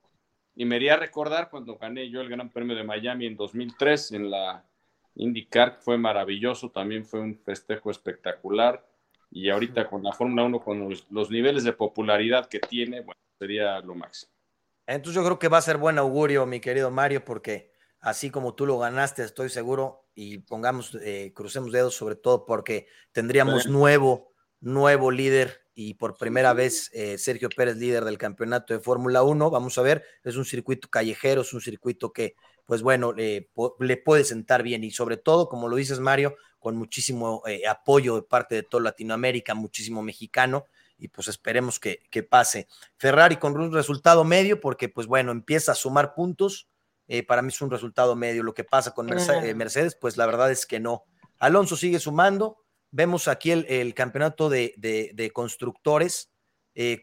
y 0.55 0.66
me 0.66 0.78
haría 0.78 0.97
recordar 0.97 1.49
cuando 1.49 1.78
gané 1.78 2.09
yo 2.09 2.22
el 2.22 2.30
Gran 2.30 2.49
Premio 2.49 2.76
de 2.76 2.84
Miami 2.84 3.28
en 3.28 3.38
2003 3.38 4.11
en 4.13 4.32
la 4.32 4.66
IndyCar, 5.16 5.78
fue 5.80 5.97
maravilloso, 5.97 6.72
también 6.72 7.05
fue 7.05 7.22
un 7.22 7.38
festejo 7.38 7.91
espectacular 7.91 8.84
y 9.36 9.49
ahorita 9.49 9.89
con 9.89 10.01
la 10.01 10.13
Fórmula 10.13 10.43
1, 10.45 10.61
con 10.61 10.89
los, 11.09 11.29
niveles 11.29 11.65
de 11.65 11.73
popularidad 11.73 12.47
que 12.47 12.61
tiene, 12.61 13.01
bueno, 13.01 13.19
sería 13.38 13.81
lo 13.81 13.93
máximo. 13.93 14.31
Entonces 14.88 15.13
yo 15.13 15.25
creo 15.25 15.39
que 15.39 15.49
va 15.49 15.57
a 15.57 15.61
ser 15.61 15.77
buen 15.77 15.97
augurio, 15.97 16.45
mi 16.45 16.61
querido 16.61 16.89
Mario, 16.89 17.25
porque 17.25 17.73
así 17.99 18.29
como 18.29 18.55
tú 18.55 18.65
lo 18.65 18.79
ganaste, 18.79 19.23
estoy 19.23 19.49
seguro, 19.49 20.05
y 20.15 20.38
pongamos, 20.38 20.97
eh, 21.01 21.33
crucemos 21.36 21.73
dedos 21.73 21.95
sobre 21.95 22.15
todo 22.15 22.45
porque 22.45 22.88
tendríamos 23.11 23.67
nuevo, 23.67 24.31
nuevo 24.61 25.11
líder 25.11 25.65
y 25.73 25.95
por 25.95 26.15
primera 26.15 26.53
vez 26.53 26.89
eh, 26.93 27.17
Sergio 27.17 27.49
Pérez 27.49 27.75
líder 27.75 28.05
del 28.05 28.17
campeonato 28.17 28.73
de 28.73 28.79
Fórmula 28.79 29.21
1. 29.23 29.49
Vamos 29.49 29.77
a 29.77 29.81
ver, 29.81 30.05
es 30.23 30.38
un 30.38 30.45
circuito 30.45 30.88
callejero, 30.88 31.41
es 31.41 31.53
un 31.53 31.59
circuito 31.59 32.13
que, 32.13 32.36
pues 32.65 32.81
bueno, 32.81 33.11
le 33.11 33.97
puede 33.97 34.23
sentar 34.23 34.63
bien 34.63 34.86
y 34.86 34.91
sobre 34.91 35.17
todo, 35.17 35.49
como 35.49 35.67
lo 35.67 35.75
dices 35.75 35.99
Mario, 35.99 36.38
con 36.66 36.78
muchísimo 36.78 37.43
eh, 37.45 37.68
apoyo 37.68 38.16
de 38.16 38.24
parte 38.24 38.55
de 38.55 38.63
toda 38.63 38.86
Latinoamérica, 38.86 39.53
muchísimo 39.53 40.01
mexicano, 40.01 40.66
y 40.97 41.09
pues 41.09 41.28
esperemos 41.28 41.80
que, 41.80 41.99
pase. 42.28 42.68
Ferrari 42.97 43.36
con 43.36 43.55
un 43.55 43.72
resultado 43.72 44.24
medio, 44.24 44.59
porque 44.59 44.89
pues 44.89 45.05
bueno, 45.05 45.32
empieza 45.32 45.74
a 45.74 45.76
sumar 45.76 46.16
puntos, 46.16 46.68
eh, 47.07 47.22
para 47.22 47.43
mí 47.43 47.49
es 47.49 47.61
un 47.61 47.70
resultado 47.70 48.16
medio. 48.16 48.41
Lo 48.41 48.55
que 48.55 48.63
pasa 48.63 48.95
con 48.95 49.07
eh, 49.16 49.53
Mercedes, 49.53 49.95
pues 49.95 50.18
la 50.18 50.26
verdad 50.26 50.51
es 50.51 50.66
que 50.66 50.80
no. 50.80 51.03
Alonso 51.38 51.78
sigue 51.78 51.99
sumando, 51.99 52.57
vemos 52.89 53.28
aquí 53.28 53.51
el, 53.51 53.93
campeonato 53.93 54.49
de, 54.49 55.32
constructores, 55.36 56.32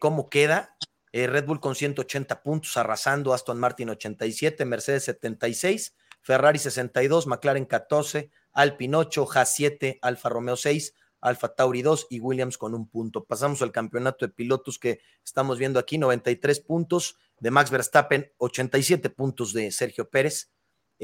cómo 0.01 0.29
queda. 0.29 0.75
Red 1.13 1.45
Bull 1.45 1.61
con 1.61 1.75
180 1.75 2.43
puntos, 2.43 2.75
arrasando, 2.75 3.33
Aston 3.33 3.61
Martin 3.61 3.91
87, 3.91 4.65
Mercedes 4.65 5.05
76, 5.05 5.95
Ferrari 6.23 6.57
62, 6.57 7.27
McLaren 7.27 7.65
14, 7.65 8.31
Alpine 8.53 8.97
8, 8.97 9.27
Haas 9.35 9.53
7, 9.53 9.99
Alfa 10.01 10.29
Romeo 10.29 10.55
6, 10.55 10.95
Alfa 11.19 11.53
Tauri 11.53 11.81
2 11.81 12.07
y 12.09 12.19
Williams 12.21 12.57
con 12.57 12.73
un 12.73 12.87
punto. 12.87 13.25
Pasamos 13.25 13.61
al 13.61 13.71
campeonato 13.71 14.25
de 14.25 14.33
pilotos 14.33 14.79
que 14.79 15.01
estamos 15.23 15.59
viendo 15.59 15.79
aquí, 15.79 15.97
93 15.97 16.61
puntos 16.61 17.17
de 17.39 17.51
Max 17.51 17.71
Verstappen, 17.71 18.31
87 18.37 19.09
puntos 19.09 19.53
de 19.53 19.71
Sergio 19.71 20.09
Pérez, 20.09 20.51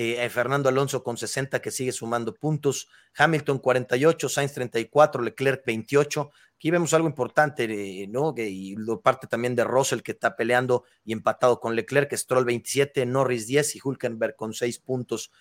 eh, 0.02 0.24
eh, 0.24 0.30
Fernando 0.30 0.70
Alonso 0.70 1.04
con 1.04 1.18
60 1.18 1.62
que 1.62 1.72
sigue 1.72 1.92
sumando 1.92 2.34
puntos, 2.34 2.88
Hamilton 3.18 3.60
48, 3.60 4.30
Sainz 4.30 4.54
34, 4.54 5.22
Leclerc 5.22 5.66
28. 5.66 6.32
Aquí 6.56 6.72
vemos 6.72 6.94
algo 6.94 7.10
importante, 7.10 7.66
eh, 7.66 8.08
¿no? 8.08 8.34
y 8.38 8.78
lo 8.78 9.02
parte 9.02 9.28
también 9.28 9.58
de 9.58 9.66
Russell 9.66 10.00
que 10.00 10.14
está 10.14 10.38
peleando 10.38 10.86
y 11.04 11.12
empatado 11.12 11.60
con 11.60 11.76
Leclerc, 11.76 12.16
Stroll 12.16 12.46
27, 12.46 13.06
Norris 13.08 13.46
10 13.48 13.76
y 13.76 13.80
Hulkenberg 13.84 14.38
con 14.38 14.54
6 14.54 14.80
puntos. 14.80 15.32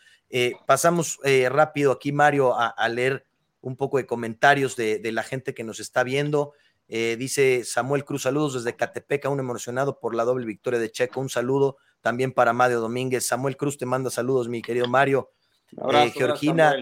Pasamos 0.67 1.21
rápido 1.51 1.93
aquí, 1.93 2.11
Mario, 2.11 2.57
a, 2.59 2.89
leer 2.89 3.27
un 3.61 3.77
poco 3.77 3.99
de 3.99 4.07
comentarios 4.07 4.75
de, 4.75 5.01
la 5.13 5.23
gente 5.23 5.55
que 5.55 5.63
nos 5.63 5.79
está 5.79 6.03
viendo. 6.03 6.55
Eh, 6.89 7.17
dice 7.19 7.65
Samuel 7.65 8.05
Cruz, 8.05 8.23
saludos 8.23 8.55
desde 8.55 8.75
Catepec, 8.75 9.27
aún 9.27 9.39
emocionado 9.39 10.01
por 10.01 10.15
la 10.15 10.25
doble 10.25 10.47
victoria 10.47 10.81
de 10.81 10.91
Checo. 10.91 11.21
Un 11.21 11.29
saludo 11.29 11.77
también 12.01 12.33
para 12.33 12.53
Mario 12.53 12.81
Domínguez. 12.81 13.27
Samuel 13.27 13.57
Cruz 13.57 13.77
te 13.77 13.87
manda 13.87 14.11
saludos, 14.11 14.49
mi 14.49 14.63
querido 14.63 14.89
Mario. 14.89 15.31
Georgina, 16.15 16.77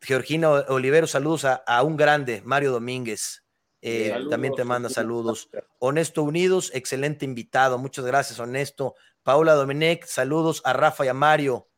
Georgina 0.00 0.50
Olivero, 0.68 1.06
saludos 1.06 1.44
a, 1.44 1.82
un 1.82 1.96
grande, 1.96 2.42
Mario 2.44 2.72
Domínguez. 2.72 3.44
Eh, 3.80 4.12
también 4.28 4.54
te 4.54 4.64
manda 4.64 4.88
saludos. 4.88 5.48
Honesto 5.78 6.24
Unidos, 6.24 6.72
excelente 6.74 7.24
invitado. 7.24 7.78
Muchas 7.78 8.04
gracias, 8.04 8.40
Honesto. 8.40 8.94
Paula 9.22 9.54
Domenech, 9.54 10.04
saludos 10.06 10.62
a 10.64 10.72
Rafa 10.72 11.04
y 11.04 11.08
a 11.08 11.14
Mario. 11.14 11.68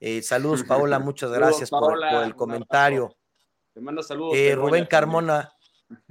Eh, 0.00 0.22
saludos, 0.22 0.64
Paula, 0.64 0.98
muchas 0.98 1.30
gracias 1.30 1.70
por, 1.70 1.98
el 2.24 2.34
comentario. 2.34 3.16
Te 3.72 3.80
manda 3.80 4.02
saludos. 4.02 4.36
Eh, 4.36 4.54
Rubén 4.54 4.86
Carmona, 4.86 5.52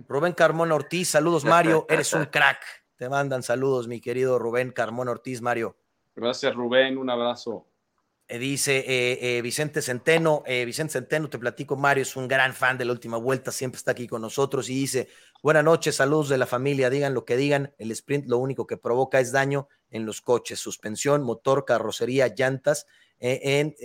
Rubén 0.07 0.33
Carmona 0.33 0.75
Ortiz, 0.75 1.09
saludos, 1.09 1.45
Mario. 1.45 1.85
Eres 1.89 2.13
un 2.13 2.25
crack. 2.25 2.61
Te 2.95 3.09
mandan 3.09 3.43
saludos, 3.43 3.87
mi 3.87 3.99
querido 3.99 4.39
Rubén 4.39 4.71
Carmona 4.71 5.11
Ortiz, 5.11 5.41
Mario. 5.41 5.75
Gracias, 6.15 6.53
Rubén. 6.55 6.97
Un 6.97 7.09
abrazo. 7.09 7.67
Eh, 8.27 8.39
dice 8.39 8.85
eh, 8.87 9.41
Vicente 9.41 9.81
Centeno, 9.81 10.43
Vicente 10.47 10.93
Centeno, 10.93 11.29
te 11.29 11.37
platico, 11.37 11.75
Mario 11.75 12.03
es 12.03 12.15
un 12.15 12.27
gran 12.27 12.53
fan 12.53 12.77
de 12.77 12.85
la 12.85 12.93
última 12.93 13.17
vuelta, 13.17 13.51
siempre 13.51 13.77
está 13.77 13.91
aquí 13.91 14.07
con 14.07 14.21
nosotros 14.21 14.69
y 14.69 14.75
dice, 14.75 15.09
buenas 15.41 15.65
noches, 15.65 15.97
saludos 15.97 16.29
de 16.29 16.37
la 16.37 16.45
familia, 16.45 16.89
digan 16.89 17.13
lo 17.13 17.25
que 17.25 17.35
digan, 17.35 17.73
el 17.77 17.91
sprint 17.91 18.27
lo 18.27 18.37
único 18.37 18.65
que 18.65 18.77
provoca 18.77 19.19
es 19.19 19.33
daño 19.33 19.67
en 19.89 20.05
los 20.05 20.21
coches, 20.21 20.59
suspensión, 20.59 21.21
motor, 21.21 21.65
carrocería, 21.65 22.33
llantas, 22.33 22.87
en 23.19 23.75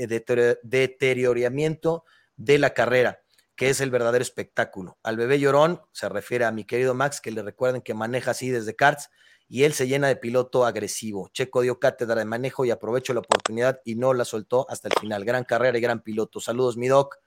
deterioramiento 0.63 2.05
de 2.37 2.59
la 2.59 2.75
carrera 2.75 3.21
que 3.59 3.71
es 3.71 3.81
el 3.81 3.91
verdadero 3.91 4.23
espectáculo. 4.23 4.99
Al 5.03 5.17
bebé 5.17 5.41
llorón 5.41 5.83
se 5.91 6.09
refiere 6.09 6.45
a 6.45 6.53
mi 6.53 6.65
querido 6.65 6.95
Max, 6.95 7.21
que 7.21 7.33
le 7.33 7.43
recuerden 7.43 7.83
que 7.83 7.93
maneja 7.93 8.31
así 8.31 8.51
desde 8.51 8.77
karts 8.77 9.11
y 9.49 9.65
él 9.65 9.73
se 9.73 9.89
llena 9.89 10.07
de 10.07 10.15
piloto 10.15 10.65
agresivo. 10.65 11.29
Checo 11.33 11.63
dio 11.63 11.81
cátedra 11.81 12.21
de 12.21 12.25
manejo 12.25 12.65
y 12.65 12.71
aprovechó 12.71 13.15
la 13.15 13.21
oportunidad 13.21 13.81
y 13.85 13.97
no 13.97 14.15
la 14.15 14.25
soltó 14.25 14.65
hasta 14.71 14.87
el 14.87 14.95
final. 15.01 15.25
Gran 15.25 15.43
carrera 15.43 15.77
y 15.77 15.81
gran 15.81 16.05
piloto. 16.05 16.39
Saludos, 16.39 16.77
mi 16.77 16.87
doc. 16.87 17.19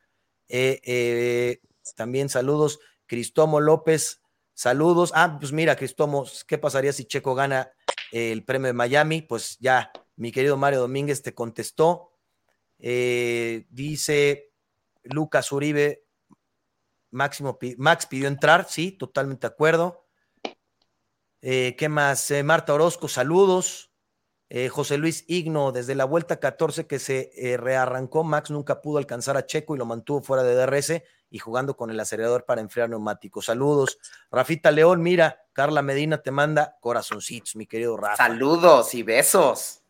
Eh, 0.48 0.80
eh, 0.86 1.60
también 1.98 2.30
saludos, 2.30 2.80
Cristomo 3.08 3.60
López. 3.60 4.22
Saludos. 4.54 5.12
Ah, 5.14 5.36
pues 5.38 5.52
mira, 5.52 5.76
Cristomo, 5.76 6.26
¿qué 6.48 6.58
pasaría 6.58 6.94
si 6.94 7.04
Checo 7.04 7.36
gana 7.36 7.74
el 8.14 8.46
premio 8.46 8.68
de 8.68 8.74
Miami? 8.74 9.22
Pues 9.22 9.58
ya, 9.60 9.92
mi 10.16 10.32
querido 10.32 10.56
Mario 10.56 10.80
Domínguez 10.80 11.22
te 11.24 11.36
contestó. 11.36 12.14
Eh, 12.80 13.66
dice 13.70 14.54
Lucas 15.04 15.52
Uribe, 15.52 16.06
Máximo, 17.12 17.60
Max 17.78 18.06
pidió 18.06 18.28
entrar, 18.28 18.68
sí, 18.68 18.92
totalmente 18.92 19.48
de 19.48 19.54
acuerdo. 19.54 20.08
Eh, 21.42 21.76
¿Qué 21.78 21.90
más? 21.90 22.30
Eh, 22.32 22.44
Marta 22.44 22.74
Orozco, 22.74 23.08
saludos. 23.08 23.92
Eh, 24.50 24.70
José 24.70 24.98
Luis 24.98 25.24
Igno, 25.28 25.72
desde 25.72 25.96
la 25.96 26.06
vuelta 26.06 26.40
14 26.40 26.86
que 26.86 27.00
se 27.00 27.32
rearrancó, 27.58 28.24
Max 28.24 28.52
nunca 28.52 28.82
pudo 28.82 28.98
alcanzar 28.98 29.38
a 29.38 29.46
Checo 29.46 29.76
y 29.76 29.78
lo 29.78 29.86
mantuvo 29.86 30.22
fuera 30.22 30.44
de 30.44 30.56
DRS 30.56 31.04
y 31.30 31.40
jugando 31.40 31.78
con 31.78 31.90
el 31.90 32.00
acelerador 32.00 32.44
para 32.44 32.60
enfriar 32.60 32.90
neumáticos. 32.90 33.46
Saludos. 33.46 33.98
Rafita 34.30 34.70
León, 34.72 35.02
mira, 35.02 35.46
Carla 35.54 35.82
Medina 35.82 36.22
te 36.22 36.32
manda 36.32 36.78
corazoncitos, 36.82 37.56
mi 37.56 37.66
querido 37.66 37.96
Rafa. 37.96 38.18
Saludos 38.18 38.94
y 38.94 39.04
besos. 39.04 39.82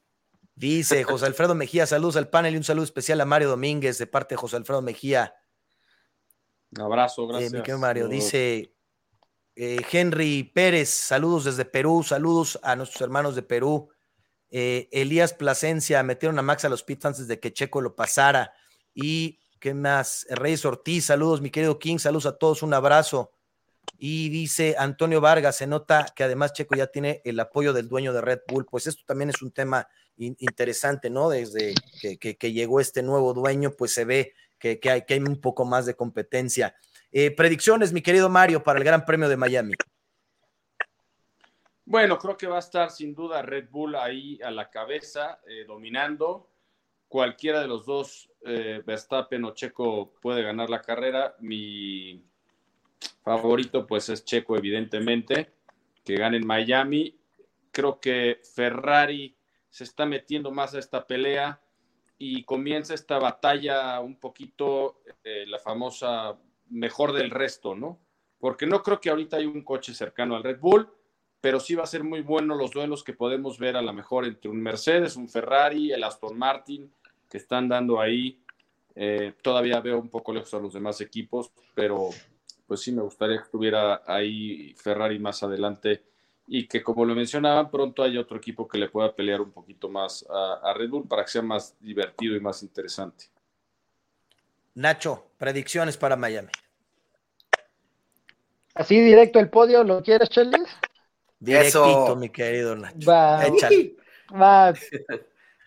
Dice 0.53 1.03
José 1.03 1.25
Alfredo 1.25 1.55
Mejía, 1.55 1.87
saludos 1.87 2.17
al 2.17 2.29
panel 2.29 2.53
y 2.53 2.57
un 2.57 2.63
saludo 2.63 2.83
especial 2.83 3.19
a 3.19 3.25
Mario 3.25 3.49
Domínguez 3.49 3.97
de 3.97 4.05
parte 4.05 4.35
de 4.35 4.37
José 4.37 4.57
Alfredo 4.57 4.83
Mejía. 4.83 5.33
Un 6.75 6.81
abrazo, 6.81 7.23
eh, 7.23 7.49
gracias. 7.49 7.79
Mario, 7.79 8.07
dice 8.07 8.73
eh, 9.55 9.81
Henry 9.91 10.43
Pérez, 10.43 10.89
saludos 10.89 11.43
desde 11.43 11.65
Perú, 11.65 12.03
saludos 12.03 12.59
a 12.63 12.75
nuestros 12.75 13.01
hermanos 13.01 13.35
de 13.35 13.43
Perú. 13.43 13.89
Eh, 14.49 14.89
Elías 14.91 15.33
Plasencia, 15.33 16.01
metieron 16.03 16.39
a 16.39 16.41
Max 16.41 16.65
a 16.65 16.69
los 16.69 16.83
pits 16.83 17.05
antes 17.05 17.27
de 17.27 17.39
que 17.39 17.53
Checo 17.53 17.81
lo 17.81 17.95
pasara. 17.95 18.53
Y, 18.93 19.39
¿qué 19.59 19.73
más? 19.73 20.25
Reyes 20.29 20.65
Ortiz, 20.65 21.05
saludos, 21.05 21.41
mi 21.41 21.49
querido 21.49 21.79
King, 21.79 21.97
saludos 21.97 22.25
a 22.25 22.37
todos, 22.37 22.63
un 22.63 22.73
abrazo. 22.73 23.31
Y 23.97 24.29
dice 24.29 24.75
Antonio 24.77 25.21
Vargas, 25.21 25.57
se 25.57 25.67
nota 25.67 26.07
que 26.15 26.23
además 26.23 26.53
Checo 26.53 26.75
ya 26.75 26.87
tiene 26.87 27.21
el 27.25 27.39
apoyo 27.39 27.73
del 27.73 27.87
dueño 27.87 28.13
de 28.13 28.21
Red 28.21 28.41
Bull. 28.47 28.65
Pues 28.65 28.87
esto 28.87 29.03
también 29.05 29.29
es 29.29 29.41
un 29.41 29.51
tema 29.51 29.87
interesante, 30.17 31.09
¿no? 31.09 31.29
Desde 31.29 31.73
que, 32.19 32.53
llegó 32.53 32.79
este 32.79 33.03
nuevo 33.03 33.33
dueño, 33.33 33.71
pues 33.71 33.93
se 33.93 34.05
ve 34.05 34.33
que, 34.61 34.79
hay, 34.89 35.01
que 35.05 35.15
hay 35.15 35.19
un 35.19 35.41
poco 35.41 35.65
más 35.65 35.85
de 35.85 35.95
competencia. 35.95 36.75
Eh, 37.11 37.31
predicciones, 37.31 37.91
mi 37.91 38.01
querido 38.01 38.29
Mario, 38.29 38.63
para 38.63 38.79
el 38.79 38.85
Gran 38.85 39.03
Premio 39.03 39.27
de 39.27 39.35
Miami. 39.35 39.73
Bueno, 41.83 42.17
creo 42.17 42.37
que 42.37 42.47
va 42.47 42.57
a 42.57 42.59
estar 42.59 42.91
sin 42.91 43.13
duda 43.13 43.41
Red 43.41 43.69
Bull 43.69 43.95
ahí 43.95 44.39
a 44.41 44.51
la 44.51 44.69
cabeza, 44.69 45.41
eh, 45.47 45.65
dominando. 45.65 46.49
Cualquiera 47.09 47.59
de 47.59 47.67
los 47.67 47.85
dos, 47.85 48.29
eh, 48.45 48.81
Verstappen 48.85 49.43
o 49.43 49.53
Checo, 49.53 50.13
puede 50.21 50.43
ganar 50.43 50.69
la 50.69 50.81
carrera. 50.81 51.35
Mi 51.39 52.23
favorito, 53.23 53.85
pues, 53.85 54.07
es 54.07 54.23
Checo, 54.23 54.55
evidentemente, 54.55 55.51
que 56.05 56.15
gane 56.15 56.37
en 56.37 56.47
Miami. 56.47 57.19
Creo 57.71 57.99
que 57.99 58.39
Ferrari 58.55 59.35
se 59.69 59.83
está 59.83 60.05
metiendo 60.05 60.51
más 60.51 60.73
a 60.75 60.79
esta 60.79 61.05
pelea 61.05 61.59
y 62.23 62.43
comienza 62.43 62.93
esta 62.93 63.17
batalla 63.17 63.99
un 63.99 64.19
poquito, 64.19 65.01
eh, 65.23 65.43
la 65.47 65.57
famosa 65.57 66.37
mejor 66.69 67.13
del 67.13 67.31
resto, 67.31 67.73
¿no? 67.73 67.97
Porque 68.37 68.67
no 68.67 68.83
creo 68.83 69.01
que 69.01 69.09
ahorita 69.09 69.37
hay 69.37 69.47
un 69.47 69.63
coche 69.63 69.95
cercano 69.95 70.35
al 70.35 70.43
Red 70.43 70.59
Bull, 70.59 70.87
pero 71.41 71.59
sí 71.59 71.73
va 71.73 71.81
a 71.81 71.87
ser 71.87 72.03
muy 72.03 72.21
bueno 72.21 72.53
los 72.53 72.69
duelos 72.69 73.03
que 73.03 73.13
podemos 73.13 73.57
ver 73.57 73.75
a 73.75 73.81
lo 73.81 73.91
mejor 73.91 74.25
entre 74.25 74.51
un 74.51 74.61
Mercedes, 74.61 75.15
un 75.15 75.29
Ferrari, 75.29 75.93
el 75.93 76.03
Aston 76.03 76.37
Martin, 76.37 76.93
que 77.27 77.39
están 77.39 77.67
dando 77.67 77.99
ahí. 77.99 78.39
Eh, 78.93 79.33
todavía 79.41 79.79
veo 79.79 79.97
un 79.97 80.09
poco 80.09 80.31
lejos 80.31 80.53
a 80.53 80.59
los 80.59 80.73
demás 80.73 81.01
equipos, 81.01 81.51
pero 81.73 82.09
pues 82.67 82.81
sí 82.81 82.91
me 82.91 83.01
gustaría 83.01 83.37
que 83.37 83.45
estuviera 83.45 84.03
ahí 84.05 84.75
Ferrari 84.75 85.17
más 85.17 85.41
adelante 85.41 86.03
y 86.53 86.67
que 86.67 86.83
como 86.83 87.05
lo 87.05 87.15
mencionaban, 87.15 87.71
pronto 87.71 88.03
hay 88.03 88.17
otro 88.17 88.35
equipo 88.35 88.67
que 88.67 88.77
le 88.77 88.89
pueda 88.89 89.15
pelear 89.15 89.39
un 89.39 89.53
poquito 89.53 89.87
más 89.87 90.25
a, 90.29 90.73
Red 90.73 90.89
Bull 90.89 91.07
para 91.07 91.23
que 91.23 91.31
sea 91.31 91.41
más 91.41 91.77
divertido 91.79 92.35
y 92.35 92.41
más 92.41 92.61
interesante. 92.61 93.27
Nacho, 94.75 95.27
predicciones 95.37 95.95
para 95.95 96.17
Miami. 96.17 96.49
Así 98.75 98.99
directo 98.99 99.39
el 99.39 99.49
podio, 99.49 99.85
¿lo 99.85 100.03
quieres, 100.03 100.29
Chelis? 100.29 100.67
Directito, 101.39 102.17
mi 102.17 102.27
querido 102.27 102.75
Nacho. 102.75 103.09
Va. 103.09 103.45
Va. 104.35 104.73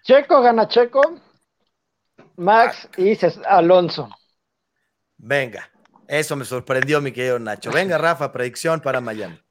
Checo 0.03 0.43
gana 0.43 0.68
Checo. 0.68 1.18
Max 2.37 2.91
y 2.99 3.16
Alonso. 3.47 4.11
Venga, 5.16 5.70
eso 6.07 6.37
me 6.37 6.45
sorprendió, 6.45 7.01
mi 7.01 7.11
querido 7.11 7.39
Nacho. 7.39 7.72
Venga, 7.72 7.97
Rafa, 7.97 8.30
predicción 8.30 8.82
para 8.82 9.01
Miami. 9.01 9.43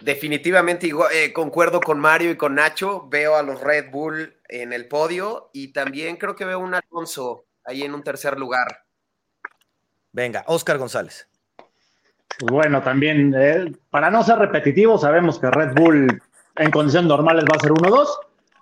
Definitivamente 0.00 0.90
eh, 1.12 1.32
concuerdo 1.32 1.80
con 1.80 1.98
Mario 1.98 2.30
y 2.30 2.36
con 2.36 2.54
Nacho. 2.54 3.08
Veo 3.08 3.36
a 3.36 3.42
los 3.42 3.60
Red 3.60 3.90
Bull 3.90 4.36
en 4.48 4.72
el 4.72 4.88
podio 4.88 5.50
y 5.52 5.72
también 5.72 6.16
creo 6.16 6.34
que 6.34 6.44
veo 6.44 6.58
un 6.58 6.74
Alonso 6.74 7.44
ahí 7.64 7.82
en 7.82 7.94
un 7.94 8.02
tercer 8.02 8.38
lugar. 8.38 8.84
Venga, 10.12 10.44
Oscar 10.46 10.78
González. 10.78 11.28
Pues 12.38 12.50
bueno, 12.52 12.82
también, 12.82 13.34
eh, 13.36 13.72
para 13.90 14.10
no 14.10 14.22
ser 14.22 14.38
repetitivo, 14.38 14.96
sabemos 14.98 15.38
que 15.38 15.50
Red 15.50 15.74
Bull 15.74 16.22
en 16.56 16.70
condiciones 16.70 17.08
normales 17.08 17.44
va 17.44 17.56
a 17.56 17.60
ser 17.60 17.70
1-2, 17.72 18.08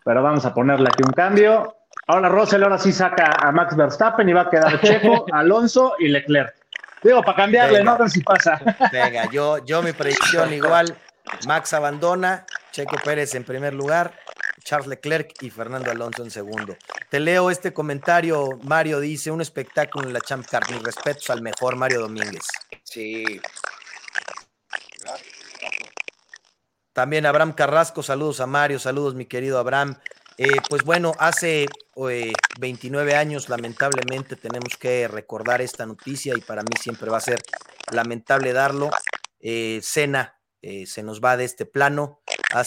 pero 0.04 0.22
vamos 0.22 0.44
a 0.44 0.52
ponerle 0.52 0.88
aquí 0.92 1.02
un 1.04 1.12
cambio. 1.12 1.76
Ahora 2.06 2.28
Russell 2.28 2.62
ahora 2.62 2.78
sí 2.78 2.92
saca 2.92 3.30
a 3.40 3.52
Max 3.52 3.76
Verstappen 3.76 4.28
y 4.28 4.32
va 4.32 4.42
a 4.42 4.50
quedar 4.50 4.80
Checo, 4.80 5.26
Alonso 5.32 5.94
y 5.98 6.08
Leclerc. 6.08 6.54
Digo, 7.02 7.22
para 7.22 7.36
cambiarle, 7.36 7.84
¿no? 7.84 7.92
A 7.92 7.98
ver 7.98 8.10
si 8.10 8.20
pasa. 8.22 8.60
Venga, 8.92 9.30
yo, 9.30 9.64
yo 9.64 9.82
mi 9.82 9.92
predicción 9.92 10.52
igual, 10.52 10.96
Max 11.46 11.72
abandona, 11.72 12.46
Checo 12.72 12.96
Pérez 13.04 13.34
en 13.34 13.44
primer 13.44 13.74
lugar, 13.74 14.18
Charles 14.62 14.88
Leclerc 14.88 15.42
y 15.42 15.50
Fernando 15.50 15.90
Alonso 15.90 16.22
en 16.22 16.30
segundo. 16.30 16.76
Te 17.10 17.20
leo 17.20 17.50
este 17.50 17.72
comentario, 17.72 18.58
Mario 18.62 19.00
dice, 19.00 19.30
un 19.30 19.40
espectáculo 19.40 20.06
en 20.06 20.12
la 20.12 20.20
Champ 20.20 20.46
Car, 20.46 20.70
mis 20.70 20.82
respetos 20.82 21.30
al 21.30 21.42
mejor 21.42 21.76
Mario 21.76 22.00
Domínguez. 22.00 22.46
Sí. 22.84 23.40
También 26.92 27.26
Abraham 27.26 27.52
Carrasco, 27.52 28.02
saludos 28.02 28.40
a 28.40 28.46
Mario, 28.46 28.78
saludos 28.78 29.14
mi 29.14 29.26
querido 29.26 29.58
Abraham. 29.58 29.98
Eh, 30.36 30.60
pues 30.68 30.84
bueno, 30.84 31.12
hace 31.18 31.66
29 32.60 33.12
eh, 33.12 33.16
años 33.16 33.48
lamentablemente 33.48 34.36
tenemos 34.36 34.76
que 34.76 35.08
recordar 35.08 35.60
esta 35.62 35.84
noticia 35.84 36.34
y 36.36 36.40
para 36.40 36.62
mí 36.62 36.70
siempre 36.80 37.10
va 37.10 37.18
a 37.18 37.22
ser 37.22 37.40
lamentable 37.90 38.52
darlo. 38.52 38.90
Eh, 39.40 39.80
Cena 39.82 40.37
eh, 40.62 40.86
se 40.86 41.02
nos 41.02 41.20
va 41.20 41.36
de 41.36 41.44
este 41.44 41.66
plano. 41.66 42.22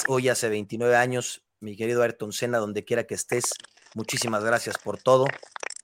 hoy 0.07 0.29
hace 0.29 0.49
29 0.49 0.95
años, 0.95 1.43
mi 1.59 1.75
querido 1.75 2.03
Ayrton 2.03 2.31
Senna, 2.31 2.57
donde 2.57 2.85
quiera 2.85 3.05
que 3.05 3.15
estés, 3.15 3.45
muchísimas 3.93 4.43
gracias 4.43 4.77
por 4.77 5.01
todo. 5.01 5.25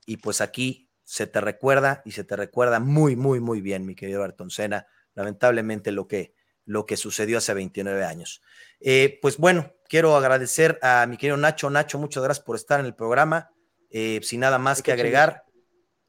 Y 0.06 0.18
pues 0.18 0.40
aquí 0.40 0.88
se 1.04 1.26
te 1.26 1.40
recuerda 1.40 2.02
y 2.04 2.12
se 2.12 2.24
te 2.24 2.36
recuerda 2.36 2.80
muy, 2.80 3.16
muy, 3.16 3.40
muy 3.40 3.60
bien, 3.60 3.86
mi 3.86 3.94
querido 3.94 4.22
Ayrton 4.22 4.50
Senna, 4.50 4.86
lamentablemente 5.14 5.92
lo 5.92 6.08
que, 6.08 6.34
lo 6.64 6.86
que 6.86 6.96
sucedió 6.96 7.38
hace 7.38 7.54
29 7.54 8.04
años. 8.04 8.42
Eh, 8.80 9.18
pues 9.22 9.36
bueno, 9.38 9.72
quiero 9.88 10.16
agradecer 10.16 10.78
a 10.82 11.06
mi 11.06 11.16
querido 11.16 11.36
Nacho. 11.36 11.70
Nacho, 11.70 11.98
muchas 11.98 12.22
gracias 12.22 12.44
por 12.44 12.56
estar 12.56 12.80
en 12.80 12.86
el 12.86 12.94
programa. 12.94 13.50
Eh, 13.90 14.20
sin 14.22 14.40
nada 14.40 14.58
más 14.58 14.82
que 14.82 14.92
agregar, 14.92 15.44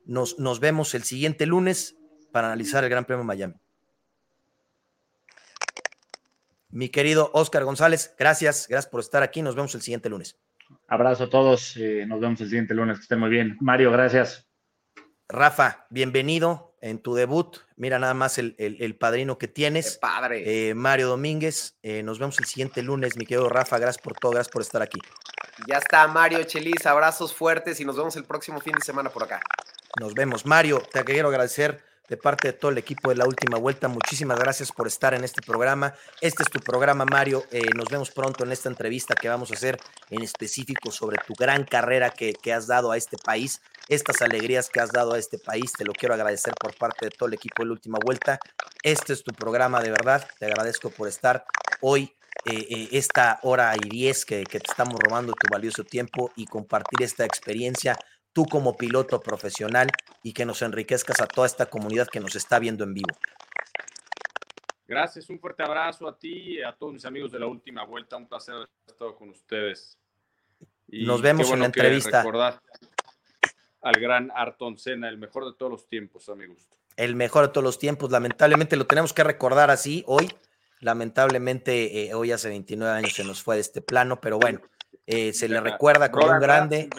nos, 0.05 0.37
nos 0.37 0.59
vemos 0.59 0.93
el 0.95 1.03
siguiente 1.03 1.45
lunes 1.45 1.95
para 2.31 2.47
analizar 2.47 2.83
el 2.83 2.89
Gran 2.89 3.05
Premio 3.05 3.21
de 3.21 3.27
Miami. 3.27 3.55
Mi 6.71 6.89
querido 6.89 7.31
Oscar 7.33 7.63
González, 7.63 8.13
gracias, 8.17 8.67
gracias 8.69 8.91
por 8.91 8.99
estar 8.99 9.23
aquí. 9.23 9.41
Nos 9.41 9.55
vemos 9.55 9.73
el 9.73 9.81
siguiente 9.81 10.07
lunes. 10.07 10.39
Abrazo 10.87 11.23
a 11.23 11.29
todos, 11.29 11.75
eh, 11.77 12.05
nos 12.07 12.19
vemos 12.19 12.39
el 12.41 12.47
siguiente 12.47 12.75
lunes, 12.75 12.97
que 12.97 13.03
estén 13.03 13.19
muy 13.19 13.29
bien. 13.29 13.57
Mario, 13.59 13.91
gracias. 13.91 14.47
Rafa, 15.27 15.87
bienvenido 15.89 16.75
en 16.81 16.99
tu 16.99 17.15
debut. 17.15 17.57
Mira 17.75 17.97
nada 17.97 18.13
más 18.13 18.37
el, 18.37 18.97
padrino 18.99 19.39
que 19.39 19.47
tienes. 19.47 19.93
Qué 19.93 19.99
padre. 19.99 20.69
Eh, 20.69 20.75
Mario 20.75 21.07
Domínguez, 21.07 21.77
eh, 21.81 22.03
nos 22.03 22.19
vemos 22.19 22.39
el 22.39 22.45
siguiente 22.45 22.83
lunes, 22.83 23.17
mi 23.17 23.25
querido 23.25 23.49
Rafa. 23.49 23.79
Gracias 23.79 24.03
por 24.03 24.13
todo, 24.13 24.33
gracias 24.33 24.51
por 24.51 24.61
estar 24.61 24.81
aquí. 24.81 24.99
Ya 25.67 25.77
está, 25.77 26.07
Mario 26.07 26.43
Chelis, 26.43 26.85
abrazos 26.85 27.33
fuertes 27.33 27.79
y 27.79 27.85
nos 27.85 27.97
vemos 27.97 28.15
el 28.15 28.25
próximo 28.25 28.59
fin 28.59 28.73
de 28.73 28.81
semana 28.81 29.09
por 29.09 29.23
acá. 29.23 29.41
Nos 29.99 30.13
vemos. 30.13 30.45
Mario, 30.45 30.81
te 30.91 31.03
quiero 31.03 31.29
agradecer 31.29 31.88
de 32.09 32.17
parte 32.17 32.47
de 32.49 32.53
todo 32.53 32.71
el 32.71 32.77
equipo 32.77 33.09
de 33.09 33.15
la 33.15 33.25
última 33.25 33.57
vuelta. 33.57 33.87
Muchísimas 33.87 34.39
gracias 34.39 34.71
por 34.71 34.87
estar 34.87 35.13
en 35.13 35.23
este 35.23 35.41
programa. 35.41 35.93
Este 36.19 36.43
es 36.43 36.49
tu 36.49 36.59
programa, 36.59 37.05
Mario. 37.05 37.45
Eh, 37.51 37.61
nos 37.75 37.87
vemos 37.87 38.09
pronto 38.11 38.43
en 38.43 38.51
esta 38.51 38.67
entrevista 38.67 39.13
que 39.13 39.29
vamos 39.29 39.51
a 39.51 39.53
hacer 39.53 39.77
en 40.09 40.23
específico 40.23 40.91
sobre 40.91 41.17
tu 41.25 41.33
gran 41.35 41.63
carrera 41.63 42.09
que, 42.09 42.33
que, 42.33 42.51
has 42.51 42.67
dado 42.67 42.91
a 42.91 42.97
este 42.97 43.17
país, 43.17 43.61
estas 43.87 44.21
alegrías 44.21 44.69
que 44.69 44.79
has 44.79 44.91
dado 44.91 45.13
a 45.13 45.19
este 45.19 45.37
país. 45.37 45.71
Te 45.73 45.85
lo 45.85 45.93
quiero 45.93 46.15
agradecer 46.15 46.53
por 46.59 46.75
parte 46.75 47.05
de 47.05 47.11
todo 47.11 47.27
el 47.27 47.35
equipo 47.35 47.61
de 47.61 47.67
la 47.67 47.73
última 47.73 47.99
vuelta. 48.03 48.39
Este 48.81 49.13
es 49.13 49.23
tu 49.23 49.31
programa, 49.33 49.81
de 49.81 49.91
verdad. 49.91 50.27
Te 50.39 50.47
agradezco 50.47 50.89
por 50.89 51.07
estar 51.07 51.45
hoy. 51.81 52.15
Eh, 52.45 52.65
eh, 52.69 52.89
esta 52.93 53.37
hora 53.43 53.75
y 53.75 53.89
diez 53.89 54.23
que, 54.23 54.45
que 54.45 54.61
te 54.61 54.71
estamos 54.71 54.97
robando 54.97 55.33
tu 55.33 55.51
valioso 55.51 55.83
tiempo 55.83 56.31
y 56.37 56.45
compartir 56.45 57.03
esta 57.03 57.25
experiencia 57.25 57.97
tú 58.39 58.45
como 58.45 58.77
piloto 58.77 59.19
profesional 59.19 59.89
y 60.23 60.31
que 60.31 60.45
nos 60.45 60.61
enriquezcas 60.61 61.19
a 61.19 61.27
toda 61.27 61.45
esta 61.45 61.65
comunidad 61.65 62.07
que 62.07 62.21
nos 62.21 62.37
está 62.37 62.57
viendo 62.57 62.85
en 62.85 62.93
vivo. 62.93 63.09
Gracias, 64.87 65.29
un 65.29 65.41
fuerte 65.41 65.61
abrazo 65.61 66.07
a 66.07 66.17
ti 66.17 66.53
y 66.53 66.63
a 66.63 66.71
todos 66.71 66.93
mis 66.93 67.03
amigos 67.03 67.33
de 67.33 67.39
la 67.39 67.47
última 67.47 67.83
vuelta. 67.83 68.15
Un 68.15 68.29
placer 68.29 68.55
haber 68.55 68.69
estado 68.87 69.13
con 69.13 69.29
ustedes. 69.29 69.99
Y 70.87 71.05
nos 71.05 71.21
vemos 71.21 71.51
en 71.51 71.59
la 71.59 71.65
entrevista. 71.65 72.19
Recordar 72.19 72.61
al 73.81 73.95
gran 73.99 74.31
Arton 74.33 74.77
Senna, 74.77 75.09
el 75.09 75.17
mejor 75.17 75.45
de 75.45 75.57
todos 75.57 75.73
los 75.73 75.89
tiempos, 75.89 76.29
amigos. 76.29 76.65
El 76.95 77.15
mejor 77.15 77.47
de 77.47 77.51
todos 77.51 77.65
los 77.65 77.77
tiempos. 77.77 78.09
Lamentablemente 78.09 78.77
lo 78.77 78.87
tenemos 78.87 79.11
que 79.11 79.25
recordar 79.25 79.69
así 79.69 80.05
hoy. 80.07 80.29
Lamentablemente 80.79 82.05
eh, 82.05 82.13
hoy 82.13 82.31
hace 82.31 82.47
29 82.47 82.99
años 82.99 83.11
se 83.11 83.25
nos 83.25 83.43
fue 83.43 83.55
de 83.55 83.61
este 83.61 83.81
plano, 83.81 84.21
pero 84.21 84.39
bueno, 84.39 84.61
eh, 85.05 85.33
se 85.33 85.49
le 85.49 85.59
recuerda 85.59 86.09
como 86.09 86.31
un 86.31 86.39
grande 86.39 86.89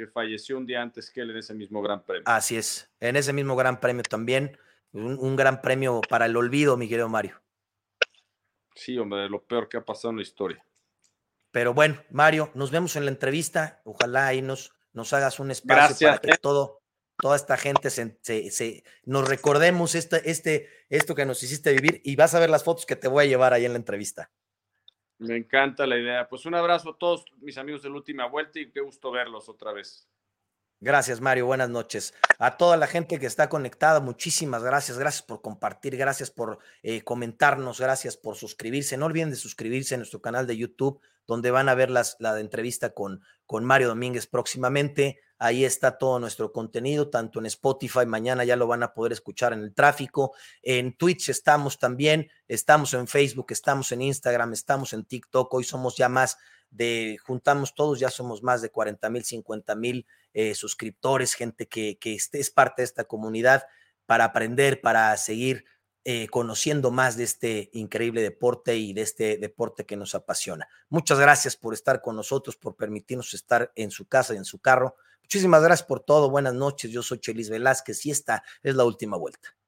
que 0.00 0.06
falleció 0.06 0.56
un 0.56 0.64
día 0.64 0.80
antes 0.80 1.10
que 1.10 1.20
él 1.20 1.30
en 1.30 1.36
ese 1.36 1.52
mismo 1.52 1.82
Gran 1.82 2.02
Premio. 2.04 2.22
Así 2.24 2.56
es, 2.56 2.90
en 3.00 3.16
ese 3.16 3.34
mismo 3.34 3.54
Gran 3.54 3.80
Premio 3.80 4.02
también, 4.02 4.56
un, 4.92 5.36
gran 5.36 5.60
premio 5.60 6.00
para 6.08 6.26
el 6.26 6.36
olvido, 6.36 6.76
mi 6.76 6.88
querido 6.88 7.08
Mario. 7.08 7.40
Sí, 8.74 8.98
hombre, 8.98 9.20
de 9.20 9.28
lo 9.28 9.44
peor 9.44 9.68
que 9.68 9.76
ha 9.76 9.84
pasado 9.84 10.10
en 10.10 10.16
la 10.16 10.22
historia. 10.22 10.64
Pero 11.50 11.74
bueno, 11.74 12.02
Mario, 12.10 12.50
nos 12.54 12.70
vemos 12.70 12.96
en 12.96 13.04
la 13.04 13.10
entrevista. 13.10 13.82
Ojalá 13.84 14.26
ahí 14.28 14.40
nos, 14.40 14.72
nos 14.92 15.12
hagas 15.12 15.38
un 15.38 15.50
espacio 15.50 16.08
para 16.08 16.18
que 16.18 16.36
todo, 16.38 16.80
toda 17.20 17.36
esta 17.36 17.56
gente 17.56 17.90
se, 17.90 18.16
se, 18.22 18.82
nos 19.04 19.28
recordemos 19.28 19.94
este, 19.94 20.30
este, 20.30 20.68
esto 20.88 21.14
que 21.14 21.26
nos 21.26 21.42
hiciste 21.42 21.72
vivir 21.72 22.00
y 22.04 22.16
vas 22.16 22.34
a 22.34 22.40
ver 22.40 22.48
las 22.48 22.64
fotos 22.64 22.86
que 22.86 22.96
te 22.96 23.08
voy 23.08 23.24
a 23.24 23.28
llevar 23.28 23.52
ahí 23.52 23.66
en 23.66 23.72
la 23.72 23.78
entrevista. 23.78 24.30
Me 25.20 25.36
encanta 25.36 25.86
la 25.86 25.98
idea. 25.98 26.26
Pues 26.28 26.46
un 26.46 26.54
abrazo 26.54 26.90
a 26.90 26.98
todos 26.98 27.26
mis 27.40 27.58
amigos 27.58 27.82
de 27.82 27.90
la 27.90 27.96
última 27.96 28.26
vuelta 28.26 28.58
y 28.58 28.70
qué 28.70 28.80
gusto 28.80 29.10
verlos 29.10 29.50
otra 29.50 29.70
vez. 29.70 30.08
Gracias, 30.82 31.20
Mario. 31.20 31.44
Buenas 31.44 31.68
noches. 31.68 32.14
A 32.38 32.56
toda 32.56 32.78
la 32.78 32.86
gente 32.86 33.18
que 33.18 33.26
está 33.26 33.50
conectada, 33.50 34.00
muchísimas 34.00 34.62
gracias. 34.62 34.98
Gracias 34.98 35.22
por 35.22 35.42
compartir, 35.42 35.94
gracias 35.98 36.30
por 36.30 36.58
eh, 36.82 37.02
comentarnos, 37.02 37.78
gracias 37.78 38.16
por 38.16 38.36
suscribirse. 38.36 38.96
No 38.96 39.04
olviden 39.04 39.28
de 39.28 39.36
suscribirse 39.36 39.94
a 39.94 39.98
nuestro 39.98 40.22
canal 40.22 40.46
de 40.46 40.56
YouTube, 40.56 41.02
donde 41.26 41.50
van 41.50 41.68
a 41.68 41.74
ver 41.74 41.90
las, 41.90 42.16
la 42.18 42.40
entrevista 42.40 42.94
con, 42.94 43.20
con 43.44 43.62
Mario 43.62 43.88
Domínguez 43.88 44.26
próximamente. 44.26 45.20
Ahí 45.42 45.64
está 45.64 45.96
todo 45.96 46.18
nuestro 46.18 46.52
contenido, 46.52 47.08
tanto 47.08 47.38
en 47.38 47.46
Spotify, 47.46 48.04
mañana 48.04 48.44
ya 48.44 48.56
lo 48.56 48.66
van 48.66 48.82
a 48.82 48.92
poder 48.92 49.12
escuchar 49.12 49.54
en 49.54 49.60
el 49.60 49.74
tráfico. 49.74 50.34
En 50.62 50.96
Twitch 50.98 51.30
estamos 51.30 51.78
también, 51.78 52.30
estamos 52.46 52.92
en 52.92 53.08
Facebook, 53.08 53.46
estamos 53.48 53.90
en 53.90 54.02
Instagram, 54.02 54.52
estamos 54.52 54.92
en 54.92 55.06
TikTok. 55.06 55.52
Hoy 55.54 55.64
somos 55.64 55.96
ya 55.96 56.10
más 56.10 56.36
de, 56.70 57.16
juntamos 57.24 57.74
todos, 57.74 57.98
ya 57.98 58.10
somos 58.10 58.42
más 58.42 58.60
de 58.60 58.70
40 58.70 59.08
mil, 59.08 59.24
50 59.24 59.74
mil 59.76 60.06
eh, 60.34 60.54
suscriptores, 60.54 61.32
gente 61.32 61.66
que, 61.66 61.98
que 61.98 62.14
es 62.14 62.50
parte 62.50 62.82
de 62.82 62.86
esta 62.86 63.04
comunidad 63.04 63.64
para 64.04 64.26
aprender, 64.26 64.82
para 64.82 65.16
seguir 65.16 65.64
eh, 66.04 66.28
conociendo 66.28 66.90
más 66.90 67.16
de 67.16 67.24
este 67.24 67.70
increíble 67.72 68.22
deporte 68.22 68.76
y 68.76 68.92
de 68.92 69.02
este 69.02 69.36
deporte 69.36 69.86
que 69.86 69.96
nos 69.96 70.14
apasiona. 70.14 70.68
Muchas 70.88 71.18
gracias 71.18 71.56
por 71.56 71.72
estar 71.72 72.02
con 72.02 72.16
nosotros, 72.16 72.56
por 72.56 72.76
permitirnos 72.76 73.32
estar 73.32 73.70
en 73.74 73.90
su 73.90 74.06
casa 74.06 74.34
y 74.34 74.38
en 74.38 74.44
su 74.44 74.60
carro. 74.60 74.96
Muchísimas 75.32 75.62
gracias 75.62 75.86
por 75.86 76.00
todo. 76.00 76.28
Buenas 76.28 76.54
noches. 76.54 76.90
Yo 76.90 77.04
soy 77.04 77.20
Chelis 77.20 77.50
Velázquez 77.50 78.04
y 78.04 78.10
esta 78.10 78.42
es 78.64 78.74
la 78.74 78.84
última 78.84 79.16
vuelta. 79.16 79.59